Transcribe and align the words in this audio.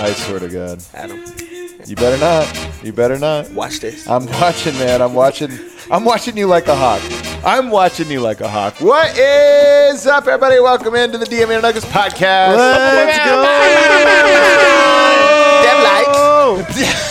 I 0.00 0.12
swear 0.14 0.38
to 0.40 0.48
God. 0.48 0.82
Adam, 0.94 1.22
You 1.86 1.94
better 1.96 2.16
not. 2.18 2.68
You 2.82 2.92
better 2.92 3.18
not. 3.18 3.50
watch 3.50 3.80
this. 3.80 4.08
I'm 4.08 4.26
watching, 4.26 4.74
man. 4.78 5.02
I'm 5.02 5.12
watching. 5.14 5.50
I'm 5.90 6.04
watching 6.04 6.36
you 6.36 6.46
like 6.46 6.68
a 6.68 6.74
hawk. 6.76 7.02
I'm 7.44 7.70
watching 7.70 8.10
you 8.10 8.20
like 8.20 8.40
a 8.40 8.48
hawk. 8.48 8.80
What 8.80 9.16
is 9.18 10.06
up, 10.06 10.26
everybody? 10.26 10.58
Welcome 10.60 10.94
into 10.94 11.18
the 11.18 11.26
DNVR 11.26 11.60
Nuggets 11.62 11.84
podcast. 11.86 12.56
Let's 12.56 13.18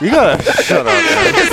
You 0.00 0.10
gotta 0.12 0.40
shut 0.62 0.86
up. 0.86 0.94
is 0.94 1.50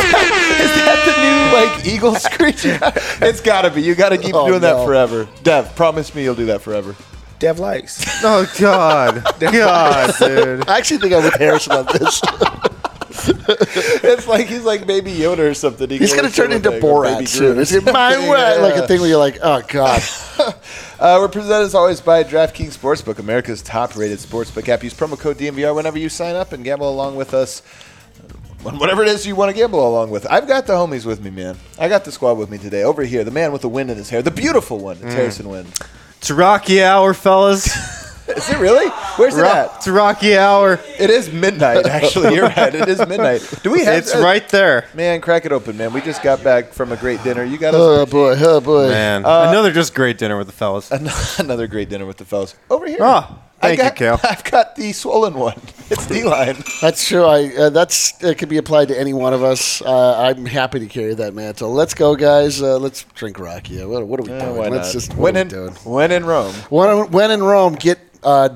that 0.85 1.01
the 1.07 1.13
new 1.23 1.57
like 1.57 1.85
eagle 1.87 2.13
screech? 2.15 2.61
it's 3.21 3.41
gotta 3.41 3.71
be. 3.71 3.81
You 3.81 3.95
gotta 3.95 4.17
keep 4.19 4.35
Oh, 4.35 4.47
doing 4.47 4.61
that 4.61 4.85
forever. 4.85 5.27
Dev, 5.41 5.75
promise 5.75 6.13
me 6.13 6.23
you'll 6.23 6.35
do 6.35 6.45
that 6.45 6.61
forever. 6.61 6.95
Dev 7.39 7.59
likes. 7.59 8.03
Oh 8.23 8.51
God, 8.59 9.23
God, 9.39 10.13
dude. 10.19 10.67
I 10.69 10.77
actually 10.77 10.97
think 10.97 11.13
I'm 11.13 11.23
with 11.23 11.35
Harrison 11.35 11.73
on 11.73 11.85
this. 11.85 12.21
It's 13.47 14.27
like 14.27 14.47
he's 14.47 14.63
like 14.63 14.85
Baby 14.85 15.11
Yoda 15.11 15.39
or 15.39 15.53
something. 15.53 15.89
He 15.89 15.97
He's 15.97 16.13
gonna 16.13 16.29
turn 16.29 16.51
into 16.51 16.69
one 16.71 16.79
thing, 16.81 16.89
or 16.89 17.03
Baby 17.03 17.25
Borat 17.25 17.27
soon. 17.27 17.59
It's 17.59 17.71
my 17.85 18.17
way, 18.29 18.59
like 18.59 18.75
a 18.75 18.87
thing 18.87 18.99
where 18.99 19.09
you're 19.09 19.17
like, 19.19 19.39
oh 19.41 19.61
god. 19.67 20.01
Uh, 20.99 21.17
we're 21.19 21.27
presented 21.27 21.63
as 21.65 21.75
always 21.75 22.01
by 22.01 22.23
DraftKings 22.23 22.77
Sportsbook, 22.77 23.19
America's 23.19 23.61
top-rated 23.61 24.19
sportsbook 24.19 24.67
app. 24.69 24.83
Use 24.83 24.93
promo 24.93 25.17
code 25.19 25.37
DNVR 25.37 25.73
whenever 25.75 25.97
you 25.97 26.09
sign 26.09 26.35
up 26.35 26.51
and 26.53 26.63
gamble 26.63 26.89
along 26.89 27.15
with 27.15 27.33
us. 27.33 27.61
on 28.65 28.79
Whatever 28.79 29.03
it 29.03 29.09
is 29.09 29.25
you 29.25 29.35
want 29.35 29.49
to 29.51 29.55
gamble 29.57 29.87
along 29.87 30.09
with. 30.09 30.25
I've 30.29 30.47
got 30.47 30.67
the 30.67 30.73
homies 30.73 31.05
with 31.05 31.21
me, 31.23 31.29
man. 31.29 31.57
I 31.77 31.89
got 31.89 32.05
the 32.05 32.11
squad 32.11 32.33
with 32.33 32.49
me 32.49 32.57
today. 32.57 32.83
Over 32.83 33.03
here, 33.03 33.23
the 33.23 33.31
man 33.31 33.51
with 33.51 33.61
the 33.61 33.69
wind 33.69 33.89
in 33.91 33.97
his 33.97 34.09
hair, 34.09 34.21
the 34.21 34.31
beautiful 34.31 34.79
one. 34.79 34.97
It's 35.01 35.13
Harrison 35.13 35.49
Wind. 35.49 35.71
It's 36.25 36.31
Rocky 36.31 36.81
Hour, 36.81 37.13
fellas. 37.13 37.67
Is 38.27 38.49
it 38.49 38.57
really? 38.57 38.89
Where's 39.17 39.37
it 39.37 39.43
Ro- 39.43 39.47
at? 39.47 39.75
it's 39.75 39.87
Rocky 39.87 40.35
Hour. 40.35 40.79
It 40.97 41.11
is 41.11 41.31
midnight, 41.31 41.85
actually. 41.85 42.33
You're 42.33 42.47
right. 42.47 42.73
It 42.73 42.89
is 42.89 42.97
midnight. 42.97 43.47
Do 43.61 43.69
we 43.69 43.83
have? 43.85 43.93
It's 43.93 44.15
uh, 44.15 44.23
right 44.23 44.49
there, 44.49 44.87
Man, 44.95 45.21
crack 45.21 45.45
it 45.45 45.51
open, 45.51 45.77
man. 45.77 45.93
We 45.93 46.01
just 46.01 46.23
got 46.23 46.43
back 46.43 46.73
from 46.73 46.91
a 46.91 46.97
great 46.97 47.21
dinner. 47.23 47.43
You 47.43 47.59
got 47.59 47.75
us 47.75 47.79
Oh 47.79 48.07
boy, 48.07 48.33
oh 48.39 48.59
boy. 48.59 48.89
man. 48.89 49.21
Another 49.21 49.71
just 49.71 49.93
great 49.93 50.17
dinner 50.17 50.35
with 50.35 50.47
the 50.47 50.53
fellas. 50.53 50.89
another 51.39 51.67
great 51.67 51.89
dinner 51.89 52.07
with 52.07 52.17
the 52.17 52.25
fellas. 52.25 52.55
Over 52.71 52.87
here. 52.87 52.97
Oh, 53.01 53.39
I 53.65 53.75
thank 53.75 53.99
you, 53.99 54.05
got- 54.07 54.19
Kale. 54.21 54.29
I've 54.31 54.43
got 54.43 54.75
the 54.75 54.91
swollen 54.93 55.33
one. 55.35 55.59
It's 55.87 56.07
D-line. 56.07 56.57
That's 56.81 57.07
true. 57.07 57.25
I 57.25 57.55
uh, 57.55 57.69
that's 57.69 58.19
it 58.23 58.39
could 58.39 58.49
be 58.49 58.57
applied 58.57 58.87
to 58.87 58.99
any 58.99 59.13
one 59.13 59.35
of 59.35 59.43
us. 59.43 59.83
Uh, 59.83 60.17
I'm 60.19 60.43
happy 60.43 60.79
to 60.79 60.87
carry 60.87 61.13
that 61.13 61.35
mantle. 61.35 61.71
Let's 61.71 61.93
go, 61.93 62.15
guys. 62.15 62.59
Uh, 62.59 62.79
let's 62.79 63.03
drink 63.13 63.37
Rakia. 63.37 63.87
What, 63.87 64.07
what 64.07 64.19
are 64.19 64.23
we 64.23 64.31
Eh, 64.31 64.39
doing? 64.45 64.57
why 64.57 64.67
let's 64.69 64.87
not? 64.87 64.93
just 64.93 65.11
when 65.13 65.35
what 65.35 65.37
in 65.37 65.47
doing? 65.47 65.73
when 65.83 66.11
in 66.11 66.25
Rome. 66.25 66.55
When, 66.71 67.11
when 67.11 67.29
in 67.29 67.43
Rome, 67.43 67.75
get 67.75 67.99
uh, 68.23 68.49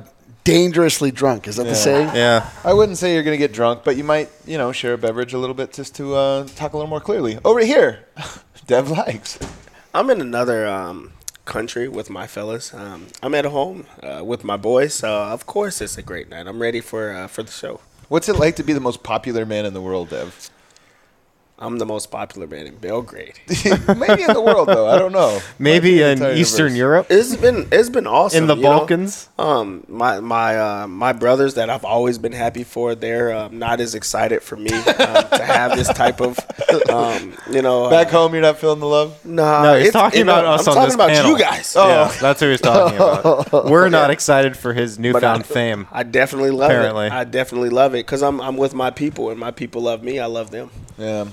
dangerously 0.43 1.11
drunk. 1.11 1.47
Is 1.47 1.57
that 1.57 1.65
the 1.65 1.75
saying? 1.75 2.15
Yeah. 2.15 2.49
I 2.63 2.73
wouldn't 2.73 2.97
say 2.97 3.13
you're 3.13 3.21
going 3.21 3.35
to 3.37 3.47
get 3.47 3.53
drunk, 3.53 3.83
but 3.83 3.95
you 3.95 4.03
might, 4.03 4.29
you 4.47 4.57
know, 4.57 4.71
share 4.71 4.93
a 4.93 4.97
beverage 4.97 5.33
a 5.33 5.37
little 5.37 5.53
bit 5.55 5.71
just 5.71 5.93
to 5.97 6.15
uh, 6.15 6.47
talk 6.55 6.73
a 6.73 6.77
little 6.77 6.89
more 6.89 6.99
clearly. 7.01 7.37
Over 7.45 7.59
here, 7.59 8.05
Dev 8.65 8.89
likes. 8.89 9.37
I'm 9.93 10.09
in 10.09 10.19
another 10.19 10.67
um, 10.67 11.11
country 11.49 11.89
with 11.89 12.09
my 12.09 12.27
fellas. 12.27 12.73
Um, 12.73 13.07
I'm 13.23 13.35
at 13.35 13.45
home 13.45 13.87
uh, 14.01 14.23
with 14.23 14.43
my 14.43 14.57
boys, 14.57 14.93
so 14.93 15.09
of 15.35 15.45
course 15.45 15.81
it's 15.81 15.97
a 15.97 16.05
great 16.11 16.29
night. 16.29 16.47
I'm 16.47 16.61
ready 16.61 16.81
for 16.81 17.11
uh, 17.11 17.27
for 17.27 17.43
the 17.43 17.51
show. 17.51 17.81
What's 18.07 18.29
it 18.29 18.37
like 18.37 18.55
to 18.55 18.63
be 18.63 18.73
the 18.73 18.85
most 18.89 19.03
popular 19.03 19.45
man 19.45 19.65
in 19.65 19.73
the 19.73 19.81
world, 19.81 20.09
Dev? 20.09 20.49
I'm 21.61 21.77
the 21.77 21.85
most 21.85 22.09
popular 22.09 22.47
man 22.47 22.67
in 22.67 22.77
Belgrade. 22.77 23.33
Maybe 23.47 24.23
in 24.23 24.31
the 24.33 24.41
world, 24.43 24.69
though. 24.69 24.87
I 24.87 24.97
don't 24.97 25.11
know. 25.11 25.41
Maybe 25.59 26.01
in 26.01 26.23
Eastern 26.37 26.73
universe. 26.73 26.77
Europe, 26.77 27.07
It's 27.09 27.35
been 27.35 27.67
it's 27.69 27.89
been 27.89 28.07
awesome 28.07 28.43
in 28.43 28.47
the 28.47 28.55
you 28.55 28.61
know? 28.63 28.69
Balkans. 28.79 29.27
Um, 29.37 29.83
my 29.89 30.21
my 30.21 30.57
uh, 30.57 30.87
my 30.87 31.11
brothers 31.11 31.55
that 31.55 31.69
I've 31.69 31.83
always 31.83 32.17
been 32.17 32.31
happy 32.31 32.63
for, 32.63 32.95
they're 32.95 33.33
um, 33.35 33.59
not 33.59 33.81
as 33.81 33.93
excited 33.93 34.41
for 34.41 34.55
me 34.55 34.71
um, 34.71 34.83
to 35.29 35.43
have 35.45 35.75
this 35.75 35.89
type 35.89 36.21
of, 36.21 36.39
um, 36.89 37.33
you 37.51 37.61
know. 37.61 37.85
uh, 37.85 37.89
Back 37.89 38.07
home, 38.09 38.31
you're 38.33 38.41
not 38.41 38.57
feeling 38.57 38.79
the 38.79 38.85
love? 38.87 39.25
Nah, 39.25 39.63
No, 39.63 39.79
he's 39.79 39.91
talking 39.91 40.19
you 40.19 40.23
know, 40.25 40.39
about 40.39 40.59
us 40.61 40.67
I'm 40.67 40.71
on 40.71 40.75
talking 40.75 40.87
this 40.87 40.95
about 40.95 41.09
panel. 41.09 41.31
you 41.31 41.37
guys. 41.37 41.73
Yeah, 41.75 42.07
that's 42.21 42.39
who 42.39 42.49
he's 42.51 42.61
talking 42.61 42.95
about. 42.97 43.65
We're 43.65 43.89
not 43.89 44.11
excited 44.11 44.55
for 44.55 44.71
his 44.73 44.95
But 44.97 45.01
I- 45.05 45.11
newfound 45.11 45.45
fame. 45.45 45.87
I 45.91 46.03
definitely 46.03 46.51
love 46.51 46.71
Apparently. 46.71 47.07
it. 47.07 47.11
I 47.11 47.25
definitely 47.25 47.69
love 47.69 47.93
it 47.95 48.05
because 48.05 48.23
I'm 48.23 48.39
I'm 48.39 48.55
with 48.55 48.73
my 48.73 48.91
people 48.91 49.29
and 49.29 49.37
my 49.37 49.51
people 49.51 49.81
love 49.81 50.01
me. 50.03 50.19
I 50.19 50.25
love 50.27 50.51
them. 50.51 50.69
Yeah. 50.97 51.25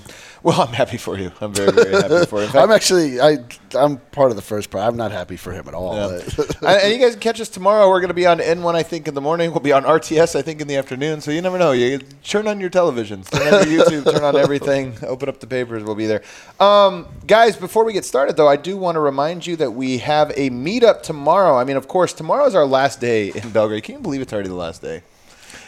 Well, 0.47 0.61
I'm 0.61 0.71
happy 0.73 0.95
for 0.95 1.17
you. 1.17 1.29
I'm 1.41 1.53
very, 1.53 1.73
very 1.73 1.91
happy 1.91 2.25
for 2.25 2.39
you. 2.39 2.47
Fact, 2.47 2.55
I'm 2.55 2.71
actually 2.71 3.19
I 3.19 3.39
I'm 3.75 3.97
part 3.97 4.29
of 4.29 4.37
the 4.37 4.41
first 4.41 4.69
part. 4.69 4.81
I'm 4.81 4.95
not 4.95 5.11
happy 5.11 5.35
for 5.35 5.51
him 5.51 5.67
at 5.67 5.73
all. 5.73 5.93
Yeah. 5.93 6.21
and, 6.61 6.83
and 6.83 6.93
you 6.93 6.99
guys 6.99 7.15
can 7.15 7.19
catch 7.19 7.41
us 7.41 7.49
tomorrow. 7.49 7.89
We're 7.89 7.99
going 7.99 8.07
to 8.07 8.13
be 8.13 8.25
on 8.25 8.39
N1, 8.39 8.73
I 8.73 8.81
think, 8.81 9.09
in 9.09 9.13
the 9.13 9.19
morning. 9.19 9.51
We'll 9.51 9.59
be 9.59 9.73
on 9.73 9.83
RTS, 9.83 10.37
I 10.37 10.41
think, 10.41 10.61
in 10.61 10.69
the 10.69 10.77
afternoon. 10.77 11.19
So 11.19 11.31
you 11.31 11.41
never 11.41 11.57
know. 11.57 11.73
You 11.73 11.99
turn 12.23 12.47
on 12.47 12.61
your 12.61 12.69
televisions, 12.69 13.29
turn 13.29 13.53
on 13.53 13.69
your 13.69 13.83
YouTube, 13.83 14.09
turn 14.09 14.23
on 14.23 14.37
everything, 14.37 14.95
open 15.03 15.27
up 15.27 15.41
the 15.41 15.47
papers. 15.47 15.83
We'll 15.83 15.95
be 15.95 16.07
there. 16.07 16.23
Um, 16.61 17.07
guys, 17.27 17.57
before 17.57 17.83
we 17.83 17.91
get 17.91 18.05
started, 18.05 18.37
though, 18.37 18.47
I 18.47 18.55
do 18.55 18.77
want 18.77 18.95
to 18.95 19.01
remind 19.01 19.45
you 19.45 19.57
that 19.57 19.71
we 19.71 19.97
have 19.97 20.31
a 20.37 20.49
meetup 20.49 21.03
tomorrow. 21.03 21.57
I 21.57 21.65
mean, 21.65 21.75
of 21.75 21.89
course, 21.89 22.13
tomorrow 22.13 22.45
is 22.45 22.55
our 22.55 22.65
last 22.65 23.01
day 23.01 23.33
in 23.33 23.49
Belgrade. 23.49 23.83
Can 23.83 23.95
you 23.95 24.01
believe 24.01 24.21
it's 24.21 24.31
already 24.31 24.47
the 24.47 24.55
last 24.55 24.81
day? 24.81 25.03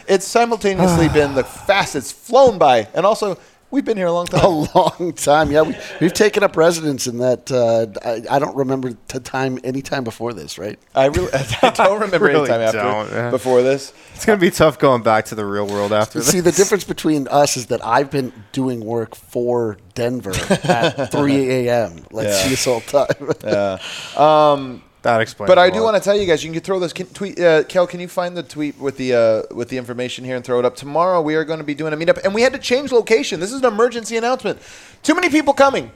It's 0.08 0.26
simultaneously 0.26 1.08
been 1.12 1.34
the 1.34 1.44
fastest 1.44 2.14
flown 2.14 2.56
by, 2.56 2.88
and 2.94 3.04
also 3.04 3.36
we've 3.70 3.84
been 3.84 3.96
here 3.96 4.06
a 4.06 4.12
long 4.12 4.26
time. 4.26 4.44
a 4.44 4.48
long 4.48 5.12
time. 5.14 5.50
Yeah, 5.50 5.62
we, 5.62 5.76
we've 6.00 6.12
taken 6.12 6.42
up 6.42 6.56
residence 6.56 7.06
in 7.06 7.18
that. 7.18 7.50
Uh, 7.50 7.86
I, 8.06 8.36
I 8.36 8.38
don't 8.38 8.56
remember 8.56 8.92
the 9.08 9.20
time 9.20 9.58
any 9.64 9.82
time 9.82 10.04
before 10.04 10.32
this. 10.32 10.58
Right? 10.58 10.78
I 10.94 11.06
really, 11.06 11.32
I 11.62 11.70
don't 11.70 12.00
remember 12.00 12.28
any 12.30 12.46
time 12.46 12.60
after 12.60 12.78
don't, 12.78 13.10
man. 13.12 13.30
before 13.30 13.62
this. 13.62 13.92
It's 14.14 14.26
gonna 14.26 14.38
be 14.38 14.50
tough 14.50 14.78
going 14.78 15.02
back 15.02 15.26
to 15.26 15.34
the 15.34 15.44
real 15.46 15.66
world 15.66 15.92
after 15.92 16.18
this. 16.18 16.28
See, 16.30 16.40
the 16.40 16.52
difference 16.52 16.84
between 16.84 17.26
us 17.28 17.56
is 17.56 17.66
that 17.66 17.84
I've 17.84 18.10
been 18.10 18.32
doing 18.52 18.80
work 18.84 19.14
for 19.14 19.78
Denver 19.94 20.32
at 20.64 21.10
3 21.10 21.50
a.m. 21.68 22.04
like 22.10 22.26
Yeah. 22.26 22.48
this 22.48 22.64
whole 22.64 22.80
time. 22.82 23.06
Yeah. 23.42 23.78
Um, 24.16 24.82
that 25.02 25.20
explains. 25.20 25.48
But 25.48 25.58
I 25.58 25.70
do 25.70 25.80
lot. 25.80 25.92
want 25.92 25.96
to 25.96 26.02
tell 26.02 26.18
you 26.18 26.26
guys, 26.26 26.44
you 26.44 26.52
can 26.52 26.60
throw 26.60 26.78
this 26.78 26.92
can, 26.92 27.06
tweet. 27.06 27.40
Uh, 27.40 27.64
Kel, 27.64 27.86
can 27.86 28.00
you 28.00 28.08
find 28.08 28.36
the 28.36 28.42
tweet 28.42 28.78
with 28.78 28.96
the 28.96 29.14
uh, 29.14 29.54
with 29.54 29.68
the 29.68 29.78
information 29.78 30.24
here 30.24 30.36
and 30.36 30.44
throw 30.44 30.58
it 30.58 30.64
up? 30.64 30.76
Tomorrow 30.76 31.22
we 31.22 31.34
are 31.34 31.44
going 31.44 31.58
to 31.58 31.64
be 31.64 31.74
doing 31.74 31.92
a 31.92 31.96
meetup, 31.96 32.22
and 32.24 32.34
we 32.34 32.42
had 32.42 32.52
to 32.52 32.58
change 32.58 32.92
location. 32.92 33.40
This 33.40 33.52
is 33.52 33.60
an 33.60 33.66
emergency 33.66 34.16
announcement. 34.16 34.60
Too 35.02 35.14
many 35.14 35.30
people 35.30 35.54
coming. 35.54 35.90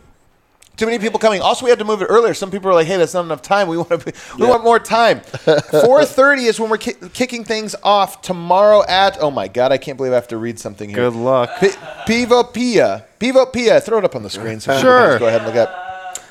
Too 0.77 0.87
many 0.87 0.99
people 0.99 1.21
coming. 1.21 1.41
Also, 1.41 1.65
we 1.65 1.71
had 1.71 1.79
to 1.79 1.85
move 1.85 2.03
it 2.03 2.07
earlier. 2.07 2.35
Some 2.35 2.51
people 2.51 2.69
are 2.69 2.75
like, 2.75 2.89
"Hey, 2.89 2.97
that's 2.97 3.15
not 3.15 3.25
enough 3.25 3.43
time. 3.43 3.69
We 3.69 3.77
want 3.77 3.91
to. 3.91 4.13
We 4.39 4.47
want 4.47 4.65
more 4.65 4.81
time." 4.81 5.21
Four 5.71 6.05
thirty 6.05 6.47
is 6.47 6.59
when 6.59 6.69
we're 6.69 6.79
ki- 6.79 6.97
kicking 7.13 7.45
things 7.45 7.77
off 7.85 8.23
tomorrow 8.23 8.83
at. 8.89 9.17
Oh 9.21 9.31
my 9.31 9.47
God, 9.47 9.71
I 9.71 9.79
can't 9.79 9.97
believe 9.97 10.13
I 10.13 10.17
have 10.17 10.29
to 10.29 10.37
read 10.37 10.59
something 10.59 10.89
here. 10.89 11.11
Good 11.11 11.15
luck. 11.15 11.51
P- 11.61 11.71
Pivopia. 12.07 13.05
Pivopia. 13.21 13.81
Throw 13.83 13.99
it 13.99 14.05
up 14.05 14.17
on 14.17 14.25
the 14.25 14.31
screen. 14.31 14.59
So 14.59 14.77
Sure. 14.81 15.19
Go 15.21 15.29
ahead 15.29 15.43
and 15.43 15.55
look 15.55 15.69
up. 15.69 15.84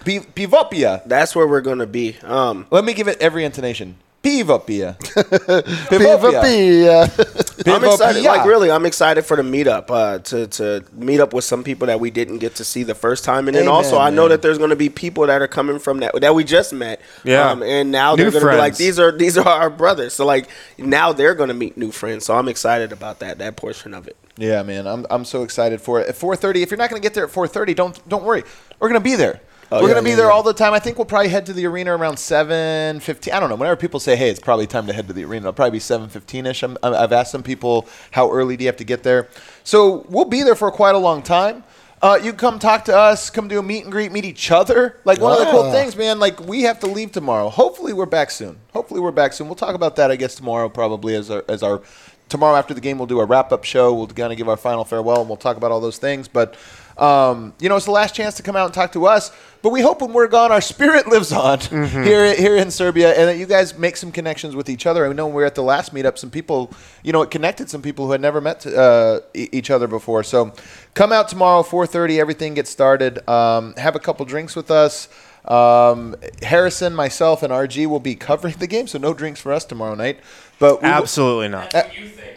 P- 0.06 0.20
Pivopia. 0.20 1.02
That's 1.06 1.36
where 1.36 1.48
we're 1.48 1.62
gonna 1.62 1.88
be. 1.88 2.18
Um, 2.24 2.66
Let 2.72 2.84
me 2.86 2.94
give 2.94 3.08
it 3.08 3.22
every 3.22 3.46
intonation. 3.46 3.98
Pivopia. 4.24 4.96
Viva 5.02 5.64
Pivopia. 5.90 7.04
I'm 7.68 7.84
excited. 7.84 8.24
Like 8.24 8.46
really, 8.46 8.72
I'm 8.72 8.86
excited 8.86 9.24
for 9.24 9.36
the 9.36 9.44
meetup. 9.44 9.92
Uh, 9.92 10.20
to 10.20 10.48
to 10.48 10.86
meet 10.94 11.20
up 11.20 11.34
with 11.34 11.44
some 11.44 11.62
people 11.62 11.88
that 11.88 12.00
we 12.00 12.10
didn't 12.10 12.38
get 12.38 12.56
to 12.56 12.64
see 12.64 12.84
the 12.84 12.96
first 12.96 13.26
time, 13.26 13.50
and 13.50 13.56
then 13.56 13.64
Amen, 13.64 13.74
also 13.74 13.98
I 13.98 14.12
know 14.12 14.24
man. 14.24 14.30
that 14.30 14.42
there's 14.42 14.58
going 14.58 14.70
to 14.70 14.78
be 14.78 14.88
people 14.88 15.28
that 15.28 15.42
are 15.42 15.48
coming 15.50 15.78
from 15.78 16.00
that 16.00 16.20
that 16.22 16.34
we 16.34 16.46
just 16.46 16.72
met. 16.72 17.02
Yeah. 17.26 17.52
Um, 17.52 17.64
and 17.64 17.92
now 17.92 18.16
New 18.16 18.24
they're 18.24 18.32
going 18.32 18.46
to 18.46 18.52
be 18.52 18.58
like 18.58 18.78
these 18.78 18.98
are 18.98 19.12
these 19.12 19.38
are 19.38 19.46
our 19.46 19.70
brothers. 19.70 20.14
So 20.14 20.26
like 20.26 20.48
now 20.78 21.12
they're 21.12 21.36
going 21.36 21.50
to 21.50 21.54
meet 21.54 21.78
new 21.78 21.92
friends. 21.92 22.26
So 22.26 22.38
I'm 22.38 22.48
excited 22.48 22.94
about 22.94 23.20
that 23.20 23.40
that 23.40 23.58
portion 23.58 23.94
of 23.94 24.08
it. 24.08 24.16
Yeah, 24.38 24.64
man, 24.64 24.88
I'm, 24.88 25.06
I'm 25.10 25.26
so 25.26 25.44
excited 25.44 25.82
for 25.82 26.00
it. 26.00 26.08
At 26.08 26.16
4:30, 26.16 26.62
if 26.62 26.72
you're 26.72 26.78
not 26.78 26.90
going 26.90 27.02
to 27.02 27.06
get 27.06 27.14
there 27.14 27.26
at 27.26 27.32
4:30, 27.32 27.76
don't 27.76 28.10
don't 28.10 28.24
worry. 28.24 28.44
We're 28.80 28.88
going 28.88 29.02
to 29.02 29.04
be 29.04 29.16
there. 29.16 29.42
Oh, 29.76 29.82
We're 29.82 29.88
yeah, 29.88 29.94
going 29.96 30.04
to 30.04 30.08
be 30.08 30.10
yeah, 30.12 30.16
there 30.18 30.26
yeah. 30.28 30.32
all 30.34 30.44
the 30.44 30.54
time. 30.54 30.72
I 30.74 30.78
think 30.80 31.00
we'll 31.00 31.06
probably 31.06 31.30
head 31.30 31.48
to 31.48 31.54
the 31.54 31.66
arena 31.66 31.98
around 31.98 32.18
7:15. 32.18 33.34
I 33.34 33.40
don't 33.40 33.50
know. 33.50 33.56
Whenever 33.56 33.76
people 33.76 34.00
say, 34.00 34.16
"Hey, 34.16 34.30
it's 34.30 34.40
probably 34.40 34.68
time 34.68 34.86
to 34.86 34.94
head 34.94 35.08
to 35.08 35.14
the 35.14 35.26
arena," 35.26 35.46
it'll 35.46 35.54
probably 35.54 35.72
be 35.72 35.80
7:15ish. 35.80 36.62
I'm, 36.62 36.78
I've 36.84 37.12
asked 37.12 37.32
some 37.32 37.42
people 37.42 37.88
how 38.12 38.32
early 38.32 38.56
do 38.56 38.64
you 38.64 38.68
have 38.68 38.78
to 38.78 38.84
get 38.84 39.02
there. 39.02 39.30
So 39.64 40.06
we'll 40.10 40.26
be 40.26 40.44
there 40.44 40.54
for 40.56 40.70
quite 40.70 40.94
a 40.94 41.00
long 41.00 41.24
time. 41.24 41.64
Uh, 42.04 42.20
you 42.22 42.32
can 42.32 42.38
come 42.38 42.60
talk 42.60 42.86
to 42.86 42.96
us, 42.96 43.30
come 43.32 43.48
do 43.48 43.58
a 43.58 43.64
meet 43.64 43.84
and 43.84 43.92
greet, 43.92 44.12
meet 44.12 44.26
each 44.26 44.52
other. 44.52 44.98
Like 45.06 45.20
one 45.22 45.32
of 45.32 45.40
the 45.40 45.46
cool 45.46 45.64
Ah. 45.64 45.72
things, 45.72 45.96
man. 45.96 46.20
Like 46.20 46.40
we 46.42 46.64
have 46.64 46.80
to 46.82 46.88
leave 46.88 47.12
tomorrow. 47.12 47.50
Hopefully, 47.50 47.94
we're 47.94 48.06
back 48.06 48.30
soon. 48.30 48.58
Hopefully, 48.74 49.00
we're 49.00 49.12
back 49.12 49.34
soon. 49.34 49.48
We'll 49.48 49.56
talk 49.56 49.74
about 49.74 49.96
that, 49.96 50.12
I 50.12 50.18
guess, 50.18 50.36
tomorrow 50.36 50.70
probably 50.70 51.16
as 51.16 51.32
our 51.32 51.44
as 51.50 51.64
our 51.64 51.82
tomorrow 52.30 52.58
after 52.58 52.74
the 52.74 52.82
game. 52.82 52.98
We'll 53.00 53.08
do 53.08 53.22
a 53.22 53.26
wrap 53.26 53.52
up 53.52 53.64
show. 53.64 53.94
We'll 53.94 54.08
kind 54.08 54.32
of 54.34 54.38
give 54.38 54.50
our 54.50 54.58
final 54.58 54.84
farewell, 54.84 55.22
and 55.22 55.30
we'll 55.30 55.38
talk 55.38 55.58
about 55.58 55.72
all 55.72 55.80
those 55.80 55.98
things. 55.98 56.28
But 56.28 56.56
um, 56.98 57.54
you 57.60 57.70
know, 57.70 57.76
it's 57.76 57.86
the 57.86 57.92
last 57.92 58.14
chance 58.16 58.36
to 58.36 58.44
come 58.44 58.56
out 58.56 58.66
and 58.66 58.74
talk 58.74 58.92
to 58.94 59.06
us. 59.08 59.32
But 59.62 59.70
we 59.70 59.82
hope 59.82 60.02
when 60.02 60.12
we're 60.12 60.28
gone, 60.28 60.52
our 60.52 60.60
spirit 60.62 61.08
lives 61.16 61.32
on 61.32 61.60
here 61.60 62.36
here 62.36 62.58
in 62.58 62.70
Serbia, 62.70 63.14
and 63.14 63.30
that 63.30 63.38
you 63.38 63.46
guys 63.46 63.78
make 63.78 63.96
some 63.96 64.12
connections 64.12 64.56
with 64.56 64.70
each 64.70 64.86
other. 64.86 65.08
I 65.10 65.14
know 65.14 65.26
when 65.28 65.36
we 65.36 65.42
were 65.42 65.48
at 65.48 65.56
the 65.56 65.64
last 65.64 65.94
meetup, 65.94 66.18
some 66.18 66.30
people, 66.30 66.72
you 67.02 67.14
know, 67.14 67.22
it 67.22 67.32
connected 67.32 67.70
some 67.70 67.82
people 67.82 68.06
who 68.06 68.12
had 68.12 68.22
never 68.22 68.42
met 68.42 68.66
uh, 68.68 69.22
e- 69.34 69.48
each 69.54 69.70
other 69.72 69.88
before. 69.88 70.24
So 70.24 70.54
come 70.94 71.12
out 71.14 71.30
tomorrow, 71.30 71.64
4:30. 71.64 72.20
Everything 72.20 72.54
gets 72.56 72.70
started. 72.70 73.28
Um, 73.30 73.74
have 73.76 73.96
a 73.96 74.00
couple 74.00 74.26
drinks 74.26 74.56
with 74.56 74.70
us. 74.70 75.08
Um, 75.46 76.16
Harrison, 76.42 76.94
myself, 76.96 77.44
and 77.44 77.52
RG 77.52 77.86
will 77.88 78.00
be 78.00 78.16
covering 78.16 78.56
the 78.60 78.68
game, 78.68 78.88
so 78.88 78.98
no 78.98 79.14
drinks 79.14 79.42
for 79.42 79.52
us 79.52 79.66
tomorrow 79.66 79.96
night. 79.96 80.20
But 80.60 80.82
we 80.82 80.88
will- 80.88 80.96
Absolutely 80.96 81.50
not. 81.50 81.74
uh, 81.76 81.84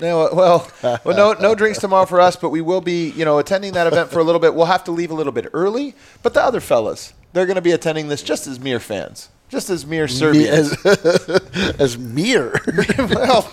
no, 0.00 0.28
well, 0.32 0.68
well, 0.82 1.00
no, 1.16 1.32
no 1.34 1.54
drinks 1.54 1.78
tomorrow 1.78 2.06
for 2.06 2.20
us, 2.20 2.34
but 2.36 2.50
we 2.50 2.60
will 2.60 2.80
be, 2.80 3.10
you 3.10 3.24
know, 3.24 3.38
attending 3.38 3.72
that 3.74 3.86
event 3.86 4.10
for 4.10 4.18
a 4.18 4.24
little 4.24 4.40
bit. 4.40 4.54
We'll 4.54 4.66
have 4.66 4.82
to 4.84 4.90
leave 4.90 5.10
a 5.10 5.14
little 5.14 5.32
bit 5.32 5.46
early, 5.52 5.94
but 6.22 6.34
the 6.34 6.42
other 6.42 6.60
fellas, 6.60 7.12
they're 7.32 7.46
going 7.46 7.54
to 7.56 7.62
be 7.62 7.72
attending 7.72 8.08
this 8.08 8.22
just 8.22 8.46
as 8.48 8.58
mere 8.58 8.80
fans, 8.80 9.28
just 9.48 9.70
as 9.70 9.86
mere 9.86 10.06
Me 10.32 10.48
as, 10.48 10.72
as 11.78 11.96
mere. 11.96 12.60
well, 12.98 13.48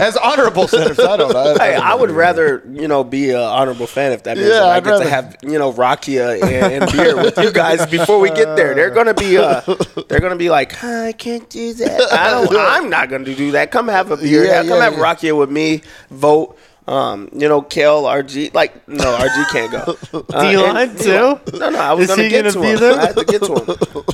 as 0.00 0.16
honorable 0.16 0.66
senators, 0.68 0.98
I 0.98 1.16
don't 1.16 1.32
know. 1.32 1.54
Hey, 1.58 1.72
don't 1.74 1.82
I 1.84 1.90
know. 1.90 1.96
would 1.98 2.10
rather 2.10 2.62
you 2.72 2.88
know 2.88 3.04
be 3.04 3.30
an 3.30 3.36
honorable 3.36 3.86
fan 3.86 4.12
if 4.12 4.22
that 4.24 4.36
means 4.36 4.48
Yeah, 4.48 4.60
that 4.60 4.68
I 4.68 4.76
I'd 4.76 4.84
get 4.84 4.90
rather- 4.90 5.04
to 5.04 5.10
have 5.10 5.36
you 5.42 5.58
know 5.58 5.72
rakia 5.72 6.40
and, 6.42 6.82
and 6.82 6.92
beer 6.92 7.16
with 7.16 7.38
you 7.38 7.52
guys 7.52 7.86
before 7.86 8.18
we 8.18 8.30
get 8.30 8.56
there. 8.56 8.74
They're 8.74 8.90
gonna 8.90 9.14
be 9.14 9.36
uh, 9.38 9.60
they're 10.08 10.20
gonna 10.20 10.36
be 10.36 10.50
like, 10.50 10.82
I 10.82 11.12
can't 11.12 11.48
do 11.50 11.74
that. 11.74 12.12
I 12.12 12.30
don't. 12.30 12.56
I'm 12.56 12.90
not 12.90 13.10
gonna 13.10 13.24
do 13.34 13.52
that. 13.52 13.70
Come 13.70 13.88
have 13.88 14.10
a 14.10 14.16
beer. 14.16 14.44
Yeah, 14.44 14.60
Come 14.62 14.68
yeah, 14.78 14.84
have 14.84 14.92
yeah. 14.94 14.98
rakia 14.98 15.38
with 15.38 15.50
me. 15.50 15.82
Vote. 16.10 16.56
Um, 16.88 17.28
you 17.32 17.46
know, 17.46 17.62
Kel, 17.62 18.02
RG, 18.04 18.52
like 18.52 18.88
no, 18.88 19.04
RG 19.04 19.50
can't 19.52 19.70
go. 19.70 19.96
Uh, 20.34 20.50
D-line 20.50 20.88
and- 20.88 20.98
too? 20.98 21.38
No, 21.58 21.70
no, 21.70 21.78
I 21.78 21.92
was 21.92 22.04
Is 22.04 22.16
gonna 22.16 22.22
he 22.24 22.28
get 22.30 22.42
gonna 22.42 22.52
to 22.52 22.60
be 22.60 22.66
him. 22.68 22.80
there? 22.80 22.98
I 22.98 23.06
had 23.06 23.16
to 23.16 23.24
get 23.24 23.42
to 23.44 23.54
him. 23.54 24.04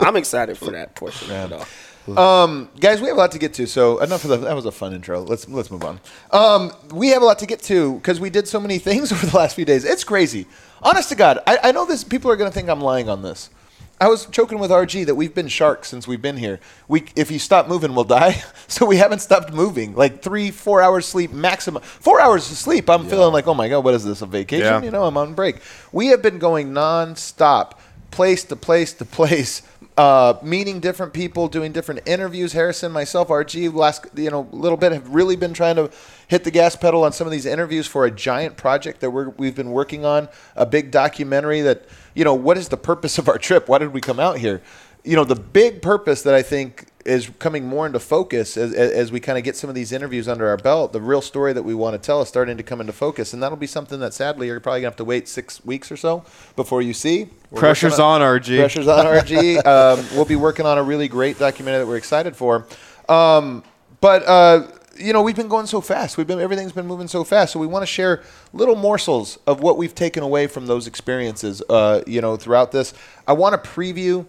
I'm 0.00 0.16
excited 0.16 0.58
for 0.58 0.70
that 0.72 0.94
portion 0.94 1.30
of 1.30 1.52
it 1.52 1.54
all. 1.54 1.64
Um, 2.08 2.68
guys, 2.78 3.00
we 3.00 3.08
have 3.08 3.16
a 3.16 3.20
lot 3.20 3.32
to 3.32 3.38
get 3.38 3.54
to. 3.54 3.66
So 3.66 3.98
enough 4.00 4.24
of 4.24 4.30
the, 4.30 4.36
that 4.38 4.54
was 4.54 4.66
a 4.66 4.72
fun 4.72 4.94
intro. 4.94 5.20
Let's 5.20 5.48
let's 5.48 5.70
move 5.70 5.84
on. 5.84 6.00
Um, 6.30 6.72
we 6.92 7.08
have 7.08 7.22
a 7.22 7.24
lot 7.24 7.38
to 7.40 7.46
get 7.46 7.62
to 7.64 7.94
because 7.96 8.20
we 8.20 8.30
did 8.30 8.46
so 8.46 8.60
many 8.60 8.78
things 8.88 9.12
over 9.12 9.26
the 9.26 9.36
last 9.36 9.56
few 9.56 9.64
days. 9.64 9.84
It's 9.84 10.04
crazy. 10.04 10.46
Honest 10.82 11.08
to 11.08 11.14
God, 11.14 11.40
I, 11.46 11.58
I 11.64 11.72
know 11.72 11.84
this. 11.86 12.04
People 12.04 12.30
are 12.30 12.36
going 12.36 12.50
to 12.50 12.54
think 12.54 12.68
I'm 12.68 12.80
lying 12.80 13.08
on 13.08 13.22
this. 13.22 13.50
I 13.98 14.08
was 14.08 14.26
joking 14.26 14.58
with 14.58 14.70
RG 14.70 15.06
that 15.06 15.14
we've 15.14 15.34
been 15.34 15.48
sharks 15.48 15.88
since 15.88 16.06
we've 16.06 16.20
been 16.20 16.36
here. 16.36 16.60
We, 16.86 17.04
if 17.16 17.30
you 17.30 17.38
stop 17.38 17.66
moving, 17.66 17.94
we'll 17.94 18.04
die. 18.04 18.42
So 18.68 18.84
we 18.84 18.96
haven't 18.96 19.20
stopped 19.20 19.52
moving. 19.52 19.94
Like 19.94 20.22
three, 20.22 20.50
four 20.50 20.82
hours 20.82 21.06
sleep 21.06 21.32
maximum. 21.32 21.82
Four 21.82 22.20
hours 22.20 22.50
of 22.50 22.56
sleep. 22.56 22.90
I'm 22.90 23.06
feeling 23.06 23.32
like, 23.32 23.46
oh 23.46 23.54
my 23.54 23.68
god, 23.68 23.84
what 23.84 23.94
is 23.94 24.04
this? 24.04 24.22
A 24.22 24.26
vacation? 24.26 24.66
Yeah. 24.66 24.82
You 24.82 24.90
know, 24.90 25.04
I'm 25.04 25.16
on 25.16 25.34
break. 25.34 25.60
We 25.92 26.08
have 26.08 26.20
been 26.20 26.40
going 26.40 26.72
nonstop, 26.72 27.74
place 28.10 28.42
to 28.44 28.56
place 28.56 28.92
to 28.94 29.04
place, 29.04 29.62
uh, 29.96 30.38
meeting 30.42 30.80
different 30.80 31.12
people, 31.12 31.48
doing 31.48 31.72
different 31.72 32.06
interviews. 32.06 32.52
Harrison, 32.52 32.92
myself, 32.92 33.28
RG, 33.28 33.72
last 33.72 34.06
you 34.14 34.30
know 34.30 34.48
little 34.52 34.76
bit 34.76 34.92
have 34.92 35.08
really 35.08 35.36
been 35.36 35.54
trying 35.54 35.76
to 35.76 35.90
hit 36.28 36.44
the 36.44 36.50
gas 36.50 36.76
pedal 36.76 37.04
on 37.04 37.12
some 37.12 37.26
of 37.26 37.30
these 37.30 37.46
interviews 37.46 37.86
for 37.86 38.04
a 38.04 38.10
giant 38.10 38.56
project 38.56 39.00
that 39.00 39.10
we're, 39.10 39.30
we've 39.30 39.54
been 39.54 39.70
working 39.70 40.04
on, 40.04 40.28
a 40.54 40.66
big 40.66 40.90
documentary 40.90 41.62
that 41.62 41.86
you 42.14 42.24
know 42.24 42.34
what 42.34 42.58
is 42.58 42.68
the 42.68 42.76
purpose 42.76 43.18
of 43.18 43.28
our 43.28 43.38
trip? 43.38 43.68
Why 43.68 43.78
did 43.78 43.92
we 43.92 44.00
come 44.00 44.20
out 44.20 44.38
here? 44.38 44.62
You 45.04 45.16
know, 45.16 45.24
the 45.24 45.36
big 45.36 45.82
purpose 45.82 46.22
that 46.22 46.34
I 46.34 46.42
think 46.42 46.88
is 47.06 47.30
coming 47.38 47.64
more 47.64 47.86
into 47.86 48.00
focus 48.00 48.56
as, 48.56 48.72
as 48.72 48.92
as 48.92 49.12
we 49.12 49.20
kind 49.20 49.38
of 49.38 49.44
get 49.44 49.56
some 49.56 49.70
of 49.70 49.74
these 49.74 49.92
interviews 49.92 50.28
under 50.28 50.48
our 50.48 50.56
belt. 50.56 50.92
The 50.92 51.00
real 51.00 51.22
story 51.22 51.52
that 51.52 51.62
we 51.62 51.74
want 51.74 51.94
to 51.94 52.04
tell 52.04 52.20
is 52.20 52.28
starting 52.28 52.56
to 52.56 52.62
come 52.62 52.80
into 52.80 52.92
focus, 52.92 53.32
and 53.32 53.42
that'll 53.42 53.56
be 53.56 53.66
something 53.66 54.00
that 54.00 54.12
sadly 54.12 54.48
you're 54.48 54.60
probably 54.60 54.80
gonna 54.80 54.90
have 54.90 54.96
to 54.96 55.04
wait 55.04 55.28
six 55.28 55.64
weeks 55.64 55.90
or 55.92 55.96
so 55.96 56.24
before 56.56 56.82
you 56.82 56.92
see. 56.92 57.28
We're 57.50 57.60
Pressure's 57.60 57.92
working 57.92 58.04
on, 58.04 58.20
RG. 58.20 58.58
Pressure's 58.58 58.88
on 58.88 59.06
RG. 59.06 59.64
Um, 59.76 60.04
we'll 60.14 60.24
be 60.24 60.36
working 60.36 60.64
on 60.64 60.78
a 60.78 60.82
really 60.82 61.08
great 61.08 61.38
documentary 61.38 61.80
that 61.80 61.86
we're 61.86 61.96
excited 61.96 62.36
for. 62.36 62.66
Um, 63.08 63.62
but 64.00 64.22
uh, 64.26 64.66
you 64.98 65.12
know, 65.12 65.22
we've 65.22 65.36
been 65.36 65.48
going 65.48 65.66
so 65.66 65.80
fast. 65.80 66.16
We've 66.16 66.26
been 66.26 66.40
everything's 66.40 66.72
been 66.72 66.86
moving 66.86 67.08
so 67.08 67.24
fast. 67.24 67.52
So 67.52 67.60
we 67.60 67.66
want 67.66 67.82
to 67.82 67.86
share 67.86 68.22
little 68.52 68.76
morsels 68.76 69.38
of 69.46 69.60
what 69.60 69.76
we've 69.76 69.94
taken 69.94 70.22
away 70.22 70.46
from 70.46 70.66
those 70.66 70.86
experiences. 70.86 71.62
Uh, 71.68 72.02
you 72.06 72.20
know, 72.20 72.36
throughout 72.36 72.72
this, 72.72 72.94
I 73.26 73.32
want 73.32 73.62
to 73.62 73.70
preview. 73.70 74.26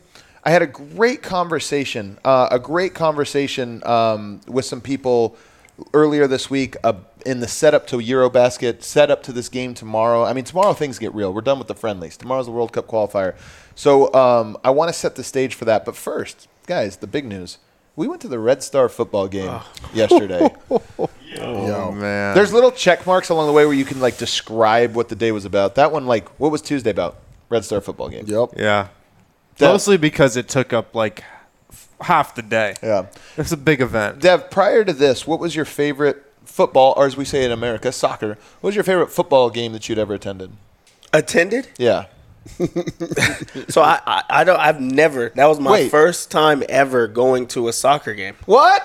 I 0.47 0.51
had 0.51 0.61
a 0.61 0.67
great 0.67 1.21
conversation, 1.21 2.17
uh, 2.23 2.47
a 2.49 2.57
great 2.57 2.93
conversation 2.93 3.85
um, 3.85 4.39
with 4.47 4.63
some 4.63 4.79
people 4.79 5.35
earlier 5.93 6.25
this 6.25 6.49
week 6.49 6.77
uh, 6.85 6.93
in 7.25 7.41
the 7.41 7.49
setup 7.49 7.85
to 7.87 7.97
Eurobasket, 7.97 8.81
setup 8.81 9.23
to 9.23 9.33
this 9.33 9.49
game 9.49 9.73
tomorrow. 9.73 10.23
I 10.23 10.31
mean, 10.31 10.45
tomorrow 10.45 10.71
things 10.71 10.99
get 10.99 11.13
real. 11.13 11.33
We're 11.33 11.41
done 11.41 11.59
with 11.59 11.67
the 11.67 11.75
friendlies. 11.75 12.15
Tomorrow's 12.15 12.45
the 12.45 12.53
World 12.53 12.71
Cup 12.71 12.87
qualifier. 12.87 13.35
So 13.75 14.13
um, 14.13 14.55
I 14.63 14.69
want 14.69 14.87
to 14.87 14.93
set 14.93 15.17
the 15.17 15.23
stage 15.25 15.53
for 15.53 15.65
that. 15.65 15.83
But 15.83 15.97
first, 15.97 16.47
guys, 16.65 16.95
the 16.95 17.07
big 17.07 17.25
news. 17.25 17.57
We 17.97 18.07
went 18.07 18.21
to 18.21 18.29
the 18.29 18.39
Red 18.39 18.63
Star 18.63 18.87
football 18.87 19.27
game 19.27 19.59
yesterday. 19.93 20.47
Oh 21.39 21.91
man. 21.91 22.33
There's 22.33 22.53
little 22.53 22.71
check 22.71 23.05
marks 23.05 23.29
along 23.29 23.47
the 23.47 23.53
way 23.53 23.65
where 23.65 23.75
you 23.75 23.85
can 23.85 23.99
like 23.99 24.17
describe 24.17 24.95
what 24.95 25.09
the 25.09 25.15
day 25.15 25.31
was 25.31 25.45
about. 25.45 25.75
That 25.75 25.91
one, 25.91 26.07
like, 26.07 26.27
what 26.39 26.51
was 26.51 26.61
Tuesday 26.61 26.89
about? 26.89 27.17
Red 27.49 27.63
Star 27.65 27.79
football 27.79 28.09
game. 28.09 28.25
Yep. 28.25 28.53
yeah. 28.55 28.87
Dev- 29.57 29.71
Mostly 29.71 29.97
because 29.97 30.37
it 30.37 30.47
took 30.47 30.71
up 30.73 30.93
like 30.95 31.23
f- 31.71 31.89
half 32.01 32.35
the 32.35 32.41
day. 32.41 32.75
Yeah. 32.83 33.07
It's 33.37 33.51
a 33.51 33.57
big 33.57 33.81
event. 33.81 34.19
Dev, 34.19 34.49
prior 34.51 34.83
to 34.83 34.93
this, 34.93 35.25
what 35.27 35.39
was 35.39 35.55
your 35.55 35.65
favorite 35.65 36.23
football, 36.45 36.93
or 36.95 37.05
as 37.05 37.17
we 37.17 37.25
say 37.25 37.43
in 37.43 37.51
America, 37.51 37.91
soccer? 37.91 38.37
What 38.61 38.69
was 38.69 38.75
your 38.75 38.83
favorite 38.83 39.11
football 39.11 39.49
game 39.49 39.73
that 39.73 39.89
you'd 39.89 39.97
ever 39.99 40.13
attended? 40.13 40.51
Attended? 41.13 41.69
Yeah. 41.77 42.05
So 43.69 43.81
I, 43.81 43.99
I, 44.07 44.23
I 44.29 44.43
don't. 44.45 44.59
I've 44.59 44.79
never. 44.79 45.29
That 45.35 45.47
was 45.47 45.59
my 45.59 45.71
Wait. 45.71 45.91
first 45.91 46.31
time 46.31 46.63
ever 46.69 47.07
going 47.07 47.47
to 47.47 47.67
a 47.67 47.73
soccer 47.73 48.13
game. 48.13 48.35
What? 48.45 48.81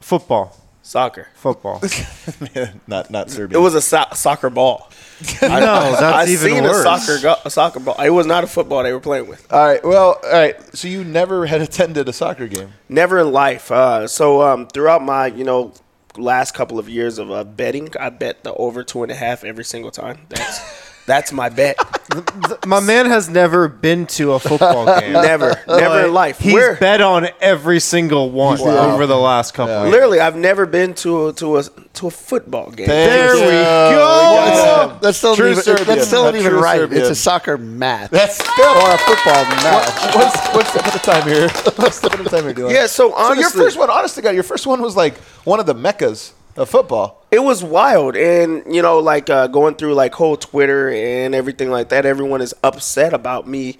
Football. 0.00 0.56
Soccer. 0.86 1.26
Football. 1.34 1.82
not 2.86 3.10
not 3.10 3.28
Serbian. 3.30 3.60
It 3.60 3.62
was 3.62 3.74
a 3.74 3.82
so- 3.82 4.04
soccer 4.14 4.50
ball. 4.50 4.88
no, 5.42 5.48
that's 5.48 6.02
I 6.02 6.24
even 6.26 6.52
seen 6.52 6.62
worse. 6.62 6.78
a 6.78 6.82
soccer 6.98 7.22
go- 7.22 7.40
a 7.44 7.50
soccer 7.50 7.80
ball. 7.80 8.00
It 8.00 8.10
was 8.10 8.26
not 8.26 8.44
a 8.44 8.46
football 8.46 8.82
they 8.84 8.92
were 8.92 9.00
playing 9.00 9.26
with. 9.28 9.52
all 9.52 9.66
right. 9.66 9.82
Well, 9.84 10.20
all 10.22 10.30
right. 10.32 10.76
So 10.76 10.86
you 10.88 11.02
never 11.02 11.46
had 11.46 11.60
attended 11.60 12.08
a 12.08 12.12
soccer 12.12 12.46
game. 12.46 12.72
Never 12.88 13.18
in 13.18 13.32
life. 13.32 13.72
Uh, 13.72 14.06
so 14.06 14.42
um, 14.42 14.68
throughout 14.68 15.02
my 15.02 15.26
you 15.26 15.42
know 15.44 15.72
last 16.16 16.54
couple 16.54 16.78
of 16.78 16.88
years 16.88 17.18
of 17.18 17.30
uh, 17.32 17.42
betting, 17.44 17.90
I 17.98 18.10
bet 18.10 18.44
the 18.44 18.54
over 18.54 18.84
two 18.84 19.02
and 19.02 19.10
a 19.10 19.16
half 19.16 19.42
every 19.42 19.64
single 19.64 19.90
time. 19.90 20.20
That's 20.28 20.60
that's 21.06 21.32
my 21.32 21.48
bet. 21.48 21.76
My 22.66 22.78
man 22.80 23.06
has 23.06 23.28
never 23.28 23.66
been 23.68 24.06
to 24.08 24.32
a 24.32 24.38
football 24.38 24.86
game. 25.00 25.12
never, 25.12 25.60
never 25.66 26.06
in 26.06 26.12
life. 26.12 26.38
He's 26.38 26.54
Where? 26.54 26.76
bet 26.76 27.00
on 27.00 27.28
every 27.40 27.80
single 27.80 28.30
one 28.30 28.60
over 28.60 29.06
the 29.06 29.16
last 29.16 29.54
couple 29.54 29.74
of 29.74 29.82
years. 29.84 29.92
Literally, 29.92 30.20
I've 30.20 30.36
never 30.36 30.66
been 30.66 30.94
to 30.94 31.28
a, 31.28 31.32
to 31.34 31.58
a 31.58 31.62
to 31.94 32.06
a 32.06 32.10
football 32.10 32.70
game. 32.70 32.86
There 32.86 33.34
we 33.34 33.40
Yeah. 33.40 33.90
go. 33.90 34.44
Yeah. 34.90 34.98
That's 35.02 35.18
still 35.18 35.34
True 35.36 35.50
even, 35.50 35.62
Serbian. 35.62 35.86
that's 35.86 36.06
still 36.06 36.24
That's 36.24 36.36
even 36.38 36.50
true 36.52 36.60
right. 36.60 36.78
Serbian. 36.78 37.00
It's 37.02 37.10
a 37.10 37.14
soccer 37.14 37.58
match. 37.58 38.10
That's 38.10 38.36
still. 38.36 38.64
or 38.68 38.90
a 38.94 38.98
football 38.98 39.44
match. 39.44 40.14
What's, 40.14 40.48
what's 40.54 40.72
the 40.72 40.78
the 40.90 40.98
time 41.00 41.28
here? 41.28 41.48
What's 41.76 42.00
the 42.00 42.08
the 42.08 42.30
time 42.30 42.44
here 42.44 42.54
doing? 42.54 42.74
Yeah, 42.74 42.86
so 42.86 43.10
so 43.12 43.32
your 43.32 43.50
first 43.50 43.76
one, 43.78 43.90
honest 43.90 44.14
to 44.16 44.22
God, 44.22 44.30
your 44.30 44.42
first 44.44 44.66
one 44.66 44.80
was 44.80 44.96
like 44.96 45.18
one 45.44 45.58
of 45.60 45.66
the 45.66 45.74
meccas 45.74 46.32
of 46.56 46.68
football. 46.68 47.24
it 47.30 47.42
was 47.42 47.62
wild 47.62 48.16
and 48.16 48.62
you 48.74 48.80
know 48.82 48.98
like 48.98 49.28
uh, 49.28 49.46
going 49.46 49.74
through 49.74 49.94
like 49.94 50.14
whole 50.14 50.36
twitter 50.36 50.90
and 50.90 51.34
everything 51.34 51.70
like 51.70 51.88
that 51.90 52.06
everyone 52.06 52.40
is 52.40 52.54
upset 52.64 53.12
about 53.12 53.46
me 53.46 53.76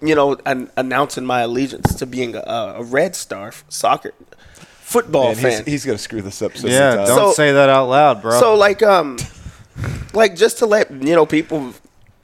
you 0.00 0.14
know 0.14 0.36
an- 0.46 0.70
announcing 0.76 1.24
my 1.26 1.40
allegiance 1.40 1.94
to 1.94 2.06
being 2.06 2.36
a, 2.36 2.40
a 2.78 2.82
red 2.84 3.16
star 3.16 3.48
f- 3.48 3.64
soccer 3.68 4.12
football 4.80 5.26
Man, 5.26 5.36
fan. 5.36 5.50
he's, 5.64 5.66
he's 5.66 5.84
gonna 5.86 5.98
screw 5.98 6.22
this 6.22 6.42
up. 6.42 6.56
So 6.56 6.66
Yeah, 6.68 6.96
times. 6.96 7.08
don't 7.08 7.18
So- 7.18 7.32
say 7.32 7.52
that 7.52 7.68
out 7.68 7.88
loud, 7.88 8.22
bro. 8.22 8.38
So 8.40 8.54
like 8.54 8.82
um 8.82 9.18
like 10.12 10.36
just 10.36 10.58
to 10.58 10.66
let 10.66 10.90
you 10.90 11.14
know 11.14 11.26
people 11.26 11.72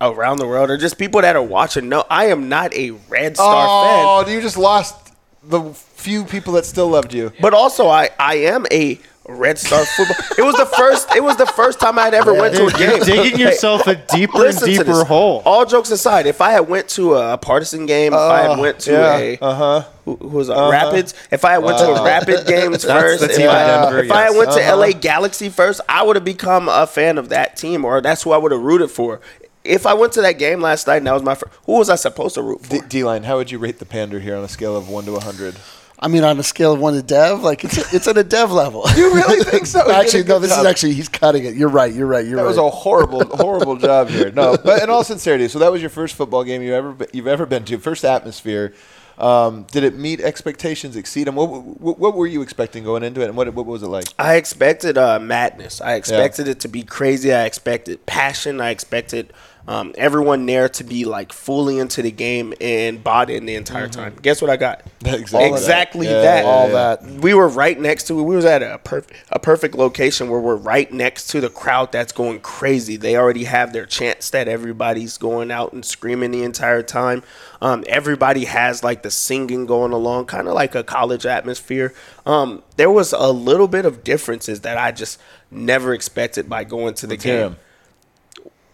around 0.00 0.38
the 0.38 0.46
world 0.46 0.68
or 0.70 0.76
just 0.76 0.98
people 0.98 1.22
that 1.22 1.36
are 1.36 1.42
watching 1.42 1.88
know 1.88 2.04
I 2.10 2.26
am 2.26 2.48
not 2.48 2.74
a 2.74 2.90
Red 3.08 3.36
Star 3.36 3.66
Oh, 3.68 3.84
fan. 3.86 4.04
Oh, 4.06 4.34
you 4.36 4.40
just 4.42 4.58
lost 4.58 4.94
the 5.42 5.62
few 5.72 6.24
people 6.24 6.52
that 6.54 6.64
still 6.66 6.88
loved 6.88 7.14
you. 7.14 7.32
But 7.40 7.54
also 7.54 7.88
I 7.88 8.10
I 8.18 8.34
am 8.36 8.66
a 8.72 8.98
Red 9.28 9.58
Star 9.58 9.84
football. 9.84 10.16
it 10.38 10.42
was 10.42 10.54
the 10.56 10.66
first 10.66 11.10
it 11.14 11.22
was 11.22 11.36
the 11.36 11.46
first 11.46 11.80
time 11.80 11.98
I'd 11.98 12.14
ever 12.14 12.32
went 12.32 12.54
to 12.56 12.66
a 12.66 12.70
game. 12.70 12.90
you're 12.90 13.04
digging 13.04 13.40
yourself 13.40 13.86
a 13.86 13.96
deeper 13.96 14.46
and 14.46 14.58
deeper 14.58 15.04
hole. 15.04 15.42
All 15.44 15.66
jokes 15.66 15.90
aside, 15.90 16.26
if 16.26 16.40
I 16.40 16.52
had 16.52 16.68
went 16.68 16.88
to 16.90 17.14
a 17.14 17.36
Partizan 17.38 17.86
game, 17.86 18.12
if 18.12 18.18
I 18.18 18.42
had 18.42 18.58
went 18.58 18.78
to 18.80 18.92
yeah, 18.92 19.16
a 19.18 19.38
uh-huh. 19.40 19.88
who, 20.04 20.16
who 20.16 20.28
was 20.28 20.48
it, 20.48 20.52
Rapids, 20.54 21.14
if 21.30 21.44
I 21.44 21.52
had 21.52 21.58
went 21.64 21.78
to 21.78 21.86
a 21.86 22.04
Rapid 22.04 22.46
games 22.48 22.84
first, 22.84 23.22
if, 23.24 23.30
I, 23.32 23.36
Denver, 23.36 23.98
if 24.04 24.10
I 24.12 24.22
had 24.22 24.36
went 24.36 24.52
to 24.52 24.60
Uh-huh. 24.60 24.76
LA 24.76 24.92
Galaxy 24.92 25.48
first, 25.48 25.80
I 25.88 26.02
would 26.02 26.16
have 26.16 26.24
become 26.24 26.68
a 26.68 26.86
fan 26.86 27.18
of 27.18 27.28
that 27.30 27.56
team, 27.56 27.84
or 27.84 28.00
that's 28.00 28.22
who 28.22 28.32
I 28.32 28.36
would 28.38 28.52
have 28.52 28.60
rooted 28.60 28.90
for. 28.90 29.20
If 29.64 29.84
I 29.86 29.94
went 29.94 30.12
to 30.12 30.22
that 30.22 30.38
game 30.38 30.60
last 30.60 30.86
night 30.86 30.98
and 30.98 31.06
that 31.08 31.12
was 31.14 31.24
my 31.24 31.34
first, 31.34 31.52
who 31.64 31.72
was 31.78 31.90
I 31.90 31.96
supposed 31.96 32.36
to 32.36 32.42
root 32.42 32.64
for? 32.64 32.70
D- 32.70 32.82
D-line, 32.88 33.24
how 33.24 33.36
would 33.38 33.50
you 33.50 33.58
rate 33.58 33.80
the 33.80 33.84
pander 33.84 34.20
here 34.20 34.36
on 34.36 34.44
a 34.44 34.48
scale 34.48 34.76
of 34.76 34.88
one 34.88 35.04
to 35.06 35.18
hundred? 35.18 35.56
I 35.98 36.08
mean, 36.08 36.24
on 36.24 36.38
a 36.38 36.42
scale 36.42 36.74
of 36.74 36.80
one 36.80 36.92
to 36.92 37.02
dev, 37.02 37.42
like 37.42 37.64
it's 37.64 37.94
it's 37.94 38.06
at 38.06 38.18
a 38.18 38.24
dev 38.24 38.52
level. 38.52 38.84
You 38.96 39.14
really 39.14 39.44
think 39.44 39.66
so? 39.66 39.80
You 39.80 39.84
did 39.86 39.94
a 39.94 39.98
actually, 39.98 40.24
no. 40.24 40.38
This 40.38 40.50
job. 40.50 40.60
is 40.60 40.66
actually 40.70 40.94
he's 40.94 41.08
cutting 41.08 41.44
it. 41.44 41.54
You're 41.54 41.68
right. 41.68 41.92
You're 41.92 42.06
right. 42.06 42.24
You're 42.24 42.36
That 42.36 42.42
right. 42.44 42.54
That 42.54 42.62
was 42.62 42.72
a 42.72 42.76
horrible, 42.76 43.24
horrible 43.36 43.76
job 43.76 44.08
here. 44.08 44.30
No, 44.30 44.56
but 44.62 44.82
in 44.82 44.90
all 44.90 45.04
sincerity, 45.04 45.48
so 45.48 45.58
that 45.58 45.72
was 45.72 45.80
your 45.80 45.90
first 45.90 46.14
football 46.14 46.44
game 46.44 46.62
you 46.62 46.74
ever 46.74 46.96
you've 47.12 47.26
ever 47.26 47.46
been 47.46 47.64
to, 47.64 47.78
first 47.78 48.04
atmosphere. 48.04 48.74
Um, 49.18 49.64
did 49.72 49.82
it 49.82 49.96
meet 49.96 50.20
expectations, 50.20 50.94
exceed 50.94 51.26
them? 51.26 51.36
What, 51.36 51.48
what, 51.48 51.98
what 51.98 52.14
were 52.14 52.26
you 52.26 52.42
expecting 52.42 52.84
going 52.84 53.02
into 53.02 53.22
it, 53.22 53.28
and 53.28 53.36
what, 53.36 53.52
what 53.54 53.64
was 53.64 53.82
it 53.82 53.86
like? 53.88 54.04
I 54.18 54.36
expected 54.36 54.98
uh, 54.98 55.18
madness. 55.18 55.80
I 55.80 55.94
expected 55.94 56.48
it 56.48 56.60
to 56.60 56.68
be 56.68 56.82
crazy. 56.82 57.32
I 57.32 57.44
expected 57.44 58.04
passion. 58.04 58.60
I 58.60 58.70
expected 58.70 59.32
um, 59.68 59.92
everyone 59.98 60.46
there 60.46 60.68
to 60.68 60.84
be 60.84 61.04
like 61.04 61.32
fully 61.32 61.78
into 61.78 62.02
the 62.02 62.10
game 62.10 62.54
and 62.60 63.02
bought 63.02 63.30
in 63.30 63.46
the 63.46 63.54
entire 63.56 63.88
time. 63.88 64.14
Guess 64.22 64.40
what 64.40 64.50
I 64.50 64.56
got? 64.56 64.82
Exactly. 65.06 65.44
exactly 65.48 66.06
Yeah, 66.08 66.20
that. 66.20 66.44
yeah, 66.44 66.50
all 66.50 66.66
yeah. 66.66 66.72
that. 66.96 67.04
We 67.20 67.32
were 67.32 67.46
right 67.48 67.78
next 67.78 68.04
to. 68.08 68.20
We 68.22 68.34
was 68.34 68.44
at 68.44 68.60
a 68.62 68.78
perfect 68.78 69.12
a 69.30 69.38
perfect 69.38 69.76
location 69.76 70.28
where 70.28 70.40
we're 70.40 70.56
right 70.56 70.92
next 70.92 71.28
to 71.28 71.40
the 71.40 71.48
crowd 71.48 71.92
that's 71.92 72.12
going 72.12 72.40
crazy. 72.40 72.96
They 72.96 73.16
already 73.16 73.44
have 73.44 73.72
their 73.72 73.86
chance 73.86 74.30
that 74.30 74.48
everybody's 74.48 75.16
going 75.16 75.52
out 75.52 75.72
and 75.72 75.84
screaming 75.84 76.32
the 76.32 76.42
entire 76.42 76.82
time. 76.82 77.22
Um, 77.62 77.84
everybody 77.86 78.46
has 78.46 78.82
like 78.82 79.02
the 79.02 79.10
singing 79.12 79.64
going 79.64 79.92
along, 79.92 80.26
kind 80.26 80.48
of 80.48 80.54
like 80.54 80.74
a 80.74 80.82
college 80.82 81.24
atmosphere. 81.24 81.94
Um, 82.26 82.64
there 82.76 82.90
was 82.90 83.12
a 83.12 83.30
little 83.30 83.68
bit 83.68 83.84
of 83.86 84.02
differences 84.02 84.62
that 84.62 84.76
I 84.76 84.90
just 84.90 85.20
never 85.52 85.94
expected 85.94 86.48
by 86.48 86.64
going 86.64 86.94
to 86.94 87.06
the 87.06 87.16
game. 87.16 87.56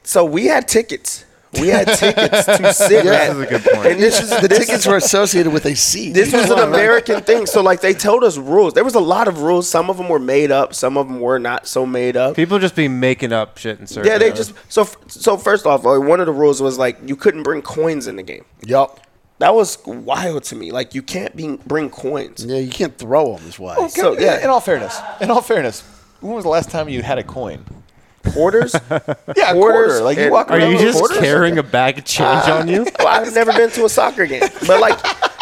'Em. 0.03 0.07
So 0.07 0.25
we 0.25 0.47
had 0.47 0.69
tickets. 0.69 1.25
We 1.61 1.69
had 1.69 1.87
tickets 1.87 2.47
to 2.47 2.73
sit 2.89 3.05
Yeah. 3.05 3.13
at. 3.13 3.35
This 3.35 3.37
is 3.37 3.43
a 3.43 3.47
good 3.47 3.65
point. 3.75 3.87
And 3.89 4.01
this 4.01 4.21
is 4.23 4.31
the 4.31 4.49
tickets 4.49 4.87
were 4.87 4.97
associated 4.97 5.53
with 5.53 5.67
a 5.67 5.77
seat. 5.77 6.13
this 6.15 6.33
was 6.33 6.49
an 6.51 6.59
American 6.61 7.21
thing. 7.23 7.45
So 7.45 7.61
like 7.63 7.83
they 7.83 7.93
told 7.93 8.25
us 8.25 8.39
rules. 8.39 8.73
There 8.73 8.85
was 8.85 8.95
a 8.95 9.01
lot 9.01 9.29
of 9.29 9.43
rules. 9.43 9.69
Some 9.69 9.91
of 9.91 9.99
them 9.99 10.09
were 10.09 10.19
made 10.19 10.51
up. 10.51 10.73
Some 10.75 10.97
of 10.97 11.09
them 11.09 11.21
were 11.21 11.39
not 11.39 11.67
so 11.67 11.85
made 11.85 12.17
up. 12.17 12.37
People 12.37 12.59
just 12.59 12.75
be 12.75 12.89
making 12.89 13.33
up 13.35 13.59
shit 13.59 13.79
and 13.79 13.87
certain. 13.87 14.11
Yeah, 14.11 14.17
they 14.17 14.33
just 14.33 14.55
so 14.73 14.89
so 15.09 15.37
first 15.37 15.67
off, 15.67 15.85
like, 15.85 16.01
one 16.01 16.21
of 16.21 16.27
the 16.27 16.33
rules 16.33 16.63
was 16.63 16.79
like 16.79 16.97
you 17.05 17.17
couldn't 17.17 17.43
bring 17.43 17.61
coins 17.61 18.07
in 18.07 18.17
the 18.17 18.23
game. 18.23 18.47
Yup. 18.65 19.01
That 19.39 19.55
was 19.55 19.77
wild 19.85 20.45
to 20.45 20.57
me. 20.57 20.71
Like 20.73 20.95
you 20.95 21.03
can't 21.03 21.37
be, 21.37 21.57
bring 21.67 21.91
coins. 21.91 22.47
Yeah, 22.47 22.59
you 22.61 22.71
can't 22.71 22.97
throw 22.97 23.37
them. 23.37 23.47
Is 23.47 23.59
why. 23.59 23.75
Oh, 23.77 23.89
So, 23.89 24.13
yeah. 24.15 24.37
yeah. 24.39 24.45
In 24.45 24.49
all 24.49 24.61
fairness, 24.61 24.99
in 25.21 25.31
all 25.31 25.43
fairness, 25.43 25.83
when 26.21 26.33
was 26.33 26.45
the 26.45 26.51
last 26.51 26.71
time 26.71 26.89
you 26.89 27.03
had 27.03 27.19
a 27.19 27.25
coin? 27.25 27.65
Quarters. 28.33 28.75
Yeah, 29.37 29.51
a 29.51 29.55
Quarters 29.55 29.55
quarter. 29.55 30.01
Like 30.05 30.17
you 30.17 30.23
and- 30.25 30.33
walk 30.33 30.51
Are 30.51 30.59
around 30.59 30.71
you 30.71 30.77
with 30.77 30.83
just 30.83 30.99
quarters? 30.99 31.19
carrying 31.19 31.59
a 31.59 31.63
bag 31.63 31.99
of 31.99 32.05
change 32.05 32.49
on 32.49 32.69
you? 32.69 32.87
well, 32.99 33.09
I've 33.09 33.35
never 33.35 33.53
been 33.53 33.71
to 33.71 33.85
a 33.85 33.89
soccer 33.89 34.27
game, 34.27 34.43
but 34.67 34.81
like 34.81 34.99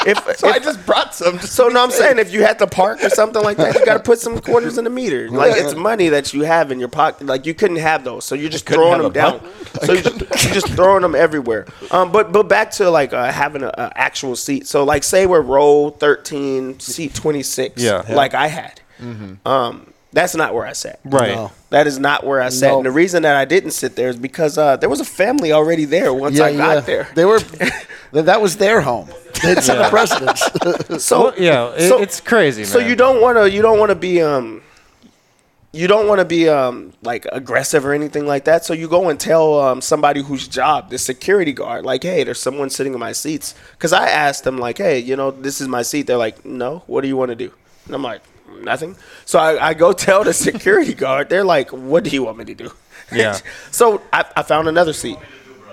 if, 0.06 0.16
So 0.38 0.48
if 0.48 0.54
I 0.54 0.58
just 0.58 0.84
brought 0.86 1.14
some. 1.14 1.38
Just 1.38 1.52
So 1.54 1.64
to 1.64 1.68
be 1.70 1.74
no, 1.74 1.82
I'm 1.84 1.90
saying 1.90 2.18
if 2.18 2.32
you 2.32 2.42
had 2.42 2.58
to 2.60 2.66
park 2.66 3.02
or 3.02 3.10
something 3.10 3.42
like 3.42 3.56
that, 3.58 3.74
you 3.74 3.84
got 3.84 3.94
to 3.94 4.02
put 4.02 4.18
some 4.18 4.38
quarters 4.40 4.78
in 4.78 4.84
the 4.84 4.90
meter. 4.90 5.28
Like 5.28 5.52
it's 5.56 5.74
money 5.74 6.08
that 6.08 6.32
you 6.32 6.42
have 6.42 6.70
in 6.72 6.78
your 6.80 6.88
pocket. 6.88 7.26
Like 7.26 7.44
you 7.46 7.52
couldn't 7.54 7.76
have 7.78 8.04
those, 8.04 8.24
so 8.24 8.34
you're 8.34 8.48
just 8.50 8.64
couldn't 8.66 8.80
throwing 8.82 9.02
have 9.02 9.12
them 9.12 9.40
a 9.40 9.40
down. 9.40 9.52
So 9.84 9.92
you're 9.92 10.02
just, 10.02 10.44
you're 10.44 10.54
just 10.54 10.68
throwing 10.68 11.02
them 11.02 11.14
everywhere. 11.14 11.66
Um, 11.90 12.10
but 12.12 12.32
but 12.32 12.48
back 12.48 12.70
to 12.72 12.88
like 12.90 13.12
uh, 13.12 13.30
having 13.32 13.62
an 13.62 13.72
actual 13.76 14.36
seat. 14.36 14.66
So 14.66 14.84
like 14.84 15.02
say 15.04 15.26
we're 15.26 15.42
row 15.42 15.90
13, 15.90 16.80
seat 16.80 17.14
26. 17.14 17.82
Yeah. 17.82 18.02
Yeah. 18.08 18.14
Like 18.14 18.34
I 18.34 18.46
had. 18.46 18.80
Um, 19.46 19.89
that's 20.12 20.34
not 20.34 20.54
where 20.54 20.66
I 20.66 20.72
sat. 20.72 20.98
Right. 21.04 21.34
No. 21.34 21.52
That 21.70 21.86
is 21.86 21.98
not 21.98 22.24
where 22.26 22.40
I 22.40 22.48
sat. 22.48 22.68
No. 22.70 22.78
And 22.78 22.86
the 22.86 22.90
reason 22.90 23.22
that 23.22 23.36
I 23.36 23.44
didn't 23.44 23.70
sit 23.70 23.94
there 23.96 24.08
is 24.08 24.16
because 24.16 24.58
uh, 24.58 24.76
there 24.76 24.88
was 24.88 25.00
a 25.00 25.04
family 25.04 25.52
already 25.52 25.84
there 25.84 26.12
once 26.12 26.36
Yeah, 26.38 26.44
I 26.46 26.56
got 26.56 26.74
yeah. 26.74 26.80
there. 26.80 27.08
They 27.14 27.24
were. 27.24 27.38
that 28.12 28.40
was 28.40 28.56
their 28.56 28.80
home. 28.80 29.08
They'd 29.42 29.62
set 29.62 29.78
a 29.80 29.88
precedence. 29.88 30.42
So 31.04 31.24
Well, 31.26 31.34
yeah, 31.38 31.72
it- 31.76 31.88
so- 31.88 32.00
it's 32.02 32.20
crazy, 32.20 32.62
man. 32.62 32.70
So 32.70 32.78
you 32.78 32.96
don't 32.96 33.20
want 33.22 33.38
to 33.38 33.50
you 33.50 33.62
don't 33.62 33.78
want 33.78 33.90
to 33.90 33.94
be 33.94 34.20
um 34.20 34.62
you 35.72 35.86
don't 35.86 36.08
want 36.08 36.18
to 36.18 36.24
be 36.24 36.48
um 36.48 36.92
like 37.02 37.26
aggressive 37.30 37.86
or 37.86 37.92
anything 37.92 38.26
like 38.26 38.44
that. 38.46 38.64
So 38.64 38.72
you 38.74 38.88
go 38.88 39.08
and 39.08 39.20
tell 39.20 39.60
um 39.60 39.80
somebody 39.80 40.22
whose 40.22 40.48
job, 40.48 40.90
the 40.90 40.98
security 40.98 41.52
guard, 41.52 41.84
like, 41.84 42.02
hey, 42.02 42.24
there's 42.24 42.40
someone 42.40 42.70
sitting 42.70 42.92
in 42.94 42.98
my 42.98 43.12
seats. 43.12 43.54
Because 43.72 43.92
I 43.92 44.08
asked 44.08 44.42
them 44.42 44.58
like, 44.58 44.78
hey, 44.78 44.98
you 44.98 45.14
know, 45.14 45.30
this 45.30 45.60
is 45.60 45.68
my 45.68 45.82
seat. 45.82 46.08
They're 46.08 46.16
like, 46.16 46.44
no, 46.44 46.82
what 46.88 47.02
do 47.02 47.08
you 47.08 47.16
want 47.16 47.28
to 47.30 47.36
do? 47.36 47.52
And 47.86 47.94
I'm 47.94 48.02
like, 48.02 48.22
nothing. 48.62 48.96
So 49.24 49.38
I, 49.38 49.68
I 49.68 49.74
go 49.74 49.92
tell 50.06 50.24
the 50.24 50.32
security 50.32 50.94
guard. 50.94 51.28
They're 51.28 51.44
like, 51.44 51.70
what 51.70 52.04
do 52.04 52.10
you 52.10 52.24
want 52.24 52.38
me 52.38 52.44
to 52.46 52.54
do? 52.54 52.72
Yeah. 53.12 53.38
so 53.70 54.02
I, 54.12 54.24
I 54.36 54.42
found 54.42 54.68
another 54.68 54.92
seat. 54.92 55.18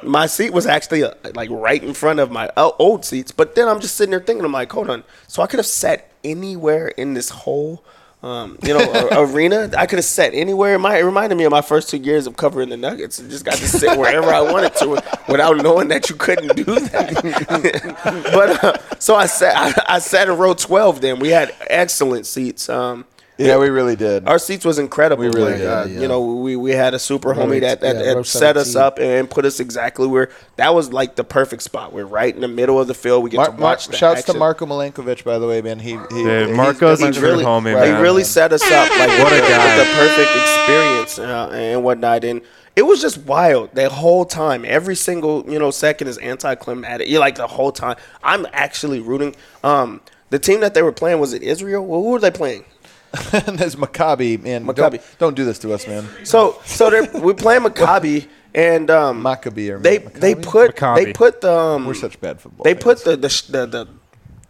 My 0.04 0.28
seat 0.28 0.54
was 0.54 0.66
actually 0.66 1.04
uh, 1.04 1.14
like 1.34 1.50
right 1.50 1.84
in 1.84 1.94
front 1.94 2.20
of 2.20 2.32
my 2.32 2.50
uh, 2.56 2.72
old 2.80 3.04
seats, 3.04 3.32
but 3.32 3.56
then 3.56 3.68
I'm 3.68 3.80
just 3.80 3.96
sitting 3.96 4.12
there 4.12 4.20
thinking, 4.20 4.46
I'm 4.46 4.52
like, 4.52 4.72
hold 4.72 4.90
on. 4.90 5.04
So 5.28 5.42
I 5.42 5.48
could 5.48 5.60
have 5.60 5.66
sat 5.66 6.12
anywhere 6.24 6.90
in 6.90 7.14
this 7.14 7.30
whole, 7.30 7.84
um, 8.24 8.58
you 8.64 8.74
know, 8.74 9.08
arena. 9.12 9.70
I 9.78 9.86
could 9.86 10.00
have 10.00 10.06
sat 10.06 10.34
anywhere. 10.34 10.76
It, 10.76 10.80
might, 10.80 10.98
it 10.98 11.04
reminded 11.04 11.38
me 11.38 11.44
of 11.44 11.52
my 11.52 11.62
first 11.62 11.90
two 11.90 11.98
years 11.98 12.26
of 12.26 12.36
covering 12.36 12.70
the 12.70 12.78
Nuggets. 12.78 13.20
I 13.20 13.28
just 13.28 13.46
got 13.46 13.56
to 13.56 13.68
sit 13.68 13.98
wherever 13.98 14.30
I 14.30 14.42
wanted 14.42 14.76
to 14.78 15.04
without 15.28 15.58
knowing 15.58 15.90
that 15.90 16.10
you 16.10 16.16
couldn't 16.16 16.56
do 16.56 16.64
that. 16.64 18.32
but 18.34 18.64
uh, 18.64 19.00
so 19.00 19.16
I 19.16 19.28
sat, 19.28 19.56
I, 19.56 19.96
I 19.96 20.00
sat 20.00 20.30
in 20.30 20.38
row 20.38 20.54
12. 20.56 21.02
Then 21.02 21.20
we 21.20 21.30
had 21.30 21.54
excellent 21.70 22.26
seats. 22.26 22.70
Um, 22.70 23.06
Yeah, 23.38 23.58
we 23.60 23.70
really 23.70 23.96
did. 23.96 24.28
our 24.28 24.40
seats 24.40 24.66
was 24.66 24.80
incredible. 24.80 25.22
We 25.24 25.28
really 25.30 25.52
Like, 25.52 25.58
did, 25.60 25.68
uh, 25.68 25.86
yeah. 25.88 26.00
You 26.02 26.08
know, 26.08 26.22
we, 26.22 26.56
we 26.56 26.72
had 26.72 26.94
a 26.96 27.00
super 27.00 27.30
Row 27.30 27.36
homie 27.46 27.62
that, 27.62 27.82
that, 27.82 27.96
yeah, 28.04 28.16
that 28.16 28.26
set 28.26 28.58
us 28.58 28.76
up 28.76 28.98
and 29.00 29.30
put 29.30 29.46
us 29.46 29.60
exactly 29.60 30.08
where 30.08 30.30
that 30.56 30.74
was 30.74 30.92
like 30.92 31.16
the 31.16 31.24
perfect 31.24 31.62
spot. 31.62 31.94
We're 31.94 32.06
right 32.06 32.34
in 32.34 32.42
the 32.42 32.48
middle 32.48 32.80
of 32.82 32.88
the 32.88 32.96
field. 32.96 33.24
We 33.24 33.30
get 33.30 33.38
Mar- 33.38 33.46
to 33.46 33.52
Mar- 33.54 33.62
watch 33.62 33.88
the 33.90 33.96
shouts 33.96 34.24
to. 34.24 34.34
Marco 34.34 34.66
Milankovic, 34.66 35.24
by 35.24 35.38
the 35.38 35.48
way, 35.48 35.62
man. 35.62 35.78
He, 35.80 35.92
he 35.92 35.98
Dude, 36.10 36.48
he's- 36.48 36.58
Marco's 36.58 37.00
he's 37.00 37.16
a 37.16 37.20
true 37.20 37.30
really, 37.30 37.46
homie, 37.46 37.76
right. 37.76 37.86
He 37.86 37.92
man. 37.94 38.02
really 38.02 38.24
set 38.24 38.52
us 38.54 38.64
up 38.64 38.90
like 38.92 39.10
What 39.20 39.32
a 39.34 39.36
the, 39.36 39.42
guy. 39.42 39.78
the 39.78 39.84
perfect 39.96 40.36
experience 40.36 41.20
uh, 41.20 41.50
and 41.54 41.84
whatnot. 41.84 42.24
And 42.24 42.42
it 42.76 42.84
was 42.88 43.02
just 43.02 43.20
wild 43.20 43.70
the 43.76 43.90
whole 43.90 44.26
time. 44.26 44.66
Every 44.66 44.96
single 44.96 45.46
you 45.48 45.60
know 45.60 45.70
second 45.72 46.08
is 46.08 46.18
anticlimactic. 46.18 47.08
You 47.08 47.20
like 47.20 47.36
the 47.36 47.48
whole 47.48 47.72
time. 47.72 47.98
I'm 48.24 48.48
actually 48.52 49.00
rooting. 49.00 49.36
Um, 49.64 50.02
the 50.30 50.40
team 50.40 50.60
that 50.62 50.74
they 50.74 50.82
were 50.82 50.92
playing 50.92 51.20
was 51.20 51.34
it 51.34 51.42
Israel? 51.44 51.86
Well, 51.86 52.02
who 52.02 52.10
were 52.12 52.20
they 52.20 52.32
playing? 52.32 52.66
and 53.34 53.58
there's 53.60 53.76
Maccabi, 53.76 54.42
man. 54.42 54.66
Maccabi. 54.66 54.76
Don't, 54.76 55.18
don't 55.20 55.36
do 55.36 55.46
this 55.46 55.60
to 55.60 55.74
us, 55.74 55.88
man. 55.88 56.08
So 56.24 56.60
so 56.66 56.90
they're, 56.90 57.10
we're 57.22 57.34
playing 57.34 57.62
Maccabi 57.64 58.28
and 58.54 58.90
um, 58.90 59.24
Maccabi 59.24 59.70
or 59.72 59.80
they 59.80 60.00
Maccabi? 60.00 60.14
they 60.14 60.36
put 60.36 60.76
Maccabi. 60.76 60.96
they 61.06 61.14
put 61.14 61.42
the 61.42 61.52
um, 61.54 61.86
We're 61.86 61.94
such 61.94 62.20
bad 62.20 62.42
football. 62.42 62.64
they 62.64 62.74
fans. 62.74 62.84
put 62.84 63.04
the 63.04 63.16
the, 63.18 63.30
sh- 63.30 63.42
the 63.44 63.66
the 63.66 63.88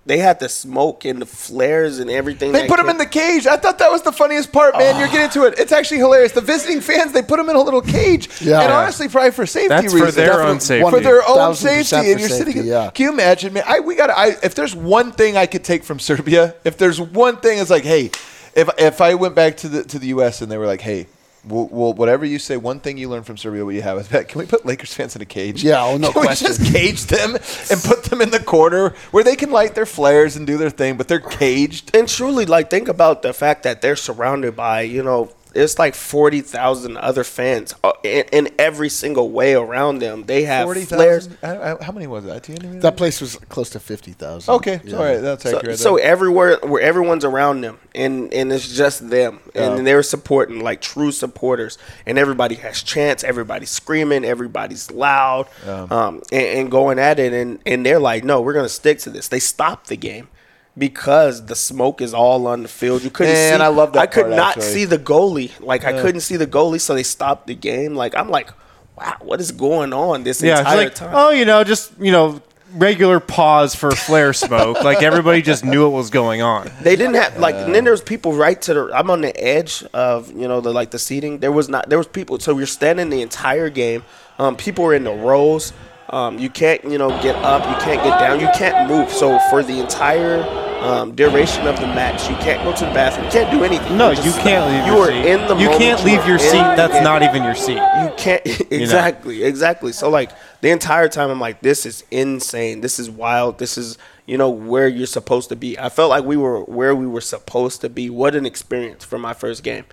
they 0.06 0.20
had 0.20 0.40
the 0.40 0.48
smoke 0.48 1.04
and 1.04 1.22
the 1.22 1.26
flares 1.26 2.00
and 2.00 2.10
everything. 2.10 2.54
They 2.54 2.66
put 2.66 2.80
him 2.80 2.86
came- 2.86 2.92
in 2.92 2.98
the 2.98 3.06
cage. 3.06 3.46
I 3.46 3.58
thought 3.58 3.78
that 3.80 3.92
was 3.92 4.04
the 4.04 4.14
funniest 4.14 4.54
part, 4.54 4.74
man. 4.78 4.98
You're 4.98 5.10
getting 5.10 5.30
to 5.32 5.46
it. 5.48 5.60
It's 5.60 5.74
actually 5.74 5.98
hilarious. 5.98 6.32
The 6.32 6.40
visiting 6.40 6.80
fans, 6.80 7.12
they 7.12 7.22
put 7.22 7.38
him 7.42 7.50
in 7.50 7.58
a 7.58 7.62
little 7.62 7.82
cage. 7.82 8.30
Yeah. 8.42 8.62
And 8.62 8.70
Yeah. 8.70 8.78
honestly, 8.78 9.10
probably 9.10 9.32
for 9.32 9.46
safety 9.46 9.68
That's 9.68 9.88
for 9.92 9.96
reasons. 9.96 10.16
their 10.16 10.28
Definitely 10.28 10.52
own 10.54 10.60
safety. 10.62 10.90
For 10.92 11.00
their 11.02 11.28
own 11.28 11.56
safety. 11.56 11.96
And 11.98 12.06
for 12.14 12.20
you're 12.22 12.30
sitting 12.30 12.66
yeah. 12.66 12.90
Can 12.92 13.04
you 13.08 13.12
imagine, 13.12 13.52
man? 13.52 13.64
I, 13.68 13.82
we 13.82 13.96
got 13.96 14.10
I 14.10 14.28
if 14.44 14.56
there's 14.56 14.74
one 14.74 15.12
thing 15.12 15.36
I 15.36 15.46
could 15.46 15.66
take 15.66 15.84
from 15.84 16.00
Serbia, 16.10 16.56
if 16.64 16.78
there's 16.78 17.02
one 17.02 17.36
thing, 17.42 17.60
it's 17.60 17.70
like, 17.70 17.84
hey, 17.84 18.10
if 18.58 18.70
if 18.78 19.00
I 19.00 19.14
went 19.14 19.36
back 19.36 19.56
to 19.58 19.70
the 19.70 19.84
to 19.84 20.00
the 20.00 20.08
US 20.08 20.42
and 20.42 20.52
they 20.52 20.58
were 20.58 20.66
like, 20.66 20.82
hey, 20.82 21.06
well, 21.46 21.70
well 21.72 21.94
whatever 21.94 22.26
you 22.26 22.40
say, 22.40 22.58
one 22.58 22.80
thing 22.80 22.98
you 22.98 23.08
learn 23.08 23.24
from 23.24 23.38
Serbia, 23.38 23.64
what 23.64 23.76
you 23.76 23.84
have 23.84 24.00
is 24.00 24.10
that 24.10 24.28
can 24.28 24.40
we 24.40 24.48
put 24.48 24.66
Lakers 24.66 24.94
fans 24.94 25.16
in 25.16 25.22
a 25.22 25.26
cage? 25.26 25.64
Yeah, 25.64 25.84
oh, 25.86 25.98
no 25.98 26.12
can 26.12 26.24
question. 26.24 26.48
We 26.50 26.58
just 26.58 26.74
cage 26.74 27.06
them 27.06 27.36
and 27.36 27.82
put 27.84 28.06
them 28.06 28.22
in 28.22 28.32
the 28.32 28.40
corner 28.40 28.90
where 29.12 29.24
they 29.24 29.36
can 29.36 29.52
light 29.52 29.76
their 29.76 29.86
flares 29.86 30.36
and 30.36 30.48
do 30.48 30.58
their 30.58 30.72
thing, 30.72 30.98
but 30.98 31.08
they're 31.08 31.20
caged. 31.20 31.96
and 31.96 32.10
truly 32.10 32.46
like 32.46 32.70
think 32.70 32.88
about 32.88 33.22
the 33.22 33.32
fact 33.32 33.64
that 33.64 33.82
they're 33.82 33.96
surrounded 33.96 34.56
by 34.56 34.82
you 34.82 35.04
know 35.04 35.32
it's 35.58 35.78
like 35.80 35.96
forty 35.96 36.42
thousand 36.42 36.98
other 36.98 37.24
fans 37.24 37.74
uh, 37.84 37.92
in, 38.04 38.26
in 38.32 38.50
every 38.60 38.90
single 38.90 39.30
way 39.32 39.54
around 39.56 40.00
them. 40.00 40.24
They 40.24 40.44
have 40.44 40.66
Forty 40.66 40.86
flares. 40.86 41.28
I- 41.44 41.74
I- 41.74 41.84
How 41.84 41.92
many 41.92 42.08
was 42.08 42.26
that? 42.26 42.44
Do 42.44 42.54
you 42.54 42.60
know? 42.60 42.80
That 42.80 42.96
place 42.98 43.20
was 43.20 43.36
close 43.50 43.70
to 43.72 43.80
fifty 43.80 44.12
thousand. 44.14 44.54
Okay, 44.56 44.80
all 44.94 45.00
right, 45.04 45.18
that's 45.18 45.44
So, 45.44 45.58
accurate. 45.58 45.80
so 45.80 45.96
then. 45.98 46.06
everywhere 46.06 46.58
where 46.64 46.82
everyone's 46.82 47.26
around 47.26 47.62
them 47.62 47.78
and 47.96 48.32
and 48.34 48.52
it's 48.52 48.76
just 48.76 49.10
them 49.10 49.40
and 49.56 49.78
Yeah. 49.78 49.84
they're 49.84 50.04
supporting 50.04 50.60
like 50.60 50.82
true 50.82 51.12
supporters 51.12 51.78
and 52.06 52.18
everybody 52.18 52.56
has 52.56 52.84
chants 52.84 53.24
everybody's 53.24 53.72
screaming 53.72 54.24
everybody's 54.24 54.92
loud 54.92 55.48
um, 55.66 56.22
and, 56.32 56.46
and 56.60 56.72
going 56.72 57.00
at 57.00 57.18
it 57.20 57.34
and 57.34 57.60
and 57.66 57.86
they're 57.86 58.00
like 58.00 58.24
no 58.24 58.40
we're 58.42 58.54
gonna 58.54 58.70
stick 58.70 59.00
to 59.00 59.10
this 59.10 59.28
they 59.30 59.40
stopped 59.40 59.88
the 59.88 59.98
game 59.98 60.28
because 60.78 61.46
the 61.48 61.56
smoke 61.56 62.02
is 62.02 62.14
all 62.14 62.46
on 62.48 62.62
the 62.64 62.68
field 62.70 63.04
you 63.04 63.10
couldn't 63.10 63.34
Man, 63.34 63.60
see 63.60 63.64
I 63.66 63.68
love 63.70 63.94
that 63.94 64.00
I 64.00 64.06
could 64.08 64.30
not 64.30 64.58
actually. 64.58 64.64
see 64.74 64.86
the 64.86 65.00
goalie 65.00 65.52
like 65.60 65.86
I 65.86 66.00
couldn't 66.00 66.22
see 66.22 66.36
the 66.38 66.48
goalie 66.48 66.80
so 66.82 66.94
they 66.94 67.04
stopped 67.04 67.48
the 67.48 67.56
game 67.56 67.96
like 67.96 68.16
I'm 68.16 68.30
like 68.30 68.52
wow 68.98 69.16
what 69.22 69.40
is 69.42 69.52
going 69.52 69.94
on 69.94 70.24
this 70.24 70.42
Yeah, 70.42 70.60
entire 70.60 70.78
like 70.78 70.96
time 70.96 71.12
oh, 71.14 71.30
you 71.32 71.46
know, 71.46 71.64
just 71.64 71.92
you 72.00 72.12
know, 72.12 72.42
regular 72.74 73.20
pause 73.20 73.74
for 73.76 73.92
flare 73.92 74.34
smoke. 74.34 74.84
like 74.84 75.02
everybody 75.02 75.42
just 75.42 75.64
knew 75.64 75.84
what 75.84 75.94
was 75.96 76.10
going 76.10 76.42
on. 76.42 76.70
They 76.82 76.96
didn't 76.96 77.16
have 77.16 77.38
like. 77.40 77.56
and 77.56 77.74
then 77.74 77.84
there's 77.86 78.02
people 78.02 78.34
right 78.34 78.62
to 78.64 78.74
the. 78.74 78.92
I'm 78.94 79.10
on 79.10 79.22
the 79.22 79.36
edge 79.42 79.84
of 79.94 80.32
you 80.32 80.48
know 80.48 80.62
the 80.62 80.72
like 80.74 80.92
the 80.92 81.00
seating. 81.00 81.40
There 81.40 81.52
was 81.52 81.70
not. 81.70 81.90
There 81.90 81.98
was 81.98 82.08
people. 82.08 82.40
So 82.40 82.58
you're 82.58 82.68
standing 82.68 83.10
the 83.10 83.22
entire 83.22 83.70
game. 83.70 84.04
Um, 84.38 84.56
people 84.58 84.84
were 84.84 84.94
in 84.94 85.06
the 85.06 85.14
rows. 85.14 85.74
Um, 86.10 86.38
you 86.40 86.50
can't 86.50 86.84
you 86.84 86.98
know 86.98 87.10
get 87.22 87.36
up. 87.38 87.64
You 87.64 87.84
can't 87.86 88.04
get 88.04 88.20
down. 88.20 88.40
You 88.42 88.50
can't 88.56 88.90
move. 88.90 89.10
So 89.12 89.40
for 89.50 89.64
the 89.64 89.80
entire 89.80 90.44
um, 90.88 91.16
duration 91.16 91.68
of 91.68 91.80
the 91.80 91.88
match, 91.88 92.30
you 92.30 92.36
can't 92.38 92.64
go 92.64 92.74
to 92.76 92.86
the 92.86 92.92
bathroom. 92.94 93.26
You 93.26 93.32
can't 93.32 93.52
do 93.52 93.64
anything. 93.64 93.98
No, 93.98 94.12
You're 94.12 94.24
you 94.26 94.32
can't 94.34 94.66
leave 94.72 94.86
You 94.88 94.94
your 94.94 95.04
are 95.04 95.08
seat. 95.24 95.26
in 95.32 95.48
the. 95.48 95.56
You 95.56 95.70
can't 95.78 96.04
leave 96.04 96.20
are 96.22 96.28
your 96.28 96.40
seat. 96.40 96.52
That's 96.78 96.94
game. 96.94 97.04
not 97.04 97.24
even 97.24 97.44
your 97.44 97.56
seat. 97.56 97.76
You 97.78 98.12
can't 98.18 98.42
exactly, 98.72 99.44
exactly. 99.44 99.92
So 99.92 100.10
like 100.10 100.32
the 100.62 100.70
entire 100.70 101.10
time, 101.10 101.30
I'm 101.30 101.40
like, 101.40 101.62
this 101.62 101.86
is 101.86 102.04
insane. 102.12 102.82
This 102.82 103.00
is 103.00 103.10
wild. 103.10 103.60
This 103.60 103.78
is 103.78 103.98
you 104.26 104.38
know 104.38 104.50
where 104.50 104.88
you're 104.88 105.08
supposed 105.08 105.50
to 105.50 105.56
be. 105.56 105.78
I 105.80 105.90
felt 105.90 106.10
like 106.10 106.24
we 106.24 106.38
were 106.38 106.62
where 106.64 106.96
we 106.96 107.08
were 107.08 107.22
supposed 107.22 107.82
to 107.82 107.90
be. 107.90 108.10
What 108.10 108.36
an 108.36 108.46
experience 108.46 109.04
for 109.04 109.18
my 109.18 109.34
first 109.34 109.64
game. 109.64 109.86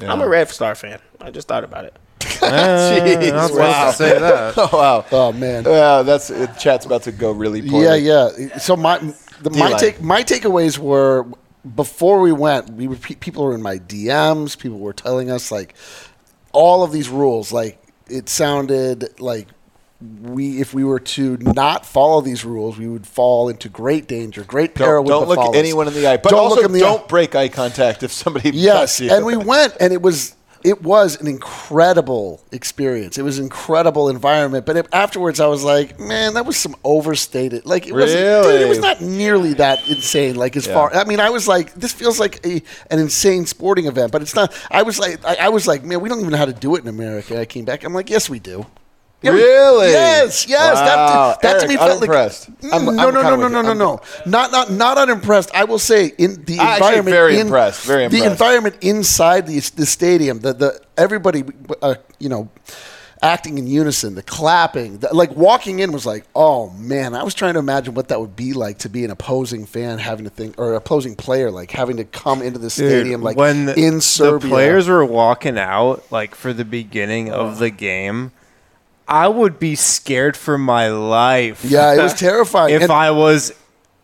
I'm 0.00 0.20
a 0.20 0.28
Red 0.28 0.48
Star 0.50 0.74
fan. 0.74 0.98
I 1.20 1.30
just 1.30 1.46
thought 1.48 1.62
about 1.64 1.84
it. 1.84 1.96
Uh, 2.42 3.30
not 3.32 3.50
supposed 3.50 3.50
to 3.50 3.92
say 3.92 4.18
that. 4.18 4.54
oh 4.56 4.68
wow, 4.72 5.04
Oh 5.12 5.32
man. 5.32 5.66
uh, 5.66 6.02
that's 6.02 6.30
uh, 6.30 6.46
chat's 6.58 6.84
about 6.84 7.02
to 7.02 7.12
go 7.12 7.30
really 7.32 7.62
poorly. 7.66 8.00
Yeah, 8.00 8.28
yeah. 8.36 8.58
So 8.58 8.76
my 8.76 8.98
the, 9.42 9.50
my 9.50 9.72
take 9.72 10.00
my 10.02 10.22
takeaways 10.22 10.78
were 10.78 11.26
before 11.74 12.20
we 12.20 12.32
went. 12.32 12.70
We 12.70 12.88
were 12.88 12.96
pe- 12.96 13.14
people 13.14 13.44
were 13.44 13.54
in 13.54 13.62
my 13.62 13.78
DMs. 13.78 14.58
People 14.58 14.78
were 14.78 14.92
telling 14.92 15.30
us 15.30 15.50
like 15.50 15.74
all 16.52 16.82
of 16.82 16.92
these 16.92 17.08
rules. 17.08 17.52
Like 17.52 17.82
it 18.08 18.28
sounded 18.28 19.18
like 19.20 19.48
we 20.22 20.60
if 20.60 20.74
we 20.74 20.84
were 20.84 21.00
to 21.00 21.36
not 21.38 21.86
follow 21.86 22.20
these 22.20 22.44
rules, 22.44 22.76
we 22.78 22.86
would 22.86 23.06
fall 23.06 23.48
into 23.48 23.68
great 23.68 24.06
danger, 24.06 24.44
great 24.44 24.74
peril. 24.74 25.02
Don't, 25.04 25.20
don't 25.20 25.28
look 25.28 25.36
follows. 25.36 25.56
anyone 25.56 25.88
in 25.88 25.94
the 25.94 26.06
eye, 26.06 26.16
but 26.18 26.30
Don't 26.30 26.40
also 26.40 26.56
look 26.56 26.64
in 26.66 26.72
the 26.72 26.80
don't 26.80 27.02
eye. 27.04 27.06
break 27.06 27.34
eye 27.34 27.48
contact 27.48 28.02
if 28.02 28.12
somebody. 28.12 28.50
Yes, 28.54 29.00
you. 29.00 29.10
and 29.10 29.24
we 29.24 29.36
went, 29.36 29.74
and 29.80 29.92
it 29.92 30.02
was 30.02 30.34
it 30.64 30.82
was 30.82 31.20
an 31.20 31.26
incredible 31.28 32.42
experience. 32.50 33.18
It 33.18 33.22
was 33.22 33.38
an 33.38 33.44
incredible 33.44 34.08
environment. 34.08 34.64
But 34.64 34.76
it, 34.78 34.86
afterwards, 34.92 35.38
I 35.38 35.46
was 35.46 35.62
like, 35.62 36.00
man, 36.00 36.34
that 36.34 36.46
was 36.46 36.56
some 36.56 36.74
overstated. 36.82 37.66
Like 37.66 37.86
it 37.86 37.92
was, 37.92 38.10
dude, 38.12 38.62
it 38.62 38.68
was 38.68 38.78
not 38.80 39.00
nearly 39.02 39.54
that 39.54 39.86
insane. 39.88 40.36
Like 40.36 40.56
as 40.56 40.66
Yeah. 40.66 40.72
far, 40.74 40.94
I 40.94 41.04
mean, 41.04 41.20
I 41.20 41.30
was 41.30 41.46
like, 41.46 41.74
this 41.74 41.92
feels 41.92 42.18
like 42.18 42.44
a 42.46 42.62
an 42.90 42.98
insane 42.98 43.46
sporting 43.46 43.86
event, 43.86 44.10
but 44.10 44.22
it's 44.22 44.34
not. 44.34 44.52
I 44.70 44.82
was 44.82 44.98
like, 44.98 45.24
I, 45.24 45.36
I 45.42 45.48
was 45.50 45.66
like, 45.68 45.84
man, 45.84 46.00
we 46.00 46.08
don't 46.08 46.18
even 46.20 46.30
know 46.32 46.38
how 46.38 46.46
to 46.46 46.52
do 46.52 46.74
it 46.76 46.82
in 46.82 46.88
America. 46.88 47.38
I 47.38 47.44
came 47.44 47.64
back, 47.66 47.84
I'm 47.84 47.92
like, 47.94 48.08
yes, 48.10 48.28
we 48.30 48.38
do. 48.38 48.66
Yeah, 49.22 49.30
we- 49.32 49.38
Really? 49.42 49.90
Yes, 49.90 50.46
yes. 50.46 50.74
Wow. 50.74 51.36
That, 51.40 51.40
that 51.42 51.60
to 51.62 51.68
me 51.68 51.76
felt 51.76 51.92
unimpressed. 51.96 52.48
like 52.62 52.72
I'm- 52.74 52.84
no, 52.84 52.90
I'm 52.90 52.96
no, 52.96 53.22
kinda 53.22 53.36
no, 53.36 53.36
no, 53.36 53.48
no, 53.48 53.62
no, 53.62 53.72
no. 53.72 54.00
Not, 54.26 54.52
not, 54.52 54.70
not 54.70 54.98
unimpressed. 54.98 55.50
I 55.54 55.64
will 55.64 55.78
say 55.78 56.12
in 56.18 56.44
the 56.44 56.58
environment 56.58 56.60
I'm 56.60 56.68
actually 56.68 56.98
environment. 56.98 57.14
very 57.14 57.34
in- 57.36 57.40
impressed, 57.46 57.84
very 57.86 58.08
The 58.08 58.24
environment 58.24 58.76
inside 58.82 59.46
the 59.46 59.58
the 59.76 59.86
stadium, 59.86 60.40
the 60.40 60.52
the 60.52 60.80
everybody, 60.98 61.42
uh, 61.82 61.94
you 62.18 62.28
know. 62.28 62.48
Acting 63.22 63.56
in 63.56 63.66
unison, 63.66 64.16
the 64.16 64.22
clapping, 64.22 64.98
the, 64.98 65.08
like 65.14 65.34
walking 65.34 65.78
in 65.78 65.92
was 65.92 66.04
like, 66.04 66.24
oh 66.34 66.68
man! 66.72 67.14
I 67.14 67.22
was 67.22 67.32
trying 67.32 67.54
to 67.54 67.58
imagine 67.58 67.94
what 67.94 68.08
that 68.08 68.20
would 68.20 68.36
be 68.36 68.52
like 68.52 68.80
to 68.80 68.90
be 68.90 69.02
an 69.02 69.10
opposing 69.10 69.64
fan 69.64 69.96
having 69.98 70.24
to 70.26 70.30
think, 70.30 70.56
or 70.58 70.74
opposing 70.74 71.14
player 71.16 71.50
like 71.50 71.70
having 71.70 71.96
to 71.96 72.04
come 72.04 72.42
into 72.42 72.58
the 72.58 72.64
Dude, 72.68 72.72
stadium 72.72 73.22
like 73.22 73.38
when 73.38 73.70
in 73.70 74.02
Serbia. 74.02 74.40
the 74.40 74.48
players 74.48 74.88
were 74.88 75.06
walking 75.06 75.58
out, 75.58 76.04
like 76.10 76.34
for 76.34 76.52
the 76.52 76.66
beginning 76.66 77.30
of 77.32 77.58
the 77.58 77.70
game, 77.70 78.32
I 79.06 79.28
would 79.28 79.58
be 79.58 79.74
scared 79.74 80.36
for 80.36 80.56
my 80.58 80.88
life. 80.88 81.64
yeah, 81.64 81.92
it 81.94 82.02
was 82.02 82.14
terrifying. 82.18 82.74
if 82.74 82.82
And- 82.82 82.92
I 82.92 83.10
was 83.10 83.52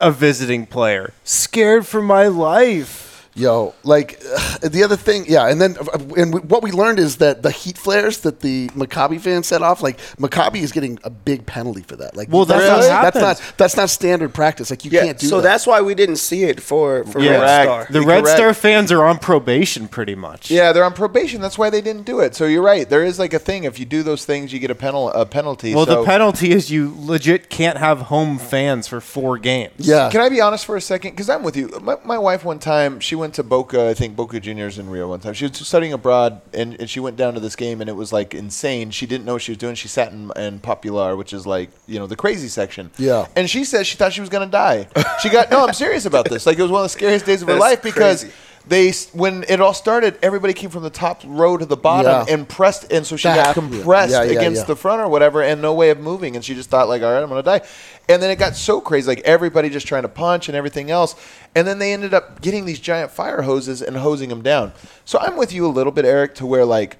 a 0.01 0.11
visiting 0.11 0.67
player, 0.67 1.13
scared 1.25 1.87
for 1.87 2.01
my 2.03 2.27
life. 2.29 3.10
Yo, 3.41 3.75
like 3.85 4.21
the 4.63 4.83
other 4.85 4.97
thing, 4.97 5.25
yeah, 5.27 5.49
and 5.49 5.61
then 5.61 5.77
uh, 5.79 5.99
and 6.17 6.35
we, 6.35 6.41
what 6.41 6.63
we 6.63 6.71
learned 6.73 6.99
is 6.99 7.17
that 7.17 7.43
the 7.43 7.51
heat 7.51 7.79
flares 7.79 8.19
that 8.19 8.41
the 8.41 8.69
Maccabi 8.69 9.21
fans 9.21 9.47
set 9.47 9.63
off, 9.63 9.83
like 9.83 9.99
Maccabi 10.19 10.57
is 10.63 10.73
getting 10.73 10.99
a 11.05 11.11
big 11.11 11.47
penalty 11.47 11.83
for 11.83 11.97
that. 11.97 12.17
Like, 12.17 12.29
Well, 12.31 12.45
that's 12.45 12.61
that's 12.65 12.89
not, 12.89 13.05
what 13.05 13.15
that's 13.15 13.41
not 13.41 13.53
that's 13.57 13.77
not 13.77 13.91
standard 13.91 14.35
practice. 14.35 14.71
Like, 14.71 14.85
you 14.85 14.91
Yeah, 14.91 15.05
can't 15.05 15.19
do 15.19 15.27
that. 15.27 15.31
so 15.31 15.37
that. 15.39 15.43
that's 15.43 15.67
why 15.67 15.81
we 15.81 15.95
didn't 15.95 16.17
see 16.17 16.45
it 16.45 16.61
for 16.61 17.05
for 17.05 17.21
Yeah. 17.21 17.41
Red 17.41 17.63
Star. 17.65 17.87
The 17.91 17.99
You're 18.01 18.09
Red 18.09 18.25
correct. 18.25 18.37
Star 18.39 18.55
fans 18.55 18.93
are 18.93 19.05
on 19.05 19.19
probation, 19.19 19.89
pretty 19.89 20.15
much. 20.15 20.51
Yeah, 20.51 20.73
they're 20.73 20.85
on 20.85 20.93
probation. 20.93 21.41
That's 21.41 21.57
why 21.59 21.71
they 21.71 21.81
didn't 21.81 22.05
do 22.05 22.21
it. 22.21 22.35
So 22.35 22.45
you're 22.47 22.63
right. 22.63 22.89
There 22.89 23.05
is 23.05 23.19
like 23.19 23.33
a 23.33 23.39
thing. 23.39 23.65
If 23.65 23.79
you 23.79 23.87
do 23.87 24.03
those 24.03 24.25
things, 24.25 24.53
you 24.53 24.59
get 24.59 24.71
a, 24.71 24.75
penal- 24.75 25.11
a 25.13 25.25
penalty. 25.25 25.75
Well, 25.75 25.87
so 25.87 26.01
the 26.01 26.05
penalty 26.07 26.51
is 26.53 26.71
you 26.71 26.95
legit 26.99 27.49
can't 27.49 27.79
have 27.79 28.03
home 28.03 28.39
fans 28.39 28.87
for 28.87 29.01
four 29.01 29.39
games. 29.39 29.73
yeah, 29.79 30.11
Can 30.11 30.21
I 30.21 30.29
be 30.29 30.41
honest 30.41 30.67
for 30.67 30.77
a 30.77 30.81
second? 30.81 31.13
Because 31.13 31.31
I'm 31.31 31.43
with 31.43 31.57
you. 31.57 31.69
My, 31.81 31.97
my 32.05 32.19
wife 32.19 32.45
one 32.45 32.59
time 32.59 33.01
she 33.01 33.15
went 33.15 33.30
to 33.35 33.43
Boca, 33.43 33.89
I 33.89 33.95
think 33.95 34.17
Boca 34.17 34.41
Juniors 34.41 34.79
in 34.79 34.89
Rio 34.89 35.09
one 35.09 35.21
time. 35.21 35.35
She 35.35 35.47
was 35.47 35.67
studying 35.67 35.93
abroad, 35.93 36.41
and, 36.53 36.79
and 36.81 36.89
she 36.89 37.01
went 37.01 37.17
down 37.17 37.35
to 37.35 37.41
this 37.41 37.57
game, 37.57 37.81
and 37.81 37.89
it 37.89 37.95
was 37.95 38.13
like 38.13 38.35
insane. 38.35 38.91
She 38.91 39.07
didn't 39.07 39.25
know 39.25 39.35
what 39.35 39.43
she 39.43 39.53
was 39.53 39.59
doing. 39.59 39.75
She 39.75 39.89
sat 39.89 40.13
in, 40.13 40.31
in 40.37 40.59
Popular, 40.61 41.17
which 41.17 41.33
is 41.33 41.47
like 41.47 41.71
you 41.87 41.99
know 41.99 42.07
the 42.07 42.17
crazy 42.17 42.49
section. 42.49 42.91
Yeah. 42.99 43.27
And 43.37 43.49
she 43.49 43.65
said 43.65 43.87
she 43.87 43.97
thought 43.97 44.13
she 44.13 44.21
was 44.21 44.31
gonna 44.31 44.47
die. 44.47 44.89
She 45.21 45.29
got 45.29 45.51
no. 45.51 45.67
I'm 45.67 45.75
serious 45.75 46.07
about 46.07 46.29
this. 46.29 46.47
Like 46.47 46.59
it 46.59 46.63
was 46.63 46.71
one 46.71 46.81
of 46.81 46.85
the 46.85 46.89
scariest 46.91 47.27
days 47.27 47.43
of 47.43 47.49
her 47.49 47.55
That's 47.55 47.61
life 47.61 47.83
because. 47.83 48.23
crazy. 48.25 48.37
They 48.69 48.93
when 49.13 49.45
it 49.49 49.61
all 49.61 49.73
started, 49.73 50.19
everybody 50.23 50.53
came 50.53 50.69
from 50.71 50.83
the 50.83 50.91
top 50.91 51.23
row 51.25 51.57
to 51.57 51.65
the 51.65 51.77
bottom 51.79 52.27
Yeah. 52.29 52.35
and 52.35 52.49
pressed, 52.49 52.93
and 52.93 53.07
so 53.07 53.17
she 53.17 53.27
That 53.29 53.37
got 53.37 53.47
happened. 53.47 53.73
compressed 53.73 54.13
Yeah, 54.13 54.23
yeah, 54.25 54.39
against 54.39 54.61
yeah. 54.63 54.67
the 54.67 54.77
front 54.77 55.01
or 55.01 55.09
whatever, 55.09 55.43
and 55.43 55.63
no 55.63 55.73
way 55.73 55.91
of 55.91 55.99
moving. 55.99 56.37
And 56.37 56.45
she 56.45 56.55
just 56.55 56.69
thought 56.69 56.89
like, 56.89 57.03
all 57.03 57.11
right, 57.13 57.23
I'm 57.23 57.29
gonna 57.29 57.43
die. 57.43 57.63
And 58.09 58.23
then 58.23 58.31
it 58.31 58.37
got 58.39 58.57
so 58.57 58.81
crazy, 58.81 59.07
like 59.09 59.21
everybody 59.21 59.71
just 59.71 59.87
trying 59.87 60.03
to 60.03 60.09
punch 60.09 60.49
and 60.49 60.57
everything 60.57 60.91
else. 60.91 61.15
And 61.55 61.67
then 61.67 61.79
they 61.79 61.93
ended 61.93 62.13
up 62.13 62.43
getting 62.43 62.67
these 62.67 62.81
giant 62.81 63.11
fire 63.11 63.43
hoses 63.43 63.81
and 63.83 63.97
hosing 63.97 64.29
them 64.29 64.43
down. 64.43 64.73
So 65.05 65.19
I'm 65.19 65.37
with 65.37 65.53
you 65.53 65.67
a 65.67 65.69
little 65.73 65.93
bit, 65.93 66.05
Eric, 66.05 66.35
to 66.37 66.47
where 66.47 66.65
like. 66.65 66.97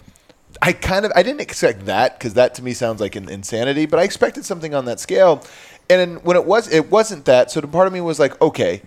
I 0.61 0.73
kind 0.73 1.07
of 1.07 1.13
I 1.15 1.23
didn't 1.23 1.41
expect 1.41 1.87
that 1.87 2.19
because 2.19 2.35
that 2.35 2.57
to 2.57 2.63
me 2.63 2.73
sounds 2.75 3.01
like 3.01 3.15
an 3.15 3.29
insanity, 3.29 3.87
but 3.87 4.01
I 4.01 4.03
expected 4.03 4.45
something 4.45 4.75
on 4.75 4.85
that 4.87 4.99
scale. 4.99 5.45
And 5.89 6.01
then 6.01 6.17
when 6.25 6.37
it 6.37 6.45
was, 6.45 6.69
it 6.73 6.91
wasn't 6.91 7.25
that. 7.27 7.53
So 7.53 7.61
the 7.61 7.69
part 7.69 7.87
of 7.87 7.93
me 7.93 8.01
was 8.01 8.19
like, 8.19 8.39
okay, 8.43 8.83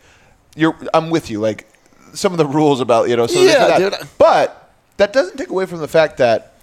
you're 0.58 0.76
I'm 0.94 1.10
with 1.10 1.30
you. 1.32 1.40
Like 1.40 1.66
some 2.14 2.32
of 2.32 2.38
the 2.38 2.46
rules 2.46 2.82
about 2.82 3.10
you 3.10 3.16
know, 3.16 3.28
so 3.28 3.42
Yeah, 3.42 3.68
that. 3.68 3.78
dude. 3.80 4.10
But 4.18 4.72
that 4.98 5.14
doesn't 5.14 5.38
take 5.38 5.50
away 5.50 5.66
from 5.66 5.80
the 5.80 5.88
fact 5.88 6.18
that 6.18 6.54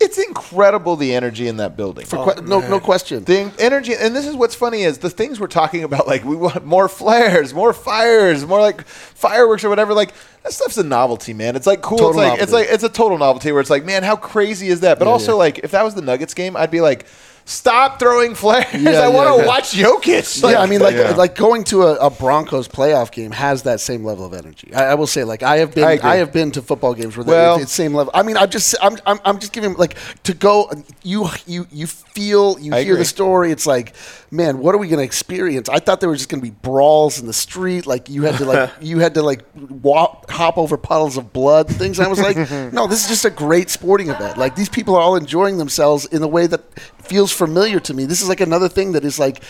it's 0.00 0.16
incredible 0.16 0.96
the 0.96 1.14
energy 1.14 1.46
in 1.46 1.58
that 1.58 1.76
building. 1.76 2.06
For 2.06 2.24
que- 2.24 2.34
oh, 2.38 2.40
no, 2.40 2.60
no 2.60 2.80
question. 2.80 3.22
The 3.22 3.52
energy, 3.58 3.92
and 3.94 4.16
this 4.16 4.26
is 4.26 4.34
what's 4.34 4.54
funny 4.54 4.82
is 4.82 4.98
the 4.98 5.10
things 5.10 5.38
we're 5.38 5.46
talking 5.46 5.84
about, 5.84 6.06
like 6.06 6.24
we 6.24 6.36
want 6.36 6.64
more 6.64 6.88
flares, 6.88 7.52
more 7.52 7.74
fires, 7.74 8.46
more 8.46 8.60
like 8.60 8.86
fireworks 8.86 9.62
or 9.62 9.68
whatever. 9.68 9.92
Like 9.92 10.14
that 10.42 10.52
stuff's 10.52 10.78
a 10.78 10.82
novelty, 10.82 11.34
man. 11.34 11.54
It's 11.54 11.66
like 11.66 11.82
cool. 11.82 11.98
Total 11.98 12.20
it's 12.20 12.30
like 12.30 12.40
it's 12.40 12.52
like 12.52 12.66
it's 12.70 12.82
a 12.82 12.88
total 12.88 13.18
novelty 13.18 13.52
where 13.52 13.60
it's 13.60 13.68
like, 13.68 13.84
man, 13.84 14.02
how 14.02 14.16
crazy 14.16 14.68
is 14.68 14.80
that? 14.80 14.98
But 14.98 15.06
also 15.06 15.32
yeah. 15.32 15.38
like 15.38 15.58
if 15.58 15.72
that 15.72 15.82
was 15.82 15.94
the 15.94 16.02
Nuggets 16.02 16.32
game, 16.32 16.56
I'd 16.56 16.70
be 16.70 16.80
like, 16.80 17.04
stop 17.50 17.98
throwing 17.98 18.34
flares. 18.34 18.66
Yeah, 18.72 18.90
I 18.90 18.92
yeah, 18.92 19.08
want 19.08 19.36
to 19.36 19.42
yeah. 19.42 19.46
watch 19.48 19.72
Jokic. 19.72 20.50
yeah, 20.50 20.60
I 20.60 20.66
mean, 20.66 20.80
like 20.80 20.94
Yeah. 20.94 21.10
like 21.16 21.34
going 21.34 21.64
to 21.64 21.82
a, 21.82 21.94
a 22.06 22.10
Broncos 22.10 22.68
playoff 22.68 23.10
game 23.10 23.32
has 23.32 23.64
that 23.64 23.80
same 23.80 24.04
level 24.04 24.24
of 24.24 24.32
energy. 24.32 24.72
I, 24.72 24.92
I 24.92 24.94
will 24.94 25.08
say, 25.08 25.24
like 25.24 25.42
I 25.42 25.58
have 25.58 25.74
been, 25.74 25.84
I 25.84 25.98
I, 26.02 26.16
have 26.16 26.32
been 26.32 26.52
to 26.52 26.62
football 26.62 26.94
games 26.94 27.16
where 27.16 27.26
Well- 27.26 27.56
the, 27.56 27.62
it's 27.62 27.72
same 27.72 27.92
level. 27.94 28.12
I 28.14 28.22
mean, 28.22 28.36
I'm 28.36 28.48
just, 28.48 28.74
I'm, 28.80 28.96
I'm, 29.04 29.18
I'm 29.24 29.38
just 29.40 29.52
giving 29.52 29.74
like 29.74 29.96
to 30.24 30.32
go. 30.34 30.70
You, 31.02 31.28
you, 31.46 31.66
you 31.72 31.86
feel, 31.86 32.58
you 32.60 32.72
I 32.72 32.82
hear 32.84 32.92
agree. 32.94 33.02
the 33.02 33.04
story. 33.06 33.50
It's 33.50 33.66
like, 33.66 33.94
man, 34.30 34.58
what 34.58 34.74
are 34.74 34.78
we 34.78 34.88
going 34.88 34.98
to 34.98 35.04
experience? 35.04 35.68
I 35.68 35.78
thought 35.80 36.00
there 36.00 36.08
was 36.08 36.20
just 36.20 36.30
going 36.30 36.40
to 36.40 36.48
be 36.48 36.56
brawls 36.62 37.20
in 37.20 37.26
the 37.26 37.32
street. 37.32 37.86
Like 37.86 38.08
you 38.08 38.22
had 38.22 38.36
to, 38.36 38.44
like 38.44 38.70
you 38.80 38.98
had 39.00 39.14
to, 39.14 39.22
like 39.22 39.44
walk, 39.54 40.30
hop 40.30 40.56
over 40.56 40.76
puddles 40.76 41.16
of 41.16 41.32
blood, 41.32 41.68
things. 41.68 41.98
And 41.98 42.06
I 42.06 42.10
was 42.10 42.20
like, 42.20 42.36
no, 42.72 42.86
this 42.86 43.02
is 43.02 43.08
just 43.08 43.24
a 43.24 43.30
great 43.30 43.70
sporting 43.70 44.08
event. 44.08 44.38
Like 44.38 44.54
these 44.56 44.68
people 44.68 44.94
are 44.94 45.02
all 45.02 45.16
enjoying 45.16 45.58
themselves 45.58 46.06
in 46.06 46.22
a 46.22 46.28
way 46.28 46.46
that 46.46 46.78
feels 47.02 47.32
familiar 47.32 47.80
to 47.80 47.94
me. 47.94 48.04
This 48.04 48.22
is 48.22 48.28
like 48.28 48.40
another 48.40 48.68
thing 48.68 48.92
that 48.92 49.04
is 49.04 49.18
like 49.18 49.42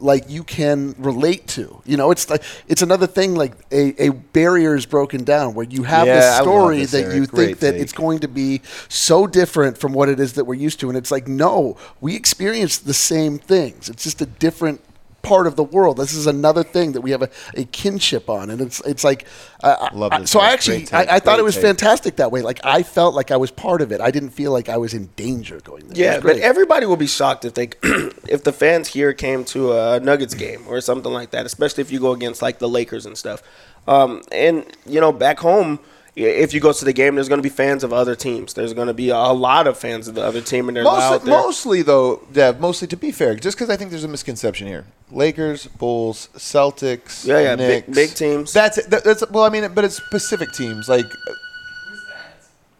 like 0.00 0.28
you 0.30 0.44
can 0.44 0.94
relate 0.98 1.46
to. 1.48 1.82
You 1.84 1.96
know, 1.96 2.10
it's 2.10 2.28
like 2.30 2.42
it's 2.68 2.82
another 2.82 3.06
thing 3.06 3.34
like 3.34 3.52
a, 3.72 4.06
a 4.06 4.10
barrier 4.10 4.74
is 4.74 4.86
broken 4.86 5.24
down 5.24 5.54
where 5.54 5.66
you 5.66 5.82
have 5.84 6.06
Yeah, 6.06 6.14
this 6.16 6.36
story 6.36 6.78
this, 6.78 6.90
that 6.92 7.04
Eric. 7.04 7.14
you 7.16 7.26
Great 7.26 7.46
think 7.46 7.58
that 7.60 7.72
take. 7.72 7.82
it's 7.82 7.92
going 7.92 8.20
to 8.20 8.28
be 8.28 8.62
so 8.88 9.26
different 9.26 9.78
from 9.78 9.92
what 9.92 10.08
it 10.08 10.20
is 10.20 10.34
that 10.34 10.44
we're 10.44 10.54
used 10.54 10.80
to 10.80 10.88
and 10.88 10.96
it's 10.96 11.10
like 11.10 11.26
no, 11.28 11.76
we 12.00 12.14
experience 12.16 12.78
the 12.78 12.94
same 12.94 13.38
things. 13.38 13.88
It's 13.88 14.04
just 14.04 14.20
a 14.20 14.26
different 14.26 14.80
part 15.28 15.46
of 15.46 15.56
the 15.56 15.62
world. 15.64 15.96
This 15.98 16.14
is 16.14 16.26
another 16.26 16.62
thing 16.62 16.92
that 16.92 17.00
we 17.02 17.10
have 17.12 17.22
a, 17.22 17.30
a 17.54 17.64
kinship 17.64 18.28
on, 18.30 18.50
and 18.50 18.60
it's 18.60 18.80
it's 18.86 19.04
like 19.04 19.26
uh, 19.62 19.88
Love 19.92 20.12
I- 20.12 20.20
this, 20.20 20.30
so. 20.30 20.40
I 20.40 20.52
actually 20.52 20.78
Great 20.78 20.88
take. 20.88 21.08
I, 21.10 21.16
I 21.16 21.18
thought 21.20 21.38
it 21.38 21.44
was 21.44 21.54
take. 21.54 21.64
fantastic 21.64 22.16
that 22.16 22.32
way. 22.32 22.42
Like 22.42 22.60
I 22.64 22.82
felt 22.82 23.14
like 23.14 23.30
I 23.30 23.36
was 23.36 23.50
part 23.50 23.82
of 23.82 23.92
it. 23.92 24.00
I 24.00 24.10
didn't 24.10 24.30
feel 24.30 24.52
like 24.52 24.68
I 24.68 24.76
was 24.78 24.94
in 24.94 25.10
danger 25.16 25.60
going 25.60 25.86
there. 25.88 25.96
Yeah, 26.14 26.20
but 26.20 26.36
everybody 26.38 26.86
will 26.86 26.96
be 26.96 27.06
shocked 27.06 27.44
if 27.44 27.54
they 27.54 27.68
if 28.28 28.44
the 28.44 28.52
fans 28.52 28.88
here 28.88 29.12
came 29.12 29.44
to 29.46 29.72
a 29.72 30.00
Nuggets 30.00 30.34
game 30.34 30.64
or 30.68 30.80
something 30.80 31.12
like 31.12 31.30
that, 31.30 31.44
especially 31.46 31.82
if 31.82 31.92
you 31.92 32.00
go 32.00 32.12
against 32.12 32.40
like 32.42 32.58
the 32.58 32.68
Lakers 32.68 33.04
and 33.06 33.16
stuff. 33.18 33.42
Um, 33.86 34.22
and 34.32 34.64
you 34.86 35.00
know, 35.00 35.12
back 35.12 35.38
home, 35.40 35.78
i- 35.78 35.82
if 36.26 36.52
you 36.52 36.60
go 36.60 36.72
to 36.72 36.84
the 36.84 36.92
game, 36.92 37.14
there's 37.14 37.28
going 37.28 37.38
to 37.38 37.42
be 37.42 37.48
fans 37.48 37.84
of 37.84 37.92
other 37.92 38.16
teams. 38.16 38.54
There's 38.54 38.72
going 38.74 38.88
to 38.88 38.94
be 38.94 39.10
a 39.10 39.16
lot 39.18 39.66
of 39.66 39.78
fans 39.78 40.08
of 40.08 40.14
the 40.14 40.22
other 40.22 40.40
team, 40.40 40.68
and 40.68 40.76
they're 40.76 40.84
Mostly, 40.84 41.02
out 41.16 41.24
there. 41.24 41.34
mostly 41.38 41.82
though, 41.82 42.26
Dev. 42.32 42.60
Mostly 42.60 42.88
to 42.88 42.96
be 42.96 43.12
fair, 43.12 43.34
just 43.36 43.56
because 43.56 43.70
I 43.70 43.76
think 43.76 43.90
there's 43.90 44.04
a 44.04 44.08
misconception 44.08 44.66
here. 44.66 44.84
Lakers, 45.10 45.66
Bulls, 45.66 46.28
Celtics, 46.36 47.24
Yeah, 47.26 47.38
yeah, 47.40 47.56
big- 47.56 47.88
Knicks. 47.88 47.96
big 47.96 48.14
teams. 48.16 48.52
That's 48.52 48.78
it. 48.78 48.90
That's 48.90 49.28
well, 49.30 49.44
I 49.44 49.48
mean, 49.48 49.72
but 49.74 49.84
it's 49.84 49.96
specific 49.96 50.52
teams. 50.52 50.88
Like 50.88 51.06
uh, 51.06 51.32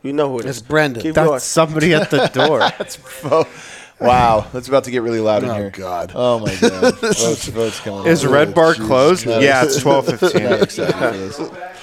you 0.02 0.12
know 0.12 0.28
who 0.30 0.40
it 0.40 0.46
It's 0.46 0.58
is. 0.58 0.62
Brendan. 0.62 1.02
Keep 1.02 1.14
That's 1.14 1.28
going. 1.28 1.40
somebody 1.40 1.94
at 1.94 2.10
the 2.10 2.26
door. 2.28 2.58
That's 2.78 2.98
wow, 4.00 4.46
that's 4.52 4.68
about 4.68 4.84
to 4.84 4.92
get 4.92 5.02
really 5.02 5.18
loud 5.18 5.42
in 5.42 5.50
Oh, 5.50 5.54
here. 5.54 5.70
God. 5.70 6.12
Oh 6.14 6.38
my 6.38 6.54
god. 6.60 6.94
votes, 7.00 7.48
votes 7.48 7.80
coming. 7.80 8.06
Is 8.06 8.24
up. 8.24 8.30
Red 8.30 8.54
Bar 8.54 8.66
oh, 8.68 8.72
Jesus 8.74 8.86
closed? 8.86 9.24
Christ. 9.24 9.42
Yeah, 9.42 9.64
it's 9.64 9.82
twelve 9.82 10.06
fifteen. 10.06 10.44
Not 10.44 10.62
excited 10.62 10.94
for 10.94 11.10
this. 11.16 11.38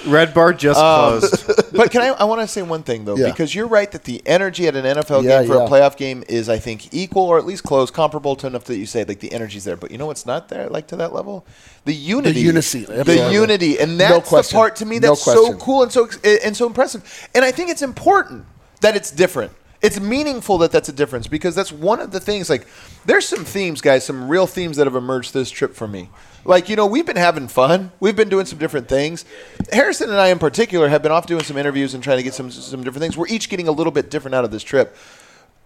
Red 0.06 0.34
Bar 0.34 0.54
just 0.54 0.80
um, 0.80 1.20
closed. 1.20 1.72
but 1.74 1.91
can 1.91 2.02
I? 2.02 2.08
I 2.08 2.24
want 2.26 2.41
to 2.41 2.48
say 2.48 2.62
one 2.62 2.84
thing 2.84 3.06
though, 3.06 3.15
Yeah. 3.18 3.30
because 3.32 3.54
you're 3.54 3.68
right 3.68 3.91
that 3.91 4.04
the 4.04 4.22
energy 4.26 4.68
at 4.68 4.76
an 4.76 4.86
NFL 4.86 5.24
Yeah, 5.24 5.39
game 5.41 5.48
for 5.50 5.56
yeah. 5.58 5.65
a 5.65 5.70
playoff 5.70 5.98
game 5.98 6.24
is, 6.28 6.50
I 6.50 6.58
think, 6.60 6.94
equal 6.94 7.24
or 7.24 7.38
at 7.38 7.46
least 7.46 7.63
close, 7.63 7.91
comparable 7.91 8.36
to 8.38 8.48
enough 8.48 8.65
that 8.65 8.78
you 8.78 8.86
say 8.86 9.04
like 9.04 9.20
the 9.20 9.32
energy's 9.34 9.63
there. 9.63 9.76
But 9.76 9.91
you 9.91 9.98
know 9.98 10.06
what's 10.06 10.26
not 10.26 10.50
there, 10.50 10.70
like 10.70 10.88
to 10.88 10.96
that 10.98 11.13
level, 11.13 11.46
the 11.86 11.94
unity, 11.94 12.39
unity, 12.41 12.86
the 12.86 13.00
absolutely. 13.02 13.34
unity, 13.34 13.80
and 13.80 13.98
No 13.98 14.08
that's 14.10 14.26
the 14.26 14.30
question. 14.30 14.58
part 14.58 14.76
to 14.78 14.86
me 14.86 15.00
No 15.00 15.10
that's 15.10 15.24
so 15.24 15.34
question. 15.34 15.60
cool 15.60 15.84
and 15.84 15.91
so 15.91 16.08
and 16.44 16.56
so 16.56 16.65
impressive. 16.68 17.30
And 17.34 17.44
I 17.46 17.52
think 17.52 17.70
it's 17.70 17.82
important 17.82 18.46
that 18.82 18.96
it's 18.96 19.12
different. 19.12 19.52
It's 19.81 19.99
meaningful 19.99 20.57
that 20.59 20.71
that's 20.71 20.89
a 20.89 20.93
difference 20.93 21.27
because 21.27 21.53
that's 21.53 21.71
one 21.71 21.99
of 21.99 22.11
the 22.11 22.19
things. 22.19 22.49
Like, 22.49 22.67
there's 23.05 23.27
some 23.27 23.45
themes, 23.45 23.81
guys, 23.81 24.05
some 24.05 24.29
real 24.29 24.47
themes 24.47 24.77
that 24.77 24.88
have 24.88 24.95
emerged 24.95 25.33
this 25.33 25.51
trip 25.51 25.75
for 25.75 25.88
me. 25.88 26.09
Like, 26.43 26.69
you 26.69 26.75
know, 26.75 26.85
we've 26.85 27.05
been 27.05 27.15
having 27.15 27.47
fun. 27.47 27.91
We've 27.99 28.15
been 28.15 28.29
doing 28.29 28.45
some 28.45 28.59
different 28.59 28.88
things. 28.88 29.25
Harrison 29.71 30.09
and 30.09 30.19
I, 30.19 30.27
in 30.27 30.39
particular, 30.39 30.88
have 30.88 31.01
been 31.03 31.11
off 31.11 31.25
doing 31.25 31.43
some 31.43 31.57
interviews 31.57 31.93
and 31.93 32.03
trying 32.03 32.17
to 32.17 32.23
get 32.23 32.33
some 32.33 32.51
some 32.51 32.83
different 32.83 33.01
things. 33.01 33.17
We're 33.17 33.27
each 33.27 33.49
getting 33.49 33.67
a 33.67 33.71
little 33.71 33.91
bit 33.91 34.09
different 34.09 34.35
out 34.35 34.45
of 34.45 34.51
this 34.51 34.63
trip. 34.63 34.95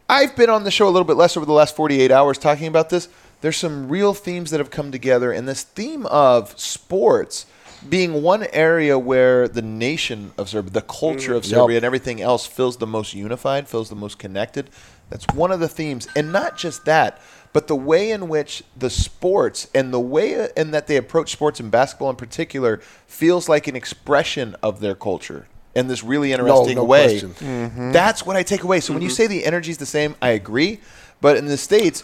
I've 0.08 0.36
been 0.36 0.50
on 0.50 0.64
the 0.64 0.72
show 0.72 0.88
a 0.88 0.90
little 0.90 1.06
bit 1.06 1.18
less 1.18 1.38
over 1.38 1.46
the 1.46 1.54
last 1.54 1.76
48 1.76 2.12
hours 2.12 2.38
talking 2.38 2.68
about 2.68 2.90
this. 2.90 3.10
There's 3.42 3.58
some 3.58 3.90
real 3.90 4.14
themes 4.14 4.52
that 4.52 4.60
have 4.60 4.72
come 4.72 4.92
together, 4.92 5.32
and 5.32 5.48
this 5.48 5.64
theme 5.64 6.06
of 6.08 6.60
sports 6.60 7.46
being 7.88 8.22
one 8.22 8.46
area 8.52 8.98
where 8.98 9.48
the 9.48 9.62
nation 9.62 10.32
of 10.38 10.50
Serbia, 10.50 10.72
the 10.72 10.82
culture 10.82 11.34
of 11.34 11.44
mm-hmm. 11.44 11.52
Yep. 11.52 11.60
Serbia, 11.60 11.78
and 11.78 11.86
everything 11.86 12.22
else 12.22 12.46
feels 12.46 12.78
the 12.78 12.88
most 12.88 13.14
unified, 13.14 13.68
feels 13.68 13.90
the 13.90 13.96
most 13.96 14.20
connected. 14.20 14.70
That's 15.10 15.26
one 15.34 15.52
of 15.52 15.60
the 15.60 15.68
themes. 15.68 16.08
And 16.16 16.32
not 16.32 16.58
just 16.58 16.86
that, 16.86 17.22
but 17.54 17.68
the 17.68 17.76
way 17.76 18.12
in 18.12 18.28
which 18.28 18.64
the 18.78 18.90
sports 18.90 19.68
and 19.74 19.94
the 19.94 20.00
way 20.00 20.36
uh, 20.36 20.48
in 20.56 20.72
that 20.72 20.88
they 20.88 20.98
approach 20.98 21.32
sports 21.32 21.60
and 21.60 21.72
basketball 21.72 22.10
in 22.10 22.16
particular 22.16 22.78
feels 23.08 23.50
like 23.50 23.68
an 23.68 23.76
expression 23.76 24.56
of 24.62 24.82
their 24.82 24.96
culture 24.96 25.48
in 25.76 25.88
this 25.88 26.04
really 26.04 26.32
interesting 26.32 26.76
no 26.76 26.84
way. 26.84 27.20
question. 27.20 27.34
Mm-hmm. 27.34 27.92
That's 27.92 28.26
what 28.26 28.36
I 28.36 28.44
take 28.44 28.64
away. 28.64 28.80
So 28.82 28.94
when 28.94 29.02
you 29.02 29.08
mm-hmm. 29.08 29.16
say 29.16 29.28
the 29.28 29.46
energy's 29.46 29.78
the 29.78 29.86
same, 29.86 30.16
I 30.22 30.30
agree. 30.30 30.80
But 31.22 31.38
in 31.38 31.46
the 31.48 31.58
States, 31.58 32.04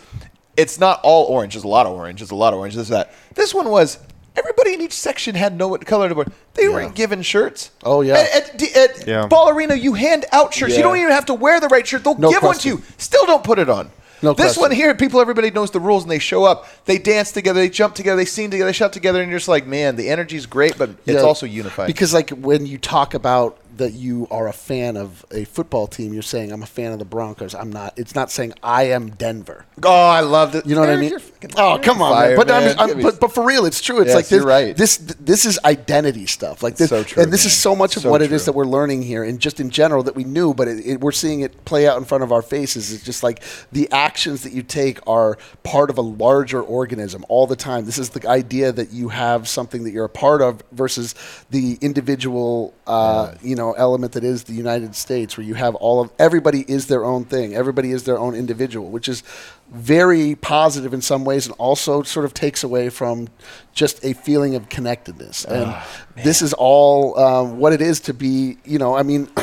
it's 0.58 0.80
not 0.80 1.00
all 1.04 1.26
orange. 1.26 1.54
There's 1.54 1.64
a 1.64 1.68
lot 1.68 1.86
of 1.86 1.94
orange. 1.94 2.20
There's 2.20 2.32
a 2.32 2.36
lot 2.36 2.54
of 2.54 2.60
orange. 2.60 2.76
This, 2.76 2.90
that. 2.90 3.14
This 3.36 3.54
one 3.54 3.70
was 3.70 4.00
everybody 4.36 4.74
in 4.74 4.82
each 4.82 4.94
section 4.94 5.36
had 5.36 5.56
no 5.58 5.76
color 5.78 6.10
to 6.10 6.16
wear. 6.16 6.26
They 6.54 6.68
weren't 6.68 6.96
given 6.96 7.22
shirts. 7.22 7.72
Oh, 7.84 8.02
yeah. 8.02 8.16
At, 8.16 8.62
at, 8.62 8.78
at 8.78 9.08
Yeah. 9.08 9.28
Ball 9.28 9.50
Arena, 9.50 9.76
you 9.76 9.94
hand 9.94 10.26
out 10.32 10.54
shirts. 10.54 10.74
You 10.74 10.78
Yeah. 10.80 10.84
don't 10.84 10.98
even 10.98 11.12
have 11.12 11.26
to 11.28 11.34
wear 11.34 11.60
the 11.60 11.68
right 11.68 11.86
shirt. 11.86 12.04
They'll 12.04 12.18
No 12.18 12.32
give 12.32 12.44
one 12.44 12.58
to 12.58 12.68
you. 12.68 12.82
Still 12.98 13.26
don't 13.26 13.44
put 13.44 13.60
it 13.60 13.70
on. 13.70 13.92
No 14.22 14.34
this 14.34 14.46
question. 14.56 14.62
one 14.62 14.72
here, 14.72 14.96
people, 14.96 15.20
everybody 15.20 15.52
knows 15.52 15.72
the 15.72 15.80
rules, 15.80 16.04
and 16.04 16.12
they 16.12 16.20
show 16.20 16.46
up. 16.46 16.66
They 16.86 16.98
dance 16.98 17.32
together. 17.34 17.60
They 17.60 17.70
jump 17.70 17.96
together. 17.96 18.16
They 18.18 18.26
sing 18.26 18.50
together. 18.50 18.70
They 18.70 18.74
shout 18.74 18.94
together, 18.94 19.22
and 19.22 19.30
you're 19.30 19.40
just 19.40 19.50
like, 19.50 19.68
man, 19.68 19.98
the 19.98 20.10
energy's 20.10 20.46
great, 20.46 20.78
but 20.78 20.90
it's 20.90 21.00
Yeah, 21.06 21.20
also 21.20 21.46
unified. 21.46 21.88
Because 21.88 22.14
like 22.14 22.30
when 22.32 22.66
you 22.66 22.78
talk 22.78 23.14
about 23.14 23.58
that 23.78 23.94
you 23.94 24.28
are 24.32 24.48
a 24.48 24.54
fan 24.54 24.98
of 24.98 25.26
a 25.32 25.46
football 25.46 25.88
team, 25.88 26.14
you're 26.14 26.22
saying 26.22 26.52
I'm 26.52 26.64
a 26.64 26.68
fan 26.68 26.92
of 26.92 27.00
the 27.00 27.06
Broncos. 27.06 27.54
I'm 27.56 27.72
not. 27.72 27.94
It's 27.98 28.16
not 28.16 28.32
saying 28.32 28.54
I 28.64 28.84
am 28.84 29.10
Denver. 29.10 29.66
oh, 29.84 29.90
I 30.08 30.22
love 30.22 30.56
it. 30.56 30.66
You 30.66 30.76
know 30.76 30.82
what 30.82 30.90
I 30.90 30.98
mean? 30.98 31.14
Oh, 31.58 31.80
come 31.82 32.02
on, 32.02 32.12
fire, 32.14 32.30
man. 32.30 32.38
But, 32.38 32.52
I'm. 32.52 32.80
I'm- 32.80 33.02
but 33.02 33.20
but 33.20 33.34
for 33.34 33.44
real, 33.46 33.66
it's 33.66 33.82
true. 33.82 34.00
It's 34.00 34.08
Yes, 34.08 34.16
like 34.16 34.28
this, 34.28 34.44
right. 34.44 34.76
this 34.78 34.98
this 34.98 35.46
is 35.46 35.60
identity 35.66 36.26
stuff. 36.26 36.64
Like 36.64 36.76
this, 36.78 36.90
So 36.90 37.04
true, 37.04 37.24
and 37.24 37.32
this 37.32 37.46
is 37.46 37.54
so 37.54 37.76
much 37.76 37.96
of 37.98 38.04
So 38.04 38.10
what 38.12 38.22
it 38.22 38.32
is 38.32 38.46
that 38.46 38.54
we're 38.54 38.66
learning 38.66 39.02
here, 39.04 39.24
and 39.24 39.40
just 39.40 39.60
in 39.60 39.70
general 39.70 40.04
that 40.04 40.16
we 40.16 40.24
knew, 40.24 40.54
but 40.54 40.68
it, 40.68 40.86
it, 40.86 41.02
we're 41.02 41.12
seeing 41.12 41.42
it 41.42 41.66
play 41.66 41.88
out 41.88 41.98
in 41.98 42.06
front 42.06 42.24
of 42.24 42.32
our 42.32 42.42
faces. 42.42 42.92
It's 42.94 43.04
just 43.04 43.24
like 43.24 43.44
the 43.72 43.92
actions 43.92 44.44
that 44.44 44.54
you 44.54 44.64
take 44.64 45.00
are 45.08 45.38
part 45.64 45.90
of 45.90 45.98
a 45.98 46.02
larger 46.02 46.62
organism 46.62 47.26
all 47.30 47.48
the 47.48 47.56
time. 47.56 47.86
This 47.86 47.98
is 47.98 48.10
the 48.12 48.28
idea 48.28 48.72
that 48.72 48.92
you 48.92 49.10
have 49.10 49.48
something 49.48 49.84
that 49.84 49.92
you're 49.92 50.06
a 50.06 50.10
part 50.10 50.42
of 50.42 50.62
versus 50.72 51.16
the 51.50 51.78
individual, 51.82 52.74
uh, 52.88 53.34
you 53.42 53.56
know, 53.56 53.65
element 53.74 54.14
that 54.14 54.24
is 54.24 54.46
the 54.46 54.54
United 54.54 54.96
States, 54.96 55.38
where 55.38 55.46
you 55.46 55.54
have 55.56 55.76
all 55.76 56.02
of 56.02 56.12
everybody 56.20 56.66
is 56.68 56.88
their 56.88 57.04
own 57.04 57.26
thing, 57.26 57.54
everybody 57.56 57.92
is 57.92 58.04
their 58.04 58.20
own 58.20 58.36
individual, 58.36 58.90
which 58.90 59.08
is 59.08 59.24
very 59.72 60.36
positive 60.36 60.94
in 60.94 61.02
some 61.02 61.26
ways, 61.26 61.46
and 61.46 61.56
also 61.58 62.04
sort 62.04 62.26
of 62.26 62.34
takes 62.34 62.64
away 62.64 62.90
from 62.90 63.28
just 63.74 64.04
a 64.04 64.14
feeling 64.14 64.56
of 64.56 64.70
connectedness. 64.70 65.46
And 65.46 65.76
this 66.24 66.42
is 66.42 66.54
all 66.54 67.18
um, 67.20 67.60
what 67.60 67.74
it 67.74 67.82
is 67.82 68.00
to 68.02 68.14
be. 68.14 68.58
You 68.66 68.80
know, 68.80 68.96
I 68.96 69.04
mean. 69.04 69.30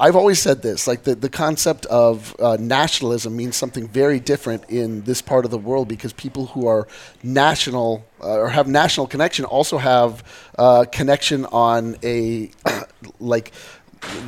I've 0.00 0.16
always 0.16 0.40
said 0.40 0.62
this, 0.62 0.86
like 0.86 1.02
the, 1.02 1.14
the 1.14 1.28
concept 1.28 1.84
of 1.86 2.34
uh, 2.40 2.56
nationalism 2.58 3.36
means 3.36 3.54
something 3.54 3.86
very 3.86 4.18
different 4.18 4.64
in 4.70 5.02
this 5.02 5.20
part 5.20 5.44
of 5.44 5.50
the 5.50 5.58
world 5.58 5.88
because 5.88 6.14
people 6.14 6.46
who 6.46 6.66
are 6.66 6.88
national 7.22 8.06
uh, 8.22 8.38
or 8.38 8.48
have 8.48 8.66
national 8.66 9.06
connection 9.06 9.44
also 9.44 9.76
have 9.76 10.24
uh, 10.58 10.86
connection 10.90 11.44
on 11.46 11.96
a 12.02 12.50
like 13.18 13.52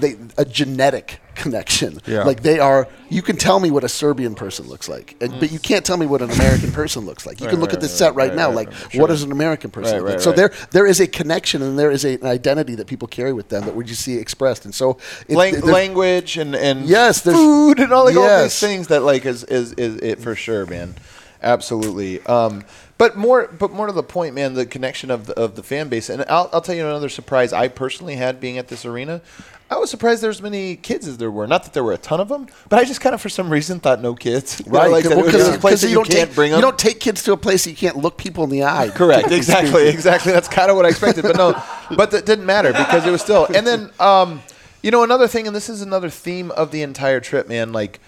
they 0.00 0.16
a 0.36 0.44
genetic 0.44 1.18
connection. 1.34 1.98
Yeah. 2.06 2.24
Like 2.24 2.42
they 2.42 2.58
are. 2.58 2.86
You 3.08 3.22
can 3.22 3.36
tell 3.36 3.58
me 3.58 3.70
what 3.70 3.84
a 3.84 3.88
Serbian 3.88 4.34
person 4.34 4.68
looks 4.68 4.86
like, 4.86 5.16
and, 5.22 5.40
but 5.40 5.50
you 5.50 5.58
can't 5.58 5.82
tell 5.84 5.96
me 5.96 6.04
what 6.04 6.20
an 6.20 6.30
American 6.30 6.72
person 6.72 7.06
looks 7.06 7.24
like. 7.24 7.40
You 7.40 7.48
can 7.48 7.58
look 7.58 7.72
at 7.72 7.80
this 7.80 7.96
set 7.96 8.14
right, 8.14 8.34
now. 8.34 8.50
like, 8.50 8.70
what 8.94 9.06
does 9.06 9.22
an 9.22 9.32
American 9.32 9.70
person 9.70 9.94
Right, 9.94 9.98
look 10.00 10.06
like? 10.08 10.14
right, 10.16 10.22
So 10.22 10.32
there 10.32 10.52
there 10.72 10.86
is 10.86 11.00
a 11.00 11.06
connection 11.06 11.62
and 11.62 11.78
there 11.78 11.90
is 11.90 12.04
a, 12.04 12.14
an 12.20 12.26
identity 12.26 12.74
that 12.74 12.86
people 12.86 13.08
carry 13.08 13.32
with 13.32 13.48
them 13.48 13.64
that 13.64 13.74
we 13.74 13.84
just 13.84 14.02
see 14.02 14.18
expressed. 14.18 14.66
And 14.66 14.74
so 14.74 14.98
it, 15.26 15.36
Lang- 15.36 15.60
language 15.62 16.36
and 16.36 16.54
and 16.54 16.84
Yes, 16.84 17.22
food 17.22 17.80
and 17.80 17.92
all 17.92 18.04
like 18.04 18.16
all 18.16 18.42
these 18.42 18.60
things 18.60 18.88
that 18.88 19.02
like 19.02 19.24
is 19.24 19.42
is, 19.44 19.72
is 19.74 19.96
it 19.96 20.20
for 20.20 20.34
sure, 20.34 20.66
man. 20.66 20.94
Absolutely. 21.42 22.20
Um, 22.26 22.64
but 22.98 23.16
more 23.16 23.48
but 23.58 23.72
more 23.72 23.86
to 23.86 23.92
the 23.92 24.02
point, 24.02 24.34
man. 24.34 24.54
The 24.54 24.66
connection 24.66 25.10
of 25.10 25.26
the, 25.26 25.38
of 25.38 25.56
the 25.56 25.62
fan 25.62 25.88
base, 25.88 26.08
and 26.08 26.24
I'll, 26.28 26.48
I'll 26.52 26.60
tell 26.60 26.74
you 26.74 26.86
another 26.86 27.08
surprise 27.08 27.52
I 27.52 27.68
personally 27.68 28.16
had 28.16 28.40
being 28.40 28.58
at 28.58 28.68
this 28.68 28.84
arena. 28.84 29.22
I 29.72 29.76
was 29.76 29.88
surprised 29.88 30.22
there 30.22 30.28
was 30.28 30.36
as 30.36 30.42
many 30.42 30.76
kids 30.76 31.08
as 31.08 31.16
there 31.16 31.30
were. 31.30 31.46
Not 31.46 31.64
that 31.64 31.72
there 31.72 31.82
were 31.82 31.94
a 31.94 31.98
ton 31.98 32.20
of 32.20 32.28
them, 32.28 32.46
but 32.68 32.78
I 32.78 32.84
just 32.84 33.00
kind 33.00 33.14
of 33.14 33.22
for 33.22 33.30
some 33.30 33.50
reason 33.50 33.80
thought 33.80 34.02
no 34.02 34.14
kids. 34.14 34.60
You 34.60 34.66
know, 34.72 34.78
Right, 34.78 34.90
like 34.90 35.04
that 35.04 35.16
it 35.16 35.24
was 35.24 35.48
a 35.48 35.58
place 35.58 35.82
you, 35.82 35.88
you, 35.88 35.94
don't 35.94 36.08
can't 36.10 36.28
take 36.28 36.34
bring 36.34 36.52
you 36.52 36.60
don't 36.60 36.78
take 36.78 37.00
kids 37.00 37.22
to 37.22 37.32
a 37.32 37.38
place 37.38 37.64
that 37.64 37.70
you 37.70 37.76
can't 37.76 37.96
look 37.96 38.18
people 38.18 38.44
in 38.44 38.50
the 38.50 38.64
eye. 38.64 38.90
Correct. 38.94 39.30
Exactly. 39.32 39.88
Exactly. 39.88 40.32
That's 40.32 40.48
kind 40.48 40.70
of 40.70 40.76
what 40.76 40.84
I 40.84 40.90
expected. 40.90 41.22
But 41.22 41.36
no, 41.36 41.62
but 41.96 42.10
that 42.10 42.26
didn't 42.26 42.44
matter 42.44 42.72
because 42.72 43.06
it 43.06 43.10
was 43.10 43.22
still. 43.22 43.46
And 43.46 43.66
then, 43.66 43.90
um, 43.98 44.42
you 44.82 44.90
know, 44.90 45.04
another 45.04 45.26
thing, 45.26 45.46
and 45.46 45.56
this 45.56 45.70
is 45.70 45.80
another 45.80 46.10
theme 46.10 46.50
of 46.50 46.70
the 46.70 46.82
entire 46.82 47.20
trip, 47.20 47.48
man. 47.48 47.72
Like, 47.72 48.00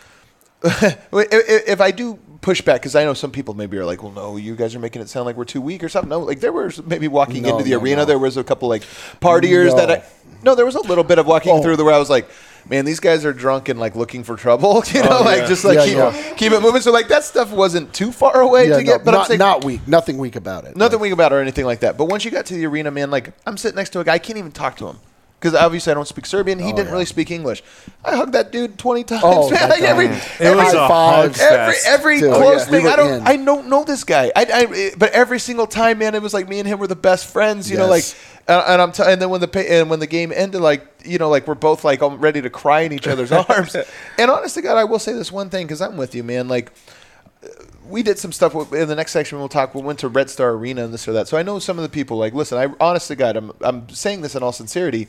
if 0.63 1.81
I 1.81 1.91
do 1.93 2.19
push 2.45 2.61
back, 2.61 2.83
because 2.83 2.95
I 2.95 3.05
know 3.05 3.15
some 3.15 3.31
people 3.31 3.55
maybe 3.55 3.79
are 3.79 3.87
like, 3.87 4.03
well, 4.03 4.13
no, 4.13 4.37
you 4.37 4.55
guys 4.55 4.75
are 4.75 4.79
making 4.79 5.01
it 5.01 5.09
sound 5.09 5.25
like 5.25 5.35
we're 5.37 5.47
too 5.47 5.63
weak 5.63 5.83
or 5.83 5.89
something. 5.89 6.11
No, 6.11 6.21
like 6.21 6.41
there 6.41 6.53
was 6.53 6.85
maybe 6.85 7.09
walking 7.09 7.43
No, 7.43 7.49
into 7.53 7.65
the 7.65 7.71
no, 7.71 7.81
arena, 7.81 8.03
no. 8.03 8.05
there 8.05 8.19
was 8.19 8.37
a 8.37 8.45
couple 8.45 8.69
like 8.69 8.83
partiers 9.21 9.75
that. 9.77 9.91
I. 9.91 10.05
No, 10.43 10.55
there 10.55 10.67
was 10.67 10.75
a 10.75 10.83
little 10.83 11.05
bit 11.05 11.19
of 11.19 11.27
walking 11.27 11.53
Oh. 11.53 11.63
through 11.63 11.77
the 11.77 11.85
where 11.85 11.95
I 11.95 11.99
was 11.99 12.11
like, 12.11 12.29
man, 12.69 12.85
these 12.85 13.01
guys 13.01 13.25
are 13.25 13.33
drunk 13.33 13.71
and 13.71 13.81
like 13.81 13.97
looking 13.97 14.25
for 14.25 14.37
trouble. 14.37 14.85
You 14.95 15.03
know, 15.03 15.21
oh, 15.21 15.25
like 15.25 15.39
yeah. 15.39 15.47
just 15.47 15.65
like 15.65 15.89
Yeah, 15.89 16.13
keep, 16.13 16.37
keep 16.37 16.53
it 16.53 16.61
moving. 16.61 16.83
So 16.83 16.93
like 16.93 17.09
that 17.09 17.25
stuff 17.25 17.51
wasn't 17.51 17.95
too 17.95 18.13
far 18.13 18.43
away 18.43 18.69
to 18.69 18.85
get, 18.85 19.07
but 19.07 19.15
I'm 19.15 19.21
not, 19.21 19.27
saying 19.29 19.39
not 19.39 19.65
weak. 19.65 19.89
Nothing 19.89 20.19
weak 20.19 20.37
about 20.37 20.65
it. 20.65 20.77
Nothing 20.77 21.01
weak 21.01 21.13
about 21.13 21.33
it 21.33 21.37
or 21.37 21.41
anything 21.41 21.65
like 21.65 21.81
that. 21.81 21.97
But 21.97 22.07
once 22.07 22.27
you 22.27 22.31
got 22.31 22.45
to 22.47 22.55
the 22.55 22.67
arena, 22.67 22.91
man, 22.91 23.11
like 23.11 23.33
I'm 23.47 23.57
sitting 23.57 23.77
next 23.77 23.91
to 23.91 24.01
a 24.01 24.05
guy, 24.05 24.15
I 24.15 24.19
can't 24.19 24.39
even 24.39 24.53
talk 24.53 24.77
to 24.77 24.87
him 24.89 24.99
because 25.45 25.61
obviously 25.61 25.91
I 25.91 25.95
don't 25.95 26.09
speak 26.09 26.25
Serbian. 26.25 26.59
He 26.59 26.65
oh, 26.65 26.69
didn't 26.69 26.87
yeah. 26.87 26.93
really 26.93 27.05
speak 27.05 27.31
English. 27.31 27.63
I 28.03 28.17
hugged 28.17 28.33
that 28.33 28.51
dude 28.51 28.79
twenty 28.79 29.05
times. 29.05 29.25
Oh, 29.27 29.51
man. 29.53 29.69
Like 29.69 29.83
every, 29.83 30.07
It 30.07 30.57
was 30.57 30.73
a 30.73 30.89
hug 30.89 31.39
Every 31.39 31.75
every 31.87 32.21
Dude, 32.21 32.33
close 32.33 32.61
yeah, 32.61 32.71
thing, 32.71 32.85
were 32.85 32.91
I 32.91 32.97
don't 32.97 33.13
in. 33.13 33.27
I 33.27 33.37
don't 33.37 33.69
know 33.69 33.85
this 33.85 34.05
guy. 34.05 34.33
I, 34.35 34.47
I 34.51 34.91
but 34.97 35.13
every 35.13 35.39
single 35.39 35.67
time, 35.67 35.99
man, 35.99 36.15
it 36.15 36.23
was 36.23 36.33
like 36.33 36.49
me 36.49 36.61
and 36.61 36.67
him 36.67 36.79
were 36.79 36.87
the 36.87 36.97
best 36.97 37.31
friends. 37.31 37.71
You 37.71 37.77
know, 37.77 37.89
like 37.89 38.05
and, 38.49 38.63
and 38.67 38.81
I'm 38.81 38.93
t- 38.93 39.03
and 39.07 39.21
then 39.21 39.29
when 39.29 39.43
the 39.43 39.71
and 39.71 39.91
when 39.91 40.01
the 40.01 40.07
game 40.07 40.33
ended, 40.35 40.63
like 40.63 40.87
you 41.05 41.19
know, 41.19 41.29
like 41.29 41.47
we're 41.47 41.57
both 41.57 41.85
like 41.85 42.01
I'm 42.01 42.17
ready 42.21 42.41
to 42.41 42.49
cry 42.49 42.81
in 42.81 42.93
each 42.93 43.07
other's 43.07 43.31
arms. 43.33 43.77
And 44.19 44.31
honest 44.31 44.55
to 44.55 44.63
God, 44.63 44.79
I 44.79 44.85
will 44.85 44.99
say 44.99 45.13
this 45.13 45.31
one 45.31 45.51
thing 45.51 45.67
because 45.67 45.83
I'm 45.83 45.99
with 45.99 46.15
you, 46.15 46.25
man. 46.25 46.49
Like 46.49 46.73
we 47.87 48.03
did 48.03 48.19
some 48.19 48.33
stuff 48.33 48.55
in 48.73 48.89
the 48.89 48.95
next 48.95 49.13
section. 49.13 49.39
We'll 49.39 49.49
talk. 49.49 49.75
We 49.75 49.83
went 49.83 49.99
to 50.01 50.09
Red 50.09 50.31
Star 50.31 50.51
Arena 50.51 50.85
and 50.85 50.93
this 50.95 51.07
or 51.09 51.13
that. 51.13 51.29
So 51.29 51.37
I 51.37 51.43
know 51.43 51.59
some 51.59 51.79
of 51.79 51.83
the 51.83 51.89
people. 51.89 52.17
Like, 52.19 52.35
listen, 52.35 52.59
I 52.59 52.75
honest 52.85 53.09
to 53.09 53.17
God, 53.17 53.37
I'm 53.37 53.53
I'm 53.61 53.89
saying 53.91 54.23
this 54.23 54.35
in 54.35 54.43
all 54.43 54.53
sincerity. 54.53 55.09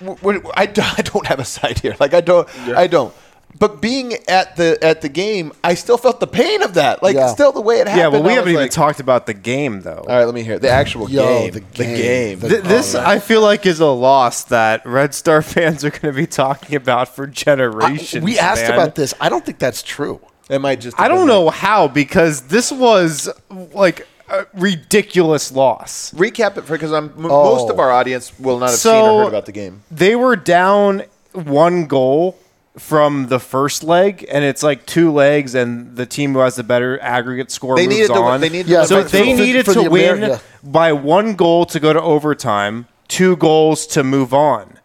W- 0.00 0.16
w- 0.18 0.50
I, 0.54 0.66
do- 0.66 0.82
I 0.98 1.02
don't 1.02 1.26
have 1.26 1.40
a 1.40 1.44
side 1.44 1.78
here. 1.80 1.96
Like 2.00 2.14
I 2.14 2.20
don't. 2.20 2.48
I 2.68 2.86
don't. 2.86 3.14
But 3.58 3.80
being 3.82 4.12
at 4.28 4.54
the 4.54 4.78
at 4.80 5.00
the 5.00 5.08
game, 5.08 5.50
I 5.64 5.74
still 5.74 5.98
felt 5.98 6.20
the 6.20 6.28
pain 6.28 6.62
of 6.62 6.74
that. 6.74 7.02
Like 7.02 7.16
Yeah. 7.16 7.26
still 7.26 7.50
the 7.50 7.60
way 7.60 7.80
it 7.80 7.88
happened. 7.88 7.98
Yeah, 8.14 8.18
but 8.20 8.22
we 8.24 8.30
haven't 8.30 8.44
was 8.44 8.52
even 8.52 8.62
like, 8.62 8.70
talked 8.70 9.00
about 9.00 9.26
the 9.26 9.34
game 9.34 9.80
though. 9.80 10.04
All 10.08 10.16
right, 10.18 10.24
let 10.24 10.34
me 10.36 10.44
hear 10.44 10.54
it. 10.54 10.62
the 10.62 10.70
actual 10.70 11.10
Yo, 11.10 11.22
game. 11.26 11.50
the 11.54 11.60
The 11.60 11.84
game. 11.84 11.96
game. 11.96 12.38
The- 12.38 12.48
Th- 12.48 12.60
oh, 12.64 12.68
this 12.68 12.94
I 12.94 13.18
feel 13.18 13.40
like 13.42 13.66
is 13.66 13.80
a 13.80 13.86
loss 13.86 14.44
that 14.44 14.86
Red 14.86 15.14
Star 15.14 15.42
fans 15.54 15.84
are 15.84 15.90
going 15.90 16.02
to 16.02 16.12
be 16.12 16.28
talking 16.28 16.76
about 16.76 17.08
for 17.08 17.26
I- 17.26 17.30
generations. 17.30 18.22
we 18.24 18.38
asked 18.38 18.62
man. 18.62 18.72
about 18.74 18.94
this. 18.94 19.14
I 19.20 19.28
don't 19.28 19.44
think 19.44 19.58
that's 19.58 19.82
true. 19.82 20.20
It 20.50 20.58
might 20.60 20.80
just. 20.80 20.98
I 21.00 21.08
don't 21.08 21.26
know 21.26 21.44
like- 21.44 21.54
how 21.56 21.88
because 21.88 22.42
this 22.42 22.70
was 22.72 23.28
like 23.72 24.06
a 24.28 24.46
ridiculous 24.54 25.50
loss. 25.52 26.12
Recap 26.14 26.56
it 26.56 26.62
for 26.62 26.74
because 26.74 26.92
I'm 26.92 27.12
m- 27.16 27.26
Oh. 27.26 27.56
most 27.56 27.70
of 27.70 27.78
oh. 27.78 27.82
our 27.82 27.90
audience 27.90 28.32
will 28.38 28.58
not 28.58 28.70
have 28.70 28.78
So- 28.78 28.90
seen 28.92 29.10
or 29.10 29.22
heard 29.22 29.28
about 29.28 29.46
the 29.46 29.52
game. 29.52 29.82
They 29.90 30.14
were 30.16 30.36
down 30.36 31.04
one 31.32 31.86
goal 31.86 32.36
from 32.78 33.26
the 33.26 33.40
first 33.40 33.82
leg, 33.82 34.24
and 34.30 34.44
it's 34.44 34.62
like 34.62 34.86
two 34.86 35.12
legs, 35.12 35.54
and 35.56 35.96
the 35.96 36.06
team 36.06 36.32
who 36.34 36.38
has 36.38 36.54
the 36.54 36.62
better 36.62 37.00
aggregate 37.02 37.50
score 37.50 37.74
They 37.76 37.86
moves 37.86 37.96
needed 38.00 38.14
to. 38.14 38.20
on. 38.20 38.40
They 38.40 38.48
needed 38.48 38.68
Yeah, 38.68 38.82
to 38.82 38.86
so 38.86 38.96
win 38.98 39.06
they 39.08 39.30
for- 39.32 39.42
needed 39.42 39.66
for 39.66 39.74
to 39.74 39.82
the 39.82 39.90
win 39.90 40.18
Ameri- 40.18 40.28
yeah. 40.28 40.38
by 40.62 40.92
one 40.92 41.34
goal 41.34 41.66
to 41.66 41.80
go 41.80 41.92
to 41.92 42.00
overtime, 42.00 42.86
two 43.08 43.36
goals 43.36 43.86
to 43.88 44.04
move 44.04 44.32
on. 44.32 44.78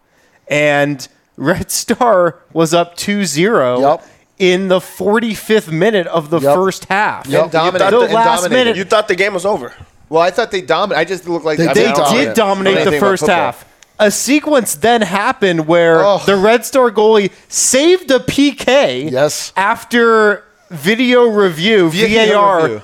And 0.48 1.06
Red 1.36 1.70
Star 1.70 2.36
was 2.52 2.74
up 2.74 2.96
2-0 2.96 3.80
Yep. 3.80 4.04
In 4.38 4.68
the 4.68 4.80
45th 4.80 5.70
minute 5.70 6.06
of 6.06 6.30
the 6.30 6.38
Yep. 6.40 6.54
first 6.54 6.84
half. 6.86 7.24
And 7.32 7.50
dominated- 7.50 7.90
The 7.92 8.00
and 8.04 8.12
last 8.12 8.42
dominated. 8.42 8.50
minute. 8.64 8.76
You 8.76 8.84
thought 8.84 9.08
the 9.08 9.14
game 9.16 9.34
was 9.34 9.46
over. 9.46 9.72
Well, 10.08 10.22
I 10.22 10.30
thought 10.30 10.50
they 10.50 10.60
dominated. 10.60 11.00
I 11.00 11.04
just 11.04 11.28
looked 11.28 11.44
like 11.44 11.58
They 11.58 11.66
I 11.68 11.72
did 11.72 11.86
mean, 11.86 11.92
I 11.92 11.94
don't 11.96 12.10
They 12.14 12.18
know 12.20 12.24
did 12.26 12.34
dominate 12.34 12.74
the 12.74 12.80
anything 12.82 12.98
about 12.98 13.06
first 13.08 13.20
football. 13.22 13.36
half. 13.36 13.64
A 13.98 14.10
sequence 14.10 14.74
then 14.74 15.00
happened 15.02 15.66
where 15.66 16.04
Oh. 16.04 16.22
the 16.26 16.36
Red 16.36 16.66
Star 16.66 16.90
goalie 16.90 17.30
saved 17.48 18.10
a 18.10 18.20
PK. 18.20 19.08
Yes. 19.10 19.52
After 19.56 20.44
video 20.70 21.24
review, 21.24 21.88
Video 21.90 22.34
VAR 22.34 22.62
review. 22.62 22.82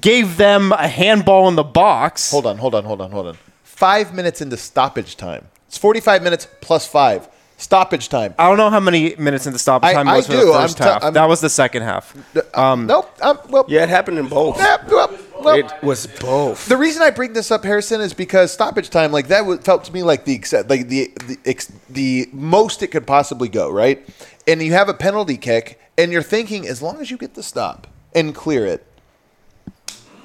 gave 0.00 0.36
them 0.38 0.72
a 0.72 0.88
handball 0.88 1.48
in 1.48 1.56
the 1.56 1.62
box. 1.62 2.30
Hold 2.30 2.46
on, 2.46 2.56
hold 2.58 2.74
on, 2.74 2.84
hold 2.84 3.00
on, 3.02 3.10
hold 3.10 3.26
on. 3.26 3.36
Five 3.62 4.14
minutes 4.14 4.40
into 4.40 4.56
stoppage 4.56 5.16
time. 5.18 5.46
It's 5.68 5.76
45 5.76 6.22
minutes 6.22 6.46
plus 6.62 6.86
five. 6.86 7.28
Stoppage 7.56 8.08
time. 8.08 8.34
I 8.38 8.48
don't 8.48 8.56
know 8.56 8.68
how 8.68 8.80
many 8.80 9.14
minutes 9.16 9.46
into 9.46 9.58
stoppage 9.60 9.90
I- 9.90 9.92
time 9.94 10.08
I 10.08 10.16
was 10.16 10.26
for 10.26 10.32
do. 10.32 10.46
the 10.46 10.52
I'm 10.52 10.68
1st 10.68 10.76
t- 10.76 10.84
half. 10.84 11.04
I'm- 11.04 11.14
that 11.14 11.28
was 11.28 11.40
the 11.40 11.48
second 11.48 11.82
half. 11.82 12.12
Um, 12.52 12.86
nope. 12.86 13.10
Um, 13.22 13.38
well, 13.48 13.64
Yeah, 13.68 13.84
it 13.84 13.88
happened 13.88 14.18
in 14.18 14.26
both. 14.26 14.58
yeah, 14.58 14.78
well, 14.88 15.10
well, 15.40 15.54
It 15.56 15.72
was 15.82 16.06
both. 16.06 16.66
the 16.68 16.76
reason 16.76 17.02
I 17.02 17.10
bring 17.10 17.32
this 17.32 17.50
up, 17.52 17.64
Harrison, 17.64 18.00
is 18.00 18.12
because 18.12 18.52
stoppage 18.52 18.90
time, 18.90 19.12
like 19.12 19.28
that, 19.28 19.46
would- 19.46 19.64
felt 19.64 19.84
to 19.84 19.92
me 19.92 20.02
like 20.02 20.24
the 20.24 20.34
ex- 20.34 20.52
like 20.52 20.88
the 20.88 21.12
the, 21.26 21.38
ex- 21.46 21.70
the 21.88 22.28
most 22.32 22.82
it 22.82 22.88
could 22.88 23.06
possibly 23.06 23.48
go, 23.48 23.70
right? 23.70 24.04
And 24.48 24.60
you 24.60 24.72
have 24.72 24.88
a 24.88 24.94
penalty 24.94 25.36
kick, 25.36 25.78
and 25.96 26.10
you're 26.12 26.22
thinking, 26.22 26.66
as 26.66 26.82
long 26.82 27.00
as 27.00 27.10
you 27.10 27.16
get 27.16 27.34
the 27.34 27.42
stop 27.42 27.86
and 28.14 28.34
clear 28.34 28.66
it, 28.66 28.84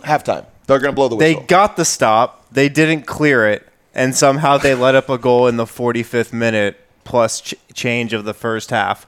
halftime, 0.04 0.46
they're 0.68 0.80
going 0.80 0.92
to 0.92 0.96
blow 0.96 1.08
the 1.10 1.16
They 1.18 1.34
whistle. 1.36 1.46
got 1.48 1.78
the 1.78 1.86
stop. 1.86 2.44
They 2.52 2.70
didn't 2.70 3.04
clear 3.04 3.48
it, 3.48 3.68
and 3.94 4.16
somehow 4.16 4.58
they 4.58 4.74
let 4.74 4.96
up 4.96 5.10
a 5.10 5.18
goal 5.20 5.48
in 5.48 5.58
the 5.58 5.66
45th 5.66 6.34
minute 6.34 6.80
plus 7.10 7.42
ch- 7.42 7.56
change 7.74 8.14
of 8.14 8.24
the 8.24 8.34
first 8.34 8.70
half. 8.70 9.06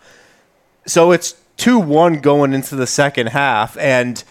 So 0.86 1.12
it's 1.12 1.36
2 1.58 1.80
1 1.80 2.20
going 2.20 2.54
into 2.54 2.76
the 2.76 2.88
second 2.88 3.28
half, 3.28 3.78
and 3.78 4.22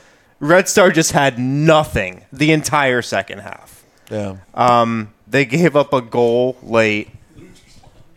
Red 0.41 0.69
Star 0.69 0.91
just 0.91 1.13
had 1.13 1.39
nothing 1.39 2.25
the 2.33 2.51
entire 2.53 3.01
second 3.01 3.39
half. 3.39 3.85
yeah. 4.11 4.37
Um, 4.53 5.15
they 5.29 5.45
gave 5.45 5.77
up 5.77 5.93
a 5.93 6.01
goal 6.03 6.57
late, 6.63 7.09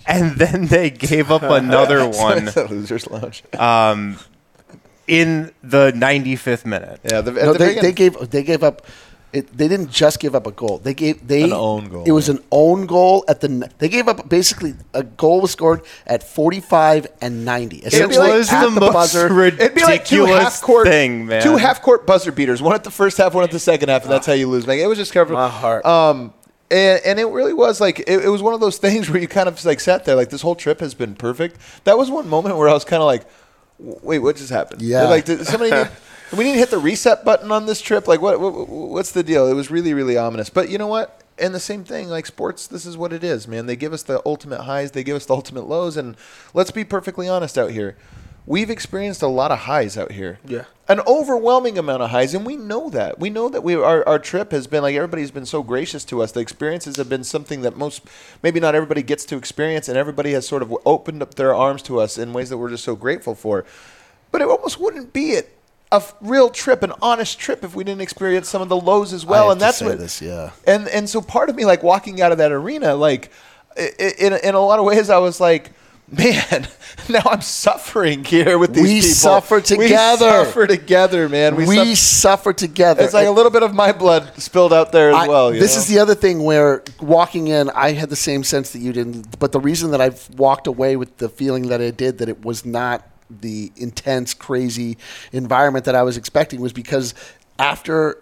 and 0.07 0.31
then 0.37 0.65
they 0.65 0.89
gave 0.89 1.29
up 1.31 1.43
another 1.43 2.07
one 2.09 2.45
Losers 2.69 3.07
lounge. 3.09 3.43
in 5.07 5.51
the 5.61 5.91
95th 5.91 6.65
minute. 6.65 6.99
yeah, 7.03 7.21
the, 7.21 7.31
No, 7.31 7.53
the 7.53 7.59
they, 7.59 7.79
they 7.79 7.91
gave 7.91 8.29
they 8.31 8.43
gave 8.43 8.63
up. 8.63 8.81
It, 9.33 9.57
they 9.57 9.67
didn't 9.67 9.89
just 9.89 10.19
give 10.19 10.35
up 10.35 10.45
a 10.45 10.51
goal. 10.51 10.77
They 10.77 10.93
gave 10.93 11.27
they 11.27 11.43
An 11.43 11.53
own 11.53 11.89
goal, 11.89 12.03
It 12.05 12.11
was 12.11 12.29
an 12.29 12.43
own 12.51 12.85
goal 12.85 13.25
at 13.27 13.41
the. 13.41 13.67
They 13.79 13.89
gave 13.89 14.07
up 14.07 14.29
basically 14.29 14.75
a 14.93 15.01
goal 15.01 15.41
was 15.41 15.51
scored 15.51 15.81
at 16.05 16.21
forty 16.21 16.59
five 16.59 17.07
and 17.19 17.43
ninety. 17.43 17.77
Essentially 17.77 18.29
was 18.29 18.51
at 18.51 18.63
the 18.65 18.79
most 18.79 18.93
buzzer. 18.93 19.43
It'd 19.43 19.73
be 19.73 19.81
like 19.81 20.05
two 20.05 20.21
ridiculous 20.21 20.43
half 20.43 20.61
court 20.61 20.87
thing, 20.87 21.25
man. 21.25 21.41
Two 21.41 21.57
half 21.57 21.81
court 21.81 22.05
buzzer 22.05 22.31
beaters, 22.31 22.61
one 22.61 22.75
at 22.75 22.83
the 22.83 22.91
first 22.91 23.17
half, 23.17 23.33
one 23.33 23.43
at 23.43 23.49
the 23.49 23.59
second 23.59 23.89
half, 23.89 24.03
and 24.03 24.11
that's 24.11 24.27
how 24.27 24.33
you 24.33 24.47
lose. 24.47 24.67
Man, 24.67 24.77
it 24.77 24.87
was 24.87 24.99
just 24.99 25.13
covered. 25.13 25.33
My 25.33 25.49
heart. 25.49 25.83
Um, 25.83 26.33
and, 26.69 27.01
and 27.05 27.19
it 27.19 27.25
really 27.25 27.53
was 27.53 27.81
like 27.81 27.99
it, 28.01 28.25
it 28.25 28.29
was 28.29 28.41
one 28.43 28.53
of 28.53 28.59
those 28.59 28.77
things 28.77 29.09
where 29.09 29.19
you 29.19 29.27
kind 29.27 29.47
of 29.47 29.63
like 29.65 29.79
sat 29.79 30.05
there 30.05 30.15
like 30.15 30.29
this 30.29 30.41
whole 30.41 30.55
trip 30.55 30.79
has 30.79 30.93
been 30.93 31.15
perfect. 31.15 31.57
That 31.85 31.97
was 31.97 32.11
one 32.11 32.27
moment 32.29 32.57
where 32.57 32.69
I 32.69 32.73
was 32.73 32.85
kind 32.85 33.01
of 33.01 33.07
like, 33.07 33.25
wait, 33.79 34.19
what 34.19 34.35
just 34.35 34.51
happened? 34.51 34.81
Yeah. 34.81 35.03
like 35.05 35.25
did 35.25 35.45
somebody 35.45 35.71
need, 35.71 35.89
we 36.35 36.43
need 36.43 36.53
to 36.53 36.59
hit 36.59 36.71
the 36.71 36.77
reset 36.77 37.23
button 37.23 37.51
on 37.51 37.65
this 37.65 37.81
trip. 37.81 38.07
Like 38.07 38.21
what, 38.21 38.39
what 38.39 38.67
what's 38.67 39.11
the 39.11 39.23
deal? 39.23 39.47
It 39.47 39.53
was 39.53 39.71
really 39.71 39.93
really 39.93 40.17
ominous. 40.17 40.49
But 40.49 40.69
you 40.69 40.77
know 40.77 40.87
what? 40.87 41.21
And 41.37 41.53
the 41.53 41.59
same 41.59 41.83
thing, 41.83 42.09
like 42.09 42.25
sports, 42.25 42.67
this 42.67 42.85
is 42.85 42.95
what 42.95 43.11
it 43.11 43.23
is, 43.23 43.47
man. 43.47 43.65
They 43.65 43.75
give 43.75 43.91
us 43.91 44.03
the 44.03 44.21
ultimate 44.25 44.63
highs, 44.63 44.91
they 44.91 45.03
give 45.03 45.15
us 45.15 45.25
the 45.25 45.33
ultimate 45.33 45.67
lows, 45.67 45.97
and 45.97 46.15
let's 46.53 46.69
be 46.69 46.83
perfectly 46.83 47.27
honest 47.27 47.57
out 47.57 47.71
here. 47.71 47.95
We've 48.45 48.69
experienced 48.69 49.21
a 49.21 49.27
lot 49.27 49.51
of 49.51 49.59
highs 49.59 49.97
out 49.97 50.11
here. 50.11 50.37
Yeah. 50.45 50.65
An 50.89 50.99
overwhelming 51.07 51.77
amount 51.77 52.03
of 52.03 52.09
highs, 52.09 52.33
and 52.33 52.45
we 52.45 52.57
know 52.57 52.89
that. 52.89 53.17
We 53.17 53.29
know 53.29 53.47
that 53.47 53.63
we 53.63 53.73
our, 53.73 54.07
our 54.07 54.19
trip 54.19 54.51
has 54.51 54.67
been 54.67 54.83
like 54.83 54.95
everybody's 54.95 55.31
been 55.31 55.45
so 55.45 55.63
gracious 55.63 56.03
to 56.05 56.21
us. 56.21 56.33
The 56.33 56.41
experiences 56.41 56.97
have 56.97 57.07
been 57.07 57.23
something 57.23 57.61
that 57.61 57.77
most 57.77 58.03
maybe 58.43 58.59
not 58.59 58.75
everybody 58.75 59.01
gets 59.01 59.23
to 59.25 59.37
experience, 59.37 59.87
and 59.87 59.97
everybody 59.97 60.33
has 60.33 60.45
sort 60.45 60.61
of 60.61 60.75
opened 60.85 61.21
up 61.21 61.35
their 61.35 61.55
arms 61.55 61.81
to 61.83 61.99
us 61.99 62.17
in 62.17 62.33
ways 62.33 62.49
that 62.49 62.57
we're 62.57 62.69
just 62.69 62.83
so 62.83 62.95
grateful 62.95 63.33
for. 63.33 63.65
But 64.29 64.41
it 64.41 64.49
almost 64.49 64.79
wouldn't 64.79 65.13
be 65.13 65.31
it 65.31 65.52
a 65.93 65.97
f- 65.97 66.15
real 66.21 66.49
trip, 66.49 66.83
an 66.83 66.91
honest 67.01 67.39
trip, 67.39 67.63
if 67.63 67.75
we 67.75 67.83
didn't 67.83 68.01
experience 68.01 68.49
some 68.49 68.61
of 68.61 68.67
the 68.67 68.75
lows 68.75 69.13
as 69.13 69.25
well. 69.25 69.51
and 69.51 69.61
that's 69.61 69.77
say 69.77 69.85
what 69.85 69.99
this, 69.99 70.21
yeah. 70.21 70.49
and 70.67 70.87
and 70.89 71.09
so 71.09 71.21
part 71.21 71.49
of 71.49 71.55
me 71.55 71.63
like 71.65 71.83
walking 71.83 72.21
out 72.21 72.31
of 72.33 72.39
that 72.39 72.51
arena 72.51 72.95
like 72.95 73.31
in 73.77 74.33
in 74.33 74.55
a 74.55 74.59
lot 74.59 74.79
of 74.79 74.85
ways 74.85 75.09
I 75.09 75.17
was 75.19 75.39
like 75.39 75.71
man 76.11 76.67
now 77.09 77.21
I'm 77.25 77.41
suffering 77.41 78.23
here 78.23 78.57
with 78.59 78.73
these 78.73 78.83
people. 78.83 78.93
We 78.93 79.01
people 79.01 79.15
suffer 79.15 79.55
we 79.55 79.61
together. 79.61 80.45
suffer 80.45 80.67
together 80.67 81.29
man 81.29 81.55
We, 81.55 81.65
we, 81.65 81.95
suffer- 81.95 81.95
suffer 81.95 82.53
together. 82.53 83.03
it's 83.03 83.13
like 83.13 83.25
a 83.27 83.31
little 83.31 83.51
bit 83.51 83.63
of 83.63 83.73
my 83.73 83.91
blood 83.93 84.31
spilled 84.41 84.73
out 84.73 84.91
there 84.91 85.09
as 85.09 85.15
I- 85.15 85.27
well 85.27 85.53
you 85.53 85.59
this 85.59 85.75
know? 85.75 85.81
is 85.81 85.87
the 85.87 85.99
other 85.99 86.13
thing 86.15 86.43
where 86.43 86.83
walking 87.01 87.47
in, 87.47 87.69
I 87.71 87.93
had 87.93 88.09
the 88.09 88.15
same 88.17 88.43
sense 88.43 88.71
that 88.73 88.79
you 88.79 88.91
didn't. 88.93 89.39
But 89.39 89.51
the 89.53 89.59
reason 89.59 89.91
that 89.91 90.01
I've 90.01 90.29
walked 90.37 90.67
away 90.67 90.97
with 90.97 91.17
the 91.17 91.29
feeling 91.29 91.69
that 91.69 91.81
I 91.81 91.89
did 91.91 92.17
that 92.19 92.29
it 92.29 92.43
was 92.43 92.65
not 92.65 93.07
the 93.41 93.71
intense, 93.75 94.33
crazy 94.33 94.97
environment 95.31 95.85
that 95.85 95.95
I 95.95 96.03
was 96.03 96.17
expecting 96.17 96.61
was 96.61 96.73
because 96.73 97.13
after 97.59 98.21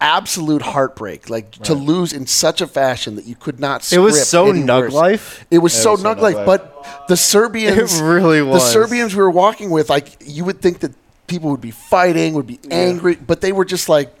absolute 0.00 0.62
heartbreak, 0.62 1.28
like 1.28 1.50
to 1.52 1.74
lose 1.74 2.12
in 2.12 2.26
such 2.26 2.60
a 2.60 2.66
fashion 2.66 3.16
that 3.16 3.26
you 3.26 3.34
could 3.34 3.60
not. 3.60 3.90
It 3.92 3.98
was 3.98 4.28
so 4.28 4.52
nug 4.52 4.90
life. 4.90 5.46
It 5.50 5.58
was 5.58 5.74
it 5.74 5.82
so 5.82 5.92
was 5.92 6.02
so 6.02 6.14
nug 6.14 6.20
life, 6.20 6.46
but 6.46 7.06
the 7.08 7.16
Serbians, 7.16 8.00
It 8.00 8.02
really 8.02 8.40
the. 8.40 8.58
Serbians 8.58 9.14
we 9.14 9.22
were 9.22 9.30
walking 9.30 9.70
with, 9.70 9.90
like 9.90 10.16
you 10.24 10.44
would 10.44 10.60
think 10.60 10.80
that 10.80 10.94
people 11.26 11.50
would 11.50 11.60
be 11.60 11.70
fighting, 11.70 12.34
would 12.34 12.46
be 12.46 12.58
angry, 12.70 13.14
but 13.14 13.40
they 13.40 13.52
were 13.52 13.64
just 13.64 13.88
like, 13.88 14.12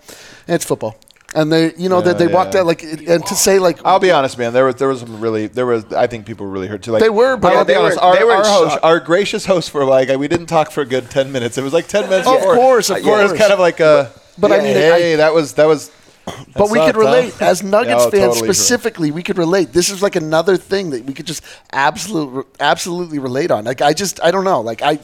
it's 0.46 0.64
football. 0.64 0.96
And 1.32 1.52
they, 1.52 1.72
you 1.76 1.88
know, 1.88 2.00
that 2.00 2.18
they 2.18 2.26
Yeah, 2.26 2.32
walked 2.34 2.56
out 2.56 2.66
like, 2.66 2.82
and 2.82 3.24
to 3.24 3.34
say 3.36 3.60
like, 3.60 3.78
I'll 3.84 4.00
be 4.00 4.10
honest, 4.10 4.36
man. 4.36 4.52
There 4.52 4.64
was 4.64 4.74
there 4.76 4.88
was 4.88 4.98
some 5.00 5.20
really 5.20 5.46
there 5.46 5.64
was 5.66 5.84
I 5.92 6.08
think 6.08 6.26
people 6.26 6.44
were 6.46 6.50
really 6.52 6.66
hurt 6.66 6.82
too. 6.82 6.90
Like 6.90 7.02
They 7.02 7.08
were, 7.10 7.36
but 7.36 7.52
I'll 7.54 7.64
they 7.64 7.74
be 7.74 7.78
honest. 7.78 7.98
were- 7.98 8.02
our, 8.02 8.30
our 8.32 8.44
host, 8.44 8.78
our 8.82 8.98
gracious 9.00 9.46
host, 9.46 9.70
for 9.70 9.84
like 9.84 10.08
we 10.18 10.26
didn't 10.26 10.46
talk 10.46 10.72
for 10.72 10.80
a 10.80 10.86
good 10.86 11.08
ten 11.08 11.30
minutes. 11.30 11.56
It 11.56 11.62
was 11.62 11.72
like 11.72 11.86
ten 11.86 12.08
minutes. 12.10 12.26
Of 12.26 12.38
before. 12.38 12.54
course, 12.56 12.90
of 12.90 12.96
uh, 12.96 12.98
Yeah, 13.00 13.20
It 13.20 13.22
was 13.22 13.30
course. 13.30 13.40
kind 13.40 13.52
of 13.52 13.60
like 13.60 13.78
a. 13.78 14.10
But 14.38 14.50
I 14.50 14.56
yeah, 14.56 14.62
mean, 14.64 14.74
hey, 14.74 15.12
I- 15.14 15.16
that 15.18 15.32
was 15.32 15.52
that 15.54 15.66
was. 15.66 15.92
but 16.56 16.68
we 16.68 16.78
could 16.80 16.96
relate 16.96 17.40
as 17.40 17.62
Nuggets 17.76 18.06
fans 18.06 18.34
totally. 18.34 18.46
specifically. 18.52 19.10
We 19.12 19.22
could 19.22 19.38
relate. 19.38 19.72
This 19.72 19.88
is 19.88 20.02
like 20.02 20.16
another 20.16 20.56
thing 20.56 20.90
that 20.90 21.04
we 21.04 21.14
could 21.14 21.26
just 21.26 21.44
absolutely, 21.72 22.42
absolutely 22.58 23.20
relate 23.20 23.50
on. 23.52 23.64
Like 23.64 23.80
I 23.82 23.92
just, 23.92 24.20
I 24.22 24.30
don't 24.32 24.44
know. 24.44 24.60
Like 24.60 24.82
I, 24.82 24.98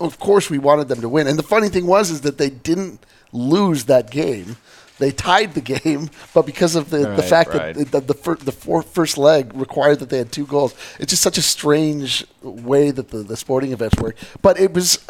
of 0.00 0.18
course, 0.20 0.48
we 0.48 0.58
wanted 0.58 0.86
them 0.88 1.00
to 1.00 1.08
win. 1.08 1.26
And 1.26 1.36
the 1.38 1.42
funny 1.42 1.68
thing 1.68 1.86
was, 1.86 2.10
is 2.10 2.20
that 2.22 2.38
they 2.38 2.50
didn't 2.50 3.00
lose 3.32 3.84
that 3.84 4.10
game. 4.10 4.56
They 5.02 5.10
tied 5.10 5.54
the 5.54 5.60
game, 5.60 6.10
but 6.32 6.46
because 6.46 6.76
of 6.76 6.90
the, 6.90 7.14
the 7.14 7.22
fact 7.22 7.50
right. 7.50 7.74
that 7.74 7.90
the 7.90 8.00
the, 8.00 8.14
fir- 8.14 8.36
the 8.36 8.52
four, 8.52 8.82
first 8.82 9.18
leg 9.18 9.52
required 9.54 9.98
that 9.98 10.08
they 10.08 10.18
had 10.18 10.32
two 10.32 10.46
goals, 10.46 10.74
it's 10.98 11.10
just 11.10 11.22
such 11.22 11.38
a 11.38 11.42
strange 11.42 12.24
way 12.42 12.90
that 12.90 13.08
the, 13.10 13.18
the 13.18 13.36
sporting 13.36 13.72
events 13.72 14.00
work. 14.00 14.16
But 14.40 14.58
it 14.58 14.72
was 14.72 15.04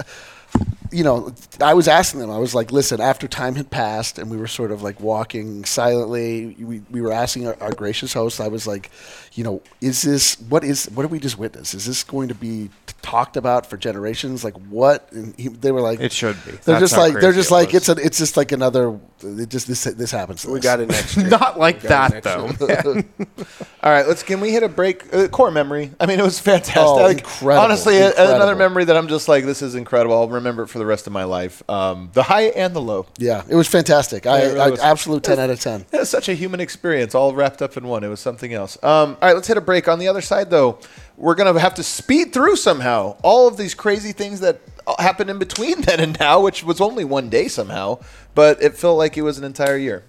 you 0.92 1.02
know, 1.04 1.32
I 1.60 1.74
was 1.74 1.88
asking 1.88 2.20
them, 2.20 2.30
I 2.30 2.38
was 2.38 2.54
like, 2.54 2.70
listen, 2.70 3.00
after 3.00 3.26
time 3.26 3.54
had 3.54 3.70
passed 3.70 4.18
and 4.18 4.30
we 4.30 4.36
were 4.36 4.46
sort 4.46 4.70
of 4.70 4.82
like 4.82 5.00
walking 5.00 5.64
silently, 5.64 6.54
we, 6.58 6.82
we 6.90 7.00
were 7.00 7.12
asking 7.12 7.46
our, 7.46 7.56
our 7.62 7.72
gracious 7.72 8.12
host, 8.12 8.40
I 8.40 8.48
was 8.48 8.66
like, 8.66 8.90
you 9.32 9.42
know, 9.44 9.62
is 9.80 10.02
this, 10.02 10.38
what 10.48 10.62
is, 10.64 10.86
what 10.94 11.02
did 11.02 11.10
we 11.10 11.18
just 11.18 11.38
witness? 11.38 11.72
Is 11.74 11.86
this 11.86 12.04
going 12.04 12.28
to 12.28 12.34
be 12.34 12.68
talked 13.00 13.36
about 13.38 13.64
for 13.66 13.76
generations? 13.78 14.44
Like 14.44 14.54
what? 14.68 15.10
And 15.12 15.34
he, 15.38 15.48
they 15.48 15.72
were 15.72 15.80
like, 15.80 16.00
It 16.00 16.12
should 16.12 16.36
be. 16.44 16.50
They're 16.52 16.78
That's 16.78 16.80
just 16.80 16.96
like, 16.98 17.14
they're 17.20 17.32
just 17.32 17.50
it 17.50 17.54
like, 17.54 17.72
was. 17.72 17.88
it's 17.88 17.88
a, 17.88 18.04
it's 18.06 18.18
just 18.18 18.36
like 18.36 18.52
another, 18.52 18.98
it 19.22 19.48
just, 19.48 19.66
this, 19.66 19.84
this 19.84 20.10
happens. 20.10 20.42
To 20.42 20.50
We 20.50 20.58
us. 20.58 20.62
got 20.64 20.80
it 20.80 20.88
next 20.90 21.16
year. 21.16 21.28
Not 21.28 21.58
like 21.58 21.82
We 21.82 21.88
got 21.88 22.12
it 22.12 22.22
that 22.24 22.84
though. 22.84 23.02
All 23.82 23.90
right, 23.90 24.06
let's. 24.06 24.22
Can 24.22 24.40
we 24.40 24.50
hit 24.52 24.62
a 24.62 24.68
break? 24.68 25.12
Uh, 25.12 25.26
core 25.28 25.50
memory. 25.50 25.90
I 25.98 26.06
mean, 26.06 26.20
it 26.20 26.22
was 26.22 26.38
fantastic. 26.38 26.76
Oh, 26.78 27.06
incredible, 27.06 27.64
Honestly, 27.64 27.96
a- 27.96 28.08
incredible. 28.10 28.36
another 28.36 28.54
memory 28.56 28.84
that 28.84 28.96
I'm 28.96 29.08
just 29.08 29.26
like, 29.28 29.44
this 29.44 29.60
is 29.62 29.74
incredible. 29.74 30.14
I'll 30.16 30.28
remember 30.28 30.62
it 30.62 30.68
for 30.68 30.78
the 30.82 30.86
rest 30.86 31.06
of 31.06 31.12
my 31.12 31.24
life. 31.24 31.62
Um, 31.70 32.10
the 32.12 32.24
high 32.24 32.46
and 32.48 32.74
the 32.74 32.80
low. 32.80 33.06
Yeah, 33.18 33.42
it 33.48 33.54
was 33.54 33.68
fantastic. 33.68 34.26
I, 34.26 34.38
Yeah, 34.38 34.44
it 34.44 34.48
really 34.48 34.60
I 34.60 34.70
was. 34.70 34.80
absolute 34.80 35.22
10 35.22 35.38
out 35.38 35.48
of 35.50 35.60
10. 35.60 35.86
It 35.92 35.98
was 35.98 36.10
such 36.16 36.28
a 36.28 36.34
human 36.34 36.58
experience, 36.60 37.14
all 37.14 37.32
wrapped 37.34 37.62
up 37.62 37.76
in 37.76 37.86
one. 37.86 38.02
It 38.04 38.08
was 38.08 38.20
something 38.20 38.52
else. 38.52 38.76
Um, 38.82 39.16
all 39.22 39.28
right, 39.28 39.34
let's 39.34 39.48
hit 39.48 39.56
a 39.56 39.60
break. 39.60 39.86
On 39.88 39.98
the 39.98 40.08
other 40.08 40.20
side, 40.20 40.50
though, 40.50 40.78
we're 41.16 41.34
going 41.36 41.52
to 41.54 41.60
have 41.60 41.74
to 41.74 41.82
speed 41.82 42.32
through 42.32 42.56
somehow 42.56 43.16
all 43.22 43.46
of 43.46 43.56
these 43.56 43.74
crazy 43.74 44.12
things 44.12 44.40
that 44.40 44.60
happened 44.98 45.30
in 45.30 45.38
between 45.38 45.80
then 45.82 46.00
and 46.00 46.18
now, 46.18 46.40
which 46.40 46.64
was 46.64 46.80
only 46.80 47.04
one 47.04 47.28
day 47.28 47.46
somehow, 47.48 47.98
but 48.34 48.60
it 48.62 48.76
felt 48.76 48.98
like 48.98 49.16
it 49.16 49.22
was 49.22 49.38
an 49.38 49.44
entire 49.44 49.76
year, 49.76 50.02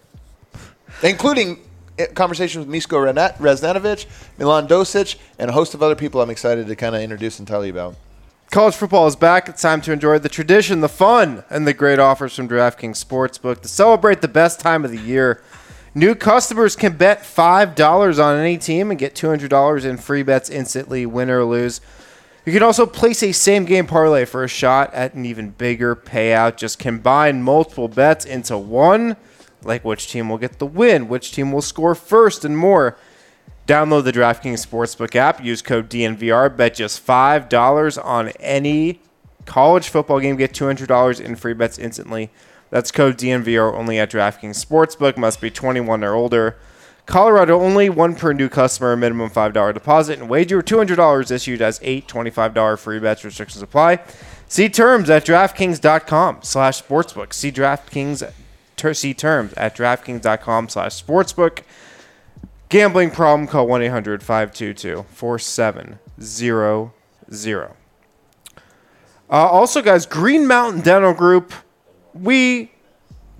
including 1.03 1.59
eh, 1.99 2.07
conversations 2.07 2.65
with 2.65 2.73
Misko 2.75 2.97
Renat- 2.97 3.37
Raznatovic, 3.37 4.05
Milan 4.37 4.67
Dosic, 4.67 5.17
and 5.37 5.49
a 5.49 5.53
host 5.53 5.73
of 5.73 5.83
other 5.83 5.95
people 5.95 6.21
I'm 6.21 6.29
excited 6.29 6.67
to 6.67 6.75
kind 6.75 6.95
of 6.95 7.01
introduce 7.01 7.39
and 7.39 7.47
tell 7.47 7.63
you 7.65 7.71
about. 7.71 7.95
College 8.53 8.75
football 8.75 9.07
is 9.07 9.15
back. 9.15 9.49
It's 9.49 9.63
time 9.63 9.81
to 9.81 9.91
enjoy 9.91 10.19
the 10.19 10.29
tradition, 10.29 10.81
the 10.81 10.87
fun, 10.87 11.43
and 11.49 11.65
the 11.65 11.73
great 11.73 11.97
offers 11.97 12.35
from 12.35 12.47
DraftKings 12.47 13.03
Sportsbook 13.03 13.61
to 13.61 13.67
celebrate 13.67 14.21
the 14.21 14.27
best 14.27 14.59
time 14.59 14.85
of 14.85 14.91
the 14.91 14.99
year. 14.99 15.41
New 15.95 16.13
customers 16.13 16.75
can 16.75 16.95
bet 16.95 17.23
$5 17.23 18.23
on 18.23 18.37
any 18.37 18.59
team 18.59 18.91
and 18.91 18.99
get 18.99 19.15
$200 19.15 19.85
in 19.85 19.97
free 19.97 20.21
bets 20.21 20.51
instantly, 20.51 21.03
win 21.07 21.31
or 21.31 21.43
lose. 21.43 21.81
You 22.45 22.53
can 22.53 22.61
also 22.61 22.85
place 22.85 23.23
a 23.23 23.31
same 23.31 23.65
game 23.65 23.87
parlay 23.87 24.23
for 24.23 24.43
a 24.43 24.47
shot 24.47 24.93
at 24.93 25.15
an 25.15 25.25
even 25.25 25.49
bigger 25.49 25.95
payout. 25.95 26.57
Just 26.57 26.77
combine 26.77 27.41
multiple 27.41 27.87
bets 27.87 28.23
into 28.23 28.55
one, 28.55 29.17
like 29.63 29.83
which 29.83 30.11
team 30.11 30.29
will 30.29 30.37
get 30.37 30.59
the 30.59 30.67
win, 30.67 31.07
which 31.07 31.31
team 31.31 31.51
will 31.51 31.63
score 31.63 31.95
first, 31.95 32.45
and 32.45 32.55
more. 32.55 32.99
Download 33.67 34.03
the 34.03 34.11
DraftKings 34.11 34.65
Sportsbook 34.67 35.15
app. 35.15 35.43
Use 35.43 35.61
code 35.61 35.89
DNVR. 35.89 36.55
Bet 36.55 36.75
just 36.75 37.05
$5 37.05 38.05
on 38.05 38.29
any 38.39 38.99
college 39.45 39.87
football 39.87 40.19
game. 40.19 40.35
Get 40.35 40.53
$200 40.53 41.21
in 41.21 41.35
free 41.35 41.53
bets 41.53 41.77
instantly. 41.79 42.29
That's 42.69 42.91
code 42.91 43.17
DNVR 43.17 43.73
only 43.73 43.99
at 43.99 44.11
DraftKings 44.11 44.63
Sportsbook. 44.65 45.15
Must 45.15 45.39
be 45.39 45.49
21 45.49 46.03
or 46.03 46.13
older. 46.13 46.57
Colorado 47.05 47.59
only 47.59 47.89
one 47.89 48.15
per 48.15 48.33
new 48.33 48.47
customer, 48.49 48.95
minimum 48.95 49.29
$5 49.29 49.73
deposit, 49.73 50.19
and 50.19 50.29
wager 50.29 50.61
$200 50.61 51.31
issued 51.31 51.61
as 51.61 51.79
eight 51.83 52.07
$25 52.07 52.79
free 52.79 52.99
bets. 52.99 53.23
Restrictions 53.25 53.61
apply. 53.61 53.99
See 54.47 54.69
terms 54.69 55.09
at 55.09 55.25
DraftKings.com 55.25 56.39
slash 56.43 56.81
sportsbook. 56.81 57.33
See 57.33 57.51
DraftKings, 57.51 58.29
ter- 58.75 58.93
see 58.93 59.13
terms 59.13 59.53
at 59.53 59.75
DraftKings.com 59.75 60.69
slash 60.69 61.03
sportsbook. 61.03 61.59
Gambling 62.73 63.11
problem, 63.11 63.47
call 63.47 63.67
1 63.67 63.83
800 63.83 64.23
522 64.23 65.05
4700. 65.13 67.69
Uh, 69.29 69.29
Also, 69.29 69.81
guys, 69.83 70.07
Green 70.07 70.47
Mountain 70.47 70.81
Dental 70.81 71.13
Group, 71.13 71.53
we 72.15 72.71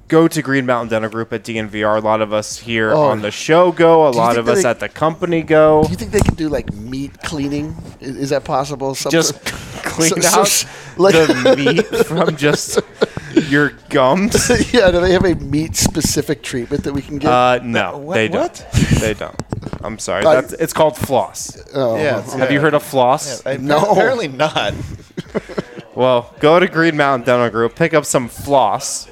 go 0.08 0.28
to 0.28 0.41
Green 0.43 0.67
Mountain 0.67 0.89
Dental 0.89 1.10
Group 1.10 1.34
at 1.34 1.43
DNVR. 1.43 1.98
A 1.98 2.02
lot 2.02 2.22
of 2.22 2.32
us 2.32 2.60
here 2.60 2.91
Oh. 2.93 3.06
on 3.06 3.24
the 3.24 3.32
show 3.32 3.72
go, 3.72 4.08
a 4.08 4.12
lot 4.12 4.38
of 4.38 4.48
us 4.48 4.62
they- 4.62 4.69
at 4.69 4.80
the 4.80 4.88
company 4.88 5.41
go. 5.41 5.82
Do 5.84 5.89
you 5.89 5.96
think 5.98 6.12
they 6.12 6.19
can 6.19 6.36
do 6.36 6.48
like 6.48 6.72
meat 6.72 7.19
cleaning? 7.24 7.76
Is, 8.02 8.15
is 8.15 8.30
that 8.30 8.43
possible? 8.43 8.93
Some 8.93 9.12
Just 9.12 9.32
sort- 9.34 9.46
clean 9.84 10.22
so- 10.22 10.41
out 10.41 10.48
so- 10.48 10.67
like- 10.98 11.15
the 11.15 11.56
meat 11.58 11.88
from 12.06 12.36
just 12.36 12.80
your 13.50 13.72
gums. 13.89 14.50
yeah, 14.74 14.91
do 14.91 15.00
they 15.02 15.12
have 15.13 15.26
a 15.26 15.36
meat 15.36 15.76
specific 15.76 16.43
treatment 16.43 16.84
that 16.84 16.93
we 16.93 17.02
can 17.02 17.17
get? 17.17 17.30
Uh, 17.32 17.60
no, 17.63 17.98
What- 17.98 18.15
they 18.15 18.28
don't. 18.28 18.41
what? 18.41 18.67
They 19.00 19.13
don't. 19.13 19.36
I'm 19.82 20.00
sorry. 20.00 20.24
That's, 20.24 20.54
it's 20.54 20.74
called 20.74 20.96
floss. 20.98 21.58
oh, 21.74 21.96
yeah, 21.98 22.19
it's- 22.19 22.34
Have 22.34 22.52
you 22.52 22.60
heard 22.60 22.74
of 22.74 22.84
floss? 22.84 23.46
I- 23.46 23.58
No. 23.58 23.80
Apparently 23.91 24.28
not. 24.28 24.74
Well, 25.96 26.34
go 26.39 26.60
to 26.60 26.67
Green 26.67 26.98
Mountain 26.98 27.26
Dental 27.28 27.52
Group, 27.52 27.76
pick 27.76 27.93
up 27.93 28.04
some 28.04 28.28
floss. 28.28 29.08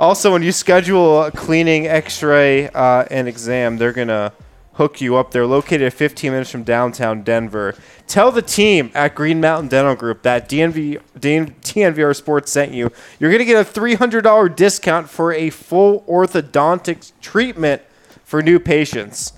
Also, 0.00 0.32
when 0.32 0.42
you 0.42 0.50
schedule 0.50 1.22
a 1.22 1.30
cleaning, 1.30 1.86
X-ray, 1.86 2.68
uh, 2.70 3.04
and 3.08 3.28
exam, 3.28 3.76
they're 3.78 3.92
gonna 3.92 4.32
hook 4.78 5.00
you 5.00 5.16
up. 5.16 5.32
They're 5.32 5.46
located 5.46 5.92
15 5.92 6.30
minutes 6.30 6.50
from 6.50 6.62
downtown 6.62 7.22
Denver. 7.22 7.74
Tell 8.06 8.30
the 8.30 8.42
team 8.42 8.92
at 8.94 9.16
Green 9.16 9.40
Mountain 9.40 9.68
Dental 9.68 9.96
Group 9.96 10.22
that 10.22 10.48
DNV, 10.48 11.00
DN, 11.18 11.54
DNVR 11.62 12.14
Sports 12.14 12.52
sent 12.52 12.72
you. 12.72 12.90
You're 13.18 13.32
gonna 13.32 13.44
get 13.44 13.60
a 13.60 13.68
$300 13.68 14.54
discount 14.54 15.10
for 15.10 15.32
a 15.32 15.50
full 15.50 16.02
orthodontic 16.02 17.10
treatment 17.20 17.82
for 18.24 18.40
new 18.40 18.60
patients. 18.60 19.32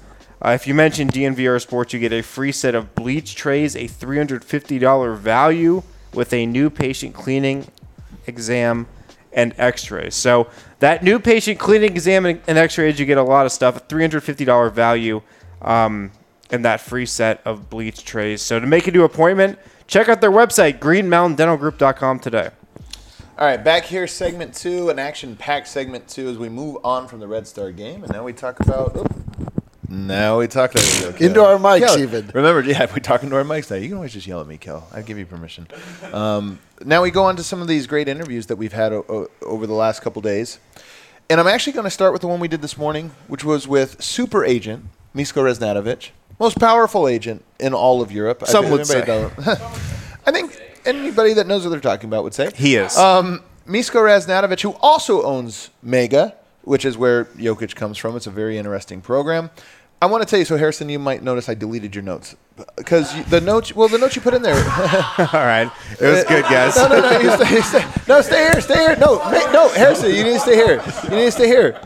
Uh, 0.45 0.51
if 0.51 0.67
you 0.67 0.75
mention 0.75 1.09
DNVR 1.09 1.61
Sports, 1.61 1.95
you 1.95 2.01
get 2.01 2.13
a 2.13 2.23
free 2.23 2.53
set 2.53 2.75
of 2.75 2.95
bleach 2.95 3.35
trays, 3.35 3.75
a 3.75 3.89
$350 3.89 5.17
value 5.17 5.83
with 6.13 6.35
a 6.35 6.45
new 6.45 6.69
patient 6.69 7.15
cleaning 7.15 7.67
exam 8.27 8.87
and 9.33 9.55
x-rays. 9.59 10.15
So 10.15 10.49
that 10.81 11.03
new 11.03 11.19
patient 11.19 11.59
cleaning 11.59 11.93
exam 11.93 12.27
and, 12.27 12.41
x-rays, 12.47 12.99
you 12.99 13.07
get 13.07 13.19
a 13.19 13.23
lot 13.23 13.47
of 13.47 13.53
stuff, 13.53 13.77
a 13.77 13.81
$350 13.81 14.73
value 14.73 15.23
um, 15.63 16.13
and 16.51 16.65
that 16.65 16.81
free 16.81 17.07
set 17.07 17.41
of 17.45 17.71
bleach 17.71 18.05
trays. 18.05 18.43
So 18.43 18.59
to 18.59 18.67
make 18.67 18.87
a 18.87 18.91
new 18.91 19.05
appointment, 19.05 19.59
check 19.87 20.09
out 20.09 20.21
their 20.21 20.33
website, 20.33 20.79
greenmountaindentalgroup.com 20.79 22.21
today. 22.21 22.51
All 23.39 23.47
right, 23.47 23.63
back 23.63 23.85
here, 23.85 24.07
segment 24.07 24.55
two, 24.55 24.91
an 24.91 24.99
action-packed 24.99 25.67
segment 25.67 26.09
two, 26.09 26.29
as 26.29 26.37
we 26.37 26.51
move 26.51 26.77
on 26.85 27.09
from 27.09 27.21
the 27.21 27.27
Red 27.27 27.47
Star 27.47 27.73
game, 27.73 28.05
and 28.05 28.13
now 28.13 28.23
we 28.23 28.35
talk 28.35 28.61
about. 28.61 28.95
oop. 28.97 29.57
Now 29.93 30.39
we 30.39 30.47
talk. 30.47 30.71
There 30.73 30.83
we 30.85 31.13
go, 31.13 31.19
Kel. 31.19 31.27
Into 31.27 31.45
our 31.45 31.59
mics 31.59 31.81
Kel, 31.81 31.99
even. 31.99 32.31
Remember, 32.33 32.63
yeah, 32.63 32.87
we're 32.91 32.99
talking 33.01 33.29
to 33.31 33.37
our 33.37 33.43
mics 33.43 33.71
now. 33.71 33.77
You 33.77 33.89
can 33.89 33.97
always 33.97 34.13
just 34.13 34.25
yell 34.27 34.41
at 34.41 34.47
me, 34.47 34.57
Kel. 34.57 34.87
I 34.93 35.03
give 35.03 35.19
you 35.19 35.27
permission. 35.27 35.67
Um, 36.13 36.61
now 36.85 37.03
we 37.03 37.11
go 37.11 37.25
on 37.25 37.35
to 37.37 37.43
some 37.43 37.61
of 37.61 37.67
these 37.67 37.89
great 37.89 38.07
interviews 38.07 38.47
that 38.47 38.57
we've 38.57 38.73
had 38.73 38.93
o- 38.93 39.05
o- 39.09 39.29
over 39.45 39.67
the 39.67 39.73
last 39.75 40.01
couple 40.01 40.23
days, 40.23 40.61
and 41.29 41.41
I'm 41.41 41.49
actually 41.49 41.73
going 41.73 41.85
to 41.85 41.91
start 41.91 42.13
with 42.13 42.23
the 42.23 42.29
one 42.29 42.39
we 42.39 42.47
did 42.47 42.63
this 42.63 42.79
morning, 42.79 43.11
which 43.27 43.43
was 43.43 43.67
with 43.67 44.01
super 44.01 44.45
agent 44.45 44.85
Misko 45.13 45.43
Raznatovic, 45.43 46.11
most 46.39 46.61
powerful 46.61 47.09
agent 47.09 47.45
in 47.59 47.75
all 47.75 48.01
of 48.01 48.13
Europe. 48.13 48.45
I 48.45 48.47
Some 48.47 48.67
think 48.67 48.79
would 48.79 48.91
anybody 48.91 49.35
that- 49.45 49.61
I 50.27 50.31
think 50.31 50.57
anybody 50.85 51.33
that 51.35 51.49
knows 51.49 51.65
what 51.65 51.71
they're 51.71 51.81
talking 51.81 52.09
about 52.09 52.23
would 52.23 52.35
say 52.35 52.53
He 52.55 52.77
is. 52.77 52.97
um, 52.97 53.43
Misko 53.67 53.97
Raznatovic, 54.03 54.61
who 54.63 54.71
also 54.81 55.23
owns 55.25 55.71
Mega, 55.83 56.37
which 56.63 56.85
is 56.85 56.97
where 56.97 57.25
Jokic 57.25 57.75
comes 57.75 57.99
from. 57.99 58.15
It's 58.17 58.27
a 58.29 58.31
very 58.31 58.57
interesting 58.57 59.01
program. 59.01 59.51
I 60.03 60.07
want 60.07 60.23
to 60.23 60.29
tell 60.29 60.39
you, 60.39 60.47
so 60.47 60.57
Harrison, 60.57 60.89
you 60.89 60.99
might 60.99 61.23
notice 61.23 61.49
I 61.51 61.55
deleted 61.55 61.95
your 61.95 62.03
notes 62.03 62.35
because 62.77 63.13
the 63.27 63.41
notes. 63.41 63.75
Well, 63.75 63.89
the 63.89 63.99
notes 63.99 64.17
you 64.17 64.23
put 64.23 64.33
in 64.33 64.41
there. 64.41 64.55
All 65.19 65.29
right. 65.33 65.71
It 66.01 66.07
was 66.07 66.25
good, 66.25 66.45
guys. 66.45 66.75
no, 66.77 66.89
no, 66.89 67.01
no, 67.01 67.21
you 67.21 67.31
stay, 67.37 67.61
stay, 67.61 67.85
no, 68.09 68.23
stay 68.23 68.51
here, 68.51 68.61
stay 68.63 68.75
here. 68.75 68.97
No, 68.97 69.19
ma- 69.19 69.53
no, 69.53 69.69
Harrison, 69.69 70.15
you 70.15 70.25
need 70.25 70.33
to 70.33 70.41
stay 70.41 70.55
here. 70.55 70.83
You 71.05 71.11
need 71.11 71.25
to 71.27 71.33
stay 71.33 71.47
here. 71.47 71.79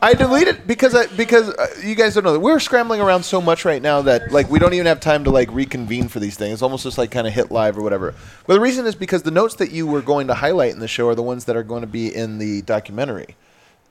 I 0.00 0.14
deleted 0.14 0.66
because 0.68 0.94
I, 0.94 1.06
because 1.16 1.48
uh, 1.50 1.66
you 1.82 1.96
guys 1.96 2.14
don't 2.14 2.22
know 2.22 2.32
that 2.32 2.40
we're 2.40 2.60
scrambling 2.60 3.00
around 3.00 3.24
so 3.24 3.40
much 3.40 3.64
right 3.64 3.82
now 3.82 4.02
that 4.02 4.30
like 4.30 4.48
we 4.48 4.60
don't 4.60 4.74
even 4.74 4.86
have 4.86 5.00
time 5.00 5.24
to 5.24 5.30
like 5.30 5.50
reconvene 5.50 6.06
for 6.06 6.20
these 6.20 6.36
things. 6.36 6.54
It's 6.54 6.62
almost 6.62 6.84
just 6.84 6.98
like 6.98 7.10
kind 7.10 7.26
of 7.26 7.32
hit 7.32 7.50
live 7.50 7.76
or 7.76 7.82
whatever. 7.82 8.14
But 8.46 8.54
the 8.54 8.60
reason 8.60 8.86
is 8.86 8.94
because 8.94 9.24
the 9.24 9.32
notes 9.32 9.56
that 9.56 9.72
you 9.72 9.86
were 9.88 10.02
going 10.02 10.28
to 10.28 10.34
highlight 10.34 10.72
in 10.72 10.78
the 10.78 10.86
show 10.88 11.08
are 11.08 11.16
the 11.16 11.24
ones 11.24 11.46
that 11.46 11.56
are 11.56 11.64
going 11.64 11.80
to 11.80 11.88
be 11.88 12.14
in 12.14 12.38
the 12.38 12.62
documentary. 12.62 13.34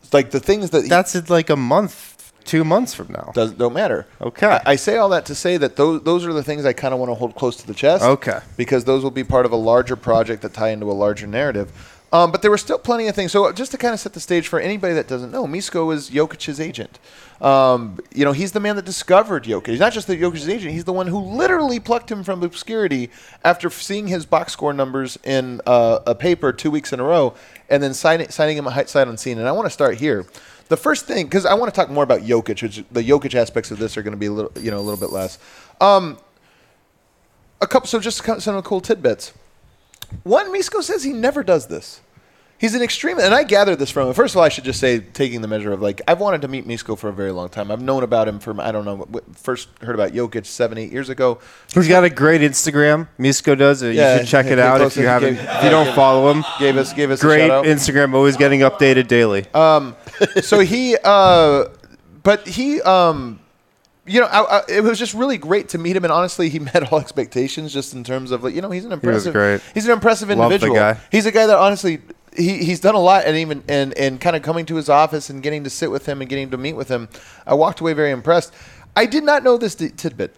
It's 0.02 0.14
like 0.14 0.32
the 0.32 0.40
things 0.40 0.70
that 0.70 0.88
That's 0.88 1.16
in 1.16 1.26
like 1.26 1.50
a 1.50 1.58
month, 1.58 2.17
two 2.48 2.64
months 2.64 2.94
from 2.96 3.12
now. 3.12 3.32
does, 3.36 3.52
don't 3.52 3.74
matter. 3.74 4.08
Okay. 4.20 4.48
I, 4.48 4.62
I 4.66 4.76
say 4.76 4.98
all 4.98 5.10
that 5.10 5.26
to 5.28 5.36
say 5.36 5.58
that 5.58 5.76
those 5.76 6.02
those 6.02 6.26
are 6.26 6.34
the 6.34 6.44
things 6.44 6.66
I 6.66 6.74
kind 6.74 6.94
of 6.94 7.00
want 7.00 7.12
to 7.12 7.16
hold 7.16 7.36
close 7.36 7.58
to 7.58 7.68
the 7.68 7.76
chest. 7.76 8.04
Okay. 8.04 8.40
Because 8.56 8.86
those 8.86 9.04
will 9.04 9.12
be 9.12 9.24
part 9.24 9.46
of 9.46 9.52
a 9.52 9.58
larger 9.58 9.96
project 9.96 10.42
that 10.42 10.54
tie 10.54 10.70
into 10.70 10.90
a 10.90 10.94
larger 10.94 11.28
narrative. 11.28 11.72
Um, 12.12 12.32
but 12.32 12.42
there 12.42 12.50
were 12.50 12.58
still 12.58 12.80
plenty 12.80 13.08
of 13.08 13.16
things. 13.16 13.34
So 13.34 13.52
just 13.52 13.72
to 13.72 13.78
kind 13.78 13.94
of 13.94 14.00
set 14.00 14.14
the 14.14 14.22
stage 14.22 14.48
for 14.48 14.60
anybody 14.62 14.94
that 14.94 15.10
doesn't 15.10 15.30
know, 15.30 15.46
Misko 15.46 15.94
is 15.94 16.10
Jokic's 16.10 16.60
agent. 16.60 17.00
Um, 17.42 18.00
you 18.14 18.24
know, 18.24 18.32
he's 18.32 18.54
the 18.54 18.62
man 18.62 18.78
that 18.78 18.86
discovered 18.86 19.44
Jokic. 19.44 19.68
He's 19.68 19.80
not 19.80 19.92
just 19.92 20.08
the 20.08 20.16
Jokic's 20.16 20.48
agent; 20.48 20.74
he's 20.74 20.86
the 20.86 20.94
one 20.94 21.08
who 21.08 21.20
literally 21.20 21.80
plucked 21.80 22.10
him 22.10 22.24
from 22.24 22.42
obscurity 22.44 23.10
after 23.44 23.70
seeing 23.70 24.08
his 24.08 24.26
box 24.26 24.54
score 24.54 24.74
numbers 24.74 25.20
in 25.24 25.62
uh, 25.68 26.00
a 26.08 26.16
paper 26.16 26.52
two 26.54 26.72
weeks 26.72 26.94
in 26.94 27.00
a 27.00 27.04
row, 27.04 27.36
and 27.70 27.84
then 27.84 27.94
signing 27.94 28.30
signing 28.30 28.58
him 28.58 28.66
a 28.66 28.72
high 28.72 28.86
sight 28.86 29.08
unseen. 29.08 29.38
And 29.38 29.48
I 29.48 29.52
want 29.52 29.66
to 29.66 29.72
start 29.72 29.98
here. 29.98 30.26
The 30.68 30.78
first 30.78 31.06
thing 31.06 31.26
because 31.26 31.46
I 31.46 31.54
want 31.54 31.74
to 31.74 31.76
talk 31.80 31.90
more 31.90 32.04
about 32.04 32.22
Jokic, 32.22 32.62
which 32.62 32.84
the 32.92 33.02
Jokic 33.02 33.36
aspects 33.36 33.72
of 33.72 33.80
this 33.80 33.98
are 33.98 34.04
going 34.04 34.14
to 34.14 34.18
be 34.18 34.28
a 34.28 34.32
little, 34.32 34.52
you 34.62 34.72
know, 34.72 34.78
a 34.78 34.86
little 34.86 35.00
bit 35.00 35.12
less. 35.12 35.40
Um, 35.82 36.18
a 37.62 37.68
couple, 37.68 37.88
so 37.88 38.00
just 38.00 38.24
some 38.42 38.62
cool 38.62 38.82
tidbits. 38.82 39.34
One, 40.24 40.54
Misko 40.54 40.84
says 40.84 41.04
he 41.04 41.14
never 41.14 41.44
does 41.44 41.68
this. 41.68 42.02
He's 42.60 42.74
an 42.74 42.82
extreme, 42.82 43.20
and 43.20 43.36
I 43.36 43.44
gathered 43.44 43.78
this 43.78 43.92
from 43.92 44.08
him. 44.08 44.14
First 44.16 44.34
of 44.34 44.38
all, 44.40 44.44
I 44.44 44.50
should 44.50 44.64
just 44.64 44.80
say, 44.80 45.00
taking 45.00 45.42
the 45.42 45.48
measure 45.48 45.72
of 45.74 45.82
like, 45.82 46.02
I've 46.08 46.20
wanted 46.20 46.42
to 46.42 46.48
meet 46.48 46.68
Misko 46.68 46.98
for 46.98 47.08
a 47.08 47.14
very 47.14 47.32
long 47.32 47.50
time. 47.50 47.70
I've 47.70 47.82
known 47.84 48.02
about 48.02 48.28
him 48.28 48.40
from 48.40 48.60
I 48.60 48.72
don't 48.72 48.84
know. 48.84 49.08
First 49.36 49.70
heard 49.82 49.94
about 49.94 50.12
Jokic 50.14 50.46
seven, 50.48 50.78
eight 50.80 50.92
years 50.92 51.10
ago. 51.10 51.40
He's 51.74 51.88
got 51.88 52.04
a 52.04 52.10
great 52.10 52.42
Instagram. 52.42 53.08
Misko 53.20 53.56
does. 53.56 53.84
You 53.84 53.90
Yeah, 53.90 54.18
should 54.18 54.28
check 54.28 54.48
it 54.48 54.58
out 54.58 54.82
if 54.82 54.98
you 54.98 55.06
haven't. 55.06 55.36
gave- 55.36 55.44
if 55.48 55.64
you 55.66 55.70
don't 55.70 55.94
follow 55.94 56.32
him, 56.32 56.44
Gave 56.60 56.78
us 56.78 56.94
gave 56.94 57.12
us 57.12 57.22
great 57.22 57.44
a 57.46 57.48
shout 57.48 57.52
out. 57.52 57.66
Instagram, 57.66 58.14
always 58.16 58.38
getting 58.38 58.62
updated 58.62 59.08
daily. 59.08 59.46
so 60.42 60.60
he 60.60 60.98
uh 61.04 61.66
but 62.24 62.48
he 62.48 62.82
um 62.82 63.40
you 64.10 64.22
know, 64.22 64.28
I, 64.28 64.60
I, 64.60 64.62
it 64.70 64.84
was 64.84 64.98
just 64.98 65.14
really 65.14 65.38
great 65.38 65.68
to 65.70 65.78
meet 65.78 65.94
him, 65.98 66.06
and 66.06 66.14
honestly, 66.14 66.48
he 66.48 66.60
met 66.74 66.92
all 66.94 67.00
expectations. 67.00 67.74
Just 67.74 67.94
in 67.94 68.06
terms 68.06 68.32
of, 68.32 68.42
like, 68.42 68.56
you 68.56 68.62
know, 68.62 68.72
he's 68.72 68.86
an 68.86 68.94
impressive. 68.94 69.34
he 69.34 69.38
was 69.38 69.60
great. 69.62 69.72
He's 69.74 69.86
an 69.86 69.92
impressive 69.92 70.32
individual. 70.32 70.74
guy. 70.76 70.98
He's 71.12 71.26
a 71.26 71.32
guy 71.34 71.46
that 71.46 71.58
honestly, 71.58 72.00
he, 72.38 72.64
he's 72.64 72.80
done 72.80 72.96
a 72.96 73.00
lot, 73.00 73.26
and 73.26 73.36
even 73.36 73.64
and 73.68 73.98
and 73.98 74.22
kind 74.22 74.36
of 74.36 74.44
coming 74.44 74.66
to 74.68 74.76
his 74.76 74.90
office 74.90 75.30
and 75.30 75.44
getting 75.44 75.64
to 75.64 75.70
sit 75.70 75.92
with 75.92 76.06
him 76.06 76.22
and 76.22 76.30
getting 76.30 76.52
to 76.52 76.58
meet 76.58 76.74
with 76.74 76.88
him, 76.88 77.10
I 77.46 77.56
walked 77.56 77.82
away 77.82 77.94
very 77.94 78.12
impressed. 78.12 78.54
I 78.96 79.06
did 79.06 79.24
not 79.24 79.44
know 79.44 79.58
this 79.58 79.76
tidbit. 79.76 80.36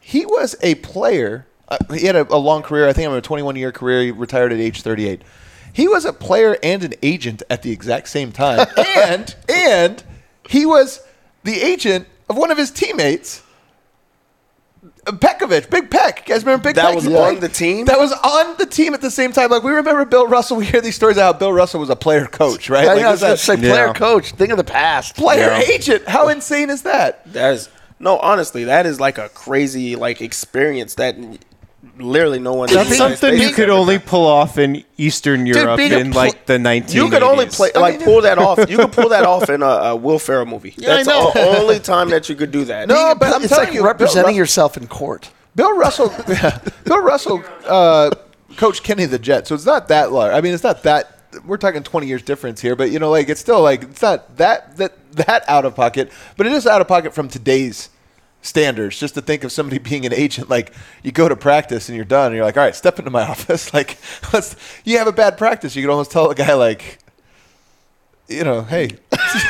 He 0.00 0.26
was 0.26 0.56
a 0.62 0.76
player. 0.76 1.46
Uh, 1.68 1.78
he 1.94 2.06
had 2.06 2.16
a, 2.16 2.26
a 2.32 2.36
long 2.36 2.62
career. 2.62 2.88
I 2.88 2.92
think 2.92 3.08
I'm 3.08 3.16
a 3.16 3.20
21 3.20 3.56
year 3.56 3.72
career. 3.72 4.02
He 4.02 4.10
retired 4.10 4.52
at 4.52 4.58
age 4.58 4.82
38. 4.82 5.22
He 5.72 5.88
was 5.88 6.04
a 6.04 6.12
player 6.12 6.58
and 6.62 6.84
an 6.84 6.94
agent 7.02 7.42
at 7.48 7.62
the 7.62 7.70
exact 7.70 8.08
same 8.08 8.30
time, 8.30 8.66
and 8.96 9.34
and 9.48 10.04
he 10.48 10.66
was 10.66 11.02
the 11.44 11.60
agent 11.60 12.06
of 12.28 12.36
one 12.36 12.50
of 12.50 12.58
his 12.58 12.70
teammates, 12.70 13.41
Pekovic, 15.04 15.68
Big 15.68 15.90
Peck. 15.90 16.28
You 16.28 16.34
guys 16.34 16.44
remember 16.44 16.62
Big 16.64 16.76
That 16.76 16.86
Peck? 16.86 16.94
was 16.94 17.04
He 17.04 17.16
on 17.16 17.40
the 17.40 17.48
team? 17.48 17.86
That 17.86 17.98
was 17.98 18.12
on 18.12 18.56
the 18.56 18.66
team 18.66 18.94
at 18.94 19.00
the 19.00 19.10
same 19.10 19.32
time. 19.32 19.50
Like 19.50 19.64
we 19.64 19.72
remember 19.72 20.04
Bill 20.04 20.28
Russell. 20.28 20.56
We 20.56 20.66
hear 20.66 20.80
these 20.80 20.94
stories 20.94 21.16
of 21.16 21.22
how 21.24 21.32
Bill 21.32 21.52
Russell 21.52 21.80
was 21.80 21.90
a 21.90 21.96
player 21.96 22.26
coach, 22.26 22.70
right? 22.70 22.84
I 22.84 22.94
Like, 22.94 23.02
know, 23.02 23.08
I 23.08 23.10
was 23.10 23.20
was 23.20 23.28
going 23.44 23.58
to 23.58 23.62
say 23.64 23.70
player 23.72 23.86
Yeah. 23.88 23.92
coach. 23.94 24.30
Think 24.32 24.50
of 24.52 24.58
the 24.58 24.64
past. 24.64 25.16
player 25.16 25.48
Yeah. 25.48 25.60
agent. 25.74 26.08
How 26.08 26.28
insane 26.28 26.70
is 26.70 26.82
that? 26.82 27.20
That 27.32 27.54
is 27.54 27.68
no, 27.98 28.18
honestly, 28.18 28.64
that 28.64 28.86
is 28.86 29.00
like 29.00 29.18
a 29.18 29.28
crazy 29.30 29.96
like 29.96 30.20
experience 30.20 30.94
that 30.94 31.16
literally 31.98 32.38
no 32.38 32.54
one. 32.54 32.72
That's 32.72 32.96
something 32.96 33.38
you 33.38 33.52
could 33.52 33.70
only 33.70 33.98
done. 33.98 34.06
pull 34.06 34.26
off 34.26 34.58
in 34.58 34.84
Eastern 34.96 35.46
Europe 35.46 35.76
being 35.76 35.92
a 35.92 35.98
in 35.98 36.12
pl- 36.12 36.20
like 36.20 36.46
the 36.46 36.54
1980s. 36.54 36.94
You 36.94 37.10
could 37.10 37.22
only 37.22 37.46
play 37.46 37.70
like 37.74 38.02
pull 38.02 38.22
that 38.22 38.38
off. 38.38 38.70
You 38.70 38.78
could 38.78 38.92
pull 38.92 39.08
that 39.10 39.24
off 39.24 39.48
in 39.50 39.62
a, 39.62 39.66
a 39.66 39.96
Will 39.96 40.18
Ferrell 40.18 40.46
movie. 40.46 40.74
Yeah, 40.76 41.02
That's 41.02 41.06
the 41.08 41.58
only 41.58 41.80
time 41.80 42.10
that 42.10 42.28
you 42.28 42.34
could 42.34 42.50
do 42.50 42.64
that. 42.66 42.88
No, 42.88 43.14
but 43.14 43.34
I'm 43.34 43.42
it's 43.42 43.50
telling 43.50 43.66
like 43.68 43.74
you, 43.74 43.84
representing 43.84 44.24
Russell- 44.24 44.36
yourself 44.36 44.76
in 44.76 44.86
court. 44.86 45.30
Bill 45.54 45.76
Russell, 45.76 46.08
Bill 46.84 47.02
Russell, 47.02 47.44
uh, 47.66 48.10
Coach 48.56 48.82
Kenny 48.82 49.04
the 49.04 49.18
Jet. 49.18 49.46
So 49.46 49.54
it's 49.54 49.66
not 49.66 49.88
that 49.88 50.12
large. 50.12 50.32
I 50.32 50.40
mean, 50.40 50.54
it's 50.54 50.62
not 50.64 50.82
that. 50.84 51.18
We're 51.46 51.56
talking 51.56 51.82
20 51.82 52.06
years 52.06 52.22
difference 52.22 52.60
here, 52.60 52.76
but 52.76 52.90
you 52.90 52.98
know, 52.98 53.10
like 53.10 53.28
it's 53.28 53.40
still 53.40 53.62
like 53.62 53.82
it's 53.84 54.02
not 54.02 54.36
that 54.36 54.76
that 54.76 54.92
that 55.12 55.44
out 55.48 55.64
of 55.64 55.74
pocket, 55.74 56.10
but 56.36 56.46
it 56.46 56.52
is 56.52 56.66
out 56.66 56.80
of 56.80 56.88
pocket 56.88 57.14
from 57.14 57.28
today's 57.28 57.88
standards. 58.42 58.98
Just 58.98 59.14
to 59.14 59.22
think 59.22 59.44
of 59.44 59.52
somebody 59.52 59.78
being 59.90 60.04
an 60.04 60.12
agent, 60.12 60.50
like 60.50 60.72
you 61.02 61.12
go 61.12 61.28
to 61.28 61.36
practice 61.36 61.88
and 61.88 61.96
you're 61.96 62.04
done, 62.04 62.26
and 62.26 62.36
you're 62.36 62.44
like, 62.44 62.56
all 62.56 62.64
right, 62.64 62.76
step 62.76 62.98
into 62.98 63.10
my 63.10 63.22
office. 63.28 63.72
Like, 63.72 63.96
let's. 64.32 64.54
You 64.84 64.98
have 64.98 65.06
a 65.06 65.12
bad 65.12 65.38
practice, 65.38 65.74
you 65.74 65.82
could 65.82 65.90
almost 65.90 66.10
tell 66.10 66.30
a 66.30 66.34
guy 66.34 66.52
like, 66.54 66.98
you 68.32 68.44
know, 68.44 68.62
hey, 68.62 68.90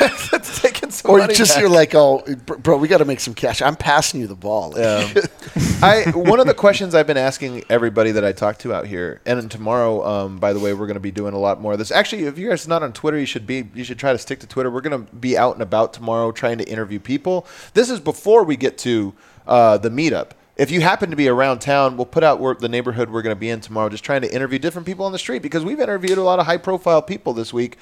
let's 0.01 0.61
take 0.61 0.83
in 0.83 0.91
some 0.91 1.11
Or 1.11 1.27
just 1.27 1.53
back. 1.53 1.61
you're 1.61 1.69
like, 1.69 1.95
oh, 1.95 2.23
bro, 2.45 2.77
we 2.77 2.87
got 2.87 2.99
to 2.99 3.05
make 3.05 3.19
some 3.19 3.33
cash. 3.33 3.61
I'm 3.61 3.75
passing 3.75 4.21
you 4.21 4.27
the 4.27 4.35
ball. 4.35 4.73
Yeah. 4.77 5.11
I 5.81 6.11
one 6.15 6.39
of 6.39 6.47
the 6.47 6.53
questions 6.53 6.95
I've 6.95 7.07
been 7.07 7.17
asking 7.17 7.63
everybody 7.69 8.11
that 8.11 8.23
I 8.23 8.31
talk 8.31 8.57
to 8.59 8.73
out 8.73 8.87
here, 8.87 9.21
and 9.25 9.49
tomorrow, 9.49 10.05
um, 10.05 10.37
by 10.37 10.53
the 10.53 10.59
way, 10.59 10.73
we're 10.73 10.87
going 10.87 10.95
to 10.95 11.01
be 11.01 11.11
doing 11.11 11.33
a 11.33 11.39
lot 11.39 11.59
more 11.59 11.73
of 11.73 11.79
this. 11.79 11.91
Actually, 11.91 12.23
if 12.23 12.37
you 12.37 12.49
guys 12.49 12.65
are 12.65 12.69
not 12.69 12.83
on 12.83 12.93
Twitter, 12.93 13.19
you 13.19 13.25
should 13.25 13.45
be. 13.45 13.69
You 13.73 13.83
should 13.83 13.99
try 13.99 14.11
to 14.11 14.17
stick 14.17 14.39
to 14.39 14.47
Twitter. 14.47 14.71
We're 14.71 14.81
going 14.81 15.05
to 15.05 15.15
be 15.15 15.37
out 15.37 15.53
and 15.53 15.61
about 15.61 15.93
tomorrow, 15.93 16.31
trying 16.31 16.57
to 16.59 16.69
interview 16.69 16.99
people. 16.99 17.47
This 17.73 17.89
is 17.89 17.99
before 17.99 18.43
we 18.43 18.55
get 18.55 18.77
to 18.79 19.13
uh, 19.47 19.77
the 19.77 19.89
meetup. 19.89 20.31
If 20.55 20.69
you 20.69 20.81
happen 20.81 21.09
to 21.09 21.15
be 21.15 21.27
around 21.27 21.59
town, 21.59 21.97
we'll 21.97 22.05
put 22.05 22.23
out 22.23 22.39
where, 22.39 22.53
the 22.53 22.69
neighborhood 22.69 23.09
we're 23.09 23.23
going 23.23 23.35
to 23.35 23.39
be 23.39 23.49
in 23.49 23.59
tomorrow, 23.59 23.89
just 23.89 24.03
trying 24.03 24.21
to 24.21 24.31
interview 24.31 24.59
different 24.59 24.85
people 24.85 25.05
on 25.05 25.11
the 25.11 25.17
street 25.17 25.41
because 25.41 25.65
we've 25.65 25.79
interviewed 25.79 26.19
a 26.19 26.21
lot 26.21 26.37
of 26.37 26.45
high-profile 26.45 27.01
people 27.01 27.33
this 27.33 27.51
week, 27.51 27.77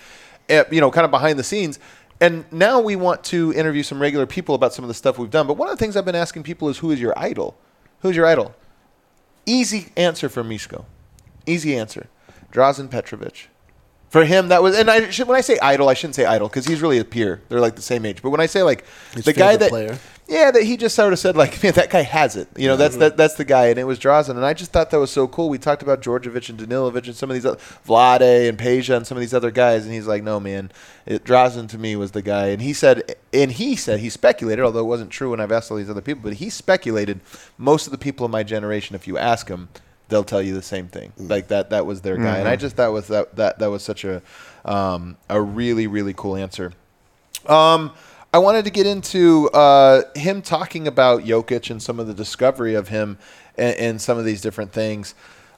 you 0.72 0.82
know, 0.82 0.92
kind 0.92 1.06
of 1.06 1.12
behind 1.12 1.40
the 1.40 1.44
scenes. 1.44 1.80
And 2.20 2.46
now 2.52 2.80
we 2.80 2.96
want 2.96 3.24
to 3.26 3.52
interview 3.54 3.82
some 3.82 4.00
regular 4.00 4.28
people 4.28 4.54
about 4.54 4.74
some 4.74 4.84
of 4.84 4.88
the 4.90 4.94
stuff 4.94 5.18
we've 5.18 5.32
done. 5.32 5.48
But 5.48 5.56
one 5.58 5.70
of 5.70 5.78
the 5.78 5.84
things 5.84 5.98
I've 5.98 6.06
been 6.06 6.16
asking 6.16 6.44
people 6.44 6.70
is, 6.70 6.78
who 6.78 6.92
is 6.92 7.02
your 7.02 7.18
idol? 7.18 7.58
Who's 8.02 8.16
your 8.16 8.28
idol? 8.28 8.54
Easy 9.46 9.88
answer 9.98 10.30
for 10.30 10.44
Misko. 10.44 10.86
Easy 11.48 11.76
answer. 11.76 12.08
Drazen 12.52 12.90
Petrovic. 12.90 13.48
For 14.12 14.26
him, 14.26 14.50
that 14.50 14.62
was, 14.62 14.78
and 14.78 14.92
I 14.92 15.10
should, 15.10 15.30
when 15.30 15.38
I 15.38 15.42
say 15.42 15.58
idol, 15.60 15.88
I 15.88 15.94
shouldn't 15.94 16.16
say 16.16 16.26
idol 16.26 16.50
because 16.50 16.66
he's 16.66 16.82
really 16.82 16.98
a 16.98 17.06
peer. 17.06 17.42
They're 17.48 17.62
like 17.62 17.78
the 17.78 17.82
same 17.82 18.06
age. 18.06 18.22
But 18.22 18.32
when 18.32 18.42
I 18.42 18.46
say 18.46 18.62
like 18.62 18.84
His 19.14 19.24
the 19.24 19.32
guy 19.32 19.56
that, 19.56 19.70
player. 19.70 19.98
yeah, 20.28 20.52
that 20.52 20.64
he 20.64 20.76
just 20.76 20.98
sort 20.98 21.14
of 21.14 21.20
said 21.20 21.38
like, 21.38 21.64
man, 21.64 21.72
that 21.76 21.90
guy 21.90 22.02
has 22.02 22.36
it. 22.36 22.50
You 22.58 22.68
know, 22.68 22.76
that's 22.76 22.96
mm-hmm. 22.96 23.04
that, 23.04 23.16
that's 23.16 23.36
the 23.36 23.46
guy, 23.46 23.68
and 23.68 23.80
it 23.80 23.86
was 23.86 24.00
Drazen. 24.00 24.32
And 24.32 24.46
I 24.46 24.54
just 24.54 24.74
thought 24.74 24.90
that 24.90 25.00
was 25.00 25.12
so 25.12 25.30
cool. 25.30 25.48
We 25.48 25.58
talked 25.58 25.82
about 25.82 26.02
Djordjevic 26.02 26.50
and 26.50 26.60
Danilovic 26.60 27.06
and 27.06 27.16
some 27.16 27.30
of 27.30 27.36
these, 27.36 27.46
other, 27.46 27.58
Vlade 27.88 28.50
and 28.50 28.58
Peja 28.58 28.98
and 28.98 29.08
some 29.08 29.16
of 29.16 29.22
these 29.22 29.34
other 29.34 29.50
guys, 29.50 29.86
and 29.86 29.94
he's 29.94 30.08
like, 30.08 30.24
no, 30.24 30.42
man, 30.42 30.74
it, 31.06 31.24
Drazen 31.24 31.70
to 31.70 31.78
me 31.78 31.96
was 31.96 32.12
the 32.12 32.22
guy. 32.22 32.48
And 32.48 32.62
he 32.62 32.74
said, 32.74 33.16
and 33.32 33.50
he 33.54 33.78
said 33.78 34.02
he 34.02 34.10
speculated, 34.10 34.62
although 34.62 34.82
it 34.82 34.88
wasn't 34.88 35.12
true 35.12 35.32
when 35.32 35.40
I've 35.40 35.54
asked 35.54 35.72
all 35.72 35.78
these 35.78 35.90
other 35.90 36.02
people, 36.02 36.24
but 36.24 36.34
he 36.34 36.50
speculated 36.50 37.22
most 37.58 37.88
of 37.88 37.92
the 37.92 37.98
people 37.98 38.26
in 38.26 38.32
my 38.34 38.44
generation, 38.44 38.94
if 38.94 39.08
you 39.08 39.18
ask 39.18 39.48
them, 39.48 39.70
they'll 40.12 40.24
tell 40.24 40.42
you 40.42 40.54
the 40.54 40.62
same 40.62 40.88
thing. 40.88 41.12
Like 41.18 41.48
that 41.48 41.72
that 41.72 41.88
was 41.88 42.02
their 42.02 42.18
guy. 42.18 42.38
And 42.38 42.48
I 42.48 42.56
just 42.56 42.76
thought 42.76 42.92
was 42.94 43.08
that 43.08 43.36
that 43.38 43.58
that 43.58 43.72
was 43.72 43.82
such 43.82 44.04
a 44.06 44.22
um, 44.64 45.18
a 45.28 45.42
really 45.42 45.88
really 45.88 46.14
cool 46.14 46.36
answer. 46.36 46.74
Um, 47.48 47.92
I 48.34 48.38
wanted 48.38 48.66
to 48.66 48.72
get 48.72 48.86
into 48.86 49.50
uh, 49.50 50.04
him 50.16 50.44
talking 50.44 50.88
about 50.88 51.24
Jokic 51.24 51.72
and 51.72 51.82
some 51.82 52.00
of 52.00 52.06
the 52.06 52.14
discovery 52.14 52.76
of 52.76 52.90
him 52.90 53.18
and, 53.58 53.76
and 53.78 54.02
some 54.02 54.20
of 54.20 54.26
these 54.26 54.42
different 54.42 54.72
things. 54.72 55.16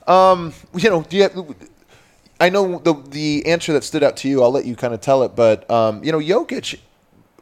Um, 0.08 0.54
you 0.74 0.89
know, 0.89 1.04
do 1.04 1.18
you 1.18 1.24
have, 1.24 1.56
I 2.39 2.49
know 2.49 2.80
the 2.80 2.93
the 3.10 3.45
answer 3.45 3.74
that 3.74 3.84
stood 3.84 4.04
out 4.04 4.18
to 4.18 4.30
you. 4.30 4.43
I'll 4.43 4.51
let 4.51 4.66
you 4.66 4.76
kind 4.76 4.93
of 4.93 5.01
tell 5.01 5.24
it, 5.24 5.36
but 5.36 5.70
um, 5.70 6.04
you 6.04 6.12
know, 6.12 6.20
Jokic 6.20 6.80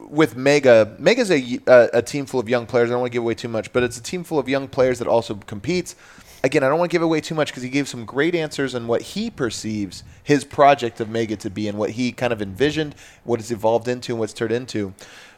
with 0.08 0.36
Mega. 0.36 0.94
Mega's 0.98 1.30
a, 1.30 1.60
a 1.66 1.98
a 1.98 2.02
team 2.02 2.26
full 2.26 2.40
of 2.40 2.48
young 2.48 2.66
players. 2.66 2.90
I 2.90 2.92
don't 2.92 3.00
want 3.00 3.12
to 3.12 3.16
give 3.16 3.22
away 3.22 3.34
too 3.34 3.48
much, 3.48 3.72
but 3.72 3.82
it's 3.82 3.98
a 3.98 4.02
team 4.02 4.24
full 4.24 4.38
of 4.38 4.48
young 4.48 4.68
players 4.68 4.98
that 4.98 5.08
also 5.08 5.34
competes. 5.34 5.94
Again, 6.44 6.64
I 6.64 6.68
don't 6.68 6.78
want 6.78 6.90
to 6.90 6.94
give 6.94 7.02
away 7.02 7.20
too 7.20 7.36
much 7.36 7.48
because 7.48 7.62
he 7.62 7.68
gave 7.68 7.86
some 7.86 8.04
great 8.04 8.34
answers 8.34 8.74
on 8.74 8.88
what 8.88 9.02
he 9.02 9.30
perceives 9.30 10.02
his 10.24 10.44
project 10.44 11.00
of 11.00 11.08
Mega 11.08 11.36
to 11.36 11.50
be 11.50 11.68
and 11.68 11.78
what 11.78 11.90
he 11.90 12.10
kind 12.10 12.32
of 12.32 12.42
envisioned, 12.42 12.96
what 13.22 13.38
it's 13.38 13.52
evolved 13.52 13.86
into, 13.86 14.12
and 14.12 14.18
what's 14.18 14.32
turned 14.32 14.52
into. 14.52 14.92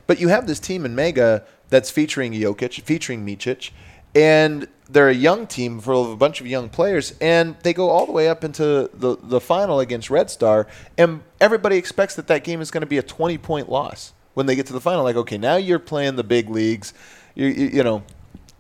But 0.07 0.19
you 0.19 0.29
have 0.29 0.47
this 0.47 0.61
team 0.61 0.85
in 0.85 0.95
Mega 0.95 1.45
that's 1.69 1.91
featuring 1.91 2.33
Jokic, 2.33 2.81
featuring 2.83 3.25
Micic, 3.27 3.71
and 4.15 4.67
they're 4.89 5.09
a 5.09 5.15
young 5.15 5.47
team 5.47 5.81
full 5.81 6.05
of 6.05 6.11
a 6.11 6.17
bunch 6.17 6.41
of 6.41 6.47
young 6.47 6.69
players, 6.69 7.15
and 7.21 7.57
they 7.63 7.73
go 7.73 7.91
all 7.91 8.07
the 8.07 8.13
way 8.13 8.29
up 8.29 8.45
into 8.45 8.91
the, 8.93 9.17
the 9.23 9.41
final 9.41 9.81
against 9.81 10.11
Red 10.11 10.31
Star, 10.31 10.67
and 10.97 11.23
everybody 11.41 11.77
expects 11.77 12.15
that 12.17 12.27
that 12.29 12.45
game 12.45 12.61
is 12.61 12.71
going 12.71 12.83
to 12.83 12.87
be 12.87 12.99
a 12.99 13.03
20 13.03 13.39
point 13.39 13.69
loss 13.69 14.13
when 14.35 14.47
they 14.47 14.57
get 14.57 14.67
to 14.67 14.73
the 14.73 14.81
final. 14.81 15.05
Like, 15.05 15.17
okay, 15.17 15.39
now 15.39 15.57
you're 15.57 15.79
playing 15.79 16.17
the 16.17 16.25
big 16.25 16.49
leagues, 16.49 16.93
you, 17.35 17.47
you, 17.47 17.67
you 17.69 17.83
know, 17.83 18.05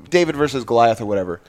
David 0.09 0.36
versus 0.36 0.64
Goliath 0.64 1.01
or 1.01 1.07
whatever. 1.07 1.40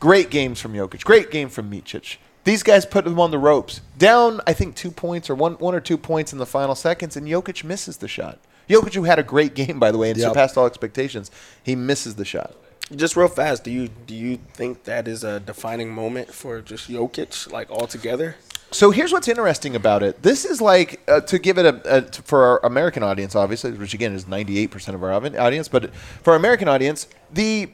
Great 0.00 0.30
games 0.30 0.60
from 0.60 0.72
Jokic. 0.74 1.04
Great 1.04 1.30
game 1.30 1.48
from 1.48 1.70
Micic. 1.70 2.16
These 2.44 2.62
guys 2.62 2.84
put 2.84 3.04
them 3.04 3.18
on 3.18 3.30
the 3.30 3.38
ropes. 3.38 3.80
Down, 3.96 4.40
I 4.46 4.52
think, 4.52 4.74
two 4.76 4.90
points 4.90 5.30
or 5.30 5.34
one, 5.34 5.54
one 5.54 5.74
or 5.74 5.80
two 5.80 5.96
points 5.96 6.32
in 6.32 6.38
the 6.38 6.46
final 6.46 6.74
seconds, 6.74 7.16
and 7.16 7.26
Jokic 7.26 7.64
misses 7.64 7.96
the 7.98 8.08
shot. 8.08 8.38
Jokic, 8.68 8.94
who 8.94 9.04
had 9.04 9.18
a 9.18 9.22
great 9.22 9.54
game, 9.54 9.78
by 9.78 9.90
the 9.90 9.98
way, 9.98 10.10
and 10.10 10.18
Yep. 10.18 10.28
surpassed 10.30 10.58
all 10.58 10.66
expectations, 10.66 11.30
he 11.62 11.74
misses 11.74 12.16
the 12.16 12.24
shot. 12.24 12.54
Just 12.94 13.16
real 13.16 13.28
fast, 13.28 13.64
do 13.64 13.70
you 13.70 13.88
do 13.88 14.14
you 14.14 14.38
think 14.52 14.84
that 14.84 15.08
is 15.08 15.24
a 15.24 15.40
defining 15.40 15.90
moment 15.94 16.34
for 16.34 16.60
just 16.60 16.90
Jokic, 16.90 17.50
like 17.50 17.70
altogether? 17.70 18.36
So 18.72 18.90
here's 18.90 19.10
what's 19.10 19.28
interesting 19.28 19.74
about 19.74 20.02
it. 20.02 20.22
This 20.22 20.44
is 20.44 20.60
like 20.60 21.00
uh, 21.08 21.20
to 21.22 21.38
give 21.38 21.56
it 21.56 21.64
a, 21.64 21.96
a 21.98 22.02
to, 22.02 22.22
for 22.22 22.44
our 22.44 22.60
American 22.66 23.02
audience, 23.02 23.34
obviously, 23.34 23.70
which 23.72 23.94
again 23.94 24.12
is 24.12 24.26
98% 24.26 24.94
of 24.94 25.02
our 25.02 25.12
audience. 25.12 25.68
But 25.68 25.94
for 25.94 26.32
our 26.32 26.36
American 26.36 26.68
audience, 26.68 27.06
the 27.32 27.70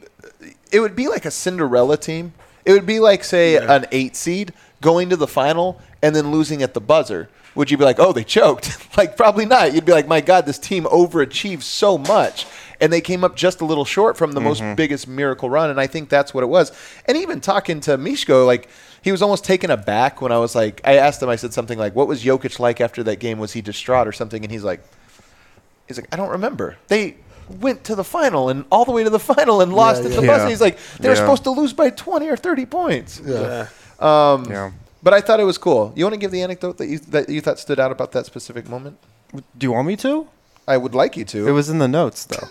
it 0.71 0.79
would 0.79 0.95
be 0.95 1.07
like 1.07 1.25
a 1.25 1.31
Cinderella 1.31 1.97
team. 1.97 2.33
It 2.65 2.71
would 2.71 2.85
be 2.85 2.99
like 2.99 3.23
say 3.23 3.57
an 3.57 3.85
eight 3.91 4.15
seed 4.15 4.53
going 4.81 5.09
to 5.09 5.15
the 5.15 5.27
final 5.27 5.79
and 6.01 6.15
then 6.15 6.31
losing 6.31 6.61
at 6.63 6.73
the 6.73 6.81
buzzer. 6.81 7.29
Would 7.53 7.69
you 7.69 7.77
be 7.77 7.83
like, 7.83 7.99
oh, 7.99 8.13
they 8.13 8.23
choked? 8.23 8.77
like 8.97 9.17
probably 9.17 9.45
not. 9.45 9.73
You'd 9.73 9.85
be 9.85 9.91
like, 9.91 10.07
my 10.07 10.21
God, 10.21 10.45
this 10.45 10.59
team 10.59 10.85
overachieved 10.85 11.63
so 11.63 11.97
much. 11.97 12.45
And 12.79 12.91
they 12.91 13.01
came 13.01 13.23
up 13.23 13.35
just 13.35 13.61
a 13.61 13.65
little 13.65 13.85
short 13.85 14.17
from 14.17 14.31
the 14.31 14.41
most 14.41 14.61
mm-hmm. 14.61 14.73
biggest 14.73 15.07
miracle 15.07 15.51
run, 15.51 15.69
and 15.69 15.79
I 15.79 15.85
think 15.85 16.09
that's 16.09 16.33
what 16.33 16.43
it 16.43 16.47
was. 16.47 16.71
And 17.05 17.15
even 17.15 17.39
talking 17.39 17.79
to 17.81 17.95
Mishko, 17.95 18.47
like 18.47 18.69
he 19.03 19.11
was 19.11 19.21
almost 19.21 19.45
taken 19.45 19.69
aback 19.69 20.19
when 20.19 20.31
I 20.31 20.39
was 20.39 20.55
like, 20.55 20.81
I 20.83 20.95
asked 20.95 21.21
him, 21.21 21.29
I 21.29 21.35
said 21.35 21.53
something 21.53 21.77
like, 21.77 21.95
"What 21.95 22.07
was 22.07 22.23
Jokic 22.23 22.57
like 22.57 22.81
after 22.81 23.03
that 23.03 23.19
game? 23.19 23.37
Was 23.37 23.53
he 23.53 23.61
distraught 23.61 24.07
or 24.07 24.11
something?" 24.11 24.43
And 24.43 24.51
he's 24.51 24.63
like, 24.63 24.81
He's 25.91 25.97
like, 25.97 26.07
I 26.13 26.15
don't 26.15 26.29
remember. 26.29 26.77
They 26.87 27.17
went 27.59 27.83
to 27.85 27.95
the 27.95 28.03
final 28.03 28.49
and 28.49 28.65
all 28.71 28.85
the 28.85 28.91
way 28.91 29.03
to 29.03 29.09
the 29.09 29.19
final 29.19 29.61
and 29.61 29.73
lost 29.73 30.03
at 30.03 30.11
the 30.11 30.21
yeah. 30.21 30.27
buzzer. 30.27 30.43
Yeah. 30.45 30.49
He's 30.49 30.61
like, 30.61 30.77
they 30.99 31.09
were 31.09 31.15
Yeah. 31.15 31.21
supposed 31.21 31.43
to 31.43 31.51
lose 31.51 31.73
by 31.73 31.89
20 31.89 32.27
or 32.29 32.37
30 32.37 32.65
points. 32.65 33.21
Yeah. 33.25 33.67
Um, 33.99 34.45
Yeah. 34.49 34.71
But 35.03 35.13
I 35.15 35.21
thought 35.21 35.39
it 35.39 35.45
was 35.45 35.57
cool. 35.57 35.93
You 35.95 36.05
want 36.05 36.13
to 36.13 36.19
give 36.19 36.29
the 36.31 36.43
anecdote 36.43 36.77
that 36.77 36.85
you 36.87 36.99
that 37.09 37.27
you 37.27 37.41
thought 37.41 37.57
stood 37.57 37.79
out 37.79 37.91
about 37.91 38.11
that 38.11 38.27
specific 38.27 38.69
moment? 38.69 38.97
Do 39.33 39.65
you 39.65 39.71
want 39.71 39.87
me 39.87 39.95
to? 39.97 40.27
I 40.67 40.77
would 40.77 40.93
like 40.93 41.17
you 41.17 41.25
to. 41.25 41.47
It 41.47 41.51
was 41.51 41.69
in 41.71 41.79
the 41.79 41.87
notes, 41.87 42.25
though. 42.25 42.47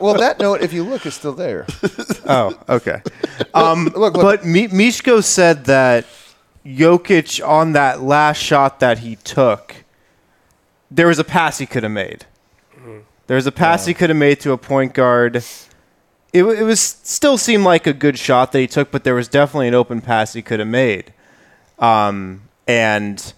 well, 0.00 0.14
that 0.14 0.36
note, 0.38 0.62
if 0.62 0.72
you 0.72 0.84
look, 0.84 1.04
is 1.06 1.14
still 1.14 1.32
there. 1.32 1.66
oh, 2.26 2.56
okay. 2.68 3.02
Um, 3.52 3.86
look, 3.96 4.14
look. 4.14 4.22
But 4.22 4.44
Mi- 4.46 4.68
Mishko 4.68 5.24
said 5.24 5.64
that 5.64 6.06
Jokic 6.64 7.46
on 7.46 7.72
that 7.72 8.00
last 8.02 8.38
shot 8.38 8.78
that 8.80 8.98
he 9.00 9.16
took, 9.16 9.74
there 10.90 11.08
was 11.08 11.18
a 11.18 11.24
pass 11.24 11.58
he 11.58 11.66
could 11.66 11.82
have 11.82 11.92
made. 11.92 12.26
There 13.26 13.36
was 13.36 13.46
a 13.46 13.52
pass 13.52 13.86
he 13.86 13.94
could 13.94 14.10
have 14.10 14.16
made 14.16 14.40
to 14.40 14.52
a 14.52 14.58
point 14.58 14.94
guard. 14.94 15.36
It, 15.36 15.62
it 16.32 16.42
was 16.42 16.80
still 16.80 17.38
seemed 17.38 17.64
like 17.64 17.86
a 17.86 17.92
good 17.92 18.18
shot 18.18 18.52
that 18.52 18.60
he 18.60 18.66
took, 18.66 18.90
but 18.90 19.04
there 19.04 19.14
was 19.14 19.28
definitely 19.28 19.68
an 19.68 19.74
open 19.74 20.00
pass 20.00 20.32
he 20.32 20.42
could 20.42 20.58
have 20.58 20.68
made. 20.68 21.12
Um, 21.78 22.42
and 22.66 23.32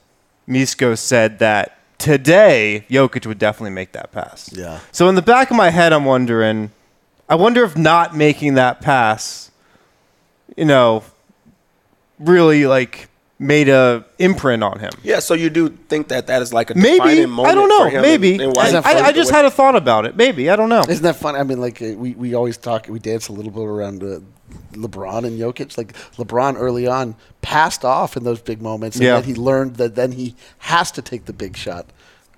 Misko 0.49 0.97
said 0.99 1.39
that 1.39 1.79
today 1.99 2.87
Jokic 2.89 3.27
would 3.27 3.39
definitely 3.39 3.71
make 3.71 3.93
that 3.93 4.13
pass. 4.13 4.53
Yeah. 4.53 4.81
So 4.93 5.09
in 5.09 5.15
the 5.15 5.23
back 5.23 5.51
of 5.51 5.57
my 5.57 5.71
head, 5.71 5.93
I'm 5.93 6.05
wondering, 6.05 6.71
I 7.29 7.35
wonder 7.35 7.65
if 7.65 7.77
not 7.77 8.17
making 8.17 8.55
that 8.55 8.81
pass, 8.81 9.51
you 10.57 10.65
know, 10.65 11.05
really 12.19 12.67
like 12.67 13.09
made 13.39 13.69
a 13.69 14.05
imprint 14.19 14.63
on 14.63 14.79
him. 14.79 14.91
Yeah, 15.03 15.19
so 15.19 15.35
you 15.35 15.51
do 15.51 15.69
think 15.69 16.09
that 16.09 16.27
that 16.29 16.41
is 16.41 16.53
like 16.55 16.71
a 16.71 16.75
Maybe 16.75 16.93
defining 16.99 17.29
moment 17.31 17.49
I 17.53 17.55
don't 17.55 17.69
for 17.71 17.85
know. 17.85 17.91
him 17.91 18.03
Maybe 18.03 18.33
and- 18.33 18.43
and 18.43 18.57
why 18.57 18.69
I, 18.69 18.71
that 18.73 18.87
I, 18.87 19.07
I 19.09 19.13
just 19.13 19.31
had 19.31 19.45
a 19.45 19.51
thought 19.51 19.77
about 19.77 20.07
it. 20.07 20.17
Maybe 20.17 20.49
I 20.49 20.57
don't 20.57 20.69
know. 20.71 20.83
Isn't 20.89 21.03
that 21.03 21.17
fun? 21.17 21.37
I 21.37 21.43
mean, 21.43 21.61
like 21.61 21.83
uh, 21.83 21.93
we, 21.97 22.13
we 22.13 22.35
always 22.35 22.57
talk, 22.57 22.87
we 22.89 22.99
dance 22.99 23.29
a 23.29 23.33
little 23.33 23.51
bit 23.53 23.65
around 23.65 24.03
uh, 24.03 24.21
LeBron 24.73 25.25
and 25.27 25.39
Jokic. 25.39 25.77
Like 25.77 25.93
LeBron 26.17 26.57
early 26.57 26.87
on 26.87 27.15
passed 27.43 27.85
off 27.85 28.17
in 28.17 28.25
those 28.25 28.41
big 28.41 28.63
moments, 28.63 28.97
and 28.97 29.05
Yeah. 29.05 29.15
then 29.21 29.25
he 29.25 29.35
learned 29.35 29.77
that 29.77 29.95
then 29.97 30.13
he 30.13 30.35
has 30.59 30.91
to 30.93 31.03
take 31.03 31.27
the 31.27 31.33
big 31.35 31.57
shot. 31.59 31.87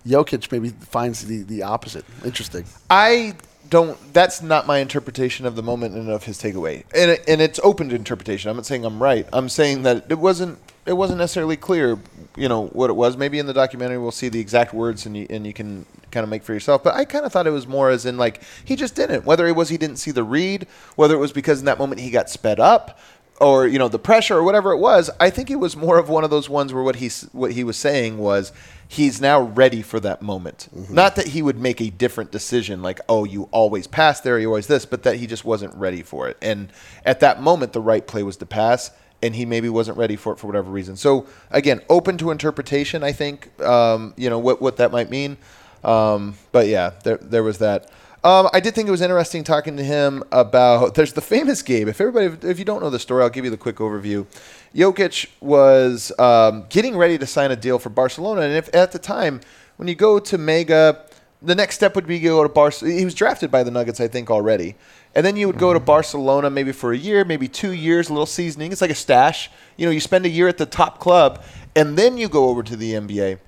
Jokic 0.07 0.51
maybe 0.51 0.71
finds 0.71 1.27
the, 1.27 1.43
the 1.43 1.63
opposite. 1.63 2.05
Interesting. 2.25 2.65
I 2.91 3.35
don't. 3.71 3.97
That's 4.15 4.43
not 4.43 4.67
my 4.67 4.79
interpretation 4.79 5.47
of 5.47 5.55
the 5.55 5.63
moment 5.63 5.95
and 5.95 6.09
of 6.09 6.25
his 6.25 6.39
takeaway, 6.43 6.85
and 6.95 7.13
it, 7.13 7.25
and 7.29 7.41
it's 7.41 7.61
open 7.63 7.89
to 7.91 7.95
interpretation. 7.95 8.51
I'm 8.51 8.57
not 8.57 8.67
saying 8.67 8.85
I'm 8.85 9.01
right. 9.03 9.29
I'm 9.33 9.49
saying 9.49 9.83
that 9.85 10.07
it 10.11 10.19
wasn't. 10.19 10.59
It 10.89 10.97
wasn't 10.97 11.19
necessarily 11.19 11.57
clear, 11.57 11.99
you 12.37 12.49
know, 12.49 12.67
what 12.69 12.91
it 12.91 12.95
was. 12.95 13.17
Maybe 13.17 13.39
in 13.39 13.47
the 13.47 13.53
documentary 13.53 13.99
we'll 13.99 14.11
see 14.11 14.29
the 14.29 14.41
exact 14.41 14.73
words 14.75 15.07
and 15.07 15.17
you 15.17 15.27
and 15.31 15.47
you 15.47 15.53
can 15.53 15.87
kind 16.11 16.25
of 16.25 16.31
make 16.31 16.43
for 16.43 16.53
yourself. 16.53 16.83
But 16.83 16.95
I 16.95 17.05
kind 17.05 17.25
of 17.25 17.33
thought 17.33 17.47
it 17.47 17.51
was 17.51 17.67
more 17.67 17.91
as 17.91 18.07
in 18.07 18.17
like 18.17 18.43
he 18.65 18.75
just 18.75 18.95
didn't. 18.97 19.25
Whether 19.25 19.47
it 19.47 19.55
was 19.55 19.69
he 19.69 19.79
didn't 19.79 19.97
see 19.97 20.11
the 20.11 20.25
read, 20.25 20.67
whether 20.97 21.15
it 21.15 21.19
was 21.19 21.33
because 21.33 21.61
in 21.61 21.67
that 21.67 21.79
moment 21.79 22.01
he 22.01 22.11
got 22.11 22.31
sped 22.31 22.59
up, 22.59 22.99
or 23.41 23.67
you 23.67 23.79
know 23.79 23.89
the 23.89 23.99
pressure 23.99 24.37
or 24.37 24.43
whatever 24.43 24.73
it 24.73 24.79
was. 24.79 25.11
I 25.21 25.31
think 25.31 25.51
it 25.51 25.57
was 25.57 25.77
more 25.77 25.99
of 25.99 26.09
one 26.09 26.25
of 26.25 26.31
those 26.31 26.49
ones 26.49 26.73
where 26.73 26.83
what 26.83 26.97
he 26.97 27.09
what 27.33 27.53
he 27.53 27.65
was 27.65 27.77
saying 27.77 28.19
was 28.19 28.53
he's 28.87 29.21
now 29.21 29.41
ready 29.41 29.83
for 29.83 30.01
that 30.01 30.23
moment. 30.23 30.69
Mm-hmm. 30.75 30.95
Not 30.95 31.17
that 31.17 31.29
he 31.29 31.43
would 31.43 31.59
make 31.59 31.81
a 31.81 31.91
different 31.91 32.33
decision, 32.33 32.83
like 32.83 33.01
oh 33.09 33.25
you 33.25 33.49
always 33.53 33.87
pass 33.87 34.21
there, 34.21 34.39
you 34.39 34.49
always 34.49 34.67
this, 34.67 34.85
but 34.87 35.03
that 35.05 35.17
he 35.17 35.27
just 35.27 35.45
wasn't 35.45 35.75
ready 35.75 36.03
for 36.03 36.29
it. 36.29 36.37
And 36.43 36.73
at 37.05 37.21
that 37.21 37.41
moment, 37.41 37.73
the 37.73 37.81
right 37.81 38.07
play 38.07 38.23
was 38.23 38.37
to 38.39 38.47
pass. 38.47 38.91
And 39.21 39.35
he 39.35 39.45
maybe 39.45 39.69
wasn't 39.69 39.99
ready 39.99 40.15
for 40.15 40.33
it 40.33 40.39
for 40.39 40.47
whatever 40.47 40.71
reason. 40.71 40.97
So 40.97 41.27
again, 41.51 41.81
open 41.89 42.19
to 42.19 42.31
interpretation. 42.31 43.03
I 43.03 43.13
think 43.13 43.61
um, 43.61 44.15
you 44.17 44.31
know 44.31 44.39
what 44.39 44.63
what 44.63 44.77
that 44.77 44.93
might 44.93 45.11
mean. 45.11 45.37
Um, 45.83 46.35
but 46.53 46.69
yeah, 46.69 46.93
there 47.05 47.17
there 47.17 47.43
was 47.43 47.59
that. 47.59 47.91
Um, 48.25 48.49
I 48.53 48.59
did 48.59 48.75
think 48.75 48.89
it 48.89 48.91
was 48.91 49.01
interesting 49.01 49.45
talking 49.45 49.77
to 49.77 49.85
him 49.85 50.25
about. 50.33 50.95
There's 50.95 51.13
the 51.13 51.21
famous 51.21 51.63
game. 51.63 51.89
If 51.89 52.01
everybody, 52.01 52.49
if 52.49 52.59
you 52.59 52.65
don't 52.65 52.83
know 52.83 52.91
the 52.91 52.99
story, 52.99 53.23
I'll 53.23 53.31
give 53.31 53.45
you 53.45 53.51
the 53.51 53.57
quick 53.57 53.77
overview. 53.77 54.27
Jokic 54.75 55.29
was 55.41 56.13
um, 56.19 56.67
getting 56.69 56.97
ready 56.97 57.17
to 57.19 57.27
sign 57.27 57.51
a 57.51 57.57
deal 57.57 57.79
for 57.79 57.91
Barcelona, 57.91 58.43
and 58.43 58.55
if 58.55 58.75
at 58.75 58.93
the 58.93 58.99
time 58.99 59.41
when 59.77 59.87
you 59.87 59.95
go 59.95 60.19
to 60.19 60.37
Mega, 60.37 61.05
the 61.41 61.55
next 61.55 61.77
step 61.77 61.95
would 61.95 62.07
be 62.07 62.19
go 62.21 62.43
to 62.43 62.49
Barcelona. 62.49 62.99
He 62.99 63.05
was 63.05 63.15
drafted 63.15 63.51
by 63.51 63.63
the 63.63 63.71
Nuggets, 63.71 64.01
I 64.01 64.09
think, 64.09 64.31
already, 64.31 64.75
and 65.15 65.25
then 65.25 65.37
you 65.37 65.47
would 65.47 65.59
go 65.59 65.73
to 65.73 65.79
mm-hmm. 65.79 65.87
Barcelona 65.87 66.51
maybe 66.51 66.73
for 66.73 66.93
a 66.93 66.97
year, 66.97 67.25
maybe 67.25 67.49
two 67.49 67.73
years, 67.73 68.09
a 68.09 68.13
little 68.13 68.27
seasoning. 68.27 68.73
It's 68.73 68.81
like 68.81 68.91
a 68.91 68.95
stash. 68.95 69.51
You 69.77 69.87
know, 69.87 69.93
you 69.93 70.01
spend 70.01 70.27
a 70.27 70.31
year 70.31 70.49
at 70.49 70.59
the 70.59 70.67
top 70.67 70.99
club, 70.99 71.43
and 71.77 71.97
then 71.97 72.19
you 72.19 72.29
go 72.29 72.49
over 72.49 72.63
to 72.63 72.77
the 72.77 72.93
NBA 72.93 73.39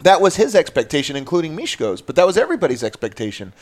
that 0.00 0.20
was 0.20 0.36
his 0.36 0.54
expectation, 0.54 1.16
including 1.16 1.56
Mishko's, 1.56 2.02
but 2.02 2.16
that 2.16 2.26
was 2.26 2.36
everybody's 2.36 2.84
expectation. 2.84 3.52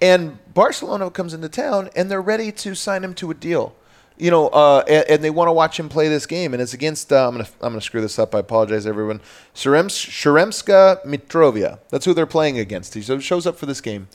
And 0.00 0.38
Barcelona 0.52 1.10
comes 1.10 1.32
into 1.32 1.48
town 1.48 1.90
and 1.96 2.10
they're 2.10 2.22
ready 2.22 2.52
to 2.52 2.74
sign 2.74 3.02
him 3.02 3.14
to 3.14 3.30
a 3.30 3.34
deal. 3.34 3.74
You 4.18 4.30
know, 4.30 4.48
uh, 4.48 4.82
and, 4.88 5.04
and 5.10 5.24
they 5.24 5.30
want 5.30 5.48
to 5.48 5.52
watch 5.52 5.78
him 5.78 5.88
play 5.88 6.08
this 6.08 6.26
game, 6.26 6.54
and 6.54 6.62
it's 6.62 6.72
against. 6.72 7.12
Uh, 7.12 7.28
I'm 7.28 7.34
gonna 7.34 7.48
I'm 7.60 7.72
gonna 7.72 7.80
screw 7.80 8.00
this 8.00 8.18
up. 8.18 8.34
I 8.34 8.38
apologize, 8.38 8.86
everyone. 8.86 9.20
Sharemska 9.54 11.04
Mitrovia. 11.04 11.78
That's 11.90 12.04
who 12.04 12.14
they're 12.14 12.26
playing 12.26 12.58
against. 12.58 12.94
He 12.94 13.02
shows 13.02 13.46
up 13.46 13.56
for 13.56 13.66
this 13.66 13.80
game. 13.80 14.08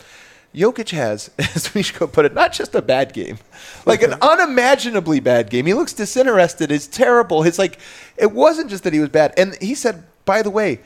Jokic 0.53 0.89
has, 0.89 1.31
as 1.39 1.69
Mishko 1.69 2.11
put 2.11 2.25
it, 2.25 2.33
not 2.33 2.51
just 2.51 2.75
a 2.75 2.81
bad 2.81 3.13
game, 3.13 3.37
like 3.85 4.01
an 4.01 4.13
unimaginably 4.21 5.19
bad 5.19 5.49
game. 5.49 5.65
He 5.65 5.73
looks 5.73 5.93
disinterested. 5.93 6.71
It's 6.71 6.87
terrible. 6.87 7.43
It's 7.43 7.59
like 7.59 7.79
it 8.17 8.31
wasn't 8.31 8.69
just 8.69 8.83
that 8.83 8.93
he 8.93 8.99
was 8.99 9.09
bad. 9.09 9.33
And 9.37 9.55
he 9.61 9.75
said, 9.75 10.03
by 10.25 10.41
the 10.41 10.49
way, 10.49 10.79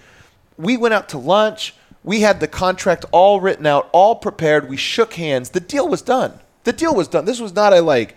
we 0.57 0.78
went 0.78 0.93
out 0.93 1.09
to 1.09 1.18
lunch. 1.18 1.74
We 2.03 2.22
had 2.22 2.39
the 2.39 2.47
contract 2.47 3.05
all 3.11 3.41
written 3.41 3.66
out, 3.66 3.89
all 3.91 4.16
prepared. 4.16 4.70
We 4.70 4.78
shook 4.78 5.16
hands. 5.16 5.49
The 5.49 5.59
deal 5.59 5.88
was 5.88 6.01
done. 6.01 6.39
The 6.63 6.74
deal 6.74 6.95
was 6.95 7.07
done. 7.07 7.26
This 7.26 7.39
was 7.39 7.53
not 7.53 7.74
a 7.74 7.82
like, 7.82 8.16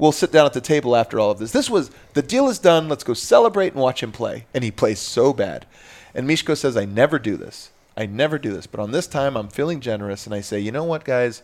we'll 0.00 0.12
sit 0.12 0.32
down 0.32 0.46
at 0.46 0.52
the 0.54 0.60
table 0.60 0.96
after 0.96 1.20
all 1.20 1.30
of 1.30 1.38
this. 1.38 1.52
This 1.52 1.70
was 1.70 1.90
the 2.14 2.22
deal 2.22 2.48
is 2.48 2.58
done. 2.58 2.88
Let's 2.88 3.04
go 3.04 3.14
celebrate 3.14 3.72
and 3.74 3.82
watch 3.82 4.02
him 4.02 4.10
play. 4.10 4.46
And 4.54 4.64
he 4.64 4.70
plays 4.70 4.98
so 4.98 5.32
bad. 5.32 5.66
And 6.14 6.28
Mishko 6.28 6.56
says, 6.56 6.76
I 6.76 6.86
never 6.86 7.18
do 7.18 7.36
this. 7.36 7.70
I 7.96 8.06
never 8.06 8.38
do 8.38 8.52
this. 8.52 8.66
But 8.66 8.80
on 8.80 8.90
this 8.90 9.06
time, 9.06 9.36
I'm 9.36 9.48
feeling 9.48 9.80
generous. 9.80 10.26
And 10.26 10.34
I 10.34 10.40
say, 10.40 10.58
you 10.58 10.72
know 10.72 10.84
what, 10.84 11.04
guys? 11.04 11.42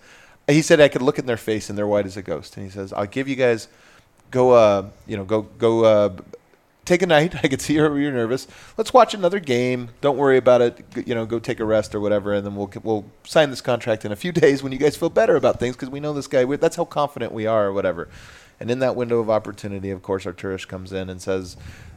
He 0.48 0.62
said 0.62 0.80
I 0.80 0.88
could 0.88 1.02
look 1.02 1.18
in 1.18 1.26
their 1.26 1.36
face 1.36 1.68
and 1.68 1.78
they're 1.78 1.86
white 1.86 2.07
as 2.07 2.16
a 2.16 2.22
ghost. 2.22 2.57
And 2.57 2.64
he 2.64 2.70
says, 2.72 2.92
I'll 2.92 3.07
give 3.07 3.28
you 3.28 3.36
guys, 3.36 3.68
go, 4.30 4.52
uh, 4.52 4.88
you 5.07 5.16
know, 5.16 5.24
go, 5.24 5.42
go, 5.42 5.84
uh, 5.84 6.16
take 6.84 7.02
a 7.02 7.07
night. 7.16 7.34
I 7.44 7.48
could 7.48 7.61
see 7.61 7.74
you're, 7.74 7.98
you're 7.98 8.12
nervous. 8.12 8.46
Let's 8.78 8.94
watch 8.94 9.12
another 9.12 9.38
game. 9.40 9.90
Don't 10.00 10.16
worry 10.16 10.38
about 10.38 10.62
it. 10.62 10.90
G- 10.94 11.04
You 11.07 11.14
know, 11.14 11.26
go 11.26 11.38
take 11.38 11.61
a 11.61 11.64
rest 11.64 11.94
or 11.94 12.00
whatever, 12.00 12.32
and 12.32 12.46
then 12.46 12.57
we'll 12.57 12.70
we'll 12.82 13.04
sign 13.24 13.50
this 13.50 13.61
contract 13.61 14.04
in 14.04 14.12
a 14.12 14.16
few 14.16 14.32
days 14.44 14.62
when 14.62 14.72
you 14.72 14.78
guys 14.78 14.96
feel 14.96 15.11
better 15.11 15.36
about 15.36 15.59
things 15.61 15.76
because 15.76 15.90
we 15.90 16.00
know 16.00 16.12
this 16.14 16.26
guy. 16.28 16.44
that's 16.57 16.76
how 16.76 16.84
confident 16.84 17.32
we 17.32 17.46
are 17.46 17.66
or 17.66 17.72
whatever. 17.72 18.09
And 18.61 18.70
in 18.70 18.78
that 18.80 18.96
window 18.96 19.18
of 19.18 19.28
opportunity, 19.28 19.90
of 19.90 20.02
course, 20.02 20.24
Arturas 20.24 20.66
comes 20.66 20.92
in 20.92 21.11
and 21.11 21.20
says, 21.20 21.57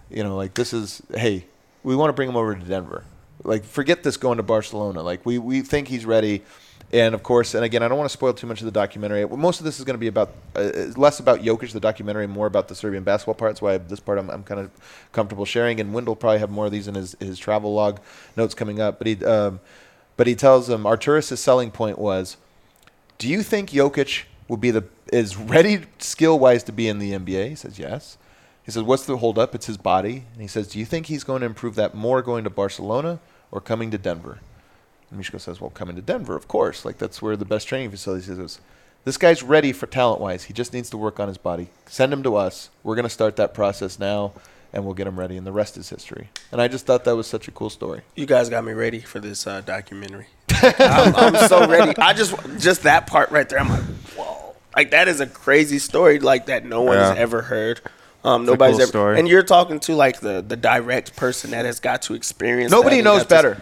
you 0.10 0.24
know, 0.24 0.36
like 0.36 0.54
this 0.56 0.74
is 0.74 1.02
hey, 1.16 1.46
we 1.84 1.96
want 1.96 2.10
to 2.10 2.14
bring 2.14 2.30
him 2.30 2.36
over 2.36 2.56
to 2.56 2.66
Denver. 2.66 3.04
Like 3.44 3.64
forget 3.64 4.04
this 4.04 4.18
going 4.18 4.38
to 4.38 4.44
Barcelona. 4.44 5.02
Like 5.02 5.26
we 5.26 5.38
we 5.38 5.62
think 5.62 5.88
he's 5.88 6.06
ready. 6.06 6.44
And 6.92 7.14
of 7.14 7.22
course, 7.22 7.54
and 7.54 7.64
again, 7.64 7.84
I 7.84 7.88
don't 7.88 8.00
want 8.00 8.10
to 8.10 8.14
spoil 8.14 8.34
too 8.34 8.48
much 8.48 8.62
of 8.62 8.66
the 8.66 8.72
documentary. 8.72 9.24
Most 9.28 9.60
of 9.60 9.64
this 9.64 9.78
is 9.78 9.86
going 9.86 9.94
to 9.94 10.00
be 10.00 10.08
about 10.08 10.34
uh, 10.56 10.72
less 10.98 11.20
about 11.20 11.42
Jokic, 11.42 11.72
the 11.72 11.80
documentary, 11.80 12.26
more 12.26 12.48
about 12.48 12.68
the 12.68 12.74
Serbian 12.74 13.04
basketball 13.04 13.36
part. 13.36 13.52
That's 13.52 13.62
why 13.62 13.78
this 13.78 14.00
part 14.00 14.18
I'm, 14.18 14.28
I'm 14.32 14.44
kind 14.44 14.60
of 14.60 14.72
comfortable 15.12 15.46
sharing. 15.46 15.80
And 15.80 15.94
Wendell 15.94 16.16
probably 16.16 16.40
have 16.40 16.50
more 16.50 16.66
of 16.66 16.72
these 16.72 16.88
in 16.88 16.96
his, 16.96 17.16
his 17.20 17.38
travel 17.38 17.76
log 17.76 18.00
notes 18.36 18.56
coming 18.56 18.82
up. 18.82 18.98
But 18.98 19.06
he 19.06 19.24
um, 19.24 19.60
but 20.18 20.26
he 20.26 20.34
tells 20.34 20.66
them 20.66 20.84
Arturas' 20.84 21.38
selling 21.38 21.70
point 21.70 22.00
was, 22.00 22.38
do 23.20 23.30
you 23.30 23.44
think 23.44 23.70
Jokic 23.70 24.24
will 24.48 24.58
be 24.58 24.72
the 24.72 24.82
is 25.12 25.38
ready 25.38 25.82
skill 26.00 26.40
wise 26.40 26.64
to 26.64 26.72
be 26.72 26.88
in 26.88 27.00
the 27.00 27.12
NBA? 27.12 27.50
He 27.50 27.56
says 27.56 27.80
yes. 27.80 28.18
He 28.64 28.72
says, 28.72 28.84
what's 28.84 29.06
the 29.06 29.18
holdup? 29.18 29.56
It's 29.56 29.66
his 29.66 29.78
body. 29.78 30.26
And 30.34 30.42
he 30.42 30.48
says, 30.48 30.68
do 30.68 30.78
you 30.78 30.86
think 30.86 31.08
he's 31.08 31.24
going 31.24 31.40
to 31.40 31.48
improve 31.48 31.76
that 31.76 31.96
more 31.96 32.22
going 32.22 32.44
to 32.44 32.52
Barcelona 32.52 33.20
or 33.52 33.62
coming 33.62 33.90
to 33.92 33.98
Denver? 33.98 34.40
And 35.10 35.20
Mishko 35.20 35.40
says, 35.40 35.60
well, 35.60 35.72
coming 35.72 35.96
to 35.96 36.04
Denver, 36.04 36.36
of 36.36 36.48
course. 36.48 36.86
Like, 36.86 37.00
that's 37.00 37.22
where 37.22 37.36
the 37.36 37.46
best 37.46 37.68
training 37.68 37.90
facilities 37.90 38.30
is. 38.30 38.60
This 39.06 39.18
guy's 39.18 39.42
ready 39.42 39.72
for 39.72 39.88
talent 39.88 40.22
wise. 40.22 40.44
He 40.44 40.54
just 40.54 40.72
needs 40.72 40.90
to 40.92 40.98
work 40.98 41.20
on 41.20 41.28
his 41.28 41.38
body. 41.38 41.70
Send 41.88 42.14
him 42.14 42.22
to 42.24 42.36
us. 42.36 42.70
We're 42.84 42.96
going 42.96 43.04
to 43.04 43.10
start 43.10 43.38
that 43.38 43.54
process 43.54 43.98
now, 43.98 44.34
and 44.72 44.86
we'll 44.86 44.94
get 44.94 45.08
him 45.08 45.18
ready, 45.18 45.36
and 45.36 45.48
the 45.48 45.52
rest 45.52 45.78
is 45.78 45.90
history. 45.90 46.30
And 46.52 46.62
I 46.62 46.68
just 46.68 46.86
thought 46.86 47.06
that 47.06 47.16
was 47.16 47.26
such 47.26 47.48
a 47.48 47.52
cool 47.52 47.72
story. 47.72 48.02
You 48.16 48.28
guys 48.28 48.50
got 48.50 48.64
me 48.64 48.74
ready 48.74 49.00
for 49.00 49.20
this 49.20 49.48
uh, 49.48 49.62
documentary. 49.62 50.28
I'm, 50.52 51.16
I'm 51.16 51.48
so 51.48 51.66
ready. 51.68 51.98
I 51.98 52.14
just 52.14 52.36
just 52.60 52.84
that 52.84 53.08
part 53.08 53.32
right 53.32 53.48
there. 53.50 53.60
I'm 53.60 53.70
like, 53.70 53.84
whoa! 54.16 54.26
Like 54.76 54.92
that 54.92 55.08
is 55.08 55.20
a 55.20 55.28
crazy 55.28 55.80
story, 55.80 56.20
like 56.20 56.46
that 56.48 56.66
no 56.66 56.82
one 56.84 56.98
has 56.98 57.16
Yeah. 57.16 57.22
ever 57.22 57.42
heard. 57.44 57.82
Um, 58.24 58.44
a 58.44 58.46
nobody's 58.48 58.76
cool 58.76 58.82
ever, 58.84 58.90
story. 58.90 59.20
and 59.20 59.28
you're 59.30 59.44
talking 59.44 59.80
to 59.82 59.96
like 59.96 60.20
the 60.20 60.44
the 60.46 60.58
direct 60.58 61.16
person 61.16 61.52
that 61.52 61.66
has 61.66 61.80
got 61.80 62.02
to 62.04 62.14
experience. 62.14 62.72
Nobody 62.72 62.98
that 62.98 63.04
knows 63.04 63.24
got 63.24 63.42
to- 63.44 63.50
better. 63.50 63.62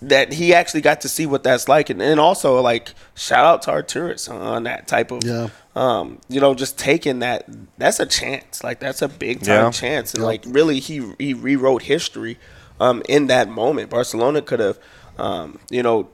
that 0.00 0.32
he 0.34 0.54
actually 0.54 0.80
got 0.80 1.00
to 1.02 1.08
see 1.08 1.26
what 1.26 1.42
that's 1.42 1.68
like, 1.68 1.90
and, 1.90 2.00
and 2.00 2.18
also 2.20 2.60
like 2.60 2.94
shout 3.14 3.44
out 3.44 3.62
to 3.62 3.70
Arturas 3.70 4.30
on 4.32 4.62
that 4.62 4.86
type 4.86 5.10
of, 5.10 5.22
Yeah. 5.24 5.48
um, 5.74 6.20
you 6.28 6.40
know, 6.40 6.54
just 6.54 6.78
taking 6.78 7.18
that. 7.18 7.44
That's 7.76 7.98
a 8.00 8.06
chance, 8.06 8.62
like 8.62 8.78
that's 8.80 9.02
a 9.02 9.08
big 9.08 9.40
time 9.42 9.64
Yeah. 9.64 9.70
chance, 9.70 10.14
and 10.14 10.22
like 10.22 10.44
really 10.46 10.78
he 10.78 11.12
he 11.18 11.34
rewrote 11.34 11.82
history, 11.82 12.38
um, 12.80 13.02
in 13.08 13.26
that 13.26 13.48
moment. 13.48 13.90
Barcelona 13.90 14.40
could 14.40 14.60
have, 14.60 14.78
um, 15.18 15.58
you 15.70 15.82
know, 15.82 16.08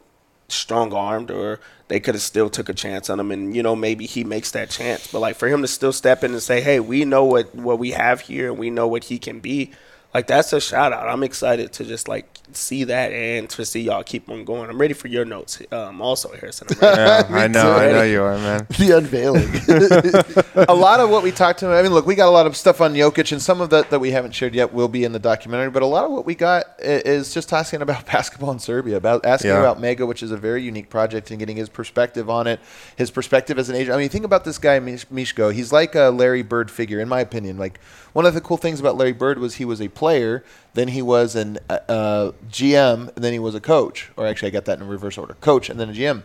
strong 0.48 0.92
armed 0.92 1.30
or 1.30 1.60
they 1.92 2.00
could 2.00 2.14
have 2.14 2.22
still 2.22 2.48
took 2.48 2.70
a 2.70 2.72
chance 2.72 3.10
on 3.10 3.20
him 3.20 3.30
and 3.30 3.54
you 3.54 3.62
know 3.62 3.76
maybe 3.76 4.06
he 4.06 4.24
makes 4.24 4.52
that 4.52 4.70
chance. 4.70 5.08
But 5.12 5.18
like 5.18 5.36
for 5.36 5.46
him 5.46 5.60
to 5.60 5.68
still 5.68 5.92
step 5.92 6.24
in 6.24 6.32
and 6.32 6.42
say 6.42 6.62
hey 6.62 6.80
we 6.80 7.04
know 7.04 7.26
what 7.26 7.54
what 7.54 7.78
we 7.78 7.90
have 7.90 8.22
here 8.22 8.48
and 8.48 8.58
we 8.58 8.70
know 8.70 8.88
what 8.88 9.04
he 9.04 9.18
can 9.18 9.40
be 9.40 9.72
like 10.14 10.26
that's 10.26 10.52
a 10.54 10.60
shout 10.60 10.92
out 10.92 11.08
i'm 11.08 11.22
excited 11.22 11.72
to 11.74 11.84
just 11.84 12.08
like 12.08 12.26
see 12.56 12.84
that 12.84 13.12
and 13.12 13.48
to 13.50 13.64
see 13.64 13.80
y'all 13.82 14.02
keep 14.02 14.28
on 14.28 14.44
going 14.44 14.68
i'm 14.70 14.78
ready 14.80 14.94
for 14.94 15.08
your 15.08 15.24
notes 15.24 15.60
um 15.72 16.00
also 16.00 16.30
harrison 16.36 16.66
I'm 16.70 16.78
ready. 16.80 17.00
Yeah, 17.00 17.26
I 17.30 17.46
know, 17.48 17.72
I 17.72 17.92
know 17.92 18.02
you 18.02 18.22
are, 18.22 18.36
man. 18.38 18.66
the 18.78 18.96
unveiling. 18.96 20.66
a 20.68 20.74
lot 20.74 21.00
of 21.00 21.10
what 21.10 21.22
we 21.22 21.30
talked 21.32 21.60
to, 21.60 21.68
I 21.68 21.82
mean, 21.82 21.92
look, 21.92 22.06
we 22.06 22.14
got 22.14 22.28
a 22.28 22.30
lot 22.30 22.46
of 22.46 22.56
stuff 22.56 22.80
on 22.80 22.94
Jokic, 22.94 23.32
and 23.32 23.40
some 23.40 23.60
of 23.60 23.70
that 23.70 23.90
that 23.90 24.00
we 24.00 24.10
haven't 24.10 24.32
shared 24.32 24.54
yet 24.54 24.72
will 24.72 24.88
be 24.88 25.04
in 25.04 25.12
the 25.12 25.18
documentary. 25.18 25.70
But 25.70 25.82
a 25.82 25.86
lot 25.86 26.04
of 26.04 26.10
what 26.12 26.24
we 26.24 26.34
got 26.34 26.64
is 26.78 27.32
just 27.34 27.52
asking 27.52 27.82
about 27.82 28.06
basketball 28.12 28.50
in 28.52 28.58
Serbia, 28.58 28.96
about 28.96 29.24
asking 29.24 29.50
Yeah. 29.50 29.60
about 29.60 29.80
Mega, 29.80 30.06
which 30.06 30.22
is 30.22 30.30
a 30.30 30.36
very 30.36 30.62
unique 30.62 30.90
project, 30.90 31.30
and 31.30 31.38
getting 31.38 31.56
his 31.56 31.68
perspective 31.68 32.28
on 32.30 32.46
it, 32.46 32.60
his 32.96 33.10
perspective 33.10 33.58
as 33.58 33.68
an 33.68 33.76
agent. 33.76 33.94
I 33.94 33.98
mean, 33.98 34.08
think 34.08 34.24
about 34.24 34.44
this 34.44 34.58
guy, 34.58 34.78
Mish- 34.78 35.06
Mishko. 35.06 35.52
He's 35.52 35.72
like 35.72 35.94
a 35.94 36.10
Larry 36.10 36.42
Bird 36.42 36.70
figure, 36.70 37.00
in 37.00 37.08
my 37.08 37.20
opinion. 37.20 37.58
Like 37.58 37.80
one 38.12 38.26
of 38.26 38.34
the 38.34 38.40
cool 38.40 38.56
things 38.56 38.80
about 38.80 38.96
Larry 38.96 39.12
Bird 39.12 39.38
was 39.38 39.54
he 39.56 39.64
was 39.64 39.80
a 39.80 39.88
player, 39.88 40.44
then 40.74 40.88
he 40.88 41.02
was 41.02 41.36
an 41.36 41.58
uh, 41.68 41.78
uh, 41.88 42.32
GM, 42.48 43.14
and 43.14 43.24
then 43.24 43.32
he 43.32 43.38
was 43.38 43.54
a 43.54 43.60
coach. 43.60 44.10
Or 44.16 44.26
actually, 44.26 44.48
I 44.48 44.50
got 44.52 44.64
that 44.66 44.80
in 44.80 44.86
reverse 44.86 45.18
order: 45.18 45.34
coach 45.34 45.70
and 45.70 45.78
then 45.78 45.90
a 45.90 45.92
GM. 45.92 46.24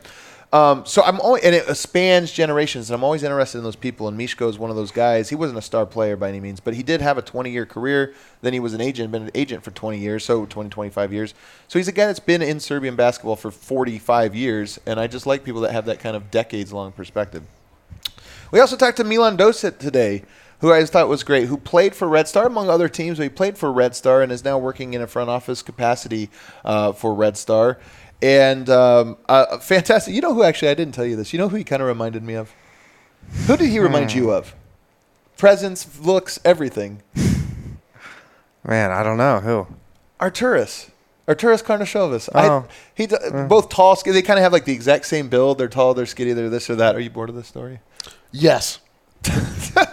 Um, 0.53 0.85
so 0.85 1.03
I'm 1.03 1.19
always, 1.19 1.43
and 1.43 1.53
it 1.53 1.75
spans 1.75 2.31
generations, 2.31 2.89
and 2.89 2.95
I'm 2.95 3.03
always 3.03 3.21
interested 3.21 3.57
in 3.57 3.65
those 3.65 3.75
people. 3.75 4.07
And 4.07 4.17
Mishko 4.17 4.49
is 4.49 4.57
one 4.57 4.69
of 4.69 4.77
those 4.77 4.91
guys. 4.91 5.27
He 5.27 5.35
wasn't 5.35 5.59
a 5.59 5.61
star 5.61 5.85
player 5.85 6.15
by 6.15 6.29
any 6.29 6.39
means, 6.39 6.61
but 6.61 6.73
he 6.73 6.83
did 6.83 7.01
have 7.01 7.17
a 7.17 7.21
20 7.21 7.51
year 7.51 7.65
career. 7.65 8.13
Then 8.41 8.53
he 8.53 8.59
was 8.61 8.73
an 8.73 8.79
agent, 8.79 9.11
been 9.11 9.23
an 9.23 9.31
agent 9.35 9.63
for 9.63 9.71
20 9.71 9.97
years, 9.97 10.23
so 10.23 10.45
20, 10.45 10.69
25 10.69 11.11
years. 11.11 11.33
So 11.67 11.79
he's 11.79 11.89
a 11.89 11.91
guy 11.91 12.05
that's 12.05 12.21
been 12.21 12.41
in 12.41 12.61
Serbian 12.61 12.95
basketball 12.95 13.35
for 13.35 13.51
45 13.51 14.35
years, 14.35 14.79
and 14.85 14.99
I 14.99 15.07
just 15.07 15.25
like 15.25 15.43
people 15.43 15.61
that 15.61 15.73
have 15.73 15.85
that 15.85 15.99
kind 15.99 16.15
of 16.15 16.31
decades 16.31 16.71
long 16.71 16.93
perspective. 16.93 17.43
We 18.49 18.61
also 18.61 18.77
talked 18.77 18.97
to 18.97 19.03
Milan 19.03 19.37
Dosic 19.37 19.77
today, 19.79 20.23
who 20.59 20.71
I 20.71 20.81
just 20.81 20.93
thought 20.93 21.07
was 21.07 21.23
great, 21.23 21.47
who 21.47 21.57
played 21.57 21.95
for 21.95 22.07
Red 22.07 22.27
Star 22.27 22.47
among 22.47 22.69
other 22.69 22.89
teams. 22.89 23.17
But 23.17 23.23
he 23.23 23.29
played 23.29 23.57
for 23.57 23.71
Red 23.71 23.95
Star 23.95 24.21
and 24.21 24.31
is 24.31 24.43
now 24.43 24.57
working 24.57 24.93
in 24.93 25.01
a 25.01 25.07
front 25.07 25.29
office 25.29 25.61
capacity 25.61 26.29
uh, 26.65 26.93
for 26.93 27.13
Red 27.13 27.37
Star. 27.37 27.77
And 28.21 28.69
um, 28.69 29.17
uh, 29.29 29.59
fantastic. 29.59 30.13
You 30.13 30.21
know 30.21 30.33
who 30.33 30.43
actually? 30.43 30.69
I 30.69 30.73
didn't 30.73 30.95
tell 30.95 31.05
you 31.05 31.15
this. 31.15 31.33
You 31.33 31.39
know 31.39 31.49
who 31.49 31.55
he 31.57 31.63
kind 31.63 31.81
of 31.81 31.87
reminded 31.87 32.23
me 32.23 32.33
of? 32.33 32.53
Who 33.45 33.57
did 33.57 33.69
he 33.69 33.79
remind 33.79 34.13
you 34.13 34.31
of? 34.31 34.55
Presence, 35.37 35.99
looks, 35.99 36.39
everything. 36.43 37.03
Man, 38.63 38.91
I 38.91 39.03
don't 39.03 39.17
know 39.17 39.39
who. 39.39 39.67
Arturas. 40.19 40.89
Arturas 41.27 41.61
Karnisovas. 41.63 42.29
Oh. 42.33 42.39
I, 42.39 42.63
he 42.95 43.05
d- 43.05 43.17
both 43.47 43.69
tall, 43.69 43.95
skinny. 43.95 44.13
They 44.13 44.21
kind 44.21 44.39
of 44.39 44.43
have 44.43 44.53
like 44.53 44.65
the 44.65 44.73
exact 44.73 45.05
same 45.05 45.27
build. 45.29 45.57
They're 45.57 45.67
tall, 45.67 45.93
they're 45.93 46.05
skinny, 46.05 46.33
they're 46.33 46.49
this 46.49 46.69
or 46.69 46.75
that. 46.75 46.95
Are 46.95 46.99
you 46.99 47.09
bored 47.09 47.29
of 47.29 47.35
this 47.35 47.47
story? 47.47 47.79
yes. 48.31 48.79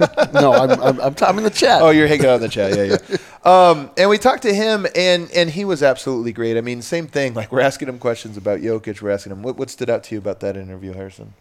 no, 0.33 0.53
I'm, 0.53 0.71
I'm, 0.81 1.01
I'm, 1.01 1.15
t- 1.15 1.25
I'm 1.25 1.39
in 1.39 1.45
the 1.45 1.51
chat. 1.51 1.83
Oh, 1.83 1.91
you're 1.91 2.07
hanging 2.07 2.27
out 2.27 2.37
in 2.37 2.41
the 2.43 2.49
chat. 2.49 2.77
Yeah, 2.77 2.97
yeah. 2.97 3.17
Um, 3.45 3.91
and 3.97 4.09
we 4.09 4.19
talked 4.19 4.43
to 4.43 4.55
him, 4.55 4.87
and 4.95 5.31
and 5.33 5.51
he 5.51 5.65
was 5.65 5.83
absolutely 5.83 6.33
great. 6.33 6.57
I 6.57 6.61
mean, 6.61 6.83
same 6.83 7.07
thing. 7.07 7.35
Like 7.35 7.53
we're 7.53 7.61
asking 7.61 7.89
him 7.89 7.99
questions 7.99 8.37
about 8.37 8.61
Jokic. 8.61 9.03
We're 9.03 9.11
asking 9.11 9.33
him 9.33 9.43
what 9.43 9.57
what 9.57 9.71
stood 9.71 9.91
out 9.91 10.05
to 10.05 10.15
you 10.15 10.19
about 10.19 10.41
that 10.41 10.57
interview, 10.57 10.93
Harrison. 10.93 11.35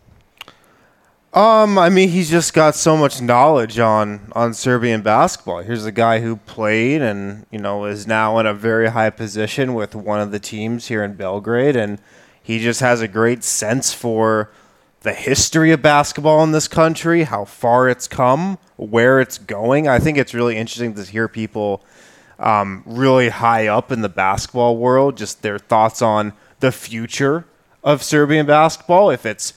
Um, 1.33 1.79
I 1.79 1.89
mean, 1.89 2.09
he's 2.09 2.29
just 2.29 2.53
got 2.53 2.75
so 2.75 2.95
much 2.95 3.19
knowledge 3.19 3.79
on 3.79 4.31
on 4.33 4.53
Serbian 4.53 5.01
basketball. 5.01 5.63
Here's 5.63 5.85
a 5.85 5.91
guy 5.91 6.19
who 6.19 6.35
played 6.35 7.01
and 7.01 7.47
you 7.51 7.59
know 7.59 7.85
is 7.85 8.05
now 8.05 8.37
in 8.37 8.45
a 8.45 8.53
very 8.53 8.89
high 8.89 9.09
position 9.09 9.73
with 9.73 9.95
one 9.95 10.19
of 10.19 10.31
the 10.31 10.39
teams 10.39 10.89
here 10.89 11.03
in 11.03 11.15
Belgrade, 11.15 11.75
and 11.75 11.99
he 12.41 12.59
just 12.59 12.81
has 12.81 13.01
a 13.01 13.07
great 13.07 13.43
sense 13.43 13.93
for 13.93 14.51
the 15.03 15.13
history 15.13 15.71
of 15.71 15.81
basketball 15.81 16.43
in 16.43 16.51
this 16.51 16.67
country, 16.67 17.23
how 17.23 17.45
far 17.45 17.89
it's 17.89 18.07
come, 18.07 18.57
where 18.77 19.19
it's 19.19 19.37
going. 19.37 19.87
I 19.87 19.99
think 19.99 20.17
it's 20.17 20.33
really 20.33 20.57
interesting 20.57 20.93
to 20.95 21.03
hear 21.03 21.27
people 21.27 21.83
um, 22.39 22.83
really 22.85 23.29
high 23.29 23.67
up 23.67 23.91
in 23.91 24.01
the 24.01 24.09
basketball 24.09 24.77
world, 24.77 25.17
just 25.17 25.41
their 25.41 25.59
thoughts 25.59 26.01
on 26.01 26.33
the 26.61 26.71
future 26.71 27.45
of 27.83 28.01
Serbian 28.01 28.45
basketball, 28.45 29.09
if 29.09 29.25
it's 29.25 29.53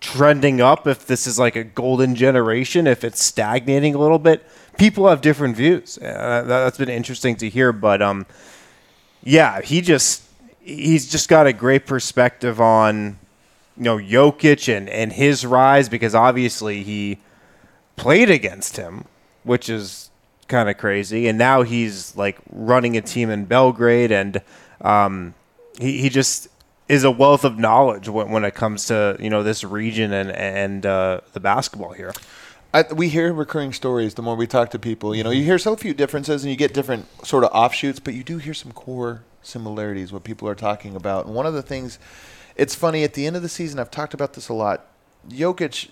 trending 0.00 0.60
up, 0.60 0.86
if 0.86 1.06
this 1.06 1.26
is 1.26 1.38
like 1.38 1.56
a 1.56 1.64
golden 1.64 2.14
generation, 2.14 2.86
if 2.86 3.04
it's 3.04 3.22
stagnating 3.22 3.94
a 3.94 3.98
little 3.98 4.18
bit. 4.18 4.44
People 4.78 5.08
have 5.08 5.20
different 5.20 5.56
views. 5.56 5.98
Uh, 5.98 6.42
that- 6.42 6.46
that's 6.46 6.78
been 6.78 6.88
interesting 6.88 7.36
to 7.36 7.48
hear, 7.48 7.72
but 7.72 8.02
um, 8.02 8.26
yeah, 9.22 9.60
he 9.60 9.80
just 9.82 10.22
he's 10.60 11.10
just 11.10 11.28
got 11.28 11.46
a 11.46 11.52
great 11.52 11.84
perspective 11.86 12.60
on 12.60 13.18
you 13.76 13.84
know 13.84 13.98
Jokic 13.98 14.74
and 14.74 14.88
and 14.88 15.12
his 15.12 15.44
rise 15.44 15.88
because 15.88 16.14
obviously 16.14 16.82
he 16.82 17.18
played 17.96 18.30
against 18.30 18.76
him, 18.76 19.04
which 19.42 19.68
is 19.68 20.10
kind 20.48 20.68
of 20.68 20.76
crazy, 20.78 21.26
and 21.28 21.38
now 21.38 21.62
he's 21.62 22.16
like 22.16 22.38
running 22.50 22.96
a 22.96 23.00
team 23.00 23.30
in 23.30 23.44
Belgrade, 23.44 24.12
and 24.12 24.42
um, 24.80 25.34
he 25.78 26.00
he 26.00 26.08
just 26.08 26.48
is 26.88 27.04
a 27.04 27.10
wealth 27.10 27.44
of 27.44 27.58
knowledge 27.58 28.08
when, 28.08 28.30
when 28.30 28.44
it 28.44 28.54
comes 28.54 28.86
to 28.86 29.16
you 29.18 29.30
know 29.30 29.42
this 29.42 29.64
region 29.64 30.12
and 30.12 30.30
and 30.30 30.86
uh, 30.86 31.20
the 31.32 31.40
basketball 31.40 31.92
here. 31.92 32.12
I, 32.72 32.82
we 32.92 33.08
hear 33.08 33.32
recurring 33.32 33.72
stories 33.72 34.14
the 34.14 34.22
more 34.22 34.34
we 34.34 34.48
talk 34.48 34.70
to 34.70 34.80
people. 34.80 35.14
You 35.14 35.22
know, 35.22 35.30
you 35.30 35.44
hear 35.44 35.58
so 35.58 35.76
few 35.76 35.94
differences 35.94 36.42
and 36.42 36.50
you 36.50 36.56
get 36.56 36.74
different 36.74 37.06
sort 37.24 37.44
of 37.44 37.50
offshoots, 37.52 38.00
but 38.00 38.14
you 38.14 38.24
do 38.24 38.38
hear 38.38 38.52
some 38.52 38.72
core 38.72 39.22
similarities 39.42 40.12
what 40.12 40.24
people 40.24 40.48
are 40.48 40.56
talking 40.56 40.96
about. 40.96 41.26
And 41.26 41.36
one 41.36 41.46
of 41.46 41.54
the 41.54 41.62
things, 41.62 42.00
it's 42.56 42.74
funny 42.74 43.04
at 43.04 43.14
the 43.14 43.26
end 43.26 43.36
of 43.36 43.42
the 43.42 43.48
season. 43.48 43.78
I've 43.78 43.90
talked 43.90 44.14
about 44.14 44.34
this 44.34 44.48
a 44.48 44.54
lot. 44.54 44.86
Jokic, 45.28 45.88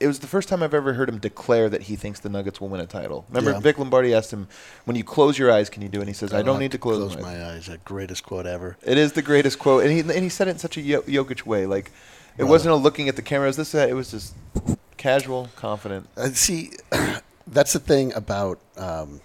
it 0.00 0.06
was 0.06 0.20
the 0.20 0.26
first 0.26 0.48
time 0.48 0.62
I've 0.62 0.72
ever 0.74 0.94
heard 0.94 1.08
him 1.08 1.18
declare 1.18 1.68
that 1.68 1.82
he 1.82 1.96
thinks 1.96 2.20
the 2.20 2.30
Nuggets 2.30 2.60
will 2.60 2.68
win 2.68 2.80
a 2.80 2.86
title. 2.86 3.26
Remember, 3.28 3.52
Yeah. 3.52 3.60
Vic 3.60 3.78
Lombardi 3.78 4.14
asked 4.14 4.32
him, 4.32 4.48
"When 4.86 4.96
you 4.96 5.04
close 5.04 5.38
your 5.38 5.52
eyes, 5.52 5.68
can 5.68 5.82
you 5.82 5.88
do?" 5.88 5.98
it? 5.98 6.02
And 6.02 6.08
he 6.08 6.14
says, 6.14 6.32
"I 6.32 6.42
don't 6.42 6.58
need 6.58 6.72
to 6.72 6.78
close, 6.78 7.14
my 7.16 7.16
eyes." 7.16 7.22
my 7.22 7.46
eyes. 7.46 7.66
That 7.66 7.84
greatest 7.84 8.22
quote 8.24 8.46
ever. 8.46 8.76
It 8.82 8.96
is 8.96 9.12
the 9.12 9.22
greatest 9.22 9.58
quote, 9.58 9.82
and 9.84 9.92
he 9.92 10.00
and 10.00 10.10
he 10.12 10.28
said 10.28 10.48
it 10.48 10.52
in 10.52 10.58
such 10.58 10.76
a 10.78 10.80
Jokic 10.80 11.44
way. 11.44 11.66
Like, 11.66 11.92
it 12.38 12.44
wasn't 12.44 12.72
a 12.72 12.76
looking 12.76 13.08
at 13.08 13.16
the 13.16 13.22
cameras. 13.22 13.56
It 13.56 13.60
was 13.60 13.70
this. 13.70 13.72
That. 13.72 13.90
It 13.90 13.94
was 13.94 14.10
just 14.10 14.34
casual, 14.96 15.50
confident. 15.56 16.08
Uh, 16.16 16.28
see, 16.30 16.72
that's 17.46 17.74
the 17.74 17.78
thing 17.78 18.14
about 18.14 18.58
um, 18.78 19.20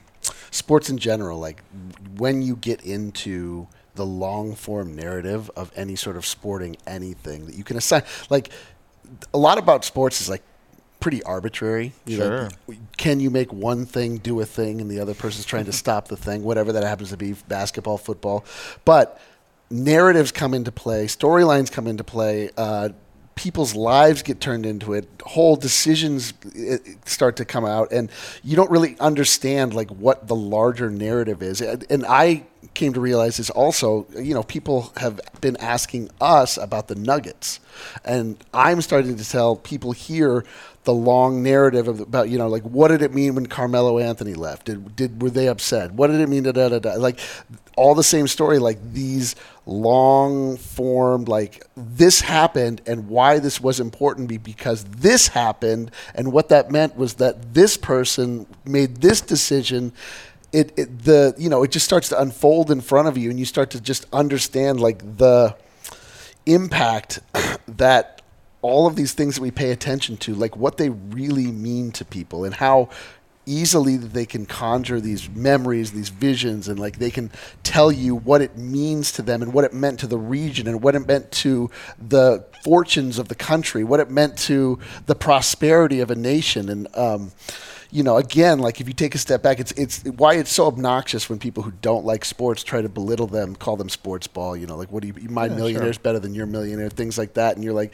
sports 0.52 0.90
in 0.90 0.98
general. 0.98 1.40
Like 1.40 1.64
when 2.18 2.42
you 2.42 2.56
get 2.58 2.82
into 2.82 3.68
the 3.96 4.06
long 4.06 4.56
form 4.56 4.96
narrative 4.96 5.50
of 5.56 5.72
any 5.76 5.96
sort 5.96 6.16
of 6.18 6.26
sporting 6.26 6.78
anything 6.88 7.46
that 7.48 7.56
you 7.56 7.64
can 7.64 7.78
assign, 7.78 8.04
like 8.30 8.50
a 9.34 9.38
lot 9.38 9.58
about 9.58 9.84
sports 9.86 10.22
is 10.22 10.30
like 10.30 10.44
pretty 11.00 11.24
arbitrary. 11.24 11.94
You 12.06 12.18
know, 12.18 12.50
Sure. 12.68 12.78
can 12.98 13.20
you 13.20 13.30
make 13.30 13.52
one 13.54 13.86
thing 13.86 14.18
do 14.18 14.40
a 14.42 14.46
thing 14.46 14.82
and 14.82 14.90
the 14.90 15.00
other 15.00 15.14
person's 15.14 15.46
trying 15.46 15.66
to 15.66 15.72
stop 15.74 16.08
the 16.08 16.18
thing, 16.18 16.44
whatever 16.44 16.72
that 16.74 16.84
happens 16.84 17.10
to 17.12 17.18
be, 17.18 17.34
basketball, 17.48 17.98
football. 17.98 18.44
But 18.86 19.20
narratives 19.70 20.32
come 20.32 20.54
into 20.54 20.72
play, 20.72 21.06
storylines 21.06 21.72
come 21.72 21.88
into 21.88 22.04
play. 22.04 22.50
Uh, 22.58 22.90
people's 23.36 23.74
lives 23.74 24.22
get 24.22 24.42
turned 24.42 24.66
into 24.66 24.92
it 24.92 25.08
whole 25.24 25.56
decisions 25.56 26.34
uh, 26.70 26.76
start 27.06 27.38
to 27.38 27.46
come 27.46 27.64
out 27.64 27.90
and 27.90 28.12
you 28.44 28.54
don't 28.54 28.70
really 28.70 28.98
understand 29.00 29.74
like 29.74 29.90
what 29.92 30.28
the 30.28 30.36
larger 30.36 30.90
narrative 30.90 31.42
is 31.42 31.62
and 31.62 32.06
i 32.10 32.44
came 32.74 32.94
to 32.94 33.00
realize 33.00 33.40
is 33.40 33.50
also 33.50 34.08
you 34.18 34.34
know 34.34 34.44
people 34.44 34.94
have 34.98 35.20
been 35.42 35.58
asking 35.58 36.10
us 36.22 36.58
about 36.58 36.88
the 36.88 36.96
nuggets 36.96 37.60
and 38.06 38.44
i'm 38.54 38.82
starting 38.82 39.18
to 39.18 39.28
tell 39.28 39.56
people 39.56 39.92
here 39.92 40.44
the 40.90 40.94
long 40.94 41.44
narrative 41.44 41.88
about 41.88 42.30
you 42.30 42.38
know 42.38 42.48
like 42.48 42.64
what 42.64 42.88
did 42.88 43.02
it 43.02 43.14
mean 43.14 43.36
when 43.36 43.46
Carmelo 43.46 44.00
Anthony 44.00 44.34
left? 44.34 44.66
Did, 44.66 44.96
did 44.96 45.22
were 45.22 45.30
they 45.30 45.48
upset? 45.48 45.92
What 45.92 46.08
did 46.08 46.20
it 46.20 46.28
mean? 46.28 46.44
Da, 46.44 46.52
da, 46.52 46.70
da, 46.70 46.80
da. 46.80 46.94
Like 46.96 47.20
all 47.76 47.96
the 47.96 48.04
same 48.04 48.28
story. 48.28 48.60
Like 48.60 48.80
these 48.92 49.36
long 49.68 50.58
formed 50.58 51.28
like 51.28 51.64
this 51.76 52.22
happened 52.22 52.82
and 52.88 53.08
why 53.08 53.40
this 53.40 53.62
was 53.62 53.80
important 53.80 54.30
be 54.30 54.38
because 54.38 54.84
this 54.86 55.28
happened 55.28 55.92
and 56.16 56.34
what 56.34 56.50
that 56.50 56.72
meant 56.72 56.98
was 56.98 57.16
that 57.16 57.54
this 57.54 57.78
person 57.78 58.48
made 58.66 58.98
this 58.98 59.22
decision. 59.22 59.94
It, 60.52 60.74
it 60.78 61.04
the 61.04 61.36
you 61.38 61.50
know 61.50 61.64
it 61.64 61.72
just 61.72 61.86
starts 61.86 62.10
to 62.10 62.20
unfold 62.20 62.72
in 62.72 62.82
front 62.82 63.08
of 63.08 63.18
you 63.18 63.30
and 63.30 63.38
you 63.38 63.46
start 63.46 63.70
to 63.72 63.82
just 63.82 64.08
understand 64.12 64.80
like 64.80 65.18
the 65.18 65.56
impact 66.46 67.20
that 67.68 68.20
all 68.62 68.88
of 68.88 68.96
these 68.96 69.14
things 69.14 69.36
that 69.36 69.42
we 69.42 69.52
pay 69.52 69.72
attention 69.72 70.18
to, 70.18 70.36
like 70.36 70.58
what 70.58 70.78
they 70.78 70.90
really 70.90 71.48
mean 71.48 71.92
to 71.92 72.04
people 72.04 72.44
and 72.44 72.54
how 72.56 72.90
easily 73.46 73.98
that 73.98 74.14
they 74.14 74.26
can 74.26 74.46
conjure 74.46 75.00
these 75.00 75.30
memories, 75.30 75.92
these 75.92 76.10
visions, 76.10 76.68
and 76.68 76.80
like 76.80 77.00
they 77.00 77.10
can 77.10 77.32
tell 77.64 77.92
you 77.92 78.16
what 78.16 78.42
it 78.42 78.58
means 78.58 79.12
to 79.14 79.22
them 79.22 79.42
and 79.42 79.54
what 79.54 79.66
it 79.66 79.74
meant 79.74 80.00
to 80.00 80.08
the 80.08 80.18
region 80.18 80.68
and 80.68 80.84
what 80.84 80.94
it 80.94 81.08
meant 81.08 81.32
to 81.32 81.70
the 81.98 82.46
fortunes 82.64 83.18
of 83.18 83.28
the 83.28 83.36
country, 83.36 83.84
what 83.84 84.00
it 84.00 84.12
meant 84.12 84.38
to 84.38 84.78
the 85.08 85.16
prosperity 85.16 86.00
of 86.00 86.12
a 86.12 86.16
nation. 86.16 86.70
And, 86.70 86.88
um, 86.96 87.32
you 87.92 88.04
know, 88.04 88.18
again, 88.18 88.60
like 88.60 88.80
if 88.80 88.88
you 88.88 88.94
take 88.94 89.16
a 89.16 89.18
step 89.18 89.42
back, 89.42 89.60
it's 89.60 89.72
it's 89.72 90.04
why 90.04 90.36
it's 90.36 90.52
so 90.52 90.68
obnoxious 90.68 91.28
when 91.28 91.40
people 91.40 91.64
who 91.64 91.72
don't 91.82 92.06
like 92.06 92.24
sports 92.24 92.64
try 92.64 92.82
to 92.82 92.90
belittle 92.90 93.26
them, 93.26 93.56
call 93.56 93.78
them 93.78 93.90
sports 93.90 94.28
ball. 94.28 94.56
You 94.56 94.68
know, 94.68 94.76
like 94.76 94.92
what 94.92 95.02
do 95.02 95.08
you? 95.08 95.30
My 95.30 95.50
millionaire's 95.50 95.98
better 95.98 96.20
than 96.20 96.36
your 96.36 96.46
millionaire, 96.46 96.90
things 96.90 97.18
like 97.18 97.34
that. 97.34 97.56
And 97.56 97.64
you're 97.64 97.74
like, 97.74 97.94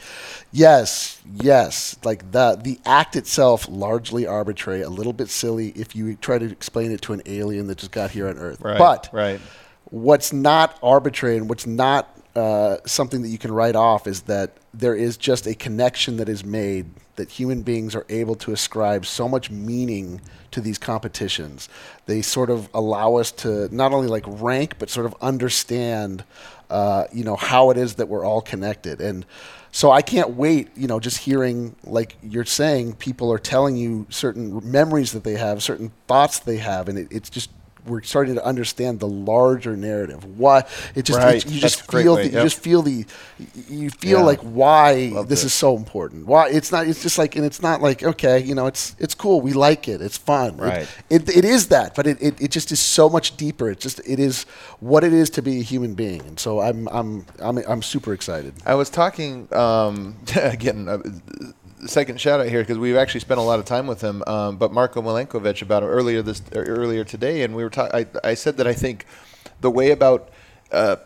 yes, 0.52 1.20
yes, 1.34 1.96
like 2.04 2.30
the 2.30 2.58
the 2.62 2.78
act 2.84 3.16
itself 3.16 3.66
largely 3.70 4.26
arbitrary, 4.26 4.82
a 4.82 4.90
little 4.90 5.14
bit 5.14 5.30
silly 5.30 5.68
if 5.70 5.96
you 5.96 6.14
try 6.16 6.38
to 6.38 6.44
explain 6.44 6.92
it 6.92 7.00
to 7.02 7.14
an 7.14 7.22
alien 7.24 7.66
that 7.68 7.78
just 7.78 7.92
got 7.92 8.10
here 8.10 8.28
on 8.28 8.36
Earth. 8.36 8.60
Right, 8.60 8.78
but 8.78 9.08
right. 9.12 9.40
what's 9.84 10.30
not 10.30 10.78
arbitrary 10.82 11.38
and 11.38 11.48
what's 11.48 11.66
not 11.66 12.15
uh, 12.36 12.78
something 12.84 13.22
that 13.22 13.28
you 13.28 13.38
can 13.38 13.50
write 13.50 13.74
off 13.74 14.06
is 14.06 14.22
that 14.22 14.52
there 14.74 14.94
is 14.94 15.16
just 15.16 15.46
a 15.46 15.54
connection 15.54 16.18
that 16.18 16.28
is 16.28 16.44
made 16.44 16.86
that 17.16 17.30
human 17.30 17.62
beings 17.62 17.94
are 17.94 18.04
able 18.10 18.34
to 18.34 18.52
ascribe 18.52 19.06
so 19.06 19.26
much 19.26 19.50
meaning 19.50 20.20
to 20.50 20.60
these 20.60 20.76
competitions. 20.76 21.68
They 22.04 22.20
sort 22.20 22.50
of 22.50 22.68
allow 22.74 23.16
us 23.16 23.32
to 23.32 23.74
not 23.74 23.92
only 23.92 24.06
like 24.06 24.24
rank, 24.26 24.78
but 24.78 24.90
sort 24.90 25.06
of 25.06 25.14
understand, 25.22 26.24
uh, 26.68 27.04
you 27.10 27.24
know, 27.24 27.36
how 27.36 27.70
it 27.70 27.78
is 27.78 27.94
that 27.94 28.08
we're 28.08 28.24
all 28.24 28.42
connected. 28.42 29.00
And 29.00 29.24
so 29.72 29.90
I 29.90 30.02
can't 30.02 30.30
wait, 30.30 30.68
you 30.76 30.86
know, 30.86 31.00
just 31.00 31.18
hearing, 31.18 31.74
like 31.84 32.16
you're 32.22 32.44
saying, 32.44 32.96
people 32.96 33.32
are 33.32 33.38
telling 33.38 33.76
you 33.76 34.06
certain 34.10 34.70
memories 34.70 35.12
that 35.12 35.24
they 35.24 35.36
have, 35.36 35.62
certain 35.62 35.92
thoughts 36.06 36.38
they 36.38 36.58
have, 36.58 36.88
and 36.88 36.98
it, 36.98 37.08
it's 37.10 37.30
just 37.30 37.50
we're 37.86 38.02
starting 38.02 38.34
to 38.34 38.44
understand 38.44 39.00
the 39.00 39.08
larger 39.08 39.76
narrative. 39.76 40.24
Why 40.38 40.64
it 40.94 41.02
just 41.04 41.18
Right. 41.18 41.36
it- 41.36 41.46
you 41.50 41.60
That's 41.60 41.76
just 41.76 41.90
feel 41.90 42.16
way, 42.16 42.28
the, 42.28 42.34
you 42.36 42.42
just 42.42 42.58
feel 42.60 42.82
the 42.82 43.04
you 43.68 43.90
feel 43.90 44.18
Yeah. 44.20 44.24
like 44.24 44.40
why 44.40 45.10
Love 45.12 45.28
this 45.28 45.42
it. 45.42 45.46
is 45.46 45.52
so 45.54 45.76
important. 45.76 46.26
Why 46.26 46.48
it's 46.48 46.72
not 46.72 46.86
it's 46.86 47.02
just 47.02 47.18
like 47.18 47.36
and 47.36 47.44
it's 47.44 47.62
not 47.62 47.80
like 47.82 48.02
okay 48.02 48.38
you 48.42 48.54
know 48.54 48.66
it's 48.66 48.94
it's 48.98 49.14
cool 49.14 49.40
we 49.40 49.52
like 49.52 49.88
it 49.88 50.00
it's 50.00 50.16
fun 50.18 50.54
It- 50.54 50.60
Right. 50.60 50.88
it, 51.10 51.28
it 51.28 51.44
is 51.44 51.68
that 51.68 51.94
but 51.94 52.06
it, 52.06 52.18
it, 52.20 52.40
it 52.40 52.50
just 52.50 52.72
is 52.72 52.80
so 52.80 53.08
much 53.08 53.36
deeper 53.36 53.70
it 53.70 53.78
just 53.80 54.00
it 54.06 54.18
is 54.18 54.44
what 54.80 55.04
it 55.04 55.12
is 55.12 55.30
to 55.30 55.42
be 55.42 55.60
a 55.60 55.62
human 55.62 55.94
being 55.94 56.20
and 56.22 56.38
so 56.40 56.60
I'm 56.60 56.88
I'm 56.88 57.24
I'm 57.40 57.58
I'm 57.68 57.82
super 57.82 58.12
excited. 58.12 58.52
I 58.64 58.74
was 58.74 58.90
talking 58.90 59.48
um, 59.52 60.16
again. 60.36 60.88
Uh, 60.88 60.98
second 61.88 62.20
shout 62.20 62.40
out 62.40 62.48
here 62.48 62.60
because 62.60 62.78
we've 62.78 62.96
actually 62.96 63.20
spent 63.20 63.40
a 63.40 63.42
lot 63.42 63.58
of 63.58 63.64
time 63.64 63.86
with 63.86 64.00
him. 64.00 64.22
Um, 64.26 64.56
but 64.56 64.72
Marko 64.72 65.02
Milenkovic 65.02 65.62
about 65.62 65.82
it 65.82 65.86
earlier 65.86 66.22
this 66.22 66.42
er, 66.54 66.64
earlier 66.64 67.04
today, 67.04 67.42
and 67.42 67.54
we 67.54 67.62
were 67.62 67.70
talking. 67.70 68.06
I, 68.24 68.28
I 68.28 68.34
said 68.34 68.56
that 68.58 68.66
I 68.66 68.72
think 68.72 69.06
the 69.60 69.70
way 69.70 69.90
about 69.90 70.30
uh, 70.72 70.96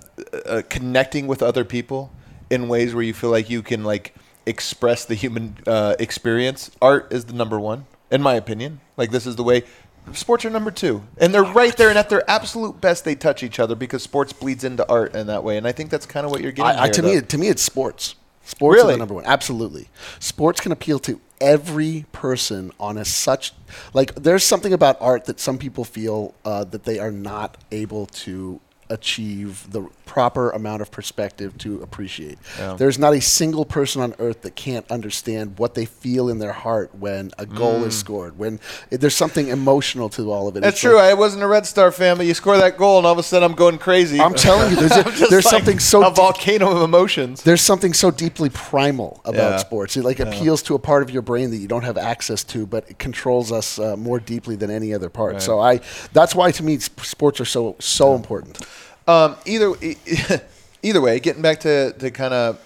uh, 0.47 0.63
connecting 0.69 1.27
with 1.27 1.43
other 1.43 1.65
people 1.65 2.13
in 2.51 2.69
ways 2.69 2.95
where 2.95 3.05
you 3.05 3.15
feel 3.15 3.31
like 3.31 3.49
you 3.49 3.63
can 3.63 3.85
like 3.85 4.15
express 4.47 5.05
the 5.05 5.15
human 5.15 5.57
uh, 5.67 5.97
experience. 5.99 6.71
Art 6.83 7.13
is 7.13 7.27
the 7.27 7.33
number 7.33 7.59
one, 7.59 7.87
in 8.11 8.23
my 8.23 8.35
opinion. 8.35 8.81
Like 8.97 9.11
this 9.11 9.27
is 9.27 9.37
the 9.37 9.45
way. 9.45 9.65
Sports 10.13 10.45
are 10.45 10.51
number 10.51 10.71
two, 10.71 11.05
and 11.19 11.33
they're 11.33 11.45
right 11.45 11.77
there, 11.77 11.91
and 11.91 11.99
at 11.99 12.09
their 12.09 12.29
absolute 12.29 12.81
best, 12.81 13.05
they 13.05 13.15
touch 13.15 13.43
each 13.43 13.61
other 13.61 13.75
because 13.75 14.03
sports 14.03 14.33
bleeds 14.33 14.65
into 14.65 14.89
art 14.89 15.15
in 15.15 15.27
that 15.27 15.45
way, 15.45 15.57
and 15.57 15.67
I 15.67 15.73
think 15.73 15.91
that's 15.91 16.07
kind 16.07 16.25
of 16.25 16.33
what 16.33 16.41
you're 16.41 16.53
getting. 16.53 16.79
I, 16.79 16.85
here, 16.85 16.93
to 16.93 17.03
though. 17.03 17.15
me, 17.15 17.21
to 17.21 17.39
me, 17.39 17.49
it's 17.49 17.63
sports. 17.63 18.17
Sports 18.51 18.77
Really? 18.77 18.95
the 18.95 18.99
number 18.99 19.15
one. 19.15 19.25
Absolutely, 19.27 19.89
sports 20.19 20.61
can 20.61 20.73
appeal 20.73 20.99
to 21.01 21.21
every 21.41 22.05
person 22.13 22.73
on 22.81 22.99
a 22.99 23.05
such 23.05 23.53
like. 23.95 24.15
There's 24.17 24.43
something 24.45 24.73
about 24.73 24.97
art 25.01 25.27
that 25.27 25.39
some 25.39 25.57
people 25.57 25.85
feel 25.85 26.35
uh, 26.45 26.65
that 26.65 26.85
they 26.85 26.99
are 26.99 27.13
not 27.13 27.57
able 27.71 28.07
to 28.07 28.61
achieve 28.91 29.71
the 29.71 29.89
proper 30.05 30.51
amount 30.51 30.83
of 30.83 30.91
perspective 30.91 31.57
to 31.57 31.81
appreciate. 31.83 32.37
Yeah. 32.59 32.75
There's 32.75 32.99
not 32.99 33.15
a 33.15 33.21
single 33.21 33.65
person 33.65 34.03
on 34.03 34.13
earth 34.19 34.43
that 34.43 34.57
can't 34.57 34.85
understand 34.91 35.57
what 35.59 35.75
they 35.75 35.85
feel 35.85 36.29
in 36.29 36.41
their 36.41 36.53
heart 36.53 36.93
when 36.97 37.31
a 37.39 37.47
goal 37.47 37.85
is 37.85 37.97
scored. 37.97 38.37
When 38.37 38.59
there's 38.91 39.15
something 39.15 39.47
emotional 39.49 40.09
to 40.11 40.33
all 40.33 40.49
of 40.49 40.57
it. 40.57 40.61
Mm. 40.61 40.63
That's 40.63 40.75
It's 40.75 40.81
true. 40.81 40.97
like- 40.97 41.05
I 41.11 41.15
wasn't 41.15 41.45
a 41.45 41.47
Red 41.47 41.65
Star 41.65 41.93
fan, 41.93 42.17
but 42.17 42.27
you 42.27 42.35
score 42.35 42.59
that 42.59 42.77
goal, 42.77 42.99
and 42.99 43.07
all 43.07 43.13
of 43.13 43.19
a 43.19 43.23
sudden 43.23 43.49
I'm 43.49 43.57
going 43.57 43.79
crazy. 43.79 44.21
I'm 44.21 44.35
telling 44.35 44.71
you, 44.71 44.77
there's, 44.77 44.97
a, 45.23 45.29
there's 45.29 45.45
like 45.45 45.55
something 45.55 45.79
so 45.79 46.05
a 46.05 46.11
volcano 46.11 46.71
of 46.77 46.83
emotions. 46.83 47.45
there's 47.45 47.61
something 47.63 47.93
so 47.93 48.11
deeply 48.11 48.49
primal 48.51 49.21
about 49.25 49.53
Yeah. 49.53 49.57
sports. 49.59 49.97
It 49.97 50.05
like 50.05 50.19
appeals 50.19 50.63
to 50.65 50.75
a 50.75 50.79
part 50.81 51.05
of 51.05 51.11
your 51.11 51.23
brain 51.23 51.51
that 51.51 51.59
you 51.59 51.69
don't 51.69 51.85
have 51.85 51.97
access 51.97 52.43
to, 52.45 52.67
but 52.67 52.91
it 52.91 52.99
controls 52.99 53.53
us 53.53 53.79
uh, 53.79 53.97
more 53.97 54.19
deeply 54.19 54.57
than 54.57 54.71
any 54.71 54.93
other 54.93 55.09
part. 55.09 55.41
So 55.41 55.61
I, 55.61 55.81
that's 56.13 56.35
why 56.35 56.51
to 56.51 56.63
me 56.65 56.79
sports 56.81 57.41
are 57.41 57.45
so 57.45 57.77
so 57.79 58.15
important. 58.17 58.59
Um, 59.07 59.37
either 59.45 59.75
either 60.83 61.01
way, 61.01 61.21
getting 61.21 61.43
back 61.43 61.61
to, 61.61 61.93
to 61.93 62.11
kind 62.11 62.35
of 62.35 62.59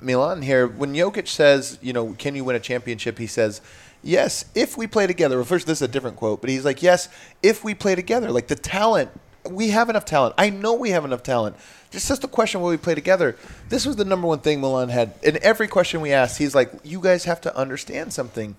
Milan 0.00 0.42
here, 0.42 0.66
when 0.66 0.92
Jokic 0.94 1.28
says, 1.28 1.78
you 1.80 1.92
know, 1.92 2.14
can 2.18 2.34
you 2.34 2.44
win 2.44 2.56
a 2.56 2.60
championship? 2.60 3.18
He 3.18 3.26
says, 3.26 3.60
yes, 4.02 4.44
if 4.54 4.76
we 4.76 4.86
play 4.86 5.06
together. 5.06 5.36
Well, 5.36 5.44
first, 5.44 5.66
this 5.66 5.78
is 5.78 5.82
a 5.82 5.88
different 5.88 6.16
quote, 6.16 6.40
but 6.40 6.50
he's 6.50 6.64
like, 6.64 6.82
yes, 6.82 7.08
if 7.42 7.64
we 7.64 7.74
play 7.74 7.94
together. 7.94 8.30
Like 8.30 8.48
the 8.48 8.56
talent, 8.56 9.10
we 9.48 9.68
have 9.70 9.88
enough 9.88 10.04
talent. 10.04 10.34
I 10.38 10.50
know 10.50 10.74
we 10.74 10.90
have 10.90 11.04
enough 11.04 11.22
talent. 11.22 11.56
It's 11.92 12.08
just 12.08 12.24
a 12.24 12.28
question 12.28 12.60
will 12.60 12.70
we 12.70 12.76
play 12.76 12.94
together. 12.94 13.36
This 13.68 13.86
was 13.86 13.96
the 13.96 14.04
number 14.04 14.26
one 14.26 14.40
thing 14.40 14.60
Milan 14.60 14.88
had. 14.88 15.14
In 15.22 15.38
every 15.42 15.68
question 15.68 16.00
we 16.00 16.12
asked, 16.12 16.38
he's 16.38 16.54
like, 16.54 16.72
you 16.82 17.00
guys 17.00 17.24
have 17.24 17.40
to 17.42 17.56
understand 17.56 18.12
something 18.12 18.56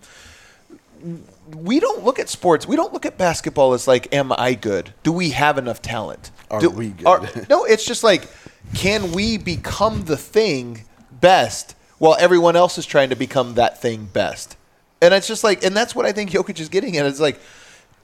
we 1.54 1.80
don't 1.80 2.04
look 2.04 2.20
at 2.20 2.30
sports. 2.30 2.68
We 2.68 2.76
don't 2.76 2.94
look 2.94 3.06
at 3.06 3.18
basketball 3.18 3.74
as 3.74 3.88
like, 3.88 4.14
am 4.14 4.32
I 4.32 4.54
good? 4.54 4.94
Do 5.04 5.12
we 5.12 5.30
have 5.32 5.58
enough 5.58 5.82
talent? 5.82 6.32
Are 6.50 6.60
Do- 6.60 6.70
we 6.70 6.90
good? 6.90 7.08
are- 7.08 7.30
no, 7.50 7.66
it's 7.66 7.86
just 7.86 8.04
like, 8.04 8.28
can 8.74 9.12
we 9.12 9.38
become 9.38 10.06
the 10.06 10.18
thing 10.18 10.84
best 11.12 11.76
while 11.98 12.16
everyone 12.20 12.56
else 12.56 12.78
is 12.78 12.86
trying 12.86 13.10
to 13.10 13.16
become 13.16 13.56
that 13.56 13.82
thing 13.82 14.06
best? 14.06 14.58
And 15.02 15.14
it's 15.14 15.28
just 15.28 15.44
like, 15.44 15.64
and 15.64 15.76
that's 15.76 15.94
what 15.94 16.06
I 16.06 16.12
think 16.12 16.32
Jokic 16.32 16.60
is 16.60 16.70
getting 16.70 16.98
at. 16.98 17.06
It's 17.06 17.20
like, 17.20 17.40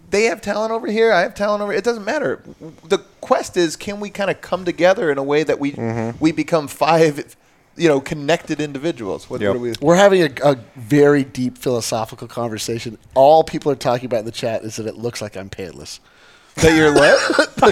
they 0.10 0.26
have 0.26 0.42
talent 0.42 0.72
over 0.72 0.88
here. 0.88 1.12
I 1.12 1.22
have 1.22 1.34
talent 1.34 1.64
over. 1.64 1.74
It 1.74 1.84
doesn't 1.84 2.06
matter. 2.06 2.44
The 2.84 3.00
quest 3.22 3.58
is, 3.58 3.76
can 3.76 4.00
we 4.00 4.10
kind 4.10 4.30
of 4.30 4.42
come 4.42 4.66
together 4.66 5.10
in 5.10 5.18
a 5.18 5.24
way 5.24 5.44
that 5.44 5.60
we 5.60 5.72
mm-hmm. 5.72 6.18
we 6.20 6.32
become 6.32 6.68
five, 6.68 7.36
you 7.82 7.88
know, 7.88 8.00
connected 8.00 8.62
individuals? 8.62 9.28
What, 9.28 9.42
Yep. 9.42 9.50
what 9.50 9.56
are 9.58 9.60
we? 9.60 9.74
We're 9.82 9.96
having 9.96 10.22
a, 10.22 10.30
a 10.52 10.56
very 10.76 11.24
deep 11.24 11.58
philosophical 11.58 12.28
conversation. 12.28 13.00
All 13.16 13.44
people 13.44 13.72
are 13.72 13.76
talking 13.76 14.06
about 14.06 14.20
in 14.20 14.26
the 14.26 14.32
chat 14.32 14.64
is 14.64 14.76
that 14.76 14.86
it 14.86 14.98
looks 14.98 15.20
like 15.20 15.36
I'm 15.36 15.50
pantless. 15.50 16.00
That 16.58 16.76
you're 16.76 16.92
lit? 16.92 17.18
oh 17.64 17.72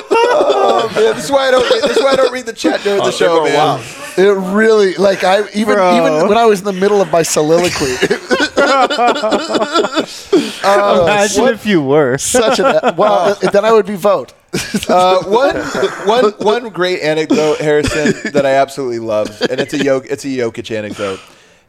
man, 1.04 1.14
this 1.16 1.24
is 1.24 1.30
why 1.30 1.48
I 1.48 1.50
don't. 1.50 1.82
This 1.82 1.96
is 1.96 2.02
why 2.02 2.10
I 2.10 2.16
don't 2.16 2.32
read 2.32 2.46
the 2.46 2.52
chat 2.52 2.82
during 2.82 3.02
the 3.02 3.10
show, 3.10 3.44
man. 3.44 3.80
It 4.16 4.54
really 4.54 4.94
like 4.94 5.24
I 5.24 5.48
even 5.50 5.74
Bro. 5.74 5.96
even 5.96 6.28
when 6.28 6.38
I 6.38 6.46
was 6.46 6.60
in 6.60 6.64
the 6.66 6.72
middle 6.72 7.00
of 7.00 7.10
my 7.10 7.22
soliloquy, 7.22 7.96
Imagine 10.62 11.48
if 11.48 11.66
you 11.66 11.82
were. 11.82 12.18
such 12.30 12.58
an 12.60 12.96
well, 12.96 13.36
then 13.36 13.64
I 13.64 13.72
would 13.72 13.86
be 13.86 13.96
vote. 13.96 14.34
Uh, 14.88 15.22
one, 15.26 15.56
one, 16.06 16.32
one 16.38 16.68
great 16.70 17.00
anecdote, 17.02 17.58
Harrison, 17.58 18.32
that 18.32 18.44
I 18.44 18.54
absolutely 18.54 18.98
love, 18.98 19.28
and 19.42 19.60
it's 19.60 19.72
a 19.74 19.78
Jok- 19.78 20.06
it's 20.10 20.24
a 20.24 20.28
Jokic 20.28 20.76
anecdote. 20.76 21.20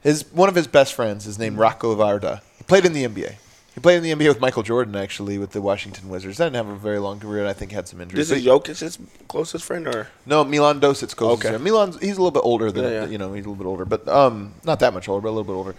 His 0.02 0.26
one 0.32 0.50
of 0.50 0.56
his 0.56 0.68
best 0.68 0.94
friends 0.94 1.28
is 1.28 1.38
named 1.38 1.58
Ratko 1.58 1.96
Varda. 1.96 2.42
He 2.58 2.64
played 2.64 2.86
in 2.86 2.94
the 2.94 3.08
NBA. 3.08 3.36
He 3.74 3.80
played 3.80 3.98
in 3.98 4.04
the 4.04 4.12
NBA 4.12 4.28
with 4.28 4.42
Michael 4.42 4.64
Jordan, 4.64 4.96
actually, 4.98 5.38
with 5.38 5.52
the 5.52 5.62
Washington 5.62 6.10
Wizards. 6.10 6.38
Didn't 6.38 6.56
have 6.56 6.68
a 6.68 6.76
very 6.76 7.00
long 7.00 7.22
career, 7.22 7.40
and 7.40 7.48
I 7.50 7.54
think 7.54 7.72
had 7.72 7.88
some 7.88 8.02
injuries. 8.02 8.28
This 8.28 8.38
is 8.40 8.46
Jokic's 8.46 9.00
closest 9.30 9.64
friend, 9.64 9.88
or 9.88 10.10
No, 10.26 10.44
Milan 10.44 10.82
Dosic 10.82 11.16
closest 11.16 11.46
Okay. 11.46 11.50
there. 11.52 11.60
Milan's 11.60 11.98
he's 12.00 12.18
a 12.18 12.22
little 12.22 12.32
bit 12.32 12.44
older 12.44 12.70
than 12.70 12.84
Yeah, 12.84 12.90
yeah. 12.90 13.06
you 13.08 13.18
know 13.18 13.32
he's 13.34 13.46
a 13.46 13.50
little 13.50 13.64
bit 13.64 13.68
older, 13.68 13.86
but 13.86 14.06
um 14.10 14.54
not 14.66 14.80
that 14.82 14.94
much 14.94 15.08
older, 15.08 15.22
but 15.22 15.30
a 15.30 15.36
little 15.36 15.46
bit 15.46 15.54
older. 15.54 15.76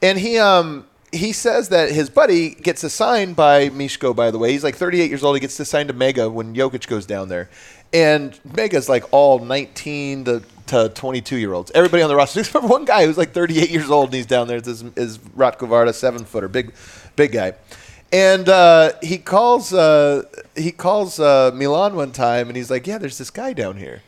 And 0.00 0.18
he 0.20 0.38
um 0.38 0.86
he 1.10 1.32
says 1.32 1.68
that 1.70 1.90
his 1.90 2.08
buddy 2.08 2.50
gets 2.50 2.84
assigned 2.84 3.34
by 3.36 3.68
Mishko. 3.70 4.14
By 4.14 4.30
the 4.30 4.38
way, 4.38 4.52
he's 4.52 4.64
like 4.64 4.76
38 4.76 5.10
years 5.10 5.24
old. 5.24 5.34
He 5.36 5.40
gets 5.40 5.58
assigned 5.58 5.88
to 5.88 5.94
Mega 5.94 6.30
when 6.30 6.54
Jokic 6.54 6.86
goes 6.86 7.06
down 7.06 7.28
there, 7.28 7.50
and 7.92 8.38
Mega's 8.44 8.88
like 8.88 9.04
all 9.12 9.38
19 9.40 10.24
to, 10.24 10.42
to 10.68 10.88
22 10.94 11.36
year 11.36 11.52
olds. 11.52 11.70
Everybody 11.74 12.02
on 12.04 12.08
the 12.08 12.16
roster 12.16 12.40
except 12.40 12.62
for 12.64 12.68
one 12.68 12.84
guy 12.84 13.04
who's 13.04 13.18
like 13.18 13.32
38 13.32 13.68
years 13.68 13.90
old 13.90 14.06
and 14.06 14.14
he's 14.14 14.26
down 14.26 14.46
there. 14.48 14.60
there. 14.60 14.72
Is 14.72 14.82
is 14.96 15.18
Ratko 15.18 15.68
Varda, 15.68 15.92
seven 15.92 16.24
footer, 16.24 16.48
big 16.48 16.72
big 17.16 17.32
guy. 17.32 17.54
And 18.12 18.48
uh, 18.48 18.92
he 19.02 19.16
calls 19.16 19.72
uh, 19.72 20.24
he 20.54 20.70
calls 20.70 21.18
uh, 21.18 21.50
Milan 21.54 21.96
one 21.96 22.12
time, 22.12 22.48
and 22.48 22.56
he's 22.56 22.70
like, 22.70 22.86
"Yeah, 22.86 22.98
there's 22.98 23.16
this 23.16 23.30
guy 23.30 23.54
down 23.54 23.78
here," 23.78 24.02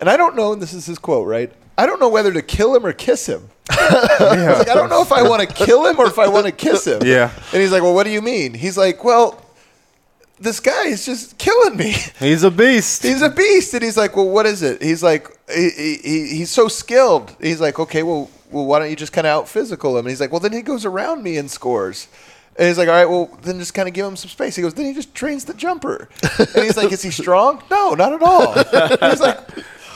and 0.00 0.08
I 0.08 0.16
don't 0.16 0.34
know. 0.34 0.54
And 0.54 0.62
this 0.62 0.72
is 0.72 0.86
his 0.86 0.98
quote, 0.98 1.26
right? 1.26 1.52
I 1.76 1.84
don't 1.86 2.00
know 2.00 2.08
whether 2.08 2.32
to 2.32 2.42
kill 2.42 2.74
him 2.74 2.86
or 2.86 2.92
kiss 2.92 3.26
him. 3.26 3.48
I 3.70 4.54
like, 4.58 4.68
I 4.68 4.74
don't 4.74 4.88
know 4.88 5.02
if 5.02 5.12
I 5.12 5.22
want 5.22 5.46
to 5.46 5.54
kill 5.64 5.86
him 5.86 5.98
or 5.98 6.06
if 6.06 6.18
I 6.18 6.28
want 6.28 6.46
to 6.46 6.52
kiss 6.52 6.86
him. 6.86 7.02
Yeah. 7.04 7.30
And 7.52 7.62
he's 7.62 7.70
like, 7.70 7.82
"Well, 7.82 7.94
what 7.94 8.04
do 8.04 8.10
you 8.10 8.22
mean?" 8.22 8.54
He's 8.54 8.78
like, 8.78 9.04
"Well, 9.04 9.44
this 10.38 10.58
guy 10.58 10.86
is 10.86 11.04
just 11.04 11.36
killing 11.36 11.76
me." 11.76 11.94
He's 12.18 12.42
a 12.42 12.50
beast. 12.50 13.02
He's 13.02 13.22
a 13.22 13.28
beast, 13.28 13.74
and 13.74 13.82
he's 13.82 13.96
like, 13.96 14.16
"Well, 14.16 14.28
what 14.28 14.46
is 14.46 14.62
it?" 14.62 14.82
He's 14.82 15.02
like, 15.02 15.28
he, 15.54 15.70
he, 16.02 16.36
"He's 16.36 16.50
so 16.50 16.66
skilled." 16.68 17.36
He's 17.40 17.60
like, 17.60 17.78
"Okay, 17.78 18.02
well, 18.02 18.30
well, 18.50 18.64
why 18.64 18.78
don't 18.78 18.90
you 18.90 18.96
just 18.96 19.12
kind 19.12 19.26
of 19.26 19.30
out 19.30 19.48
physical 19.48 19.98
him?" 19.98 20.06
And 20.06 20.08
he's 20.08 20.20
like, 20.20 20.32
"Well, 20.32 20.40
then 20.40 20.52
he 20.52 20.62
goes 20.62 20.86
around 20.86 21.22
me 21.22 21.36
and 21.36 21.50
scores." 21.50 22.08
And 22.60 22.68
he's 22.68 22.76
like, 22.78 22.88
"All 22.88 22.94
right, 22.94 23.06
well, 23.08 23.26
then 23.42 23.58
just 23.58 23.72
kind 23.72 23.88
of 23.88 23.94
give 23.94 24.04
him 24.06 24.16
some 24.16 24.28
space." 24.28 24.54
He 24.54 24.60
goes, 24.62 24.74
"Then 24.74 24.84
he 24.84 24.92
just 24.92 25.14
trains 25.14 25.46
the 25.46 25.54
jumper." 25.54 26.08
And 26.38 26.48
he's 26.64 26.76
like, 26.76 26.92
"Is 26.92 27.00
he 27.02 27.10
strong?" 27.10 27.62
No, 27.70 27.94
not 27.94 28.12
at 28.12 28.22
all. 28.22 28.52
And 28.54 29.10
he's 29.10 29.20
like, 29.20 29.40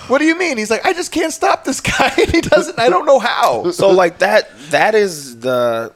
What 0.09 0.19
do 0.19 0.25
you 0.25 0.37
mean? 0.39 0.57
He's 0.59 0.71
like, 0.71 0.85
I 0.87 0.93
just 0.95 1.13
can't 1.13 1.33
stop 1.33 1.65
this 1.65 1.81
guy. 1.81 2.11
And 2.19 2.31
he 2.33 2.41
doesn't. 2.41 2.79
I 2.79 2.89
don't 2.89 3.05
know 3.07 3.19
how. 3.19 3.71
So 3.71 3.91
like 3.91 4.19
that 4.21 4.49
that 4.71 4.95
is 4.95 5.41
the 5.41 5.93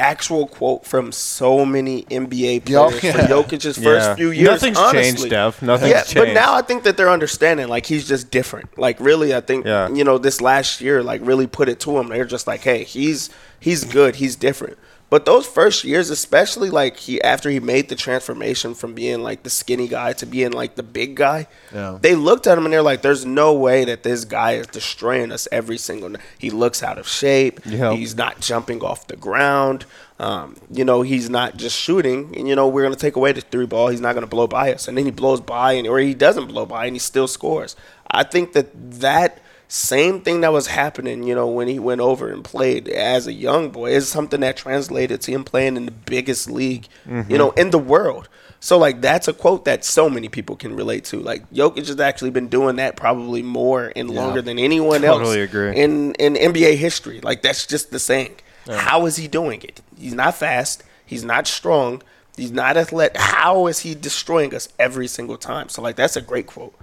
actual 0.00 0.46
quote 0.46 0.86
from 0.86 1.10
so 1.10 1.64
many 1.66 2.02
NBA 2.04 2.64
players 2.66 3.00
for 3.00 3.06
Yeah. 3.06 3.26
Jokic's 3.26 3.64
first 3.64 3.80
Yeah. 4.08 4.14
few 4.14 4.30
years. 4.30 4.48
Nothing's 4.48 4.78
honestly. 4.78 5.02
changed, 5.02 5.30
Dev. 5.30 5.60
Nothing's 5.62 5.90
yeah, 6.14 6.24
but 6.24 6.32
now 6.34 6.54
I 6.54 6.62
think 6.62 6.84
that 6.84 6.96
they're 6.96 7.10
understanding. 7.10 7.66
Like 7.68 7.84
he's 7.86 8.06
just 8.08 8.30
different. 8.30 8.78
Like 8.78 8.98
really, 9.00 9.34
I 9.34 9.40
think 9.40 9.66
Yeah. 9.66 9.88
you 9.88 10.04
know 10.04 10.18
this 10.18 10.40
last 10.40 10.80
year 10.80 11.02
like 11.02 11.20
really 11.24 11.46
put 11.48 11.68
it 11.68 11.80
to 11.80 11.98
him. 11.98 12.08
They're 12.08 12.24
just 12.24 12.46
like, 12.46 12.60
hey, 12.60 12.84
he's 12.84 13.30
he's 13.60 13.82
good. 13.84 14.16
He's 14.16 14.36
different. 14.36 14.78
But 15.10 15.24
those 15.24 15.46
first 15.46 15.84
years, 15.84 16.10
especially 16.10 16.68
like 16.68 16.98
he 16.98 17.20
after 17.22 17.48
he 17.48 17.60
made 17.60 17.88
the 17.88 17.94
transformation 17.96 18.74
from 18.74 18.92
being 18.92 19.22
like 19.22 19.42
the 19.42 19.48
skinny 19.48 19.88
guy 19.88 20.12
to 20.14 20.26
being 20.26 20.52
like 20.52 20.74
the 20.74 20.82
big 20.82 21.14
guy, 21.16 21.46
Yeah. 21.74 21.96
they 22.00 22.14
looked 22.14 22.46
at 22.46 22.58
him 22.58 22.64
and 22.66 22.72
they're 22.74 22.82
like, 22.82 23.00
"There's 23.00 23.24
no 23.24 23.54
way 23.54 23.84
that 23.86 24.02
this 24.02 24.26
guy 24.26 24.52
is 24.52 24.66
destroying 24.66 25.32
us 25.32 25.48
every 25.50 25.78
single 25.78 26.10
night. 26.10 26.20
He 26.38 26.50
looks 26.50 26.82
out 26.82 26.98
of 26.98 27.08
shape. 27.08 27.64
He's 27.64 28.16
not 28.16 28.40
jumping 28.40 28.82
off 28.82 29.06
the 29.06 29.16
ground. 29.16 29.86
Um, 30.20 30.56
you 30.70 30.84
know, 30.84 31.00
he's 31.02 31.30
not 31.30 31.56
just 31.56 31.78
shooting. 31.78 32.34
And 32.36 32.46
you 32.46 32.54
know, 32.54 32.68
we're 32.68 32.82
gonna 32.82 32.96
take 32.96 33.16
away 33.16 33.32
the 33.32 33.40
three 33.40 33.66
ball. 33.66 33.88
He's 33.88 34.02
not 34.02 34.12
gonna 34.14 34.26
blow 34.26 34.46
by 34.46 34.74
us, 34.74 34.88
and 34.88 34.98
then 34.98 35.06
he 35.06 35.10
blows 35.10 35.40
by, 35.40 35.72
and 35.72 35.86
or 35.88 35.98
he 36.00 36.12
doesn't 36.12 36.48
blow 36.48 36.66
by, 36.66 36.84
and 36.84 36.94
he 36.94 37.00
still 37.00 37.28
scores. 37.28 37.76
I 38.10 38.24
think 38.24 38.52
that 38.52 38.68
that 39.00 39.38
same 39.68 40.22
thing 40.22 40.40
that 40.40 40.52
was 40.52 40.66
happening, 40.66 41.22
you 41.24 41.34
know, 41.34 41.46
when 41.46 41.68
he 41.68 41.78
went 41.78 42.00
over 42.00 42.32
and 42.32 42.42
played 42.42 42.88
as 42.88 43.26
a 43.26 43.32
young 43.32 43.68
boy 43.68 43.90
is 43.90 44.08
something 44.08 44.40
that 44.40 44.56
translated 44.56 45.20
to 45.22 45.30
him 45.30 45.44
playing 45.44 45.76
in 45.76 45.84
the 45.84 45.92
biggest 45.92 46.50
league, 46.50 46.88
you 47.06 47.12
mm-hmm. 47.12 47.34
know, 47.34 47.50
in 47.50 47.70
the 47.70 47.78
world. 47.78 48.28
So 48.60 48.78
like 48.78 49.02
that's 49.02 49.28
a 49.28 49.32
quote 49.32 49.66
that 49.66 49.84
so 49.84 50.08
many 50.08 50.28
people 50.28 50.56
can 50.56 50.74
relate 50.74 51.04
to. 51.06 51.20
Like 51.20 51.48
Jokic 51.50 51.86
has 51.86 52.00
actually 52.00 52.30
been 52.30 52.48
doing 52.48 52.76
that 52.76 52.96
probably 52.96 53.42
more 53.42 53.92
and 53.94 54.10
longer 54.10 54.42
than 54.42 54.58
anyone 54.58 55.04
else 55.04 55.18
Totally 55.18 55.42
agree. 55.42 55.76
in 55.76 56.14
in 56.14 56.34
NBA 56.34 56.76
history. 56.76 57.20
Like 57.20 57.42
that's 57.42 57.66
just 57.66 57.90
the 57.90 57.98
saying. 57.98 58.36
How 58.68 59.06
is 59.06 59.16
he 59.16 59.28
doing 59.28 59.62
it? 59.62 59.80
He's 59.96 60.12
not 60.12 60.34
fast. 60.34 60.82
He's 61.06 61.24
not 61.24 61.46
strong. 61.46 62.02
He's 62.36 62.52
not 62.52 62.76
athletic. 62.76 63.16
How 63.16 63.66
is 63.66 63.80
he 63.80 63.94
destroying 63.94 64.54
us 64.54 64.68
every 64.78 65.08
single 65.08 65.36
time? 65.36 65.68
So 65.68 65.80
like 65.80 65.96
that's 65.96 66.16
a 66.16 66.20
great 66.20 66.46
quote. 66.46 66.74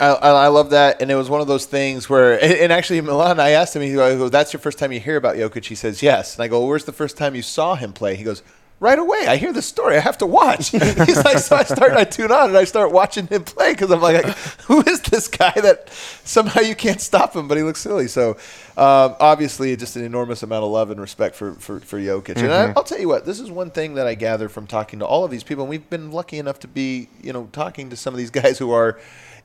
I, 0.00 0.06
I 0.08 0.30
I 0.44 0.48
love 0.48 0.70
that, 0.70 1.02
and 1.02 1.10
it 1.10 1.14
was 1.14 1.28
one 1.28 1.40
of 1.40 1.46
those 1.46 1.66
things 1.66 2.08
where, 2.08 2.42
and, 2.42 2.72
actually, 2.72 2.98
in 2.98 3.04
Milan, 3.04 3.38
I 3.38 3.50
asked 3.50 3.76
him, 3.76 3.82
he 3.82 3.92
goes, 3.92 4.30
"That's 4.30 4.52
your 4.52 4.60
first 4.60 4.78
time 4.78 4.92
you 4.92 5.00
hear 5.00 5.16
about 5.16 5.36
Jokic?" 5.36 5.66
He 5.66 5.74
says, 5.74 6.02
"Yes." 6.02 6.34
And 6.34 6.42
I 6.42 6.48
go, 6.48 6.64
"Where's 6.64 6.84
the 6.84 6.92
first 6.92 7.16
time 7.18 7.34
you 7.34 7.42
saw 7.42 7.74
him 7.74 7.92
play?" 7.92 8.16
He 8.16 8.24
goes, 8.24 8.42
"Right 8.80 8.98
away. 8.98 9.26
I 9.28 9.36
hear 9.36 9.52
the 9.52 9.60
story. 9.60 9.98
I 9.98 10.00
have 10.00 10.16
to 10.18 10.26
watch." 10.26 10.68
He's 10.70 11.24
like, 11.24 11.38
"So 11.38 11.54
I 11.54 11.64
start, 11.64 11.92
I 11.92 12.04
tune 12.04 12.32
on, 12.32 12.48
and 12.48 12.56
I 12.56 12.64
start 12.64 12.92
watching 12.92 13.26
him 13.26 13.44
play 13.44 13.72
because 13.72 13.90
I'm 13.90 14.00
like, 14.00 14.24
who 14.66 14.80
is 14.80 15.02
this 15.02 15.28
guy 15.28 15.52
that 15.52 15.90
somehow 16.24 16.62
you 16.62 16.74
can't 16.74 17.00
stop 17.00 17.36
him, 17.36 17.46
but 17.46 17.58
he 17.58 17.62
looks 17.62 17.80
silly?" 17.80 18.08
So, 18.08 18.30
um, 18.78 19.16
obviously, 19.20 19.76
just 19.76 19.96
an 19.96 20.04
enormous 20.04 20.42
amount 20.42 20.64
of 20.64 20.70
love 20.70 20.90
and 20.90 20.98
respect 20.98 21.36
for 21.36 21.52
for, 21.54 21.78
for 21.80 21.98
Jokic. 22.00 22.38
And 22.38 22.50
I, 22.50 22.72
I'll 22.74 22.84
tell 22.84 22.98
you 22.98 23.08
what, 23.08 23.26
this 23.26 23.38
is 23.38 23.50
one 23.50 23.70
thing 23.70 23.94
that 23.94 24.06
I 24.06 24.14
gather 24.14 24.48
from 24.48 24.66
talking 24.66 24.98
to 25.00 25.04
all 25.04 25.26
of 25.26 25.30
these 25.30 25.44
people, 25.44 25.64
and 25.64 25.70
we've 25.70 25.90
been 25.90 26.10
lucky 26.10 26.38
enough 26.38 26.58
to 26.60 26.68
be, 26.68 27.08
you 27.22 27.34
know, 27.34 27.50
talking 27.52 27.90
to 27.90 27.96
some 27.96 28.14
of 28.14 28.18
these 28.18 28.30
guys 28.30 28.58
who 28.58 28.72
are 28.72 28.98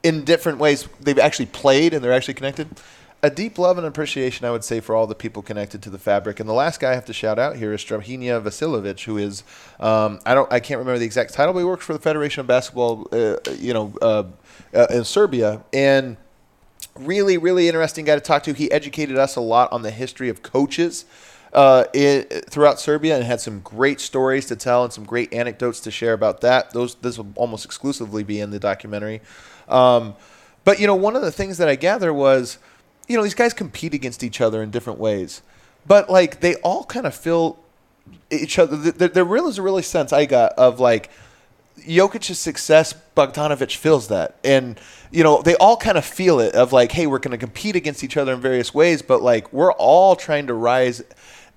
in 0.04 0.24
different 0.24 0.60
ways 0.60 0.88
they've 1.00 1.20
actually 1.20 1.48
played 1.48 1.94
and 1.94 2.04
they're 2.04 2.14
actually 2.14 2.34
connected. 2.34 2.68
A 3.24 3.30
deep 3.30 3.58
love 3.58 3.80
and 3.80 3.88
appreciation, 3.88 4.46
I 4.46 4.52
would 4.52 4.64
say, 4.64 4.80
for 4.80 4.96
all 4.96 5.08
the 5.08 5.16
people 5.16 5.42
connected 5.42 5.82
to 5.84 5.90
the 5.90 5.98
fabric. 5.98 6.40
And 6.40 6.48
the 6.48 6.54
last 6.54 6.80
guy 6.80 6.92
I 6.92 6.94
have 6.94 7.06
to 7.06 7.14
shout 7.14 7.40
out 7.40 7.56
here 7.56 7.74
is 7.74 7.82
Strahinja 7.82 8.40
Vasilovic, 8.44 9.04
who 9.04 9.18
is 9.18 9.44
um, 9.80 10.20
I 10.26 10.36
don't 10.36 10.52
I 10.54 10.60
can't 10.60 10.78
remember 10.78 11.00
the 11.00 11.06
exact 11.06 11.34
title, 11.34 11.54
but 11.54 11.60
he 11.60 11.66
works 11.66 11.86
for 11.86 11.94
the 11.94 12.00
Federation 12.00 12.42
of 12.42 12.48
Basketball, 12.48 13.08
uh, 13.12 13.38
you 13.58 13.74
know, 13.74 13.94
uh, 14.00 14.24
uh, 14.76 14.88
in 14.92 15.04
Serbia, 15.04 15.64
and 15.74 16.18
really, 17.00 17.38
really 17.38 17.68
interesting 17.68 18.06
guy 18.06 18.16
to 18.16 18.22
talk 18.22 18.44
to. 18.44 18.54
He 18.54 18.72
educated 18.72 19.18
us 19.18 19.36
a 19.36 19.42
lot 19.42 19.72
on 19.72 19.82
the 19.82 19.92
history 19.92 20.30
of 20.30 20.44
coaches 20.44 21.06
uh, 21.54 21.86
in, 21.94 22.24
throughout 22.50 22.80
Serbia 22.80 23.16
and 23.16 23.24
had 23.24 23.42
some 23.42 23.62
great 23.62 24.00
stories 24.02 24.46
to 24.48 24.56
tell 24.56 24.84
and 24.84 24.92
some 24.92 25.06
great 25.06 25.34
anecdotes 25.34 25.80
to 25.82 25.92
share 25.92 26.14
about 26.14 26.42
that. 26.42 26.72
Those 26.72 26.96
this 26.96 27.18
will 27.18 27.32
almost 27.36 27.66
exclusively 27.66 28.24
be 28.24 28.40
in 28.40 28.52
the 28.52 28.60
documentary. 28.60 29.22
Um, 29.68 30.16
but 30.64 30.80
you 30.80 30.88
know, 30.88 30.96
one 30.96 31.16
of 31.16 31.22
the 31.22 31.32
things 31.32 31.58
that 31.58 31.68
I 31.68 31.76
gather 31.76 32.14
was, 32.14 32.58
you 33.08 33.16
know, 33.16 33.24
these 33.24 33.36
guys 33.36 33.54
compete 33.54 33.94
against 33.94 34.24
each 34.24 34.42
other 34.42 34.64
in 34.64 34.72
different 34.72 35.00
ways, 35.00 35.42
but 35.88 36.10
like 36.10 36.40
they 36.40 36.56
all 36.56 36.84
kind 36.86 37.06
of 37.06 37.16
feel 37.16 37.60
each 38.32 38.58
other. 38.60 38.76
There, 38.76 39.08
there 39.08 39.26
really 39.26 39.50
is 39.50 39.58
a 39.58 39.62
really 39.62 39.84
sense 39.84 40.12
I 40.12 40.26
got 40.26 40.54
of 40.54 40.80
like 40.80 41.10
Jokic's 41.80 42.40
success, 42.40 42.94
Bogdanovich 43.16 43.76
feels 43.76 44.08
that. 44.08 44.38
And, 44.44 44.80
you 45.12 45.24
know, 45.24 45.42
they 45.42 45.56
all 45.56 45.78
kind 45.78 45.98
of 45.98 46.06
feel 46.06 46.40
it 46.40 46.56
of 46.56 46.74
like, 46.74 46.92
hey, 46.92 47.08
we're 47.08 47.20
going 47.20 47.32
to 47.32 47.38
compete 47.38 47.76
against 47.76 48.04
each 48.04 48.18
other 48.18 48.34
in 48.34 48.42
various 48.42 48.74
ways, 48.74 49.02
but 49.02 49.22
like 49.22 49.52
we're 49.52 49.74
all 49.74 50.16
trying 50.16 50.48
to 50.48 50.54
rise 50.54 51.04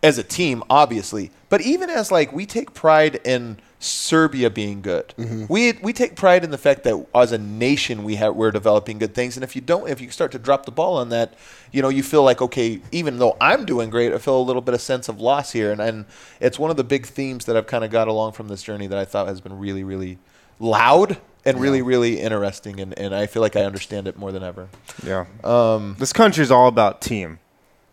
as 0.02 0.18
a 0.18 0.22
team, 0.22 0.62
obviously. 0.68 1.30
But 1.48 1.60
even 1.62 1.90
as 1.90 2.10
like 2.12 2.32
we 2.32 2.46
take 2.46 2.74
pride 2.74 3.20
in 3.24 3.58
Serbia 3.80 4.50
being 4.50 4.82
good, 4.82 5.14
we 5.48 5.72
we 5.82 5.92
take 5.92 6.16
pride 6.16 6.42
in 6.42 6.50
the 6.50 6.58
fact 6.58 6.82
that 6.82 7.06
as 7.14 7.30
a 7.30 7.38
nation 7.38 8.02
we 8.02 8.16
have 8.16 8.34
we're 8.34 8.50
developing 8.50 8.98
good 8.98 9.14
things. 9.14 9.36
And 9.36 9.44
if 9.44 9.54
you 9.54 9.62
don't, 9.62 9.88
if 9.88 10.00
you 10.00 10.10
start 10.10 10.32
to 10.32 10.38
drop 10.38 10.66
the 10.66 10.72
ball 10.72 10.96
on 10.96 11.10
that, 11.10 11.34
you 11.70 11.80
know, 11.80 11.88
you 11.88 12.02
feel 12.02 12.24
like 12.24 12.42
okay, 12.42 12.80
even 12.90 13.18
though 13.18 13.36
I'm 13.40 13.64
doing 13.64 13.88
great, 13.88 14.12
I 14.12 14.18
feel 14.18 14.38
a 14.38 14.42
little 14.42 14.62
bit 14.62 14.74
of 14.74 14.80
sense 14.80 15.08
of 15.08 15.20
loss 15.20 15.52
here. 15.52 15.70
And 15.70 15.80
and 15.80 16.06
it's 16.40 16.58
one 16.58 16.70
of 16.72 16.76
the 16.76 16.82
big 16.84 17.06
themes 17.06 17.44
that 17.44 17.56
I've 17.56 17.68
kind 17.68 17.84
of 17.84 17.90
got 17.92 18.08
along 18.08 18.32
from 18.32 18.48
this 18.48 18.64
journey 18.64 18.88
that 18.88 18.98
I 18.98 19.04
thought 19.04 19.28
has 19.28 19.40
been 19.40 19.56
really 19.56 19.84
really 19.84 20.18
loud 20.58 21.18
and 21.44 21.60
really 21.60 21.80
really 21.80 22.20
interesting. 22.20 22.80
And 22.80 22.98
and 22.98 23.14
I 23.14 23.26
feel 23.26 23.42
like 23.42 23.54
I 23.54 23.62
understand 23.62 24.08
it 24.08 24.18
more 24.18 24.32
than 24.32 24.42
ever. 24.42 24.68
Yeah. 25.04 25.26
Um, 25.44 25.94
this 26.00 26.12
is 26.12 26.50
all 26.50 26.66
about 26.66 27.00
team. 27.00 27.38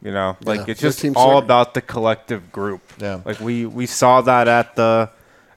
You 0.01 0.11
know, 0.11 0.37
like 0.43 0.61
Yeah, 0.61 0.71
it's 0.71 0.81
just 0.81 0.99
team 0.99 1.13
all 1.15 1.39
Serbia. 1.39 1.45
about 1.45 1.73
the 1.73 1.81
collective 1.81 2.51
group. 2.51 2.81
Yeah. 2.99 3.21
Like 3.25 3.39
we 3.39 3.65
we 3.65 3.85
saw 3.85 4.21
that 4.21 4.47
at 4.47 4.75
the 4.75 5.09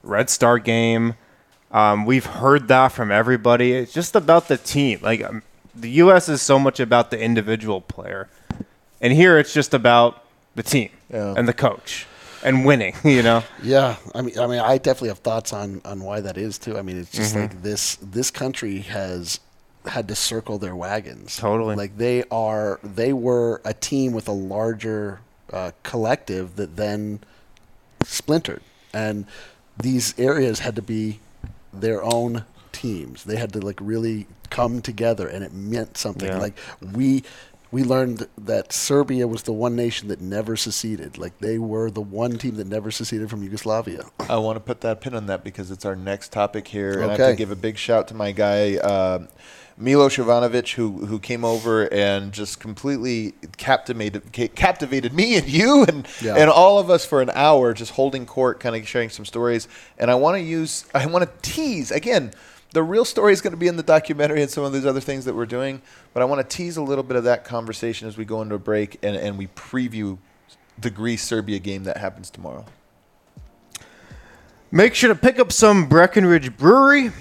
Red 0.03 0.29
Star 0.29 0.59
game. 0.59 1.15
Um, 1.71 2.05
we've 2.05 2.25
heard 2.25 2.67
that 2.69 2.91
from 2.91 3.11
everybody. 3.11 3.73
It's 3.73 3.93
just 3.93 4.15
about 4.15 4.47
the 4.47 4.57
team. 4.57 4.99
Like 5.01 5.23
um, 5.23 5.43
the 5.75 5.89
U.S. 5.91 6.27
is 6.29 6.41
so 6.41 6.57
much 6.57 6.79
about 6.79 7.11
the 7.11 7.19
individual 7.19 7.81
player, 7.81 8.27
and 9.01 9.13
here 9.13 9.37
it's 9.37 9.53
just 9.53 9.73
about 9.73 10.23
the 10.55 10.63
team 10.63 10.89
Yeah. 11.11 11.35
and 11.37 11.47
the 11.47 11.53
coach 11.53 12.07
and 12.43 12.65
winning. 12.65 12.95
You 13.03 13.21
know. 13.21 13.43
Yeah, 13.61 13.97
I 14.15 14.21
mean, 14.21 14.39
I 14.39 14.47
mean, 14.47 14.59
I 14.59 14.77
definitely 14.77 15.09
have 15.09 15.19
thoughts 15.19 15.53
on 15.53 15.81
on 15.85 16.01
why 16.01 16.21
that 16.21 16.37
is 16.37 16.57
too. 16.57 16.77
I 16.77 16.81
mean, 16.81 16.97
it's 16.97 17.11
just 17.11 17.35
like 17.35 17.61
this 17.61 17.95
this 18.01 18.31
country 18.31 18.79
has 18.79 19.39
had 19.85 20.07
to 20.07 20.15
circle 20.15 20.57
their 20.57 20.75
wagons. 20.75 21.37
Totally. 21.37 21.75
like 21.75 21.97
they 21.97 22.23
are 22.31 22.79
they 22.83 23.13
were 23.13 23.61
a 23.63 23.73
team 23.75 24.11
with 24.13 24.27
a 24.27 24.31
larger 24.33 25.19
uh, 25.53 25.71
collective 25.83 26.55
that 26.55 26.75
then 26.77 27.19
splintered, 28.03 28.61
and 28.93 29.25
these 29.81 30.17
areas 30.19 30.59
had 30.59 30.75
to 30.75 30.81
be 30.81 31.19
their 31.73 32.03
own 32.03 32.45
teams. 32.71 33.23
They 33.23 33.37
had 33.37 33.53
to 33.53 33.59
like 33.59 33.79
really 33.81 34.27
come 34.49 34.81
together, 34.81 35.27
and 35.27 35.43
it 35.43 35.53
meant 35.53 35.97
something. 35.97 36.27
Yeah. 36.27 36.39
Like 36.39 36.57
we 36.93 37.23
we 37.71 37.83
learned 37.83 38.27
that 38.37 38.73
Serbia 38.73 39.27
was 39.27 39.43
the 39.43 39.53
one 39.53 39.75
nation 39.75 40.07
that 40.07 40.21
never 40.21 40.55
seceded. 40.55 41.17
Like 41.17 41.37
they 41.39 41.59
were 41.59 41.91
the 41.91 42.01
one 42.01 42.37
team 42.37 42.55
that 42.55 42.67
never 42.67 42.89
seceded 42.91 43.29
from 43.29 43.43
Yugoslavia. 43.43 44.05
I 44.27 44.37
want 44.37 44.55
to 44.55 44.59
put 44.59 44.81
that 44.81 45.01
pin 45.01 45.13
on 45.13 45.27
that 45.27 45.43
because 45.43 45.69
it's 45.69 45.85
our 45.85 45.95
next 45.95 46.31
topic 46.31 46.67
here, 46.67 47.01
and 47.01 47.11
I 47.11 47.17
have 47.17 47.31
to 47.31 47.35
give 47.35 47.51
a 47.51 47.55
big 47.55 47.77
shout 47.77 48.07
to 48.09 48.13
my 48.13 48.31
guy 48.31 48.77
uh, 48.77 49.27
Milo 49.81 50.09
Jovanovic, 50.09 50.73
who 50.73 51.05
who 51.05 51.19
came 51.19 51.45
over 51.45 51.91
and 51.93 52.33
just 52.33 52.59
completely 52.59 53.33
captivated 53.55 54.29
captivated 54.55 55.13
me 55.13 55.37
and 55.37 55.47
you 55.47 55.85
and 55.87 56.05
Yeah. 56.21 56.35
and 56.35 56.49
all 56.49 56.79
of 56.79 56.89
us 56.89 57.05
for 57.05 57.21
an 57.21 57.29
hour, 57.33 57.73
just 57.73 57.93
holding 57.93 58.25
court, 58.25 58.59
kind 58.59 58.75
of 58.75 58.85
sharing 58.85 59.09
some 59.09 59.23
stories. 59.23 59.69
And 59.97 60.11
I 60.11 60.15
want 60.15 60.35
to 60.35 60.41
use, 60.41 60.83
I 60.93 61.05
want 61.05 61.23
to 61.25 61.31
tease 61.49 61.91
again. 61.91 62.31
The 62.73 62.83
real 62.83 63.05
story 63.05 63.31
is 63.33 63.41
going 63.41 63.53
to 63.53 63.57
be 63.57 63.67
in 63.67 63.77
the 63.77 63.83
documentary 63.83 64.41
and 64.43 64.51
some 64.51 64.63
of 64.63 64.73
these 64.73 64.85
other 64.85 64.99
things 64.99 65.25
that 65.25 65.33
we're 65.33 65.47
doing, 65.47 65.81
but 66.13 66.21
I 66.21 66.25
want 66.25 66.47
to 66.47 66.55
tease 66.57 66.77
a 66.77 66.83
little 66.83 67.03
bit 67.03 67.15
of 67.17 67.23
that 67.23 67.43
conversation 67.43 68.07
as 68.07 68.15
we 68.15 68.25
go 68.25 68.41
into 68.43 68.53
a 68.55 68.59
break 68.59 68.99
and, 69.01 69.15
and 69.15 69.37
we 69.39 69.47
preview 69.47 70.19
the 70.77 70.89
Greece 70.91 71.23
Serbia 71.23 71.57
game 71.57 71.85
that 71.85 71.97
happens 71.97 72.29
tomorrow. 72.29 72.65
Make 74.71 74.93
sure 74.93 75.07
to 75.07 75.15
pick 75.15 75.39
up 75.39 75.51
some 75.51 75.87
Breckenridge 75.87 76.55
Brewery. 76.57 77.11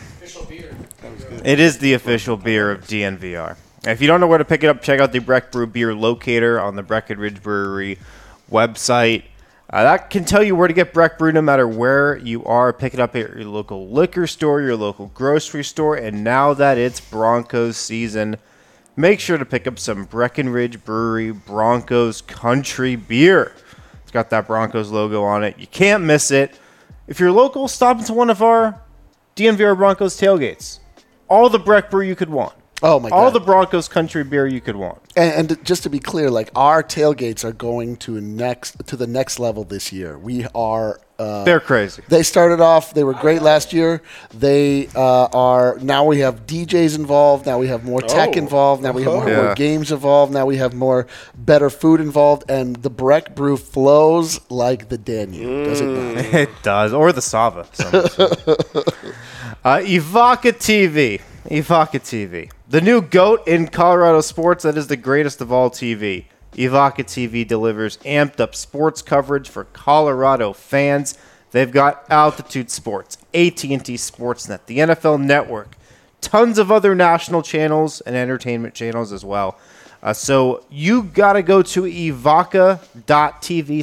It 1.45 1.61
is 1.61 1.79
the 1.79 1.95
official 1.95 2.37
beer 2.37 2.71
of 2.71 2.85
DNVR. 2.87 3.57
If 3.85 4.01
you 4.01 4.09
don't 4.09 4.21
know 4.21 4.27
where 4.27 4.39
to 4.39 4.45
pick 4.45 4.65
it 4.65 4.67
up, 4.67 4.83
check 4.83 4.99
out 4.99 5.13
the 5.13 5.21
Breck 5.21 5.53
Brew 5.53 5.67
beer 5.67 5.95
locator 5.95 6.61
on 6.61 6.75
the 6.75 6.83
Breckenridge 6.83 7.43
Brewery 7.43 7.99
website. 8.51 9.25
Uh, 9.71 9.85
that 9.85 10.11
can 10.11 10.25
tell 10.25 10.43
you 10.43 10.57
where 10.57 10.67
to 10.67 10.75
get 10.75 10.93
Breck 10.93 11.19
Brew 11.19 11.31
no 11.31 11.43
matter 11.43 11.69
where 11.69 12.17
you 12.17 12.45
are. 12.45 12.73
Pick 12.73 12.95
it 12.95 13.01
up 13.01 13.15
at 13.15 13.37
your 13.37 13.45
local 13.45 13.89
liquor 13.89 14.27
store, 14.27 14.61
your 14.61 14.77
local 14.77 15.07
grocery 15.15 15.63
store, 15.63 15.95
and 15.95 16.25
now 16.25 16.55
that 16.55 16.79
it's 16.79 17.01
Broncos 17.01 17.77
season, 17.77 18.37
make 18.97 19.21
sure 19.21 19.39
to 19.39 19.45
pick 19.45 19.67
up 19.67 19.79
some 19.79 20.05
Breckenridge 20.05 20.85
Brewery 20.85 21.31
Broncos 21.31 22.23
Country 22.23 22.97
beer. 22.97 23.53
It's 24.03 24.11
got 24.11 24.31
that 24.31 24.47
Broncos 24.49 24.91
logo 24.91 25.23
on 25.23 25.45
it. 25.45 25.59
You 25.59 25.67
can't 25.69 26.03
miss 26.03 26.31
it. 26.31 26.59
If 27.07 27.21
you're 27.21 27.31
local, 27.31 27.69
stop 27.69 27.99
into 27.99 28.15
one 28.15 28.31
of 28.31 28.43
our 28.43 28.81
DNVR 29.37 29.77
Broncos 29.77 30.19
tailgates. 30.19 30.81
All 31.29 31.49
the 31.49 31.59
Breck 31.59 31.91
Brew 31.91 32.05
you 32.05 32.17
could 32.17 32.31
want. 32.31 32.55
Oh 32.81 33.01
my 33.01 33.11
God. 33.11 33.17
All 33.17 33.25
god! 33.33 33.35
the 33.35 33.45
Broncos 33.45 33.89
country 33.89 34.23
beer 34.23 34.47
you 34.47 34.61
could 34.61 34.77
want. 34.77 35.01
and, 35.17 35.51
and 35.51 35.65
just 35.65 35.83
to 35.83 35.91
be 35.91 35.99
clear, 35.99 36.31
like 36.31 36.49
our 36.55 36.81
tailgates 36.83 37.45
are 37.45 37.53
going 37.53 37.97
to 37.97 38.21
next 38.21 38.87
to 38.87 38.97
the 38.97 39.07
next 39.07 39.41
level 39.41 39.65
this 39.65 39.93
year. 39.93 40.17
We 40.17 40.47
are. 40.55 41.01
Uh, 41.19 41.43
They're 41.43 41.59
crazy. 41.59 42.05
They 42.07 42.23
started 42.23 42.61
off. 42.61 42.95
They 42.95 43.03
were 43.03 43.15
great 43.15 43.43
last 43.43 43.73
year. 43.73 44.01
They 44.33 44.87
uh, 44.95 45.27
are 45.33 45.77
now. 45.83 46.05
We 46.05 46.21
have 46.21 46.47
DJs 46.47 46.95
involved. 46.97 47.47
Now 47.47 47.59
we 47.59 47.67
have 47.67 47.83
more 47.85 48.01
tech 48.01 48.31
Oh. 48.37 48.39
involved. 48.39 48.85
Now 48.85 48.93
we 48.93 49.03
have 49.03 49.13
more, 49.13 49.29
Yeah. 49.29 49.43
more 49.43 49.55
games 49.57 49.91
involved. 49.91 50.33
Now 50.33 50.47
we 50.47 50.59
have 50.59 50.73
more 50.75 51.09
better 51.37 51.71
food 51.71 52.01
involved. 52.01 52.49
And 52.49 52.77
the 52.77 52.91
Breck 52.91 53.35
Brew 53.35 53.57
flows 53.57 54.41
like 54.49 54.89
the 54.89 54.99
Danube, 54.99 55.65
does 55.67 55.81
it 55.81 55.87
not? 55.87 56.25
It 56.43 56.51
does, 56.63 56.93
or 56.93 57.13
the 57.13 57.23
Sava. 57.23 57.67
uh, 59.65 59.79
Evoca 59.79 60.53
TV, 60.53 61.21
Evoca 61.47 62.01
TV, 62.01 62.51
the 62.69 62.81
new 62.81 63.01
goat 63.01 63.47
in 63.47 63.69
Colorado 63.69 64.21
sports 64.21 64.65
that 64.65 64.77
is 64.77 64.87
the 64.87 64.97
greatest 64.97 65.41
of 65.41 65.53
all 65.53 65.71
TV. 65.71 66.25
Evoca 66.53 67.05
TV 67.05 67.47
delivers 67.47 67.97
amped 67.99 68.41
up 68.41 68.55
sports 68.55 69.03
coverage 69.03 69.49
for 69.49 69.65
Colorado 69.65 70.53
fans. 70.53 71.19
They've 71.51 71.71
got 71.71 72.05
Altitude 72.11 72.71
Sports, 72.71 73.17
AT&T 73.33 73.79
Sportsnet, 73.79 74.67
the 74.67 74.79
NFL 74.79 75.23
Network, 75.23 75.77
tons 76.21 76.59
of 76.59 76.71
other 76.71 76.95
national 76.95 77.43
channels 77.43 78.01
and 78.03 78.15
entertainment 78.15 78.75
channels 78.75 79.13
as 79.13 79.25
well. 79.25 79.59
Uh, 80.03 80.13
so 80.13 80.65
you 80.71 81.03
got 81.03 81.33
to 81.33 81.43
go 81.43 81.63
to 81.63 81.83
evoca.tv 81.83 82.75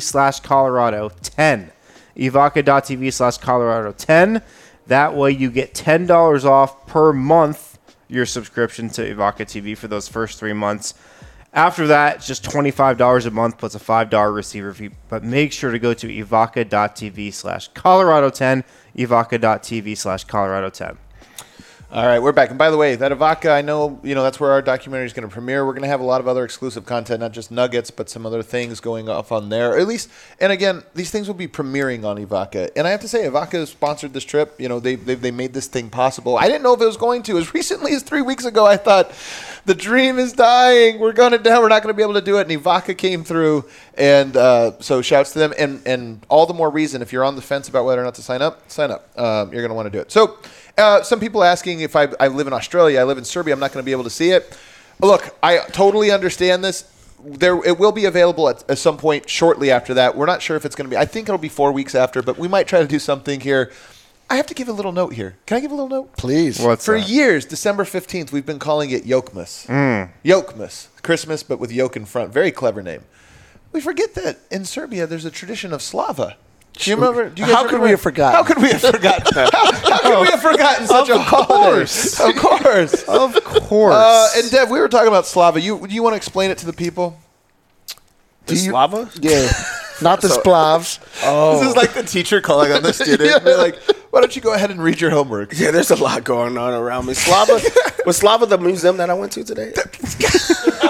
slash 0.02 0.40
Colorado 0.40 1.10
10. 1.22 1.72
Evoca.tv 2.16 3.12
slash 3.12 3.38
Colorado 3.38 3.92
10. 3.92 4.42
That 4.88 5.16
way 5.16 5.32
you 5.32 5.50
get 5.50 5.74
$10 5.74 6.46
off 6.46 6.86
per 6.88 7.12
month 7.12 7.76
your 8.08 8.26
subscription 8.26 8.90
to 8.90 9.16
Evoca 9.16 9.42
TV 9.42 9.78
for 9.78 9.88
those 9.88 10.08
first 10.08 10.40
three 10.40 10.54
months. 10.54 10.94
After 11.54 11.88
that, 11.88 12.18
it's 12.18 12.28
just 12.28 12.44
$25 12.44 13.26
a 13.26 13.32
month 13.32 13.58
plus 13.58 13.76
a 13.76 13.80
$5 13.80 14.36
receiver 14.36 14.74
fee. 14.74 14.90
But 15.10 15.24
make 15.24 15.54
sure 15.54 15.72
to 15.72 15.80
go 15.80 15.94
to 15.94 16.08
evoca.tv 16.08 17.34
slash 17.34 17.70
Colorado 17.70 18.30
10. 18.30 18.64
Evoca.tv 18.98 19.98
slash 19.98 20.26
Colorado 20.26 20.70
10. 20.70 20.98
All 21.92 22.08
right, 22.08 22.18
we're 22.18 22.32
back. 22.32 22.50
And 22.50 22.58
by 22.58 22.72
the 22.72 22.78
way, 22.78 22.96
that 22.96 23.12
Evoca, 23.12 23.52
I 23.52 23.62
know, 23.62 24.00
you 24.02 24.16
know, 24.16 24.24
that's 24.24 24.40
where 24.40 24.52
our 24.52 24.62
documentary 24.64 25.06
is 25.06 25.14
going 25.14 25.28
to 25.28 25.32
premiere. 25.32 25.64
We're 25.64 25.74
going 25.74 25.84
to 25.84 25.88
have 25.88 26.00
a 26.00 26.06
lot 26.06 26.20
of 26.20 26.28
other 26.28 26.44
exclusive 26.44 26.84
content, 26.84 27.20
not 27.20 27.32
just 27.32 27.52
nuggets, 27.52 27.92
but 27.92 28.10
some 28.10 28.26
other 28.26 28.42
things 28.42 28.80
going 28.80 29.08
off 29.08 29.32
on 29.32 29.50
there. 29.50 29.78
At 29.78 29.86
least, 29.86 30.10
and 30.40 30.52
again, 30.52 30.82
these 30.96 31.12
things 31.12 31.28
will 31.28 31.36
be 31.36 31.48
premiering 31.48 32.04
on 32.04 32.18
Evoca. 32.18 32.72
And 32.76 32.88
I 32.88 32.90
have 32.90 33.02
to 33.02 33.08
say, 33.08 33.28
Evoca 33.28 33.68
sponsored 33.68 34.14
this 34.14 34.24
trip. 34.24 34.60
You 34.60 34.68
know, 34.68 34.80
they, 34.80 34.96
they 34.96 35.14
they 35.14 35.30
made 35.30 35.54
this 35.54 35.68
thing 35.68 35.92
possible. 35.92 36.40
I 36.40 36.48
didn't 36.48 36.64
know 36.64 36.74
if 36.74 36.82
it 36.82 36.86
was 36.86 36.98
going 36.98 37.22
to. 37.24 37.38
As 37.38 37.54
recently 37.54 37.94
as 37.94 38.02
three 38.02 38.24
weeks 38.24 38.46
ago, 38.46 38.66
I 38.66 38.78
thought 38.78 39.12
the 39.66 39.76
dream 39.76 40.18
is 40.18 40.34
dying. 40.34 41.00
We're 41.00 41.14
going 41.14 41.34
to 41.34 41.38
down. 41.38 41.62
We're 41.62 41.70
not 41.70 41.84
going 41.84 41.94
to 41.94 41.98
be 41.98 42.04
able 42.04 42.16
to 42.16 42.22
do 42.22 42.40
it. 42.40 42.50
And 42.50 42.64
Evoca 42.64 42.98
came 42.98 43.24
through, 43.24 43.64
and 43.96 44.36
uh, 44.36 44.72
so 44.80 45.04
shouts 45.04 45.34
to 45.34 45.40
them. 45.40 45.54
And 45.56 45.84
and 45.86 46.26
all 46.30 46.48
the 46.48 46.56
more 46.56 46.72
reason 46.72 47.04
if 47.04 47.14
you're 47.14 47.24
on 47.24 47.36
the 47.36 47.44
fence 47.44 47.70
about 47.70 47.86
whether 47.86 48.02
or 48.02 48.06
not 48.06 48.16
to 48.16 48.24
sign 48.24 48.42
up, 48.42 48.70
sign 48.72 48.90
up. 48.90 49.08
Um, 49.20 49.54
you're 49.54 49.62
going 49.62 49.70
to 49.70 49.76
want 49.76 49.86
to 49.86 49.92
do 49.92 50.00
it. 50.00 50.12
So. 50.12 50.40
Uh, 50.78 51.02
some 51.04 51.20
people 51.20 51.44
asking 51.44 51.80
if 51.82 51.96
I, 51.96 52.10
I 52.20 52.28
live 52.28 52.48
in 52.48 52.54
Australia, 52.54 53.00
I 53.00 53.04
live 53.04 53.18
in 53.18 53.24
Serbia, 53.24 53.54
I'm 53.54 53.60
not 53.60 53.72
going 53.72 53.82
to 53.84 53.86
be 53.86 53.92
able 53.94 54.04
to 54.04 54.10
see 54.10 54.32
it. 54.32 54.58
Look, 55.02 55.36
I 55.42 55.60
totally 55.72 56.12
understand 56.12 56.64
this. 56.64 56.92
There, 57.24 57.56
it 57.66 57.80
will 57.80 57.92
be 57.92 58.06
available 58.06 58.50
at, 58.50 58.70
at 58.70 58.78
some 58.78 58.98
point 58.98 59.30
shortly 59.30 59.72
after 59.72 59.94
that. 59.96 60.16
We're 60.16 60.26
not 60.26 60.42
sure 60.42 60.58
if 60.58 60.66
it's 60.66 60.76
going 60.76 60.86
to 60.90 60.90
be. 60.90 60.98
I 60.98 61.06
think 61.06 61.28
it'll 61.28 61.38
be 61.40 61.50
four 61.50 61.72
weeks 61.72 61.96
after, 61.96 62.22
but 62.22 62.38
we 62.38 62.48
might 62.48 62.68
try 62.68 62.82
to 62.82 62.88
do 62.88 63.00
something 63.00 63.40
here. 63.40 63.72
I 64.30 64.36
have 64.38 64.48
to 64.48 64.54
give 64.54 64.68
a 64.68 64.72
little 64.74 64.92
note 64.92 65.14
here. 65.14 65.38
Can 65.46 65.58
I 65.58 65.60
give 65.62 65.72
a 65.72 65.76
little 65.76 65.90
note? 65.90 66.18
Please. 66.18 66.60
What's 66.60 66.84
For 66.86 67.00
that? 67.00 67.08
years, 67.08 67.46
December 67.46 67.84
15th, 67.84 68.32
we've 68.32 68.46
been 68.46 68.60
calling 68.60 68.90
it 68.92 69.06
Yokemas. 69.06 69.68
Yokemas. 70.24 70.88
Christmas, 71.04 71.44
but 71.44 71.60
with 71.60 71.72
yoke 71.72 71.96
in 71.96 72.06
front. 72.06 72.34
Very 72.34 72.52
clever 72.52 72.82
name. 72.82 73.04
We 73.72 73.82
forget 73.82 74.16
that 74.16 74.40
in 74.50 74.66
Serbia, 74.66 75.06
there's 75.06 75.26
a 75.26 75.32
tradition 75.32 75.74
of 75.74 75.82
Slava. 75.82 76.38
Do 76.78 76.90
you 76.90 76.96
remember? 76.98 77.30
Do 77.30 77.42
you 77.42 77.54
How 77.54 77.68
could 77.68 77.80
we 77.82 77.90
have 77.90 78.02
forgotten? 78.02 78.36
How 78.36 78.44
could 78.44 78.62
we 78.62 78.70
have 78.70 78.82
forgotten? 78.82 79.34
how, 79.34 79.50
how 79.74 80.00
could 80.00 80.22
we 80.22 80.28
have 80.28 80.42
forgotten 80.42 80.88
such 80.88 81.10
a 81.10 81.24
course. 81.24 82.18
holiday? 82.18 82.38
Of 82.38 82.44
course. 82.44 83.04
Of 83.08 83.44
course. 83.44 83.96
Uh, 83.96 84.30
and 84.38 84.52
Dev, 84.52 84.70
we 84.70 84.80
were 84.80 84.90
talking 84.90 85.08
about 85.08 85.26
Slava. 85.26 85.62
You, 85.62 85.88
do 85.88 85.94
you 85.94 86.04
want 86.04 86.14
to 86.14 86.18
explain 86.18 86.52
it 86.52 86.58
to 86.60 86.66
the 86.66 86.74
people? 86.74 87.18
The 88.46 88.56
Slava? 88.58 89.10
Yeah, 89.22 89.50
not 90.02 90.22
the 90.22 90.28
Splavs. 90.28 91.00
This 91.60 91.70
is 91.70 91.76
like 91.76 91.94
the 91.94 92.04
teacher 92.04 92.42
calling 92.42 92.72
on 92.72 92.84
the 92.84 92.94
student. 92.94 93.44
They're 93.44 93.58
like, 93.58 93.78
why 94.12 94.20
don't 94.20 94.36
you 94.36 94.42
go 94.42 94.54
ahead 94.54 94.70
and 94.70 94.84
read 94.84 95.00
your 95.02 95.12
homework? 95.12 95.54
Yeah, 95.58 95.72
there's 95.72 95.92
a 95.92 95.96
lot 95.96 96.24
going 96.24 96.58
on 96.58 96.74
around 96.74 97.06
me. 97.06 97.14
Slava 97.14 97.60
was 98.06 98.18
Slava 98.18 98.46
the 98.46 98.58
museum 98.58 98.98
that 98.98 99.10
I 99.10 99.14
went 99.14 99.32
to 99.34 99.44
today. 99.44 99.72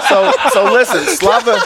so 0.08 0.32
so 0.52 0.64
listen, 0.72 1.04
Slava. 1.16 1.60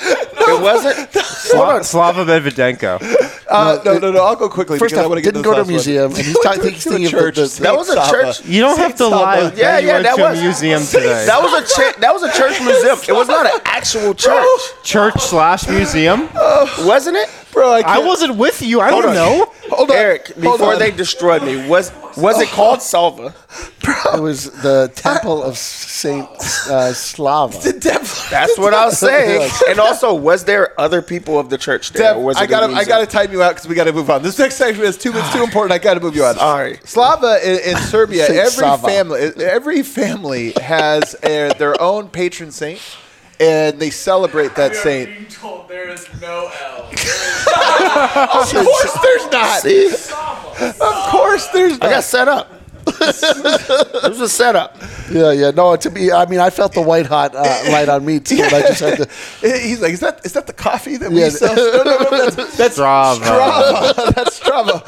It 0.48 0.62
wasn't. 0.62 0.94
Hold 1.12 1.24
Sla- 1.24 1.74
on. 1.76 1.84
Slava 1.84 2.24
Medvedenko. 2.24 3.02
Uh, 3.48 3.80
no, 3.84 3.98
no, 3.98 4.12
no. 4.12 4.22
I'll 4.24 4.36
go 4.36 4.48
quickly. 4.48 4.78
First 4.78 4.92
because 4.94 5.04
I 5.04 5.08
want 5.08 5.18
to 5.18 5.22
get 5.22 5.34
didn't 5.34 5.44
go 5.44 5.54
to 5.54 5.62
a 5.62 5.64
this 5.64 5.86
last 5.86 5.86
one. 5.88 5.94
museum, 5.96 6.14
and 6.14 6.24
he's, 6.24 6.38
ta- 6.38 6.52
he's 6.62 6.84
thinking 6.84 7.06
of 7.06 7.10
church. 7.10 7.34
the, 7.36 7.42
the, 7.46 7.62
That 7.62 7.76
was 7.76 7.88
a 7.88 7.94
Sava. 7.94 8.10
church. 8.12 8.44
You 8.46 8.60
don't 8.60 8.78
have 8.78 8.92
to 8.92 8.96
Slava. 9.08 9.14
lie. 9.16 9.38
Yeah, 9.40 9.50
that 9.50 9.84
yeah, 9.84 10.02
that 10.02 10.18
was 10.18 10.38
a 10.38 10.42
museum 10.42 10.82
today. 10.86 11.26
That 11.26 11.42
was 11.42 11.52
a 11.52 11.74
cha- 11.74 11.98
that 11.98 12.12
was 12.14 12.22
a 12.22 12.32
church 12.32 12.60
museum. 12.60 12.96
It 13.08 13.12
was 13.18 13.26
not 13.26 13.46
an 13.46 13.60
actual 13.64 14.14
church, 14.14 14.46
Church 14.84 15.20
slash 15.20 15.66
museum. 15.68 16.28
wasn't 16.86 17.16
it? 17.16 17.28
Bro, 17.56 17.72
I, 17.72 17.80
I 17.86 17.98
wasn't 18.00 18.36
with 18.36 18.60
you. 18.60 18.82
I 18.82 18.90
Hold 18.90 19.04
don't 19.04 19.10
on. 19.10 19.14
know. 19.16 19.52
Hold 19.70 19.90
on. 19.90 19.96
Eric, 19.96 20.26
Hold 20.34 20.58
before 20.58 20.74
on. 20.74 20.78
they 20.78 20.90
destroyed 20.90 21.42
me, 21.42 21.66
was 21.66 21.90
was 22.14 22.38
it 22.40 22.48
called 22.48 22.82
Salva? 22.92 23.34
it 24.14 24.20
was 24.20 24.50
the 24.62 24.92
Temple 24.94 25.42
of 25.42 25.56
Saint 25.56 26.28
uh, 26.68 26.92
Slava. 26.92 27.56
That's 28.30 28.58
what 28.58 28.74
I 28.74 28.84
was 28.84 28.98
saying. 28.98 29.50
And 29.68 29.78
also, 29.80 30.12
was 30.14 30.44
there 30.44 30.78
other 30.78 31.00
people 31.00 31.38
of 31.38 31.48
the 31.48 31.56
church 31.58 31.92
there? 31.92 32.02
Dev, 32.12 32.18
or 32.18 32.24
was 32.24 32.36
I 32.36 32.42
it 32.42 32.44
a 32.44 32.48
got 32.50 32.60
to 32.60 32.66
I 32.66 32.68
museum? 32.68 32.88
got 32.88 32.98
to 33.00 33.06
time 33.06 33.32
you 33.32 33.42
out 33.42 33.54
because 33.54 33.66
we 33.68 33.74
got 33.74 33.84
to 33.84 33.92
move 33.92 34.10
on. 34.10 34.22
This 34.22 34.38
next 34.38 34.56
section 34.56 34.84
is 34.84 34.98
too 34.98 35.12
it's 35.14 35.32
too 35.32 35.42
important. 35.48 35.72
I 35.72 35.78
got 35.82 35.94
to 35.94 36.00
move 36.00 36.14
you 36.14 36.24
on. 36.24 36.34
Sorry. 36.36 36.78
Slava 36.84 37.40
in, 37.42 37.70
in 37.70 37.76
Serbia, 37.82 38.26
Saint 38.26 38.38
every 38.38 38.50
Sava. 38.50 38.86
family 38.86 39.20
every 39.42 39.82
family 39.82 40.52
has 40.60 41.14
uh, 41.22 41.54
their 41.58 41.80
own 41.80 42.08
patron 42.08 42.50
saint, 42.52 42.80
and 43.40 43.78
they 43.78 43.90
celebrate 43.90 44.54
that 44.56 44.74
saint. 44.74 45.08
being 45.10 45.26
told 45.26 45.68
there 45.68 45.88
is 45.90 46.06
no 46.20 46.50
L. 46.62 46.90
Of 47.56 48.50
course, 48.52 48.98
there's 49.02 49.26
not. 49.30 49.60
See, 49.60 49.86
Of 49.88 51.10
course, 51.10 51.46
there's 51.48 51.78
not. 51.78 51.84
I 51.84 51.90
got 51.90 52.04
set 52.04 52.28
up. 52.28 52.52
it 52.88 54.02
was 54.08 54.20
a 54.20 54.28
setup. 54.28 54.76
Yeah, 55.10 55.32
yeah. 55.32 55.50
No, 55.50 55.74
to 55.76 55.90
be, 55.90 56.12
I 56.12 56.24
mean, 56.26 56.38
I 56.40 56.50
felt 56.50 56.72
the 56.72 56.82
white 56.82 57.06
hot 57.06 57.34
uh, 57.34 57.40
light 57.72 57.88
on 57.88 58.04
me 58.04 58.20
too. 58.20 58.36
And 58.42 58.52
I 58.54 58.60
just 58.62 58.80
had 58.80 58.98
to. 58.98 59.08
He's 59.60 59.80
like, 59.80 59.92
is 59.92 60.00
that 60.00 60.24
is 60.24 60.32
that 60.34 60.46
the 60.46 60.52
coffee 60.52 60.96
that 60.96 61.10
we 61.10 61.20
Yeah. 61.20 61.28
sell? 61.30 61.54
No, 61.56 61.82
no, 61.82 61.98
no, 61.98 62.10
that's, 62.30 62.56
that's 62.56 62.78
Strava. 62.78 63.18
Strava. 63.22 64.14
That's 64.14 64.38
Strava. 64.40 64.82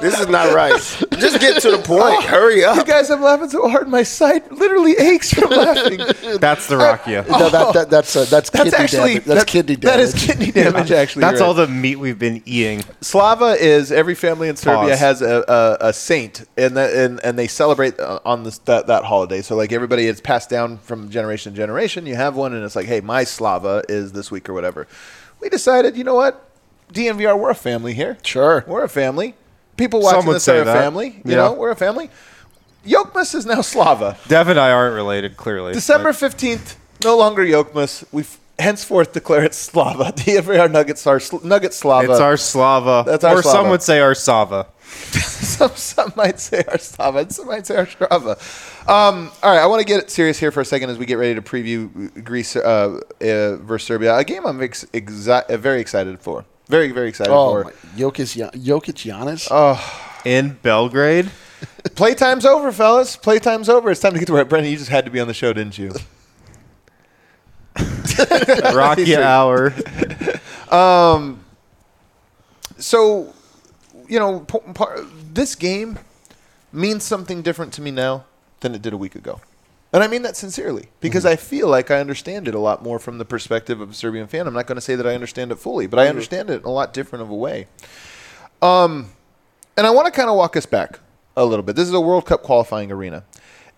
This 0.00 0.18
is 0.18 0.21
not 0.32 0.52
right. 0.54 0.72
Just 1.18 1.38
get 1.40 1.62
to 1.62 1.70
the 1.70 1.78
point. 1.78 2.24
Hurry 2.24 2.64
up. 2.64 2.76
You 2.76 2.84
guys, 2.84 3.10
I'm 3.10 3.22
laughing 3.22 3.48
so 3.50 3.68
hard, 3.68 3.88
my 3.88 4.02
side 4.02 4.50
literally 4.50 4.92
aches 4.98 5.32
from 5.32 5.50
laughing. 5.50 5.98
That's 6.40 6.66
the 6.66 6.74
Rakia. 6.76 7.28
No, 7.28 7.48
that, 7.50 7.74
that, 7.74 7.90
that's 7.90 8.16
uh, 8.16 8.24
that's, 8.24 8.50
Oh. 8.54 8.64
That's 8.64 8.70
kidney 8.72 8.72
actually 8.84 9.08
damage. 9.14 9.24
That's 9.24 9.40
that- 9.44 9.48
kidney 9.48 9.76
damage. 9.76 10.00
is 10.00 10.14
kidney 10.14 10.50
damage. 10.50 10.90
Actually, 10.90 11.20
That's 11.20 11.38
you're 11.38 11.48
all 11.48 11.54
right. 11.54 11.66
the 11.66 11.72
meat 11.72 11.96
we've 11.96 12.18
been 12.18 12.42
eating. 12.44 12.82
Slava 13.00 13.56
is 13.60 13.92
every 13.92 14.14
family 14.14 14.48
in 14.48 14.56
Serbia 14.56 14.90
Pause. 14.90 14.98
has 15.00 15.22
a, 15.22 15.44
a, 15.80 15.88
a 15.88 15.92
saint, 15.92 16.44
and 16.56 16.76
that 16.76 16.92
and, 16.94 17.20
and 17.24 17.38
they 17.38 17.46
celebrate 17.46 17.98
uh, 18.00 18.18
on 18.24 18.42
this 18.42 18.58
that, 18.58 18.86
that 18.88 19.04
holiday. 19.04 19.42
So 19.42 19.54
like 19.56 19.70
everybody, 19.72 20.06
it's 20.06 20.20
passed 20.20 20.50
down 20.50 20.78
from 20.78 21.08
generation 21.10 21.52
to 21.52 21.56
generation. 21.56 22.06
You 22.06 22.16
have 22.16 22.34
one, 22.34 22.52
and 22.54 22.64
it's 22.64 22.74
like, 22.76 22.86
hey, 22.86 23.00
my 23.00 23.24
Slava 23.24 23.82
is 23.88 24.12
this 24.12 24.30
week 24.30 24.48
or 24.48 24.54
whatever. 24.54 24.86
We 25.40 25.48
decided, 25.48 25.96
you 25.96 26.04
know 26.04 26.14
what, 26.14 26.48
DNVR, 26.92 27.38
we're 27.38 27.50
a 27.50 27.54
family 27.54 27.94
here. 27.94 28.16
Sure. 28.22 28.64
we're 28.66 28.84
a 28.84 28.88
family. 28.88 29.34
People 29.76 30.00
watching 30.00 30.22
Some 30.22 30.32
this 30.34 30.44
say 30.44 30.58
are 30.58 30.62
a 30.62 30.64
that. 30.66 30.74
family. 30.78 31.20
You 31.24 31.32
Yeah. 31.32 31.36
know, 31.36 31.52
we're 31.54 31.70
a 31.70 31.76
family. 31.76 32.10
Yokmas 32.86 33.34
is 33.34 33.46
now 33.46 33.60
Slava. 33.62 34.16
Dev 34.28 34.48
and 34.48 34.58
I 34.58 34.70
aren't 34.70 34.94
related, 34.94 35.36
clearly. 35.36 35.72
December 35.72 36.12
fifteenth, 36.12 36.76
no 37.04 37.16
longer 37.16 37.42
Yokmas. 37.44 38.04
We 38.12 38.24
henceforth 38.58 39.12
declare 39.12 39.44
it 39.44 39.54
Slava. 39.54 40.04
DNVR 40.16 40.70
Nuggets 40.70 41.06
are 41.06 41.20
Sl- 41.20 41.44
Nugget 41.46 41.74
Slava. 41.74 42.10
It's 42.12 42.20
our 42.20 42.36
Slava. 42.36 43.04
That's 43.06 43.24
our 43.24 43.38
or 43.38 43.42
Slava. 43.42 43.58
some 43.58 43.70
would 43.70 43.82
say 43.82 44.00
our 44.00 44.14
Sava. 44.14 44.66
some, 45.12 45.70
some 45.74 46.12
might 46.16 46.38
say 46.38 46.62
our 46.68 46.78
and 47.18 47.32
some 47.32 47.46
might 47.46 47.66
say 47.66 47.76
our 47.76 47.86
Strava. 47.86 48.36
Um, 48.88 49.30
all 49.42 49.50
right, 49.54 49.62
I 49.62 49.66
want 49.66 49.80
to 49.80 49.86
get 49.86 50.10
serious 50.10 50.38
here 50.38 50.50
for 50.50 50.60
a 50.60 50.64
second 50.64 50.90
as 50.90 50.98
we 50.98 51.06
get 51.06 51.14
ready 51.18 51.34
to 51.34 51.40
preview 51.42 52.22
Greece 52.24 52.56
uh, 52.56 53.00
uh, 53.20 53.56
versus 53.56 53.86
Serbia, 53.86 54.16
a 54.16 54.24
game 54.24 54.44
I'm 54.44 54.60
ex- 54.62 54.84
uh, 54.92 55.42
very 55.56 55.80
excited 55.80 56.20
for. 56.20 56.44
Very, 56.72 56.90
very 56.90 57.10
excited 57.10 57.30
Oh, 57.30 57.52
for. 57.52 57.64
my, 57.64 57.70
Jokic, 57.98 58.34
Ya- 58.34 58.48
Jokic, 58.52 58.94
Giannis. 58.96 59.46
In 60.24 60.56
Belgrade? 60.62 61.26
Playtime's 61.90 62.46
over, 62.46 62.72
fellas. 62.72 63.14
Playtime's 63.14 63.68
over. 63.68 63.90
It's 63.90 64.00
time 64.00 64.14
to 64.14 64.18
get 64.18 64.24
to 64.28 64.32
work. 64.32 64.48
Brendan, 64.48 64.72
you 64.72 64.78
just 64.78 64.88
had 64.88 65.04
to 65.04 65.10
be 65.10 65.20
on 65.20 65.28
the 65.28 65.34
show, 65.34 65.52
didn't 65.52 65.76
you? 65.76 65.92
Rocky 68.74 69.14
hour. 69.18 69.74
Um, 70.70 71.44
so, 72.78 73.34
you 74.08 74.18
know, 74.18 74.40
po- 74.40 74.60
par- 74.72 74.98
this 75.30 75.54
game 75.54 75.98
means 76.72 77.04
something 77.04 77.42
different 77.42 77.74
to 77.74 77.82
me 77.82 77.90
now 77.90 78.24
than 78.60 78.74
it 78.74 78.80
did 78.80 78.94
a 78.94 78.96
week 78.96 79.14
ago. 79.14 79.42
And 79.92 80.02
I 80.02 80.08
mean 80.08 80.22
that 80.22 80.36
sincerely 80.36 80.88
because 81.00 81.26
I 81.26 81.36
feel 81.36 81.68
like 81.68 81.90
I 81.90 82.00
understand 82.00 82.48
it 82.48 82.54
a 82.54 82.58
lot 82.58 82.82
more 82.82 82.98
from 82.98 83.18
the 83.18 83.26
perspective 83.26 83.80
of 83.80 83.90
a 83.90 83.94
Serbian 83.94 84.26
fan. 84.26 84.46
I'm 84.46 84.54
not 84.54 84.66
going 84.66 84.76
to 84.76 84.82
say 84.82 84.94
that 84.94 85.06
I 85.06 85.14
understand 85.14 85.52
it 85.52 85.56
fully, 85.56 85.86
but 85.86 85.98
I 85.98 86.08
understand 86.08 86.48
it 86.48 86.62
in 86.62 86.64
a 86.64 86.70
lot 86.70 86.94
different 86.94 87.22
of 87.22 87.30
a 87.30 87.34
way. 87.34 87.66
Um, 88.62 89.10
and 89.76 89.86
I 89.86 89.90
want 89.90 90.06
to 90.06 90.12
kind 90.12 90.30
of 90.30 90.36
walk 90.36 90.56
us 90.56 90.64
back 90.64 91.00
a 91.36 91.44
little 91.44 91.62
bit. 91.62 91.76
This 91.76 91.88
is 91.88 91.94
a 91.94 92.00
World 92.00 92.24
Cup 92.24 92.42
qualifying 92.42 92.90
arena. 92.90 93.24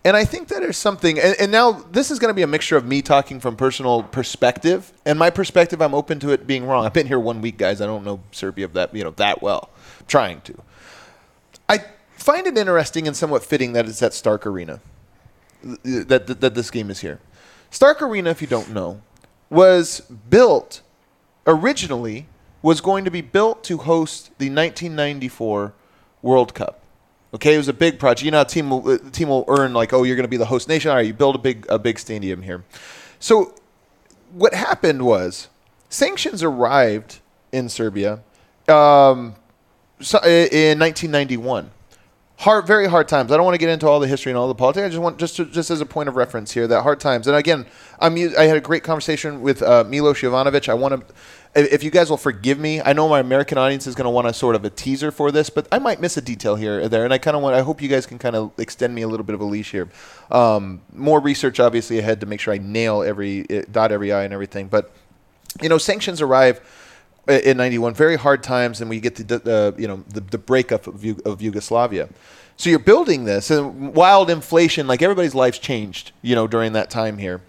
And 0.05 0.15
I 0.15 0.23
think 0.23 0.49
that 0.49 0.59
there's 0.59 0.77
something, 0.77 1.19
and, 1.19 1.35
and 1.39 1.51
now 1.51 1.71
this 1.91 2.11
is 2.11 2.19
going 2.19 2.29
to 2.29 2.35
be 2.35 2.43
a 2.43 2.47
mixture 2.47 2.77
of 2.77 2.85
me 2.85 3.01
talking 3.01 3.39
from 3.39 3.55
personal 3.55 4.03
perspective, 4.03 4.93
and 5.03 5.17
my 5.17 5.31
perspective. 5.31 5.81
I'm 5.81 5.95
open 5.95 6.19
to 6.19 6.29
it 6.29 6.45
being 6.45 6.65
wrong. 6.65 6.85
I've 6.85 6.93
been 6.93 7.07
here 7.07 7.19
one 7.19 7.41
week, 7.41 7.57
guys. 7.57 7.81
I 7.81 7.87
don't 7.87 8.05
know 8.05 8.21
Serbia 8.31 8.67
that 8.67 8.95
you 8.95 9.03
know 9.03 9.11
that 9.11 9.41
well. 9.41 9.71
trying 10.07 10.41
to. 10.41 10.61
I 11.67 11.79
find 12.11 12.45
it 12.45 12.55
interesting 12.55 13.07
and 13.07 13.17
somewhat 13.17 13.43
fitting 13.43 13.73
that 13.73 13.87
it's 13.87 14.03
at 14.03 14.13
Stark 14.13 14.45
Arena 14.45 14.79
that, 15.83 16.27
that, 16.27 16.41
that 16.41 16.55
this 16.55 16.71
game 16.71 16.89
is 16.89 16.99
here. 16.99 17.19
Stark 17.69 18.01
Arena, 18.01 18.29
if 18.29 18.41
you 18.41 18.47
don't 18.47 18.71
know, 18.71 19.01
was 19.49 20.01
built 20.29 20.81
originally 21.47 22.27
was 22.61 22.81
going 22.81 23.05
to 23.05 23.11
be 23.11 23.21
built 23.21 23.63
to 23.63 23.77
host 23.77 24.27
the 24.39 24.49
1994 24.49 25.73
World 26.21 26.53
Cup. 26.53 26.81
Okay, 27.33 27.53
it 27.53 27.57
was 27.57 27.67
a 27.67 27.73
big 27.73 27.99
project. 27.99 28.23
You 28.23 28.31
know, 28.31 28.41
a 28.41 28.45
team 28.45 28.69
will, 28.69 28.89
a 28.89 28.97
team 28.97 29.29
will 29.29 29.45
earn 29.47 29.73
like, 29.73 29.93
oh, 29.93 30.03
you're 30.03 30.15
going 30.15 30.23
to 30.23 30.29
be 30.29 30.37
the 30.37 30.45
host 30.45 30.67
nation. 30.69 30.89
All 30.89 30.97
right, 30.97 31.05
you 31.05 31.13
build 31.13 31.35
a 31.35 31.39
big 31.39 31.65
a 31.69 31.77
big 31.77 31.99
stadium 31.99 32.41
here. 32.41 32.63
So, 33.19 33.53
what 34.31 34.53
happened 34.53 35.05
was 35.05 35.49
sanctions 35.89 36.41
arrived 36.41 37.19
in 37.51 37.69
Serbia 37.69 38.21
um, 38.67 39.35
so, 39.99 40.17
in 40.23 40.79
1991 40.79 41.71
hard, 42.37 42.67
very 42.67 42.87
hard 42.87 43.07
times. 43.07 43.31
I 43.31 43.37
don't 43.37 43.45
want 43.45 43.55
to 43.55 43.59
get 43.59 43.69
into 43.69 43.87
all 43.87 43.99
the 43.99 44.07
history 44.07 44.31
and 44.31 44.37
all 44.37 44.47
the 44.47 44.55
politics. 44.55 44.85
I 44.85 44.89
just 44.89 45.01
want 45.01 45.17
just 45.17 45.37
to, 45.37 45.45
just 45.45 45.71
as 45.71 45.81
a 45.81 45.85
point 45.85 46.09
of 46.09 46.15
reference 46.15 46.51
here 46.51 46.67
that 46.67 46.83
hard 46.83 46.99
times. 46.99 47.27
And 47.27 47.35
again, 47.35 47.65
I'm 47.99 48.15
I 48.37 48.43
had 48.43 48.57
a 48.57 48.61
great 48.61 48.83
conversation 48.83 49.41
with 49.41 49.61
uh, 49.61 49.83
Milos 49.87 50.19
Jovanovic. 50.19 50.69
I 50.69 50.73
want 50.73 51.07
to. 51.07 51.15
If 51.57 51.83
you 51.83 51.89
guys 51.89 52.09
will 52.09 52.17
forgive 52.17 52.59
me, 52.59 52.81
I 52.81 52.91
know 52.91 53.07
my 53.07 53.21
American 53.21 53.57
audience 53.57 53.87
is 53.87 53.95
going 53.95 54.03
to 54.03 54.09
want 54.09 54.27
a 54.27 54.33
sort 54.33 54.55
of 54.55 54.65
a 54.65 54.69
teaser 54.69 55.09
for 55.09 55.31
this, 55.31 55.49
but 55.49 55.69
I 55.71 55.79
might 55.79 56.01
miss 56.01 56.17
a 56.17 56.21
detail 56.21 56.57
here 56.57 56.81
or 56.81 56.89
there, 56.89 57.05
and 57.05 57.13
I 57.13 57.17
kind 57.17 57.37
of 57.37 57.41
want. 57.43 57.55
I 57.55 57.61
hope 57.61 57.81
you 57.81 57.87
guys 57.87 58.05
can 58.05 58.19
kind 58.19 58.35
of 58.35 58.51
extend 58.57 58.93
me 58.93 59.03
a 59.03 59.07
little 59.07 59.25
bit 59.25 59.35
of 59.35 59.41
a 59.41 59.45
leash 59.45 59.71
here. 59.71 59.89
Um, 60.29 60.81
more 60.93 61.21
research, 61.21 61.61
obviously, 61.61 61.97
ahead 61.99 62.19
to 62.19 62.25
make 62.25 62.41
sure 62.41 62.53
I 62.53 62.57
nail 62.57 63.03
every 63.03 63.45
eh, 63.49 63.63
dot 63.71 63.93
every 63.93 64.11
i 64.11 64.23
and 64.23 64.33
everything. 64.33 64.67
But 64.67 64.91
you 65.61 65.69
know, 65.69 65.77
sanctions 65.77 66.21
arrive 66.21 66.59
in 67.27 67.57
91 67.57 67.93
very 67.93 68.15
hard 68.15 68.43
times 68.43 68.81
and 68.81 68.89
we 68.89 68.99
get 68.99 69.15
the, 69.15 69.23
the 69.23 69.75
you 69.77 69.87
know 69.87 70.03
the, 70.09 70.21
the 70.21 70.37
breakup 70.37 70.87
of, 70.87 71.03
Yu- 71.03 71.21
of 71.25 71.41
Yugoslavia. 71.41 72.09
So 72.57 72.69
you're 72.69 72.79
building 72.79 73.25
this 73.25 73.51
and 73.51 73.93
wild 73.93 74.29
inflation 74.29 74.87
like 74.87 75.01
everybody's 75.01 75.35
lives 75.35 75.59
changed 75.59 76.11
you 76.21 76.35
know 76.35 76.47
during 76.47 76.73
that 76.73 76.89
time 76.89 77.17
here. 77.17 77.41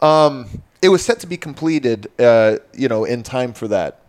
Um, 0.00 0.62
it 0.80 0.88
was 0.88 1.04
set 1.04 1.20
to 1.20 1.26
be 1.26 1.36
completed 1.36 2.10
uh, 2.20 2.58
you 2.74 2.88
know 2.88 3.04
in 3.04 3.22
time 3.22 3.52
for 3.52 3.68
that 3.68 4.01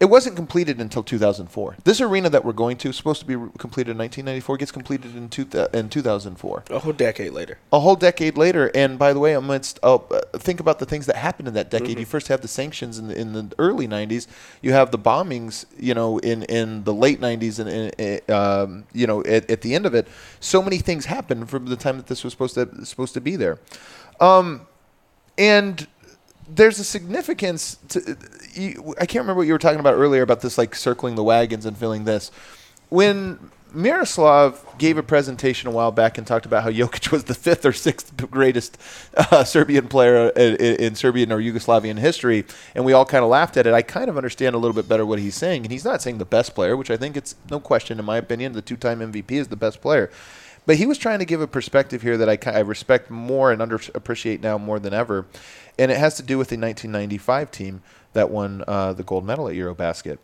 it 0.00 0.06
wasn't 0.06 0.34
completed 0.34 0.80
until 0.80 1.02
2004 1.02 1.76
this 1.84 2.00
arena 2.00 2.28
that 2.30 2.44
we're 2.44 2.52
going 2.52 2.76
to 2.78 2.92
supposed 2.92 3.20
to 3.20 3.26
be 3.26 3.36
re- 3.36 3.50
completed 3.58 3.92
in 3.92 3.98
1994 3.98 4.56
gets 4.56 4.72
completed 4.72 5.14
in, 5.14 5.28
two, 5.28 5.46
in 5.72 5.88
2004 5.88 6.64
A 6.70 6.78
whole 6.78 6.92
decade 6.92 7.32
later. 7.32 7.58
a 7.72 7.80
whole 7.80 7.96
decade 7.96 8.36
later. 8.36 8.70
And 8.74 8.98
by 8.98 9.12
the 9.12 9.18
way, 9.18 9.34
amidst 9.34 9.78
uh, 9.82 9.98
think 10.34 10.60
about 10.60 10.78
the 10.78 10.86
things 10.86 11.06
that 11.06 11.16
happened 11.16 11.48
in 11.48 11.54
that 11.54 11.70
decade. 11.70 11.90
Mm-hmm. 11.90 12.00
You 12.00 12.06
first 12.06 12.28
have 12.28 12.40
the 12.40 12.48
sanctions 12.48 12.98
in 12.98 13.08
the, 13.08 13.18
in 13.18 13.32
the 13.32 13.52
early 13.58 13.86
'90s. 13.86 14.26
You 14.62 14.72
have 14.72 14.90
the 14.90 14.98
bombings, 14.98 15.64
you 15.78 15.94
know, 15.94 16.18
in, 16.18 16.42
in 16.44 16.84
the 16.84 16.94
late 16.94 17.20
'90s, 17.20 17.58
and 17.58 17.68
in, 17.98 18.34
um, 18.34 18.84
you 18.92 19.06
know, 19.06 19.22
at, 19.24 19.50
at 19.50 19.62
the 19.62 19.74
end 19.74 19.86
of 19.86 19.94
it, 19.94 20.08
so 20.40 20.62
many 20.62 20.78
things 20.78 21.06
happened 21.06 21.50
from 21.50 21.66
the 21.66 21.76
time 21.76 21.96
that 21.96 22.06
this 22.06 22.24
was 22.24 22.32
supposed 22.32 22.54
to 22.54 22.84
supposed 22.84 23.14
to 23.14 23.20
be 23.20 23.36
there. 23.36 23.58
Um, 24.20 24.66
and 25.38 25.86
there's 26.54 26.78
a 26.78 26.84
significance 26.84 27.78
to 27.88 28.16
you, 28.52 28.94
I 29.00 29.06
can't 29.06 29.22
remember 29.22 29.36
what 29.36 29.46
you 29.46 29.52
were 29.52 29.58
talking 29.58 29.80
about 29.80 29.94
earlier 29.94 30.22
about 30.22 30.40
this 30.40 30.58
like 30.58 30.74
circling 30.74 31.14
the 31.14 31.24
wagons 31.24 31.66
and 31.66 31.76
feeling 31.76 32.04
this 32.04 32.30
when 32.88 33.50
Miroslav 33.72 34.64
gave 34.78 34.98
a 34.98 35.02
presentation 35.02 35.68
a 35.68 35.70
while 35.70 35.92
back 35.92 36.18
and 36.18 36.26
talked 36.26 36.46
about 36.46 36.64
how 36.64 36.70
Jokic 36.70 37.12
was 37.12 37.24
the 37.24 37.34
fifth 37.34 37.64
or 37.64 37.72
sixth 37.72 38.16
greatest 38.30 38.78
uh, 39.16 39.44
Serbian 39.44 39.88
player 39.88 40.30
in, 40.30 40.56
in 40.56 40.94
Serbian 40.94 41.30
or 41.32 41.38
Yugoslavian 41.38 41.98
history, 41.98 42.44
and 42.74 42.84
we 42.84 42.92
all 42.92 43.04
kind 43.04 43.22
of 43.22 43.30
laughed 43.30 43.56
at 43.56 43.66
it. 43.66 43.72
I 43.74 43.82
kind 43.82 44.08
of 44.08 44.16
understand 44.16 44.54
a 44.54 44.58
little 44.58 44.74
bit 44.74 44.88
better 44.88 45.06
what 45.06 45.18
he's 45.18 45.36
saying, 45.36 45.64
and 45.64 45.72
he's 45.72 45.84
not 45.84 46.02
saying 46.02 46.18
the 46.18 46.24
best 46.24 46.54
player, 46.54 46.76
which 46.76 46.90
I 46.90 46.96
think 46.96 47.16
it's 47.16 47.36
no 47.50 47.60
question, 47.60 47.98
in 47.98 48.04
my 48.04 48.16
opinion, 48.16 48.52
the 48.52 48.62
two-time 48.62 49.00
MVP 49.00 49.30
is 49.32 49.48
the 49.48 49.56
best 49.56 49.80
player. 49.80 50.10
But 50.70 50.76
he 50.76 50.86
was 50.86 50.98
trying 50.98 51.18
to 51.18 51.24
give 51.24 51.40
a 51.40 51.48
perspective 51.48 52.00
here 52.00 52.16
that 52.16 52.28
I, 52.28 52.38
I 52.48 52.60
respect 52.60 53.10
more 53.10 53.50
and 53.50 53.60
under 53.60 53.80
appreciate 53.92 54.40
now 54.40 54.56
more 54.56 54.78
than 54.78 54.94
ever, 54.94 55.26
and 55.80 55.90
it 55.90 55.98
has 55.98 56.14
to 56.18 56.22
do 56.22 56.38
with 56.38 56.46
the 56.46 56.56
1995 56.56 57.50
team 57.50 57.82
that 58.12 58.30
won 58.30 58.62
uh, 58.68 58.92
the 58.92 59.02
gold 59.02 59.24
medal 59.24 59.48
at 59.48 59.56
EuroBasket. 59.56 60.18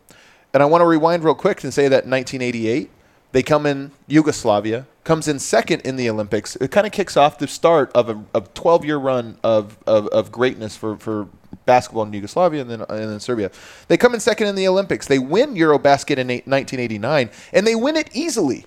And 0.53 0.63
I 0.63 0.65
want 0.65 0.83
to 0.83 0.85
rewind 0.85 1.25
real 1.25 1.35
quick 1.35 1.65
and 1.65 1.73
say 1.73 1.89
that 1.89 2.05
in 2.05 2.11
1988, 2.11 2.89
they 3.33 3.43
come 3.43 3.65
in 3.65 3.91
Yugoslavia, 4.07 4.87
comes 5.03 5.27
in 5.27 5.37
second 5.37 5.81
in 5.81 5.97
the 5.97 6.09
Olympics. 6.09 6.55
It 6.55 6.71
kind 6.71 6.87
of 6.87 6.93
kicks 6.93 7.17
off 7.17 7.37
the 7.37 7.47
start 7.49 7.91
of 7.93 8.07
a, 8.07 8.23
a 8.33 8.39
12 8.39 8.85
year 8.85 8.97
run 8.99 9.39
of, 9.43 9.77
of, 9.85 10.07
of 10.07 10.31
greatness 10.31 10.77
for, 10.77 10.95
for 10.95 11.27
basketball 11.65 12.03
in 12.03 12.13
Yugoslavia 12.13 12.61
and 12.61 12.71
then, 12.71 12.81
and 12.87 13.11
then 13.11 13.19
Serbia. 13.19 13.51
They 13.89 13.97
come 13.97 14.13
in 14.13 14.21
second 14.21 14.47
in 14.47 14.55
the 14.55 14.69
Olympics. 14.69 15.07
They 15.07 15.19
win 15.19 15.55
Eurobasket 15.55 16.17
in 16.17 16.29
eight, 16.29 16.47
1989, 16.47 17.31
and 17.51 17.67
they 17.67 17.75
win 17.75 17.97
it 17.97 18.09
easily. 18.13 18.65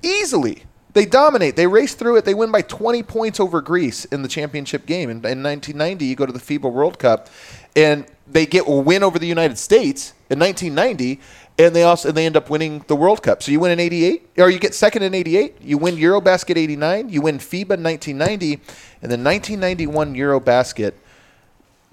Easily. 0.00 0.62
They 0.98 1.06
dominate. 1.06 1.54
They 1.54 1.68
race 1.68 1.94
through 1.94 2.16
it. 2.16 2.24
They 2.24 2.34
win 2.34 2.50
by 2.50 2.60
20 2.60 3.04
points 3.04 3.38
over 3.38 3.60
Greece 3.60 4.04
in 4.06 4.22
the 4.22 4.28
championship 4.28 4.84
game. 4.84 5.08
In, 5.10 5.18
in 5.18 5.44
1990, 5.44 6.04
you 6.04 6.16
go 6.16 6.26
to 6.26 6.32
the 6.32 6.40
FIBA 6.40 6.72
World 6.72 6.98
Cup, 6.98 7.28
and 7.76 8.04
they 8.26 8.46
get 8.46 8.66
a 8.66 8.72
win 8.72 9.04
over 9.04 9.16
the 9.16 9.28
United 9.28 9.58
States 9.58 10.12
in 10.28 10.40
1990, 10.40 11.20
and 11.56 11.76
they 11.76 11.84
also 11.84 12.08
and 12.08 12.16
they 12.16 12.26
end 12.26 12.36
up 12.36 12.50
winning 12.50 12.84
the 12.88 12.96
World 12.96 13.22
Cup. 13.22 13.44
So 13.44 13.52
you 13.52 13.60
win 13.60 13.70
in 13.70 13.78
88, 13.78 14.28
or 14.38 14.50
you 14.50 14.58
get 14.58 14.74
second 14.74 15.04
in 15.04 15.14
88. 15.14 15.62
You 15.62 15.78
win 15.78 15.94
EuroBasket 15.94 16.56
89. 16.56 17.10
You 17.10 17.22
win 17.22 17.38
FIBA 17.38 17.80
1990, 17.80 18.54
and 19.00 19.12
then 19.12 19.22
1991 19.22 20.16
EuroBasket. 20.16 20.94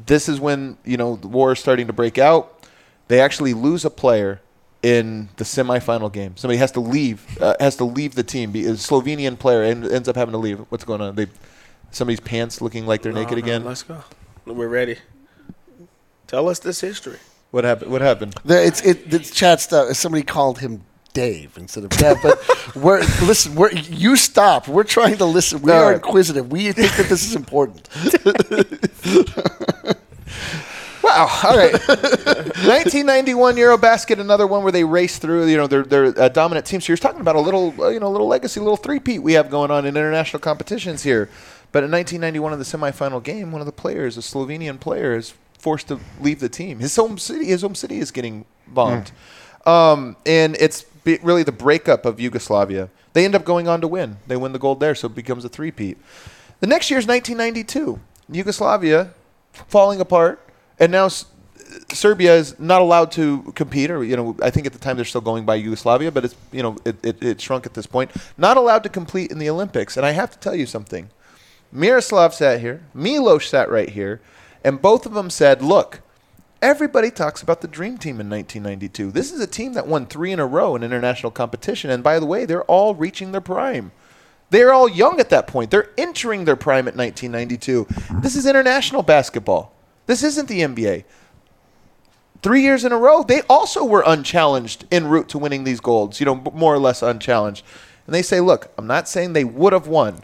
This 0.03 0.27
is 0.27 0.39
when 0.39 0.79
you 0.83 0.97
know 0.97 1.15
the 1.15 1.27
war 1.27 1.51
is 1.51 1.59
starting 1.59 1.85
to 1.85 1.93
break 1.93 2.17
out. 2.17 2.67
They 3.07 3.21
actually 3.21 3.53
lose 3.53 3.85
a 3.85 3.91
player 3.91 4.41
in 4.85 5.29
the 5.37 5.43
semifinal 5.43 6.13
game. 6.13 6.37
Somebody 6.37 6.59
has 6.59 6.71
to 6.73 6.79
leave, 6.79 7.41
uh, 7.41 7.55
has 7.59 7.75
to 7.77 7.85
leave 7.85 8.13
the 8.13 8.21
team. 8.21 8.51
Be- 8.51 8.67
A 8.67 8.73
Slovenian 8.73 9.39
player 9.39 9.63
and 9.63 9.83
ends 9.83 10.07
up 10.07 10.15
having 10.15 10.33
to 10.33 10.37
leave. 10.37 10.59
What's 10.69 10.83
going 10.83 11.01
on? 11.01 11.15
They, 11.15 11.25
somebody's 11.89 12.19
pants 12.19 12.61
looking 12.61 12.85
like 12.85 13.01
they're 13.01 13.11
naked 13.11 13.31
No, 13.31 13.37
no, 13.37 13.43
again. 13.43 13.65
Let's 13.65 13.81
go. 13.81 14.03
We're 14.45 14.67
ready. 14.67 14.97
Tell 16.27 16.47
us 16.49 16.59
this 16.59 16.81
history. 16.81 17.17
What 17.49 17.63
happened? 17.63 17.91
What 17.91 18.01
happened? 18.01 18.35
The, 18.45 18.63
it's 18.63 18.85
it. 18.85 19.09
The 19.09 19.17
chat 19.17 19.59
stuff. 19.59 19.95
Somebody 19.95 20.23
called 20.23 20.59
him 20.59 20.83
Dave 21.13 21.57
instead 21.57 21.83
of 21.83 21.89
Dev. 21.91 22.19
But 22.21 22.37
we're 22.75 22.99
listen. 23.23 23.55
We're 23.55 23.71
you 23.71 24.15
stop. 24.15 24.67
We're 24.67 24.83
trying 24.83 25.17
to 25.17 25.25
listen. 25.25 25.63
We 25.63 25.71
All 25.71 25.85
are 25.85 25.93
inquisitive. 25.93 26.51
We 26.51 26.71
think 26.73 26.91
that 26.97 27.09
this 27.09 27.25
is 27.25 27.35
important. 27.35 27.89
Wow. 31.05 31.41
All 31.43 31.55
right. 31.55 31.71
1991 31.87 33.55
EuroBasket, 33.57 34.19
another 34.19 34.47
one 34.47 34.63
where 34.63 34.71
they 34.71 34.83
race 34.83 35.19
through. 35.19 35.45
You 35.45 35.57
know, 35.57 35.67
they're 35.67 35.83
they're 35.83 36.05
a 36.05 36.29
dominant 36.29 36.65
team. 36.65 36.81
So 36.81 36.91
you're 36.91 36.97
talking 36.97 37.21
about 37.21 37.35
a 37.35 37.39
little, 37.39 37.75
uh, 37.79 37.89
you 37.89 37.99
know, 37.99 38.07
a 38.07 38.09
little 38.09 38.27
legacy, 38.27 38.59
little 38.59 38.75
three-peat 38.75 39.21
we 39.21 39.33
have 39.33 39.51
going 39.51 39.69
on 39.69 39.85
in 39.85 39.95
international 39.95 40.39
competitions 40.39 41.03
here. 41.03 41.29
But 41.71 41.83
in 41.83 41.91
1991, 41.91 42.53
in 42.53 42.59
the 42.59 42.65
semifinal 42.65 43.21
game, 43.21 43.51
one 43.51 43.61
of 43.61 43.67
the 43.67 43.71
players, 43.71 44.17
a 44.17 44.21
Slovenian 44.21 44.79
player, 44.79 45.15
is 45.15 45.33
forced 45.59 45.89
to 45.89 45.99
leave 46.19 46.39
the 46.39 46.49
team. 46.49 46.79
His 46.79 46.95
home 46.95 47.19
city, 47.19 47.45
his 47.45 47.61
home 47.61 47.75
city, 47.75 47.99
is 47.99 48.09
getting 48.09 48.45
bombed, 48.67 49.11
um, 49.65 50.15
and 50.25 50.55
it's 50.59 50.83
be- 51.03 51.19
really 51.21 51.43
the 51.43 51.51
breakup 51.51 52.05
of 52.05 52.19
Yugoslavia. 52.19 52.89
They 53.13 53.25
end 53.25 53.35
up 53.35 53.45
going 53.45 53.67
on 53.67 53.79
to 53.81 53.87
win. 53.87 54.17
They 54.25 54.37
win 54.37 54.53
the 54.53 54.59
gold 54.59 54.79
there, 54.79 54.95
so 54.95 55.05
it 55.07 55.15
becomes 55.15 55.45
a 55.45 55.49
three-peat. 55.49 55.97
The 56.61 56.67
next 56.67 56.89
year 56.89 56.97
is 56.97 57.05
1992. 57.05 57.99
Yugoslavia 58.31 59.11
falling 59.67 59.99
apart, 60.01 60.41
and 60.79 60.91
now 60.91 61.09
Serbia 61.91 62.35
is 62.35 62.59
not 62.59 62.81
allowed 62.81 63.11
to 63.13 63.51
compete. 63.55 63.91
Or 63.91 64.03
you 64.03 64.15
know, 64.15 64.35
I 64.41 64.49
think 64.49 64.65
at 64.65 64.73
the 64.73 64.79
time 64.79 64.95
they're 64.95 65.05
still 65.05 65.21
going 65.21 65.45
by 65.45 65.55
Yugoslavia, 65.55 66.11
but 66.11 66.25
it's 66.25 66.35
you 66.51 66.63
know 66.63 66.77
it, 66.85 66.95
it, 67.03 67.23
it 67.23 67.41
shrunk 67.41 67.65
at 67.65 67.73
this 67.73 67.85
point. 67.85 68.11
Not 68.37 68.57
allowed 68.57 68.83
to 68.83 68.89
compete 68.89 69.31
in 69.31 69.39
the 69.39 69.49
Olympics. 69.49 69.97
And 69.97 70.05
I 70.05 70.11
have 70.11 70.31
to 70.31 70.39
tell 70.39 70.55
you 70.55 70.65
something. 70.65 71.09
Miroslav 71.71 72.33
sat 72.33 72.61
here, 72.61 72.83
Milos 72.93 73.47
sat 73.47 73.69
right 73.69 73.89
here, 73.89 74.21
and 74.63 74.81
both 74.81 75.05
of 75.05 75.13
them 75.13 75.29
said, 75.29 75.61
"Look." 75.61 76.01
Everybody 76.61 77.11
talks 77.11 77.43
about 77.43 77.61
the 77.61 77.67
dream 77.67 77.99
team 77.99 78.19
in 78.19 78.27
1992. 78.27 79.11
This 79.11 79.31
is 79.31 79.39
a 79.39 79.45
team 79.45 79.73
that 79.73 79.85
won 79.85 80.07
three 80.07 80.31
in 80.31 80.39
a 80.39 80.47
row 80.47 80.75
in 80.75 80.81
international 80.81 81.31
competition. 81.31 81.91
And 81.91 82.01
by 82.01 82.17
the 82.17 82.25
way, 82.25 82.45
they're 82.45 82.63
all 82.63 82.95
reaching 82.95 83.33
their 83.33 83.41
prime. 83.41 83.91
They're 84.49 84.73
all 84.73 84.89
young 84.89 85.19
at 85.19 85.29
that 85.29 85.45
point. 85.45 85.69
They're 85.69 85.91
entering 85.95 86.45
their 86.45 86.55
prime 86.55 86.87
at 86.87 86.95
1992. 86.95 87.85
This 88.21 88.35
is 88.35 88.47
international 88.47 89.03
basketball. 89.03 89.74
This 90.05 90.23
isn't 90.23 90.47
the 90.47 90.61
NBA. 90.61 91.03
three 92.41 92.61
years 92.61 92.85
in 92.85 92.91
a 92.91 92.97
row, 92.97 93.23
they 93.23 93.41
also 93.43 93.83
were 93.83 94.03
unchallenged 94.05 94.85
en 94.91 95.07
route 95.07 95.27
to 95.29 95.39
winning 95.39 95.63
these 95.63 95.79
golds, 95.79 96.19
you 96.19 96.25
know, 96.27 96.35
more 96.35 96.73
or 96.75 96.79
less 96.79 97.01
unchallenged. 97.01 97.65
And 98.05 98.13
they 98.13 98.21
say, 98.21 98.39
look, 98.39 98.71
I'm 98.77 98.85
not 98.85 99.09
saying 99.09 99.33
they 99.33 99.43
would 99.43 99.73
have 99.73 99.87
won. 99.87 100.21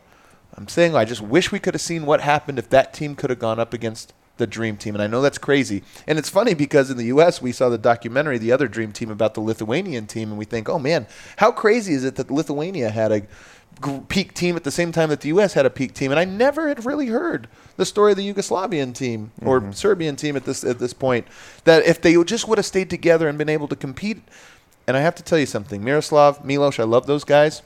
I'm 0.55 0.67
saying 0.67 0.95
I 0.95 1.05
just 1.05 1.21
wish 1.21 1.51
we 1.51 1.59
could 1.59 1.73
have 1.73 1.81
seen 1.81 2.05
what 2.05 2.21
happened 2.21 2.59
if 2.59 2.69
that 2.69 2.93
team 2.93 3.15
could 3.15 3.31
have 3.31 3.39
gone 3.39 3.59
up 3.59 3.73
against 3.73 4.13
the 4.37 4.47
dream 4.47 4.77
team. 4.77 4.95
And 4.95 5.01
I 5.01 5.07
know 5.07 5.21
that's 5.21 5.37
crazy. 5.37 5.83
And 6.05 6.19
it's 6.19 6.29
funny 6.29 6.53
because 6.53 6.89
in 6.89 6.97
the 6.97 7.05
U.S., 7.05 7.41
we 7.41 7.51
saw 7.51 7.69
the 7.69 7.77
documentary, 7.77 8.37
The 8.37 8.51
Other 8.51 8.67
Dream 8.67 8.91
Team, 8.91 9.09
about 9.09 9.33
the 9.33 9.41
Lithuanian 9.41 10.07
team. 10.07 10.29
And 10.29 10.37
we 10.37 10.45
think, 10.45 10.67
oh 10.67 10.79
man, 10.79 11.07
how 11.37 11.51
crazy 11.51 11.93
is 11.93 12.03
it 12.03 12.15
that 12.15 12.29
Lithuania 12.29 12.89
had 12.89 13.11
a 13.11 13.21
peak 14.07 14.33
team 14.33 14.55
at 14.55 14.63
the 14.63 14.71
same 14.71 14.91
time 14.91 15.09
that 15.09 15.21
the 15.21 15.29
U.S. 15.29 15.53
had 15.53 15.65
a 15.65 15.69
peak 15.69 15.93
team? 15.93 16.11
And 16.11 16.19
I 16.19 16.25
never 16.25 16.67
had 16.67 16.85
really 16.85 17.07
heard 17.07 17.47
the 17.77 17.85
story 17.85 18.11
of 18.11 18.17
the 18.17 18.33
Yugoslavian 18.33 18.93
team 18.95 19.31
or 19.43 19.71
Serbian 19.73 20.15
team 20.15 20.35
at 20.35 20.45
this, 20.45 20.63
at 20.63 20.79
this 20.79 20.93
point. 20.93 21.27
That 21.65 21.85
if 21.85 22.01
they 22.01 22.21
just 22.23 22.47
would 22.47 22.57
have 22.57 22.65
stayed 22.65 22.89
together 22.89 23.27
and 23.27 23.37
been 23.37 23.49
able 23.49 23.67
to 23.67 23.75
compete. 23.75 24.21
And 24.87 24.97
I 24.97 25.01
have 25.01 25.15
to 25.15 25.23
tell 25.23 25.37
you 25.39 25.45
something 25.45 25.83
Miroslav, 25.83 26.43
Milos, 26.43 26.79
I 26.79 26.83
love 26.83 27.05
those 27.07 27.23
guys 27.23 27.61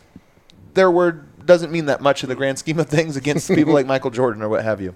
their 0.73 0.91
word 0.91 1.45
doesn't 1.45 1.71
mean 1.71 1.85
that 1.85 2.01
much 2.01 2.21
in 2.21 2.27
the 2.29 2.35
grand 2.35 2.59
scheme 2.59 2.79
of 2.79 2.87
things 2.89 3.15
against 3.15 3.47
people 3.49 3.73
like 3.79 3.85
Michael 3.85 4.11
Jordan 4.11 4.41
or 4.43 4.49
what 4.49 4.63
have 4.63 4.81
you. 4.81 4.93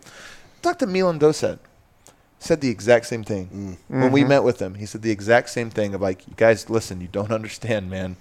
Talk 0.62 0.78
to 0.80 0.86
Milan 0.88 1.20
Doset. 1.20 1.58
Said 2.38 2.62
the 2.62 2.70
exact 2.70 3.06
same 3.06 3.24
thing 3.24 3.78
when 3.88 4.12
we 4.12 4.24
Mhm. 4.24 4.28
met 4.30 4.44
with 4.44 4.62
him. 4.62 4.76
He 4.76 4.86
said 4.86 5.02
the 5.02 5.12
exact 5.12 5.50
same 5.50 5.70
thing 5.70 5.94
of 5.94 6.02
like, 6.02 6.28
you 6.28 6.34
guys, 6.38 6.70
listen, 6.70 7.02
you 7.02 7.08
don't 7.10 7.32
understand, 7.40 7.90
man. 7.90 8.16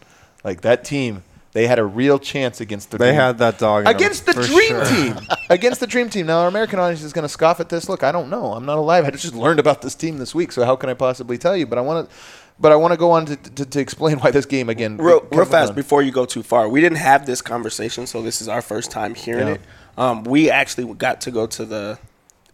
Like 0.45 0.61
that 0.62 0.85
team, 0.85 1.23
they 1.53 1.66
had 1.66 1.79
a 1.79 1.85
real 1.85 2.19
chance 2.19 2.61
against 2.61 2.91
the 2.91 2.99
They 2.99 3.07
dream- 3.07 3.15
had 3.20 3.39
that 3.39 3.59
dog 3.59 3.83
in 3.83 3.89
'em, 3.89 3.97
against 3.97 4.27
the 4.27 4.35
dream 4.35 4.69
sure. 4.69 4.85
team. 4.85 5.19
against 5.51 5.81
the 5.81 5.87
dream 5.87 6.11
team. 6.11 6.27
Now 6.27 6.41
our 6.41 6.49
American 6.49 6.79
audience 6.79 7.03
is 7.03 7.12
going 7.12 7.23
to 7.25 7.29
scoff 7.29 7.59
at 7.61 7.69
this. 7.69 7.89
Look, 7.89 8.03
I 8.03 8.12
don't 8.12 8.29
know. 8.31 8.53
I'm 8.53 8.66
not 8.66 8.79
alive. 8.79 9.05
I 9.07 9.11
just 9.11 9.35
learned 9.35 9.59
about 9.59 9.81
this 9.83 9.95
team 9.95 10.19
this 10.19 10.35
week, 10.35 10.53
so 10.53 10.65
how 10.65 10.77
can 10.77 10.89
I 10.91 10.95
possibly 10.95 11.39
tell 11.39 11.57
you? 11.57 11.66
But 11.66 11.79
I 11.79 11.81
want 11.83 12.09
to. 12.09 12.15
But 12.61 12.73
I 12.73 12.77
want 12.77 12.91
to 12.93 12.97
go 12.99 13.12
on 13.12 13.25
to, 13.27 13.37
to, 13.37 13.65
to 13.66 13.79
explain 13.81 14.19
why 14.19 14.33
this 14.33 14.45
game 14.45 14.69
again. 14.69 14.97
real, 14.97 15.25
real 15.31 15.45
fast 15.45 15.70
on. 15.70 15.75
before 15.77 16.03
you 16.03 16.11
go 16.11 16.27
too 16.27 16.43
far. 16.43 16.69
We 16.69 16.81
didn't 16.81 16.99
have 16.99 17.25
this 17.25 17.41
conversation, 17.41 18.05
so 18.09 18.20
this 18.20 18.43
is 18.43 18.49
our 18.49 18.62
first 18.62 18.91
time 18.91 19.15
hearing 19.15 19.47
Yeah. 19.47 19.55
it. 19.55 19.61
Um, 19.97 20.25
we 20.25 20.51
actually 20.51 20.93
got 20.95 21.20
to 21.23 21.31
go 21.31 21.47
to 21.47 21.65
the 21.65 21.99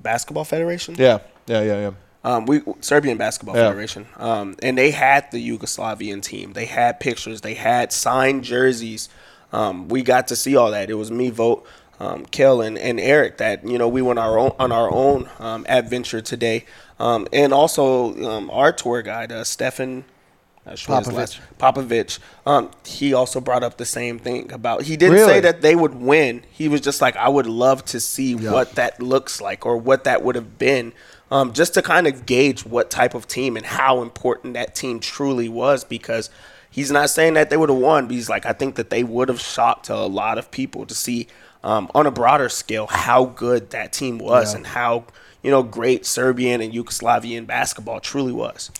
basketball 0.00 0.44
federation. 0.44 0.94
Yeah, 0.98 1.18
yeah, 1.46 1.62
yeah, 1.62 1.80
yeah. 1.80 1.90
Um, 2.24 2.46
we 2.46 2.62
Serbian 2.80 3.18
basketball 3.18 3.54
Yeah. 3.56 3.68
federation, 3.68 4.06
um, 4.18 4.56
and 4.62 4.78
they 4.78 4.90
had 4.92 5.30
the 5.30 5.46
Yugoslavian 5.46 6.22
team. 6.22 6.54
They 6.54 6.64
had 6.64 6.98
pictures. 6.98 7.42
They 7.42 7.54
had 7.54 7.92
signed 7.92 8.44
jerseys. 8.44 9.08
Um, 9.52 9.88
we 9.88 10.02
got 10.02 10.28
to 10.28 10.36
see 10.36 10.56
all 10.56 10.70
that. 10.70 10.88
It 10.90 10.94
was 10.94 11.10
me, 11.10 11.28
vote, 11.30 11.66
um, 12.00 12.24
Kel, 12.26 12.60
and, 12.62 12.78
and 12.78 12.98
Eric. 12.98 13.36
That 13.38 13.66
you 13.66 13.76
know 13.78 13.88
we 13.88 14.00
went 14.02 14.18
our 14.18 14.38
own 14.38 14.52
on 14.58 14.72
our 14.72 14.90
own 14.90 15.28
um, 15.38 15.66
adventure 15.68 16.22
today, 16.22 16.64
um, 16.98 17.28
and 17.32 17.52
also 17.52 18.14
um, 18.28 18.48
our 18.50 18.72
tour 18.72 19.02
guide, 19.02 19.30
uh, 19.30 19.44
Stefan. 19.44 20.04
Not 20.66 20.78
sure 20.78 20.94
Popovich. 21.58 22.18
Um, 22.46 22.70
he 22.86 23.12
also 23.12 23.38
brought 23.38 23.62
up 23.62 23.76
the 23.76 23.84
same 23.84 24.18
thing 24.18 24.50
about. 24.50 24.84
He 24.84 24.96
didn't 24.96 25.16
Really? 25.16 25.28
say 25.34 25.40
that 25.40 25.60
they 25.60 25.76
would 25.76 25.94
win. 25.94 26.42
He 26.50 26.68
was 26.68 26.80
just 26.80 27.02
like, 27.02 27.16
I 27.16 27.28
would 27.28 27.46
love 27.46 27.84
to 27.86 28.00
see 28.00 28.34
what 28.34 28.76
that 28.76 28.98
looks 28.98 29.42
like 29.42 29.66
or 29.66 29.76
what 29.76 30.04
that 30.04 30.22
would 30.22 30.36
have 30.36 30.58
been, 30.58 30.94
um, 31.34 31.52
just 31.52 31.74
to 31.74 31.82
kind 31.82 32.06
of 32.06 32.26
gauge 32.26 32.64
what 32.64 32.90
type 32.90 33.12
of 33.14 33.26
team 33.26 33.56
and 33.56 33.66
how 33.66 34.00
important 34.02 34.54
that 34.54 34.74
team 34.74 35.00
truly 35.00 35.48
was. 35.48 35.82
Because 35.84 36.30
he's 36.70 36.90
not 36.90 37.10
saying 37.10 37.34
that 37.34 37.50
they 37.50 37.56
would 37.56 37.68
have 37.68 37.78
won, 37.78 38.06
but 38.06 38.14
he's 38.14 38.28
like, 38.28 38.46
I 38.46 38.52
think 38.52 38.76
that 38.76 38.90
they 38.90 39.02
would 39.02 39.28
have 39.28 39.40
shocked 39.40 39.88
a 39.88 40.06
lot 40.06 40.38
of 40.38 40.50
people 40.50 40.86
to 40.86 40.94
see 40.94 41.26
um, 41.62 41.90
on 41.94 42.06
a 42.06 42.10
broader 42.10 42.48
scale 42.48 42.86
how 42.86 43.24
good 43.24 43.70
that 43.70 43.92
team 43.92 44.18
was 44.18 44.52
Yeah. 44.52 44.58
and 44.58 44.66
how 44.68 45.04
you 45.42 45.50
know 45.50 45.62
great 45.62 46.06
Serbian 46.06 46.60
and 46.60 46.72
Yugoslavian 46.72 47.46
basketball 47.46 48.00
truly 48.00 48.32
was. 48.32 48.70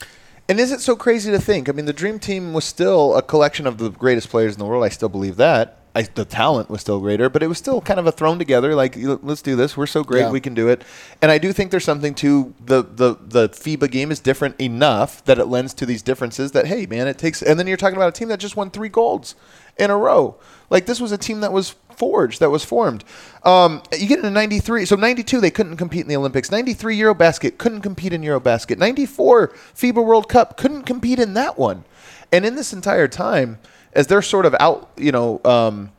And 0.49 0.61
is 0.61 0.71
it 0.71 0.81
so 0.81 0.95
crazy 0.95 1.31
to 1.31 1.39
think? 1.41 1.69
I 1.69 1.73
mean, 1.73 1.87
the 1.87 1.93
Dream 1.95 2.19
Team 2.19 2.53
was 2.53 2.67
still 2.67 3.17
a 3.17 3.23
collection 3.23 3.67
of 3.67 3.79
the 3.79 3.89
greatest 3.91 4.29
players 4.29 4.53
in 4.55 4.59
the 4.59 4.67
world. 4.67 4.85
I 4.85 4.91
still 4.91 5.09
believe 5.09 5.37
that. 5.37 5.79
I, 5.97 6.03
the 6.03 6.25
talent 6.25 6.69
was 6.71 6.81
still 6.81 6.99
greater, 6.99 7.29
but 7.29 7.43
it 7.43 7.47
was 7.47 7.59
still 7.59 7.81
kind 7.81 8.01
of 8.01 8.07
a 8.07 8.13
thrown 8.13 8.39
together. 8.39 8.75
Like, 8.75 8.97
let's 8.97 9.43
do 9.43 9.55
this. 9.55 9.77
We're 9.77 9.87
so 9.87 10.03
great, 10.03 10.23
Yeah. 10.23 10.31
we 10.31 10.41
can 10.41 10.53
do 10.53 10.69
it. 10.69 10.83
And 11.23 11.31
I 11.31 11.39
do 11.39 11.53
think 11.53 11.71
there's 11.71 11.85
something 11.85 12.15
to 12.17 12.53
the, 12.65 12.83
the 12.83 13.17
the 13.23 13.49
FIBA 13.51 13.91
game 13.91 14.11
is 14.11 14.19
different 14.19 14.61
enough 14.61 15.25
that 15.27 15.39
it 15.39 15.47
lends 15.47 15.73
to 15.75 15.87
these 15.87 16.03
differences. 16.03 16.51
That 16.53 16.67
hey, 16.67 16.87
man, 16.87 17.07
it 17.07 17.17
takes. 17.17 17.43
And 17.43 17.59
then 17.61 17.67
you're 17.69 17.77
talking 17.77 17.97
about 17.97 18.09
a 18.09 18.13
team 18.13 18.29
that 18.29 18.41
just 18.41 18.57
won 18.57 18.71
three 18.71 18.89
golds 18.89 19.37
in 19.79 19.91
a 19.91 19.97
row. 19.97 20.37
Like 20.69 20.87
this 20.87 21.01
was 21.01 21.13
a 21.13 21.19
team 21.19 21.41
that 21.41 21.53
was 21.53 21.77
forged, 21.97 22.41
that 22.41 22.51
was 22.51 22.65
formed. 22.65 23.05
Um, 23.45 23.81
you 23.97 24.09
get 24.09 24.19
into 24.19 24.31
93. 24.31 24.87
So 24.87 24.97
92, 24.97 25.41
they 25.41 25.51
couldn't 25.51 25.77
compete 25.77 26.03
in 26.03 26.09
the 26.09 26.17
Olympics. 26.17 26.51
93 26.51 26.99
Eurobasket, 26.99 27.57
couldn't 27.59 27.83
compete 27.83 28.13
in 28.13 28.23
Eurobasket. 28.23 28.79
94 28.79 29.49
FIBA 29.77 30.05
World 30.05 30.29
Cup, 30.29 30.57
couldn't 30.57 30.83
compete 30.83 31.21
in 31.21 31.35
that 31.35 31.57
one. 31.57 31.85
And 32.33 32.45
in 32.45 32.57
this 32.57 32.73
entire 32.73 33.07
time, 33.07 33.59
as 33.95 34.07
they're 34.07 34.23
sort 34.23 34.47
of 34.47 34.55
out, 34.61 34.91
you 34.97 35.13
know, 35.13 35.41
um, 35.45 35.93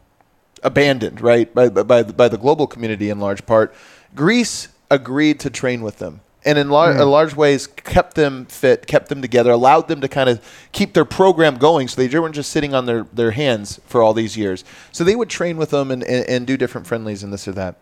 abandoned, 0.63 1.21
right, 1.21 1.53
by, 1.53 1.69
by, 1.69 2.03
by 2.03 2.27
the 2.27 2.37
global 2.37 2.67
community 2.67 3.09
in 3.09 3.19
large 3.19 3.45
part, 3.45 3.73
Greece 4.13 4.67
agreed 4.89 5.39
to 5.41 5.49
train 5.49 5.81
with 5.81 5.99
them. 5.99 6.21
And 6.47 6.59
in, 6.59 6.69
lar- 6.69 6.91
in 6.91 7.09
large 7.09 7.35
ways, 7.35 7.65
kept 7.65 8.13
them 8.13 8.45
fit, 8.45 8.85
kept 8.85 9.09
them 9.09 9.19
together, 9.19 9.49
allowed 9.49 9.87
them 9.87 10.01
to 10.01 10.07
kind 10.07 10.29
of 10.29 10.39
keep 10.71 10.93
their 10.93 11.05
program 11.05 11.57
going 11.57 11.87
so 11.87 11.99
they 11.99 12.19
weren't 12.19 12.35
just 12.35 12.51
sitting 12.51 12.75
on 12.75 12.85
their, 12.85 13.07
their 13.11 13.31
hands 13.31 13.79
for 13.87 14.03
all 14.03 14.13
these 14.13 14.37
years. 14.37 14.63
So 14.91 15.03
they 15.03 15.15
would 15.15 15.29
train 15.29 15.57
with 15.57 15.71
them 15.71 15.89
and, 15.89 16.03
and, 16.03 16.29
and 16.29 16.45
do 16.45 16.55
different 16.55 16.85
friendlies 16.85 17.23
and 17.23 17.33
this 17.33 17.47
or 17.47 17.53
that. 17.53 17.77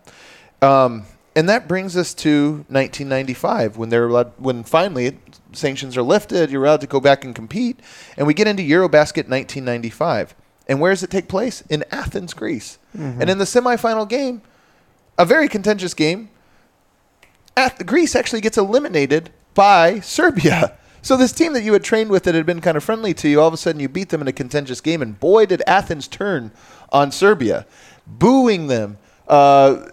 Um, 0.62 1.04
and 1.36 1.46
that 1.50 1.68
brings 1.68 1.94
us 1.94 2.14
to 2.14 2.64
1995 2.68 3.76
when 3.76 3.90
they're 3.90 4.06
allowed, 4.06 4.32
when 4.38 4.64
finally 4.64 5.18
sanctions 5.54 5.96
are 5.96 6.02
lifted, 6.02 6.50
you're 6.50 6.64
allowed 6.64 6.80
to 6.82 6.86
go 6.86 7.00
back 7.00 7.24
and 7.24 7.34
compete, 7.34 7.80
and 8.16 8.26
we 8.26 8.34
get 8.34 8.46
into 8.46 8.62
EuroBasket 8.62 9.28
1995. 9.28 10.34
And 10.66 10.80
where 10.80 10.92
does 10.92 11.02
it 11.02 11.10
take 11.10 11.28
place? 11.28 11.62
In 11.68 11.84
Athens, 11.90 12.32
Greece. 12.34 12.78
And 13.20 13.28
in 13.28 13.38
the 13.38 13.44
semifinal 13.44 14.08
game, 14.08 14.40
a 15.18 15.24
very 15.24 15.48
contentious 15.48 15.92
game, 15.94 16.30
Ath- 17.56 17.84
Greece 17.86 18.16
actually 18.16 18.40
gets 18.40 18.58
eliminated 18.58 19.30
by 19.54 20.00
Serbia. 20.00 20.76
So 21.04 21.18
this 21.18 21.32
team 21.32 21.52
that 21.52 21.62
you 21.62 21.74
had 21.74 21.84
trained 21.84 22.08
with 22.08 22.22
that 22.22 22.34
had 22.34 22.46
been 22.46 22.62
kind 22.62 22.78
of 22.78 22.82
friendly 22.82 23.12
to 23.12 23.28
you, 23.28 23.38
all 23.38 23.48
of 23.48 23.52
a 23.52 23.58
sudden 23.58 23.78
you 23.78 23.90
beat 23.90 24.08
them 24.08 24.22
in 24.22 24.26
a 24.26 24.32
contentious 24.32 24.80
game, 24.80 25.02
and 25.02 25.20
boy 25.20 25.44
did 25.44 25.62
Athens 25.66 26.08
turn 26.08 26.50
on 26.92 27.12
Serbia, 27.12 27.66
booing 28.06 28.68
them. 28.68 28.96
Uh, 29.28 29.90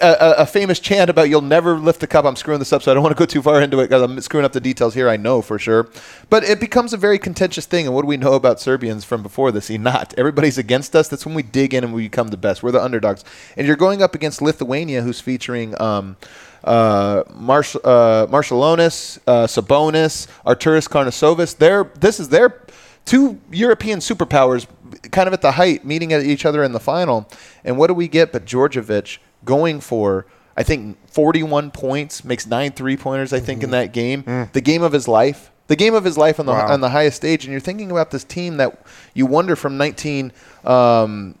a, 0.00 0.42
a- 0.42 0.46
famous 0.46 0.78
chant 0.80 1.10
about 1.10 1.28
"You'll 1.28 1.40
never 1.40 1.78
lift 1.78 2.00
the 2.00 2.06
cup." 2.06 2.24
I'm 2.24 2.36
screwing 2.36 2.58
this 2.58 2.72
up, 2.72 2.82
so 2.82 2.90
I 2.90 2.94
don't 2.94 3.02
want 3.02 3.16
to 3.16 3.18
go 3.18 3.26
too 3.26 3.42
far 3.42 3.60
into 3.60 3.80
it 3.80 3.88
because 3.88 4.02
I'm 4.02 4.20
screwing 4.20 4.44
up 4.44 4.52
the 4.52 4.60
details 4.60 4.94
here. 4.94 5.08
I 5.08 5.16
know 5.16 5.42
for 5.42 5.58
sure, 5.58 5.88
but 6.30 6.44
it 6.44 6.60
becomes 6.60 6.92
a 6.92 6.96
very 6.96 7.18
contentious 7.18 7.66
thing. 7.66 7.86
And 7.86 7.94
what 7.94 8.02
do 8.02 8.08
we 8.08 8.16
know 8.16 8.34
about 8.34 8.60
Serbians 8.60 9.04
from 9.04 9.22
before 9.22 9.52
this? 9.52 9.70
Not 9.70 10.14
everybody's 10.16 10.58
against 10.58 10.94
us. 10.94 11.08
That's 11.08 11.26
when 11.26 11.34
we 11.34 11.42
dig 11.42 11.74
in 11.74 11.84
and 11.84 11.92
we 11.92 12.02
become 12.02 12.28
the 12.28 12.36
best. 12.36 12.62
We're 12.62 12.72
the 12.72 12.82
underdogs, 12.82 13.24
and 13.56 13.66
you're 13.66 13.76
going 13.76 14.02
up 14.02 14.14
against 14.14 14.42
Lithuania, 14.42 15.02
who's 15.02 15.20
featuring. 15.20 15.80
Um, 15.80 16.16
uh, 16.64 17.24
Marsh, 17.34 17.76
uh, 17.76 18.26
Marciulionis, 18.26 19.18
uh, 19.26 19.46
Sabonis, 19.46 20.26
Arturas 20.46 20.88
Karnisovas. 20.88 21.58
They're, 21.58 21.84
this 22.00 22.18
is 22.18 22.30
their 22.30 22.62
two 23.04 23.38
European 23.50 23.98
superpowers 23.98 24.66
kind 25.10 25.26
of 25.26 25.34
at 25.34 25.42
the 25.42 25.52
height, 25.52 25.84
meeting 25.84 26.12
at 26.12 26.22
each 26.22 26.46
other 26.46 26.64
in 26.64 26.72
the 26.72 26.80
final. 26.80 27.28
And 27.64 27.76
what 27.76 27.88
do 27.88 27.94
we 27.94 28.08
get 28.08 28.32
but 28.32 28.44
Djordjevic 28.44 29.18
going 29.44 29.80
for, 29.80 30.26
I 30.56 30.62
think, 30.62 30.96
41 31.10 31.70
points, 31.70 32.24
makes 32.24 32.46
nine 32.46 32.72
three 32.72 32.96
pointers, 32.96 33.32
I 33.32 33.40
think, 33.40 33.62
in 33.62 33.70
that 33.70 33.92
game. 33.92 34.24
The 34.52 34.60
game 34.60 34.82
of 34.82 34.92
his 34.92 35.06
life. 35.08 35.50
The 35.66 35.76
game 35.76 35.94
of 35.94 36.04
his 36.04 36.18
life 36.18 36.38
on 36.38 36.46
the 36.46 36.52
Wow. 36.52 36.72
on 36.72 36.80
the 36.82 36.90
highest 36.90 37.16
stage, 37.16 37.44
and 37.44 37.50
you're 37.52 37.60
thinking 37.60 37.90
about 37.90 38.10
this 38.10 38.22
team 38.24 38.58
that 38.58 38.84
you 39.14 39.24
wonder 39.26 39.56
from 39.56 39.78
19 39.78 40.30
um, 40.64 41.36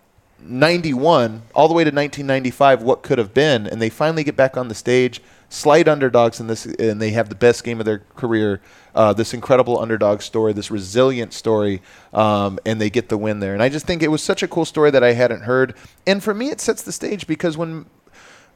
91 0.46 1.42
all 1.54 1.68
the 1.68 1.74
way 1.74 1.84
to 1.84 1.88
1995 1.88 2.82
what 2.82 3.02
could 3.02 3.16
have 3.18 3.32
been 3.32 3.66
and 3.66 3.80
they 3.80 3.88
finally 3.88 4.22
get 4.22 4.36
back 4.36 4.56
on 4.58 4.68
the 4.68 4.74
stage 4.74 5.22
slight 5.54 5.86
underdogs 5.86 6.40
in 6.40 6.46
this 6.48 6.66
and 6.66 7.00
they 7.00 7.10
have 7.10 7.28
the 7.28 7.34
best 7.34 7.62
game 7.62 7.78
of 7.78 7.86
their 7.86 8.00
career 8.16 8.60
uh, 8.94 9.12
this 9.12 9.32
incredible 9.32 9.78
underdog 9.78 10.20
story 10.20 10.52
this 10.52 10.70
resilient 10.70 11.32
story 11.32 11.80
um, 12.12 12.58
and 12.66 12.80
they 12.80 12.90
get 12.90 13.08
the 13.08 13.16
win 13.16 13.40
there 13.40 13.54
and 13.54 13.62
i 13.62 13.68
just 13.68 13.86
think 13.86 14.02
it 14.02 14.08
was 14.08 14.22
such 14.22 14.42
a 14.42 14.48
cool 14.48 14.64
story 14.64 14.90
that 14.90 15.04
i 15.04 15.12
hadn't 15.12 15.42
heard 15.42 15.74
and 16.06 16.22
for 16.22 16.34
me 16.34 16.50
it 16.50 16.60
sets 16.60 16.82
the 16.82 16.92
stage 16.92 17.26
because 17.26 17.56
when 17.56 17.86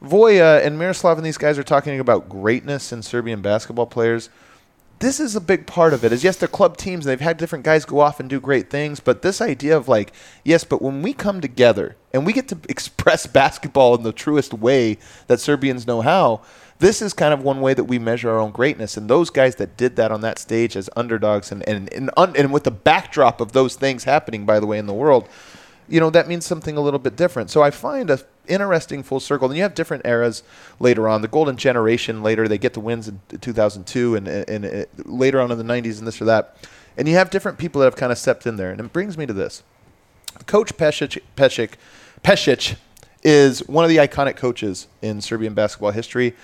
voya 0.03 0.63
and 0.65 0.77
miroslav 0.77 1.17
and 1.17 1.25
these 1.25 1.37
guys 1.37 1.57
are 1.57 1.63
talking 1.63 1.99
about 1.99 2.27
greatness 2.27 2.91
in 2.91 3.01
serbian 3.01 3.41
basketball 3.41 3.87
players 3.87 4.29
this 4.99 5.19
is 5.19 5.35
a 5.35 5.41
big 5.41 5.65
part 5.65 5.93
of 5.93 6.03
it. 6.03 6.11
Is 6.11 6.23
yes, 6.23 6.35
they're 6.35 6.47
club 6.47 6.77
teams. 6.77 7.05
They've 7.05 7.19
had 7.19 7.37
different 7.37 7.65
guys 7.65 7.85
go 7.85 7.99
off 7.99 8.19
and 8.19 8.29
do 8.29 8.39
great 8.39 8.69
things, 8.69 8.99
but 8.99 9.21
this 9.21 9.41
idea 9.41 9.75
of 9.75 9.87
like, 9.87 10.11
yes, 10.43 10.63
but 10.63 10.81
when 10.81 11.01
we 11.01 11.13
come 11.13 11.41
together 11.41 11.95
and 12.13 12.25
we 12.25 12.33
get 12.33 12.47
to 12.49 12.57
express 12.69 13.25
basketball 13.25 13.95
in 13.95 14.03
the 14.03 14.11
truest 14.11 14.53
way 14.53 14.97
that 15.27 15.39
Serbians 15.39 15.87
know 15.87 16.01
how, 16.01 16.41
this 16.79 17.01
is 17.01 17.13
kind 17.13 17.33
of 17.33 17.43
one 17.43 17.61
way 17.61 17.73
that 17.73 17.83
we 17.83 17.99
measure 17.99 18.29
our 18.31 18.39
own 18.39 18.51
greatness. 18.51 18.97
And 18.97 19.09
those 19.09 19.29
guys 19.29 19.55
that 19.55 19.77
did 19.77 19.95
that 19.97 20.11
on 20.11 20.21
that 20.21 20.39
stage 20.39 20.75
as 20.75 20.89
underdogs 20.95 21.51
and 21.51 21.67
and 21.67 21.91
and, 21.93 22.09
un, 22.17 22.35
and 22.35 22.51
with 22.51 22.63
the 22.63 22.71
backdrop 22.71 23.41
of 23.41 23.51
those 23.51 23.75
things 23.75 24.05
happening, 24.05 24.45
by 24.45 24.59
the 24.59 24.65
way, 24.65 24.77
in 24.77 24.85
the 24.87 24.93
world, 24.93 25.29
you 25.87 25.99
know 25.99 26.09
that 26.09 26.27
means 26.27 26.45
something 26.45 26.77
a 26.77 26.81
little 26.81 26.99
bit 26.99 27.15
different. 27.15 27.49
So 27.49 27.61
I 27.61 27.71
find 27.71 28.09
a 28.09 28.19
interesting 28.49 29.03
full 29.03 29.19
circle. 29.19 29.47
And 29.47 29.55
you 29.55 29.63
have 29.63 29.75
different 29.75 30.05
eras 30.05 30.43
later 30.79 31.07
on. 31.07 31.21
The 31.21 31.27
golden 31.27 31.55
generation 31.55 32.21
later, 32.21 32.47
they 32.47 32.57
get 32.57 32.73
the 32.73 32.79
wins 32.79 33.07
in 33.07 33.21
2002 33.39 34.15
and, 34.15 34.27
and, 34.27 34.49
and 34.49 34.65
uh, 34.65 34.85
later 35.05 35.39
on 35.39 35.51
in 35.51 35.57
the 35.57 35.63
90s 35.63 35.99
and 35.99 36.07
this 36.07 36.21
or 36.21 36.25
that. 36.25 36.57
And 36.97 37.07
you 37.07 37.15
have 37.15 37.29
different 37.29 37.57
people 37.57 37.79
that 37.79 37.85
have 37.85 37.95
kind 37.95 38.11
of 38.11 38.17
stepped 38.17 38.45
in 38.45 38.57
there. 38.57 38.71
And 38.71 38.81
it 38.81 38.91
brings 38.91 39.17
me 39.17 39.25
to 39.25 39.33
this. 39.33 39.63
Coach 40.47 40.75
Pesic, 40.75 41.21
Pesic, 41.37 41.73
Pesic 42.23 42.75
is 43.23 43.67
one 43.67 43.83
of 43.83 43.89
the 43.89 43.97
iconic 43.97 44.35
coaches 44.35 44.87
in 45.01 45.21
Serbian 45.21 45.53
basketball 45.53 45.91
history. 45.91 46.35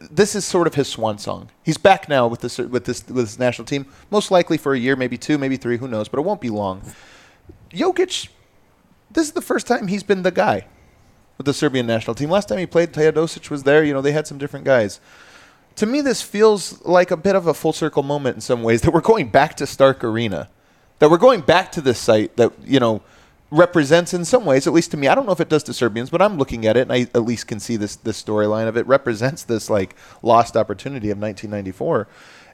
This 0.00 0.34
is 0.34 0.44
sort 0.44 0.66
of 0.66 0.74
his 0.74 0.88
swan 0.88 1.18
song. 1.18 1.48
He's 1.62 1.78
back 1.78 2.08
now 2.08 2.26
with 2.26 2.40
this 2.40 2.58
with 2.58 2.84
this 2.84 3.06
with 3.06 3.26
his 3.28 3.38
national 3.38 3.64
team, 3.64 3.86
most 4.10 4.30
likely 4.30 4.58
for 4.58 4.74
a 4.74 4.78
year, 4.78 4.94
maybe 4.94 5.16
two, 5.16 5.38
maybe 5.38 5.56
three, 5.56 5.78
who 5.78 5.88
knows, 5.88 6.08
but 6.08 6.18
it 6.18 6.22
won't 6.22 6.40
be 6.40 6.50
long. 6.50 6.82
Jokic, 7.70 8.28
this 9.10 9.26
is 9.26 9.32
the 9.32 9.40
first 9.40 9.66
time 9.66 9.86
he's 9.86 10.02
been 10.02 10.22
the 10.22 10.30
guy 10.30 10.66
with 11.38 11.46
the 11.46 11.54
Serbian 11.54 11.86
national 11.86 12.14
team. 12.14 12.28
Last 12.28 12.48
time 12.48 12.58
he 12.58 12.66
played, 12.66 12.92
Teodosic 12.92 13.48
was 13.48 13.62
there. 13.62 13.82
You 13.82 13.94
know, 13.94 14.02
they 14.02 14.12
had 14.12 14.26
some 14.26 14.36
different 14.36 14.66
guys. 14.66 15.00
To 15.76 15.86
me, 15.86 16.02
this 16.02 16.20
feels 16.20 16.84
like 16.84 17.10
a 17.10 17.16
bit 17.16 17.34
of 17.34 17.46
a 17.46 17.54
full 17.54 17.72
circle 17.72 18.02
moment 18.02 18.34
in 18.34 18.40
some 18.42 18.62
ways 18.62 18.82
that 18.82 18.92
we're 18.92 19.00
going 19.00 19.28
back 19.28 19.56
to 19.56 19.66
Stark 19.66 20.04
Arena, 20.04 20.50
that 20.98 21.10
we're 21.10 21.16
going 21.16 21.40
back 21.40 21.72
to 21.72 21.80
this 21.80 21.98
site 21.98 22.36
that 22.36 22.52
you 22.66 22.80
know 22.80 23.00
represents 23.50 24.14
in 24.14 24.24
some 24.24 24.44
ways, 24.44 24.66
at 24.66 24.72
least 24.72 24.90
to 24.92 24.96
me. 24.96 25.08
I 25.08 25.14
don't 25.14 25.26
know 25.26 25.32
if 25.32 25.40
it 25.40 25.48
does 25.48 25.62
to 25.64 25.74
Serbians, 25.74 26.10
but 26.10 26.22
I'm 26.22 26.38
looking 26.38 26.66
at 26.66 26.76
it 26.76 26.82
and 26.82 26.92
I 26.92 27.00
at 27.14 27.24
least 27.24 27.46
can 27.48 27.60
see 27.60 27.76
this 27.76 27.96
this 27.96 28.22
storyline 28.22 28.68
of 28.68 28.76
it 28.76 28.86
represents 28.86 29.42
this 29.42 29.68
like 29.68 29.96
lost 30.22 30.56
opportunity 30.56 31.10
of 31.10 31.18
1994. 31.18 32.08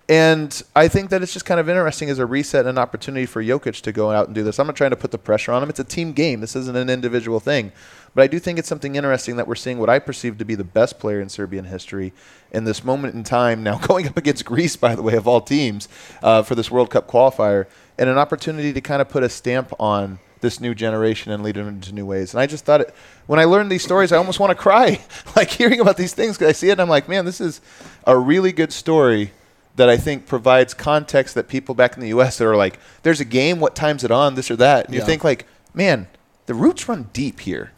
And 0.08 0.62
I 0.76 0.86
think 0.86 1.10
that 1.10 1.20
it's 1.22 1.32
just 1.32 1.44
kind 1.44 1.58
of 1.58 1.68
interesting 1.68 2.10
as 2.10 2.20
a 2.20 2.26
reset 2.26 2.60
and 2.60 2.70
an 2.70 2.78
opportunity 2.78 3.26
for 3.26 3.42
Jokic 3.42 3.80
to 3.82 3.90
go 3.90 4.12
out 4.12 4.26
and 4.26 4.34
do 4.36 4.44
this. 4.44 4.60
I'm 4.60 4.68
not 4.68 4.76
trying 4.76 4.90
to 4.90 4.96
put 4.96 5.10
the 5.10 5.18
pressure 5.18 5.50
on 5.50 5.64
him. 5.64 5.68
It's 5.68 5.80
a 5.80 5.84
team 5.84 6.12
game. 6.12 6.40
This 6.40 6.54
isn't 6.54 6.76
an 6.76 6.88
individual 6.88 7.40
thing. 7.40 7.72
But 8.14 8.22
I 8.22 8.28
do 8.28 8.38
think 8.38 8.58
it's 8.58 8.68
something 8.68 8.94
interesting 8.94 9.34
that 9.36 9.48
we're 9.48 9.56
seeing 9.56 9.78
what 9.78 9.90
I 9.90 9.98
perceive 9.98 10.38
to 10.38 10.44
be 10.44 10.54
the 10.54 10.62
best 10.62 11.00
player 11.00 11.20
in 11.20 11.28
Serbian 11.28 11.64
history 11.64 12.12
in 12.52 12.62
this 12.62 12.84
moment 12.84 13.14
in 13.14 13.24
time, 13.24 13.64
now 13.64 13.78
going 13.86 14.06
up 14.06 14.16
against 14.16 14.44
Greece, 14.44 14.76
by 14.76 14.94
the 14.94 15.02
way, 15.02 15.16
of 15.16 15.26
all 15.26 15.40
teams, 15.40 15.88
uh, 16.22 16.44
for 16.44 16.54
this 16.54 16.70
World 16.70 16.88
Cup 16.88 17.08
qualifier, 17.08 17.66
and 17.98 18.08
an 18.08 18.16
opportunity 18.16 18.72
to 18.72 18.80
kind 18.80 19.02
of 19.02 19.08
put 19.08 19.24
a 19.24 19.28
stamp 19.28 19.72
on 19.80 20.20
this 20.46 20.60
new 20.60 20.74
generation 20.74 21.32
and 21.32 21.42
lead 21.42 21.56
them 21.56 21.66
into 21.66 21.92
new 21.92 22.06
ways. 22.06 22.32
And 22.32 22.40
I 22.40 22.46
just 22.46 22.64
thought 22.64 22.80
it, 22.80 22.94
when 23.26 23.40
I 23.40 23.44
learned 23.44 23.70
these 23.70 23.82
stories, 23.82 24.12
I 24.12 24.16
almost 24.16 24.38
want 24.38 24.50
to 24.50 24.54
cry, 24.54 25.00
like 25.36 25.50
hearing 25.50 25.80
about 25.80 25.96
these 25.96 26.14
things, 26.14 26.38
because 26.38 26.48
I 26.48 26.52
see 26.52 26.68
it 26.68 26.72
and 26.72 26.80
I'm 26.80 26.88
like, 26.88 27.08
man, 27.08 27.24
this 27.24 27.40
is 27.40 27.60
a 28.06 28.16
really 28.16 28.52
good 28.52 28.72
story 28.72 29.32
that 29.74 29.88
I 29.88 29.96
think 29.96 30.26
provides 30.26 30.72
context 30.72 31.34
that 31.34 31.48
people 31.48 31.74
back 31.74 31.96
in 31.96 32.00
the 32.00 32.08
U.S. 32.08 32.38
that 32.38 32.46
are 32.46 32.56
like, 32.56 32.78
there's 33.02 33.20
a 33.20 33.24
game, 33.24 33.58
what 33.58 33.74
time's 33.74 34.04
it 34.04 34.10
on, 34.10 34.36
this 34.36 34.50
or 34.50 34.56
that. 34.56 34.86
And 34.86 34.94
you 34.94 35.02
think 35.02 35.24
like, 35.24 35.46
man, 35.74 36.06
the 36.46 36.54
roots 36.54 36.88
run 36.88 37.10
deep 37.12 37.40
here 37.40 37.72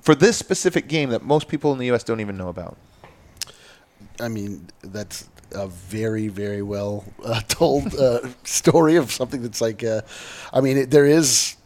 for 0.00 0.14
this 0.14 0.38
specific 0.38 0.88
game 0.88 1.10
that 1.10 1.22
most 1.22 1.46
people 1.46 1.72
in 1.72 1.78
the 1.78 1.86
U.S. 1.86 2.02
don't 2.02 2.20
even 2.20 2.36
know 2.36 2.48
about. 2.48 2.76
I 4.18 4.28
mean, 4.28 4.68
that's 4.82 5.28
a 5.52 5.68
very, 5.68 6.28
very 6.28 6.62
well 6.62 7.04
uh, 7.24 7.40
told 7.48 7.94
uh, 7.94 8.20
story 8.44 8.96
of 8.96 9.10
something 9.12 9.42
that's 9.42 9.60
like, 9.60 9.84
uh, 9.84 10.02
I 10.52 10.60
mean, 10.60 10.78
it, 10.78 10.90
there 10.90 11.06
is 11.06 11.56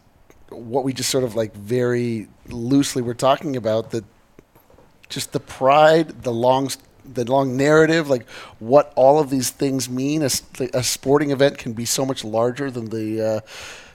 what 0.56 0.84
we 0.84 0.92
just 0.92 1.10
sort 1.10 1.24
of 1.24 1.34
like 1.34 1.54
very 1.54 2.28
loosely 2.48 3.02
were 3.02 3.14
talking 3.14 3.56
about 3.56 3.90
that 3.90 4.04
just 5.08 5.32
the 5.32 5.40
pride, 5.40 6.22
the 6.22 6.32
long, 6.32 6.70
the 7.04 7.24
long 7.24 7.56
narrative, 7.56 8.08
like 8.08 8.28
what 8.58 8.92
all 8.96 9.18
of 9.20 9.30
these 9.30 9.50
things 9.50 9.88
mean. 9.88 10.22
A 10.22 10.82
sporting 10.82 11.30
event 11.30 11.58
can 11.58 11.72
be 11.72 11.84
so 11.84 12.04
much 12.04 12.24
larger 12.24 12.70
than 12.70 12.90
the, 12.90 13.22
uh, 13.22 13.40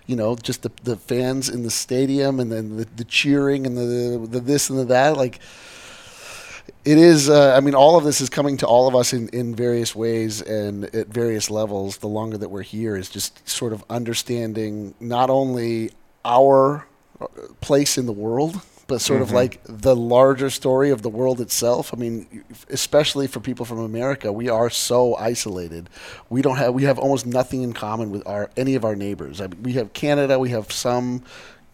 you 0.05 0.15
know, 0.15 0.35
just 0.35 0.61
the, 0.63 0.71
the 0.83 0.95
fans 0.95 1.49
in 1.49 1.63
the 1.63 1.71
stadium 1.71 2.39
and 2.39 2.51
then 2.51 2.77
the, 2.77 2.85
the 2.95 3.03
cheering 3.03 3.65
and 3.65 3.77
the, 3.77 4.27
the 4.27 4.39
this 4.39 4.69
and 4.69 4.79
the 4.79 4.85
that. 4.85 5.17
Like, 5.17 5.39
it 6.85 6.97
is. 6.97 7.29
Uh, 7.29 7.53
I 7.55 7.59
mean, 7.59 7.75
all 7.75 7.97
of 7.97 8.03
this 8.03 8.21
is 8.21 8.29
coming 8.29 8.57
to 8.57 8.67
all 8.67 8.87
of 8.87 8.95
us 8.95 9.11
in, 9.11 9.27
in 9.29 9.53
various 9.53 9.95
ways 9.95 10.41
and 10.41 10.85
at 10.95 11.07
various 11.07 11.49
levels. 11.49 11.97
The 11.97 12.07
longer 12.07 12.37
that 12.37 12.49
we're 12.49 12.61
here 12.61 12.95
is 12.95 13.09
just 13.09 13.47
sort 13.47 13.73
of 13.73 13.83
understanding 13.89 14.95
not 14.99 15.29
only 15.29 15.91
our 16.25 16.87
uh, 17.21 17.27
place 17.61 17.97
in 17.97 18.05
the 18.05 18.13
world, 18.13 18.61
but 18.87 19.01
sort 19.01 19.21
of 19.21 19.31
like 19.31 19.61
the 19.65 19.95
larger 19.95 20.49
story 20.49 20.89
of 20.89 21.03
the 21.03 21.09
world 21.09 21.39
itself. 21.39 21.93
I 21.93 21.97
mean, 21.97 22.43
especially 22.69 23.27
for 23.27 23.39
people 23.39 23.65
from 23.65 23.79
America, 23.79 24.33
we 24.33 24.49
are 24.49 24.69
so 24.69 25.15
isolated. 25.15 25.89
We 26.29 26.41
don't 26.41 26.57
have 26.57 26.73
we 26.73 26.83
have 26.83 26.97
almost 26.97 27.25
nothing 27.25 27.61
in 27.61 27.73
common 27.73 28.09
with 28.09 28.25
our 28.27 28.49
any 28.57 28.75
of 28.75 28.83
our 28.83 28.95
neighbors. 28.95 29.41
I 29.41 29.47
mean, 29.47 29.61
we 29.63 29.73
have 29.73 29.93
Canada. 29.93 30.39
We 30.39 30.49
have 30.49 30.71
some 30.71 31.23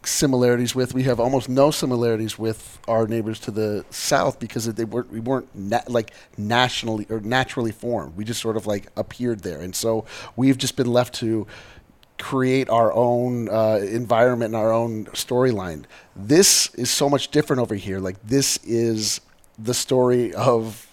similarities 0.07 0.75
with. 0.75 0.93
We 0.93 1.03
have 1.03 1.19
almost 1.19 1.49
no 1.49 1.71
similarities 1.71 2.37
with 2.37 2.79
our 2.87 3.07
neighbors 3.07 3.39
to 3.41 3.51
the 3.51 3.85
south 3.89 4.39
because 4.39 4.65
they 4.65 4.85
weren't 4.85 5.11
we 5.11 5.19
weren't 5.19 5.53
na- 5.55 5.81
like 5.87 6.11
nationally 6.37 7.07
or 7.09 7.19
naturally 7.19 7.71
formed. 7.71 8.15
We 8.15 8.23
just 8.25 8.41
sort 8.41 8.57
of 8.57 8.67
like 8.67 8.87
appeared 8.97 9.41
there, 9.41 9.61
and 9.61 9.75
so 9.75 10.05
we've 10.35 10.57
just 10.57 10.75
been 10.75 10.91
left 10.91 11.15
to 11.15 11.47
create 12.17 12.69
our 12.69 12.93
own 12.93 13.49
uh, 13.49 13.79
environment 13.81 14.53
and 14.53 14.55
our 14.55 14.71
own 14.71 15.05
storyline. 15.07 15.83
This 16.15 16.73
is 16.75 16.89
so 16.89 17.09
much 17.09 17.29
different 17.29 17.61
over 17.61 17.75
here. 17.75 17.99
Like 17.99 18.21
this 18.23 18.57
is 18.63 19.21
the 19.57 19.73
story 19.73 20.33
of 20.33 20.87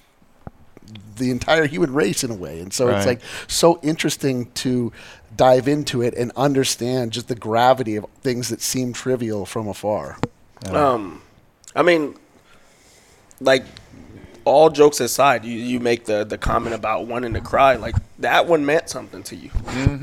the 1.16 1.31
entire 1.31 1.66
human 1.66 1.93
race 1.94 2.24
in 2.24 2.31
a 2.31 2.35
way. 2.35 2.61
And 2.61 2.73
so 2.73 2.89
it's 2.89 3.07
like 3.07 3.20
so 3.47 3.78
interesting 3.82 4.51
to 4.53 4.93
dive 5.36 5.69
into 5.69 6.03
it 6.03 6.15
and 6.15 6.32
understand 6.36 7.12
just 7.12 7.28
the 7.28 7.35
gravity 7.35 7.97
of 7.97 8.07
things 8.20 8.49
that 8.49 8.61
seem 8.61 8.93
trivial 8.93 9.47
from 9.47 9.69
afar. 9.69 10.19
Um, 10.70 11.23
I 11.74 11.82
mean, 11.82 12.16
like 13.40 13.65
all 14.44 14.70
jokes 14.70 15.01
aside, 15.01 15.44
you, 15.44 15.56
you 15.56 15.81
make 15.81 16.05
the 16.05 16.24
the 16.24 16.39
comment 16.39 16.74
about 16.74 17.06
wanting 17.06 17.35
to 17.35 17.40
cry. 17.40 17.77
Like 17.77 17.97
that 18.19 18.47
one 18.47 18.66
meant 18.66 18.89
something 18.89 19.23
to 19.24 19.36
you. 19.36 19.51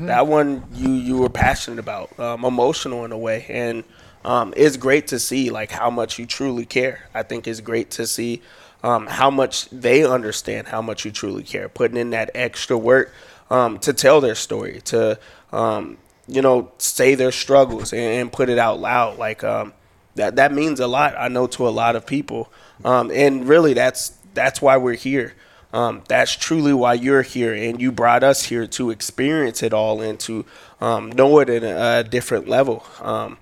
That 0.06 0.26
one 0.26 0.64
you 0.74 0.90
you 0.92 1.18
were 1.18 1.28
passionate 1.28 1.78
about, 1.78 2.18
um, 2.18 2.44
emotional 2.44 3.04
in 3.04 3.12
a 3.12 3.18
way, 3.18 3.46
and 3.48 3.84
um, 4.24 4.52
it's 4.56 4.76
great 4.76 5.08
to 5.08 5.18
see 5.18 5.50
like 5.50 5.70
how 5.70 5.90
much 5.90 6.18
you 6.18 6.26
truly 6.26 6.66
care. 6.66 7.08
I 7.14 7.22
think 7.22 7.46
it's 7.46 7.60
great 7.60 7.90
to 7.92 8.06
see 8.06 8.42
um, 8.82 9.06
how 9.06 9.30
much 9.30 9.68
they 9.70 10.04
understand 10.04 10.68
how 10.68 10.82
much 10.82 11.04
you 11.04 11.10
truly 11.10 11.42
care, 11.42 11.68
putting 11.68 11.96
in 11.96 12.10
that 12.10 12.30
extra 12.34 12.76
work 12.76 13.12
um, 13.50 13.78
to 13.80 13.92
tell 13.92 14.20
their 14.20 14.34
story, 14.34 14.80
to 14.86 15.18
um, 15.52 15.98
you 16.26 16.42
know 16.42 16.70
say 16.78 17.14
their 17.14 17.32
struggles 17.32 17.92
and, 17.92 18.02
and 18.02 18.32
put 18.32 18.48
it 18.48 18.58
out 18.58 18.80
loud. 18.80 19.18
Like 19.18 19.44
um, 19.44 19.72
that 20.14 20.36
that 20.36 20.52
means 20.52 20.80
a 20.80 20.86
lot. 20.86 21.14
I 21.16 21.28
know 21.28 21.46
to 21.48 21.68
a 21.68 21.70
lot 21.70 21.96
of 21.96 22.06
people, 22.06 22.52
um, 22.84 23.10
and 23.10 23.48
really 23.48 23.74
that's 23.74 24.10
that's 24.34 24.60
why 24.62 24.76
we're 24.76 24.94
here. 24.94 25.34
Um, 25.72 26.02
that's 26.08 26.34
truly 26.34 26.74
why 26.74 26.94
you're 26.94 27.22
here, 27.22 27.54
and 27.54 27.80
you 27.80 27.92
brought 27.92 28.24
us 28.24 28.44
here 28.44 28.66
to 28.66 28.90
experience 28.90 29.62
it 29.62 29.72
all 29.72 30.00
and 30.00 30.18
to 30.20 30.44
um, 30.80 31.12
know 31.12 31.38
it 31.38 31.48
in 31.48 31.62
a, 31.62 32.00
a 32.00 32.04
different 32.04 32.48
level. 32.48 32.84
Um, 33.00 33.38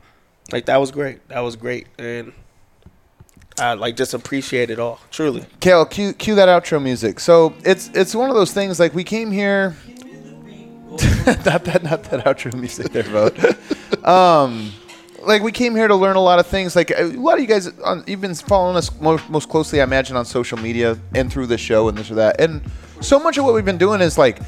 like 0.53 0.67
that 0.67 0.79
was 0.79 0.91
great. 0.91 1.27
That 1.29 1.41
was 1.41 1.57
great, 1.57 1.87
and 1.99 2.33
I 3.59 3.75
like 3.75 3.97
just 3.97 4.13
appreciate 4.13 4.71
it 4.71 4.79
all. 4.79 5.01
Truly. 5.11 5.47
Kale, 5.61 5.87
cue, 5.87 6.13
cue 6.13 6.35
that 6.35 6.49
outro 6.49 6.83
music. 6.83 7.19
So 7.21 7.55
it's 7.65 7.89
it's 7.95 8.15
one 8.15 8.29
of 8.29 8.37
those 8.37 8.53
things 8.53 8.79
like 8.79 8.95
we 8.95 9.05
came 9.05 9.31
here. 9.31 9.77
not 11.47 11.65
that 11.65 11.81
not 11.83 12.05
that 12.05 12.25
outro 12.25 12.53
music 12.55 12.93
there, 12.93 13.03
vote. 13.05 13.39
like 15.23 15.43
we 15.43 15.53
came 15.53 15.75
here 15.75 15.89
to 15.89 15.95
learn 15.95 16.17
a 16.17 16.21
lot 16.21 16.39
of 16.39 16.47
things. 16.47 16.75
Like 16.77 16.91
a 16.91 17.05
lot 17.05 17.35
of 17.35 17.41
you 17.41 17.47
guys, 17.47 17.67
on, 17.81 18.05
you've 18.07 18.21
been 18.21 18.35
following 18.35 18.77
us 18.77 18.91
most, 19.01 19.29
most 19.29 19.49
closely, 19.49 19.81
I 19.81 19.85
imagine, 19.85 20.17
on 20.17 20.25
social 20.25 20.59
media 20.59 20.99
and 21.15 21.33
through 21.33 21.47
the 21.47 21.59
show 21.59 21.89
and 21.89 21.97
this 21.99 22.11
or 22.11 22.15
that. 22.17 22.41
And 22.41 22.63
so 23.01 23.19
much 23.19 23.39
of 23.39 23.45
what 23.45 23.55
we've 23.55 23.65
been 23.65 23.79
doing 23.79 24.01
is 24.01 24.19
like. 24.19 24.41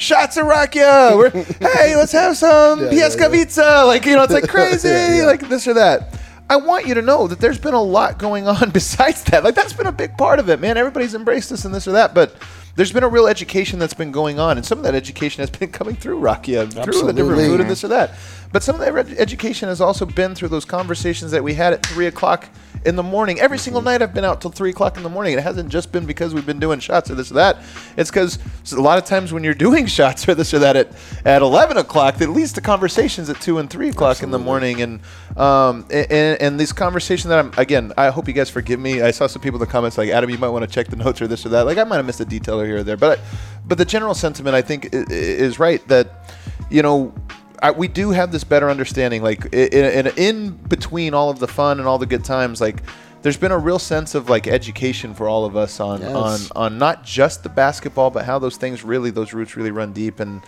Shots 0.00 0.36
of 0.36 0.46
Rakia. 0.46 1.16
We're 1.18 1.30
hey, 1.74 1.96
let's 1.96 2.12
have 2.12 2.36
some 2.36 2.78
Yeah, 2.84 2.90
yeah, 2.92 3.08
Pljeskavica. 3.08 3.84
Like 3.84 4.04
you 4.06 4.14
know, 4.14 4.22
it's 4.22 4.32
like 4.32 4.48
crazy, 4.48 4.86
Yeah, 4.86 5.16
yeah. 5.16 5.26
like 5.26 5.48
this 5.48 5.66
or 5.66 5.74
that. 5.74 6.16
I 6.48 6.54
want 6.54 6.86
you 6.86 6.94
to 6.94 7.02
know 7.02 7.26
that 7.26 7.40
there's 7.40 7.58
been 7.58 7.74
a 7.74 7.82
lot 7.82 8.16
going 8.16 8.46
on 8.46 8.70
besides 8.72 9.24
that. 9.24 9.42
Like 9.42 9.56
that's 9.56 9.72
been 9.72 9.88
a 9.88 9.92
big 9.92 10.16
part 10.16 10.38
of 10.38 10.48
it, 10.50 10.60
man. 10.60 10.76
Everybody's 10.76 11.16
embraced 11.16 11.50
us 11.50 11.64
and 11.64 11.74
this 11.74 11.88
or 11.88 11.92
that, 11.92 12.14
but 12.14 12.32
there's 12.78 12.92
been 12.92 13.02
a 13.02 13.08
real 13.08 13.26
education 13.26 13.80
that's 13.80 13.92
been 13.92 14.12
going 14.12 14.38
on, 14.38 14.56
and 14.56 14.64
some 14.64 14.78
of 14.78 14.84
that 14.84 14.94
education 14.94 15.42
has 15.42 15.50
been 15.50 15.68
coming 15.72 15.96
through 15.96 16.20
Rakia, 16.20 16.76
uh, 16.76 16.84
through 16.84 17.02
the 17.02 17.12
different 17.12 17.40
food 17.40 17.60
and 17.60 17.68
this 17.68 17.82
or 17.82 17.88
that. 17.88 18.14
But 18.52 18.62
some 18.62 18.76
of 18.76 18.80
that 18.80 18.96
ed- 18.96 19.18
education 19.18 19.68
has 19.68 19.80
also 19.80 20.06
been 20.06 20.36
through 20.36 20.50
those 20.50 20.64
conversations 20.64 21.32
that 21.32 21.42
we 21.42 21.54
had 21.54 21.72
at 21.72 21.84
three 21.84 22.06
o'clock 22.06 22.48
in 22.84 22.96
the 22.96 23.02
morning. 23.02 23.40
Every 23.40 23.58
single 23.58 23.82
night 23.82 24.02
I've 24.02 24.14
been 24.14 24.24
out 24.24 24.40
till 24.40 24.50
three 24.50 24.70
o'clock 24.70 24.96
in 24.96 25.02
the 25.02 25.08
morning. 25.08 25.34
It 25.34 25.42
hasn't 25.42 25.68
just 25.68 25.92
been 25.92 26.06
because 26.06 26.34
we've 26.34 26.46
been 26.46 26.58
doing 26.58 26.80
shots 26.80 27.10
or 27.10 27.14
this 27.14 27.30
or 27.30 27.34
that. 27.34 27.58
It's 27.96 28.10
because 28.10 28.38
a 28.72 28.80
lot 28.80 28.98
of 28.98 29.04
times 29.04 29.32
when 29.32 29.44
you're 29.44 29.54
doing 29.54 29.86
shots 29.98 30.28
or 30.28 30.34
this 30.34 30.52
or 30.54 30.58
that 30.60 30.76
at, 30.76 30.92
at 31.24 31.42
11 31.42 31.76
o'clock, 31.76 32.16
that 32.16 32.30
leads 32.30 32.52
to 32.54 32.60
conversations 32.60 33.28
at 33.28 33.40
two 33.40 33.58
and 33.58 33.68
three 33.68 33.88
o'clock 33.90 34.22
in 34.22 34.30
the 34.30 34.38
morning. 34.38 34.82
And, 34.82 35.00
um, 35.36 35.86
and, 35.90 36.40
and 36.40 36.60
these 36.60 36.72
conversations 36.72 37.28
that 37.28 37.38
I'm, 37.38 37.52
again, 37.56 37.92
I 37.96 38.08
hope 38.08 38.28
you 38.28 38.34
guys 38.34 38.50
forgive 38.50 38.80
me. 38.80 39.02
I 39.02 39.10
saw 39.10 39.26
some 39.26 39.42
people 39.42 39.60
in 39.60 39.66
the 39.66 39.72
comments 39.72 39.98
like, 39.98 40.10
Adam, 40.10 40.30
you 40.30 40.38
might 40.38 40.48
want 40.48 40.64
to 40.64 40.70
check 40.70 40.88
the 40.88 40.96
notes 40.96 41.20
or 41.20 41.26
this 41.26 41.44
or 41.44 41.50
that. 41.50 41.66
Like 41.66 41.78
I 41.78 41.84
might 41.84 41.96
have 41.96 42.06
missed 42.06 42.20
a 42.20 42.24
detail 42.24 42.60
here 42.62 42.78
or 42.78 42.82
there, 42.82 42.96
but, 42.96 43.20
but 43.66 43.78
the 43.78 43.84
general 43.84 44.14
sentiment 44.14 44.54
I 44.54 44.62
think 44.62 44.88
is 44.92 45.58
right 45.58 45.86
that, 45.88 46.34
you 46.70 46.82
know, 46.82 47.14
I, 47.62 47.70
we 47.72 47.88
do 47.88 48.10
have 48.10 48.30
this 48.32 48.44
better 48.44 48.70
understanding 48.70 49.22
like 49.22 49.46
in, 49.52 50.06
in, 50.06 50.06
in 50.16 50.50
between 50.52 51.14
all 51.14 51.30
of 51.30 51.38
the 51.38 51.48
fun 51.48 51.78
and 51.78 51.88
all 51.88 51.98
the 51.98 52.06
good 52.06 52.24
times 52.24 52.60
like 52.60 52.82
there's 53.22 53.36
been 53.36 53.50
a 53.50 53.58
real 53.58 53.80
sense 53.80 54.14
of 54.14 54.30
like 54.30 54.46
education 54.46 55.12
for 55.12 55.28
all 55.28 55.44
of 55.44 55.56
us 55.56 55.80
on 55.80 56.00
Yes. 56.00 56.14
on 56.14 56.40
on 56.54 56.78
not 56.78 57.04
just 57.04 57.42
the 57.42 57.48
basketball, 57.48 58.10
but 58.10 58.24
how 58.24 58.38
those 58.38 58.56
things 58.56 58.84
really 58.84 59.10
those 59.10 59.32
roots 59.32 59.56
really 59.56 59.72
run 59.72 59.92
deep. 59.92 60.20
And 60.20 60.40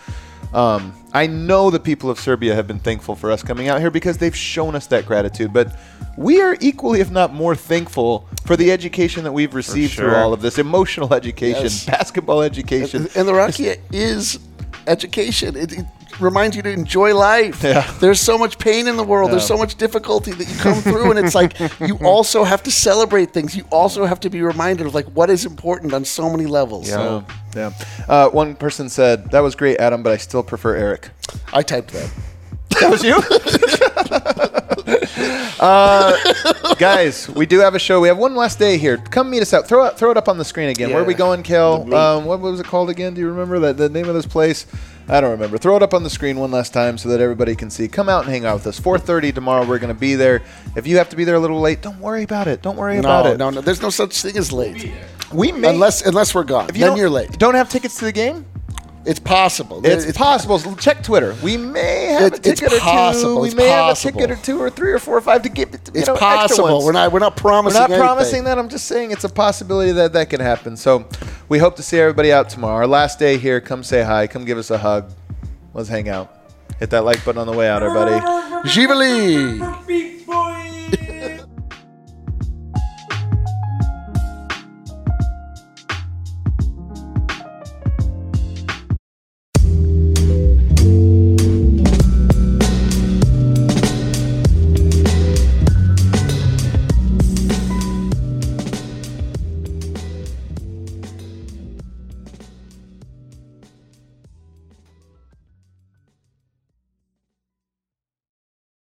um, 0.53 0.93
I 1.13 1.27
know 1.27 1.69
the 1.69 1.81
people 1.81 2.09
of 2.09 2.17
Serbia 2.17 2.55
have 2.55 2.67
been 2.67 2.79
thankful 2.79 3.15
for 3.17 3.29
us 3.29 3.43
coming 3.43 3.67
out 3.67 3.81
here 3.81 3.91
because 3.91 4.17
they've 4.19 4.35
shown 4.35 4.73
us 4.75 4.87
that 4.87 5.05
gratitude. 5.05 5.51
But 5.51 5.77
we 6.17 6.39
are 6.41 6.55
equally, 6.61 7.01
if 7.01 7.11
not 7.11 7.33
more, 7.33 7.55
thankful 7.57 8.27
for 8.45 8.55
the 8.55 8.71
education 8.71 9.25
that 9.25 9.33
we've 9.33 9.53
received 9.53 9.93
through 9.95 10.15
all 10.15 10.31
of 10.31 10.41
this 10.41 10.57
emotional 10.57 11.13
education, 11.13 11.63
Yes. 11.63 11.85
basketball 11.85 12.41
education. 12.41 13.01
And 13.17 13.27
the 13.27 13.33
Rakia 13.33 13.79
is 13.91 14.39
education. 14.87 15.55
It, 15.57 15.73
it 15.73 15.85
reminds 16.19 16.55
you 16.55 16.61
to 16.63 16.69
enjoy 16.69 17.15
life. 17.15 17.63
Yeah. 17.63 17.89
There's 17.99 18.19
so 18.19 18.37
much 18.37 18.57
pain 18.57 18.87
in 18.87 18.97
the 18.97 19.03
world. 19.03 19.31
There's 19.31 19.45
so 19.45 19.57
much 19.57 19.75
difficulty 19.75 20.31
that 20.31 20.49
you 20.49 20.55
come 20.57 20.81
through, 20.81 21.11
and 21.11 21.19
it's 21.19 21.35
like 21.35 21.57
you 21.79 21.97
also 22.03 22.43
have 22.43 22.63
to 22.63 22.71
celebrate 22.71 23.31
things. 23.31 23.55
You 23.55 23.65
also 23.71 24.05
have 24.05 24.19
to 24.21 24.29
be 24.29 24.41
reminded 24.41 24.87
of 24.87 24.93
like 24.93 25.05
what 25.07 25.29
is 25.29 25.45
important 25.45 25.93
on 25.93 26.05
so 26.05 26.29
many 26.29 26.45
levels. 26.45 26.89
So 26.89 27.25
yeah. 27.55 27.73
Uh, 28.07 28.29
one 28.29 28.55
person 28.55 28.89
said 28.89 29.31
that 29.31 29.41
was 29.41 29.55
great, 29.55 29.79
Adam, 29.79 30.03
but 30.03 30.13
I 30.13 30.17
still 30.17 30.43
prefer 30.43 30.75
Eric. 30.75 31.09
I 31.53 31.61
typed 31.61 31.91
that. 31.93 32.11
That 32.79 32.89
was 32.89 33.03
you? 33.03 33.15
uh, 35.59 36.75
guys, 36.75 37.29
we 37.29 37.45
do 37.45 37.59
have 37.59 37.75
a 37.75 37.79
show. 37.79 37.99
We 37.99 38.07
have 38.07 38.17
one 38.17 38.35
last 38.35 38.59
day 38.59 38.77
here. 38.77 38.97
Come 38.97 39.29
meet 39.29 39.41
us 39.41 39.53
out. 39.53 39.67
Throw 39.67 39.85
it, 39.85 39.97
throw 39.97 40.11
it 40.11 40.17
up 40.17 40.29
on 40.29 40.37
the 40.37 40.45
screen 40.45 40.69
again. 40.69 40.91
Where 40.91 41.01
are 41.01 41.05
we 41.05 41.13
going, 41.13 41.43
Kel? 41.43 41.93
Um, 41.93 42.25
what 42.25 42.39
was 42.39 42.59
it 42.59 42.65
called 42.65 42.89
again? 42.89 43.13
Do 43.13 43.21
you 43.21 43.29
remember 43.29 43.59
that 43.59 43.77
the 43.77 43.89
name 43.89 44.07
of 44.07 44.15
this 44.15 44.25
place? 44.25 44.65
I 45.07 45.19
don't 45.19 45.31
remember. 45.31 45.57
Throw 45.57 45.75
it 45.75 45.83
up 45.83 45.93
on 45.93 46.03
the 46.03 46.09
screen 46.09 46.37
one 46.39 46.51
last 46.51 46.73
time 46.73 46.97
so 46.97 47.09
that 47.09 47.19
everybody 47.19 47.55
can 47.55 47.69
see. 47.69 47.87
Come 47.87 48.07
out 48.09 48.23
and 48.23 48.31
hang 48.31 48.45
out 48.45 48.55
with 48.55 48.67
us. 48.67 48.79
4:30 48.79 49.33
tomorrow. 49.33 49.65
We're 49.65 49.79
going 49.79 49.93
to 49.93 49.99
be 49.99 50.15
there. 50.15 50.41
If 50.75 50.87
you 50.87 50.97
have 50.97 51.09
to 51.09 51.15
be 51.15 51.23
there 51.23 51.35
a 51.35 51.39
little 51.39 51.59
late, 51.59 51.81
don't 51.81 51.99
worry 51.99 52.23
about 52.23 52.47
it. 52.47 52.61
Don't 52.61 52.77
worry 52.77 52.97
about 52.97 53.25
it. 53.25 53.37
no, 53.37 53.49
no. 53.49 53.61
There's 53.61 53.81
no 53.81 53.89
such 53.89 54.21
thing 54.21 54.37
as 54.37 54.51
late. 54.51 54.91
We 55.33 55.51
may 55.51 55.69
Unless 55.69 56.05
unless 56.05 56.35
we're 56.35 56.43
gone. 56.43 56.69
if 56.69 56.77
you 56.77 56.85
then 56.85 56.97
you're 56.97 57.09
late. 57.09 57.37
Don't 57.39 57.55
have 57.55 57.69
tickets 57.69 57.97
to 57.99 58.05
the 58.05 58.11
game. 58.11 58.45
It's 59.03 59.19
possible. 59.19 59.81
It's, 59.83 60.11
possible. 60.15 60.59
Check 60.75 61.01
Twitter. 61.03 61.35
We 61.43 61.57
may 61.57 62.05
have 62.07 62.21
a 62.21 62.25
It- 62.25 62.33
it's 62.45 62.59
ticket 62.61 62.73
or 62.73 62.77
two. 62.77 62.81
possible. 62.81 63.41
We 63.41 63.47
It's 63.47 63.55
may 63.57 63.67
possible. 63.69 64.11
have 64.11 64.15
a 64.15 64.27
ticket 64.27 64.31
or 64.39 64.45
two 64.45 64.61
or 64.61 64.69
three 64.69 64.91
or 64.91 64.99
four 64.99 65.17
or 65.17 65.21
five 65.21 65.41
to 65.41 65.49
get. 65.49 65.71
You 65.71 65.79
It's 65.95 66.07
know, 66.07 66.13
extra 66.13 66.17
possible. 66.17 66.63
ones. 66.75 66.85
We're 66.85 66.91
not. 66.91 67.11
We're 67.11 67.19
not 67.19 67.35
promising. 67.35 67.79
We're 67.81 67.87
promising. 67.87 67.93
not 67.93 67.99
anything. 67.99 68.05
promising 68.15 68.43
that. 68.45 68.59
I'm 68.59 68.69
just 68.69 68.85
saying 68.85 69.11
it's 69.11 69.23
a 69.23 69.29
possibility 69.29 69.91
that 69.93 70.13
that 70.13 70.29
can 70.29 70.39
happen. 70.39 70.77
So 70.77 71.05
we 71.49 71.57
hope 71.57 71.75
to 71.77 71.83
see 71.83 71.99
everybody 71.99 72.31
out 72.31 72.49
tomorrow. 72.49 72.75
Our 72.77 72.87
last 72.87 73.17
day 73.17 73.37
here. 73.37 73.59
Come 73.59 73.83
say 73.83 74.03
hi. 74.03 74.27
Come 74.27 74.45
give 74.45 74.57
us 74.59 74.69
a 74.69 74.77
hug. 74.77 75.11
Let's 75.73 75.89
hang 75.89 76.07
out. 76.07 76.29
Hit 76.79 76.89
that 76.91 77.03
like 77.03 77.23
button 77.25 77.39
on 77.41 77.47
the 77.47 77.53
way 77.53 77.69
out, 77.69 77.81
everybody. 77.83 78.19
Jivali. 78.69 80.20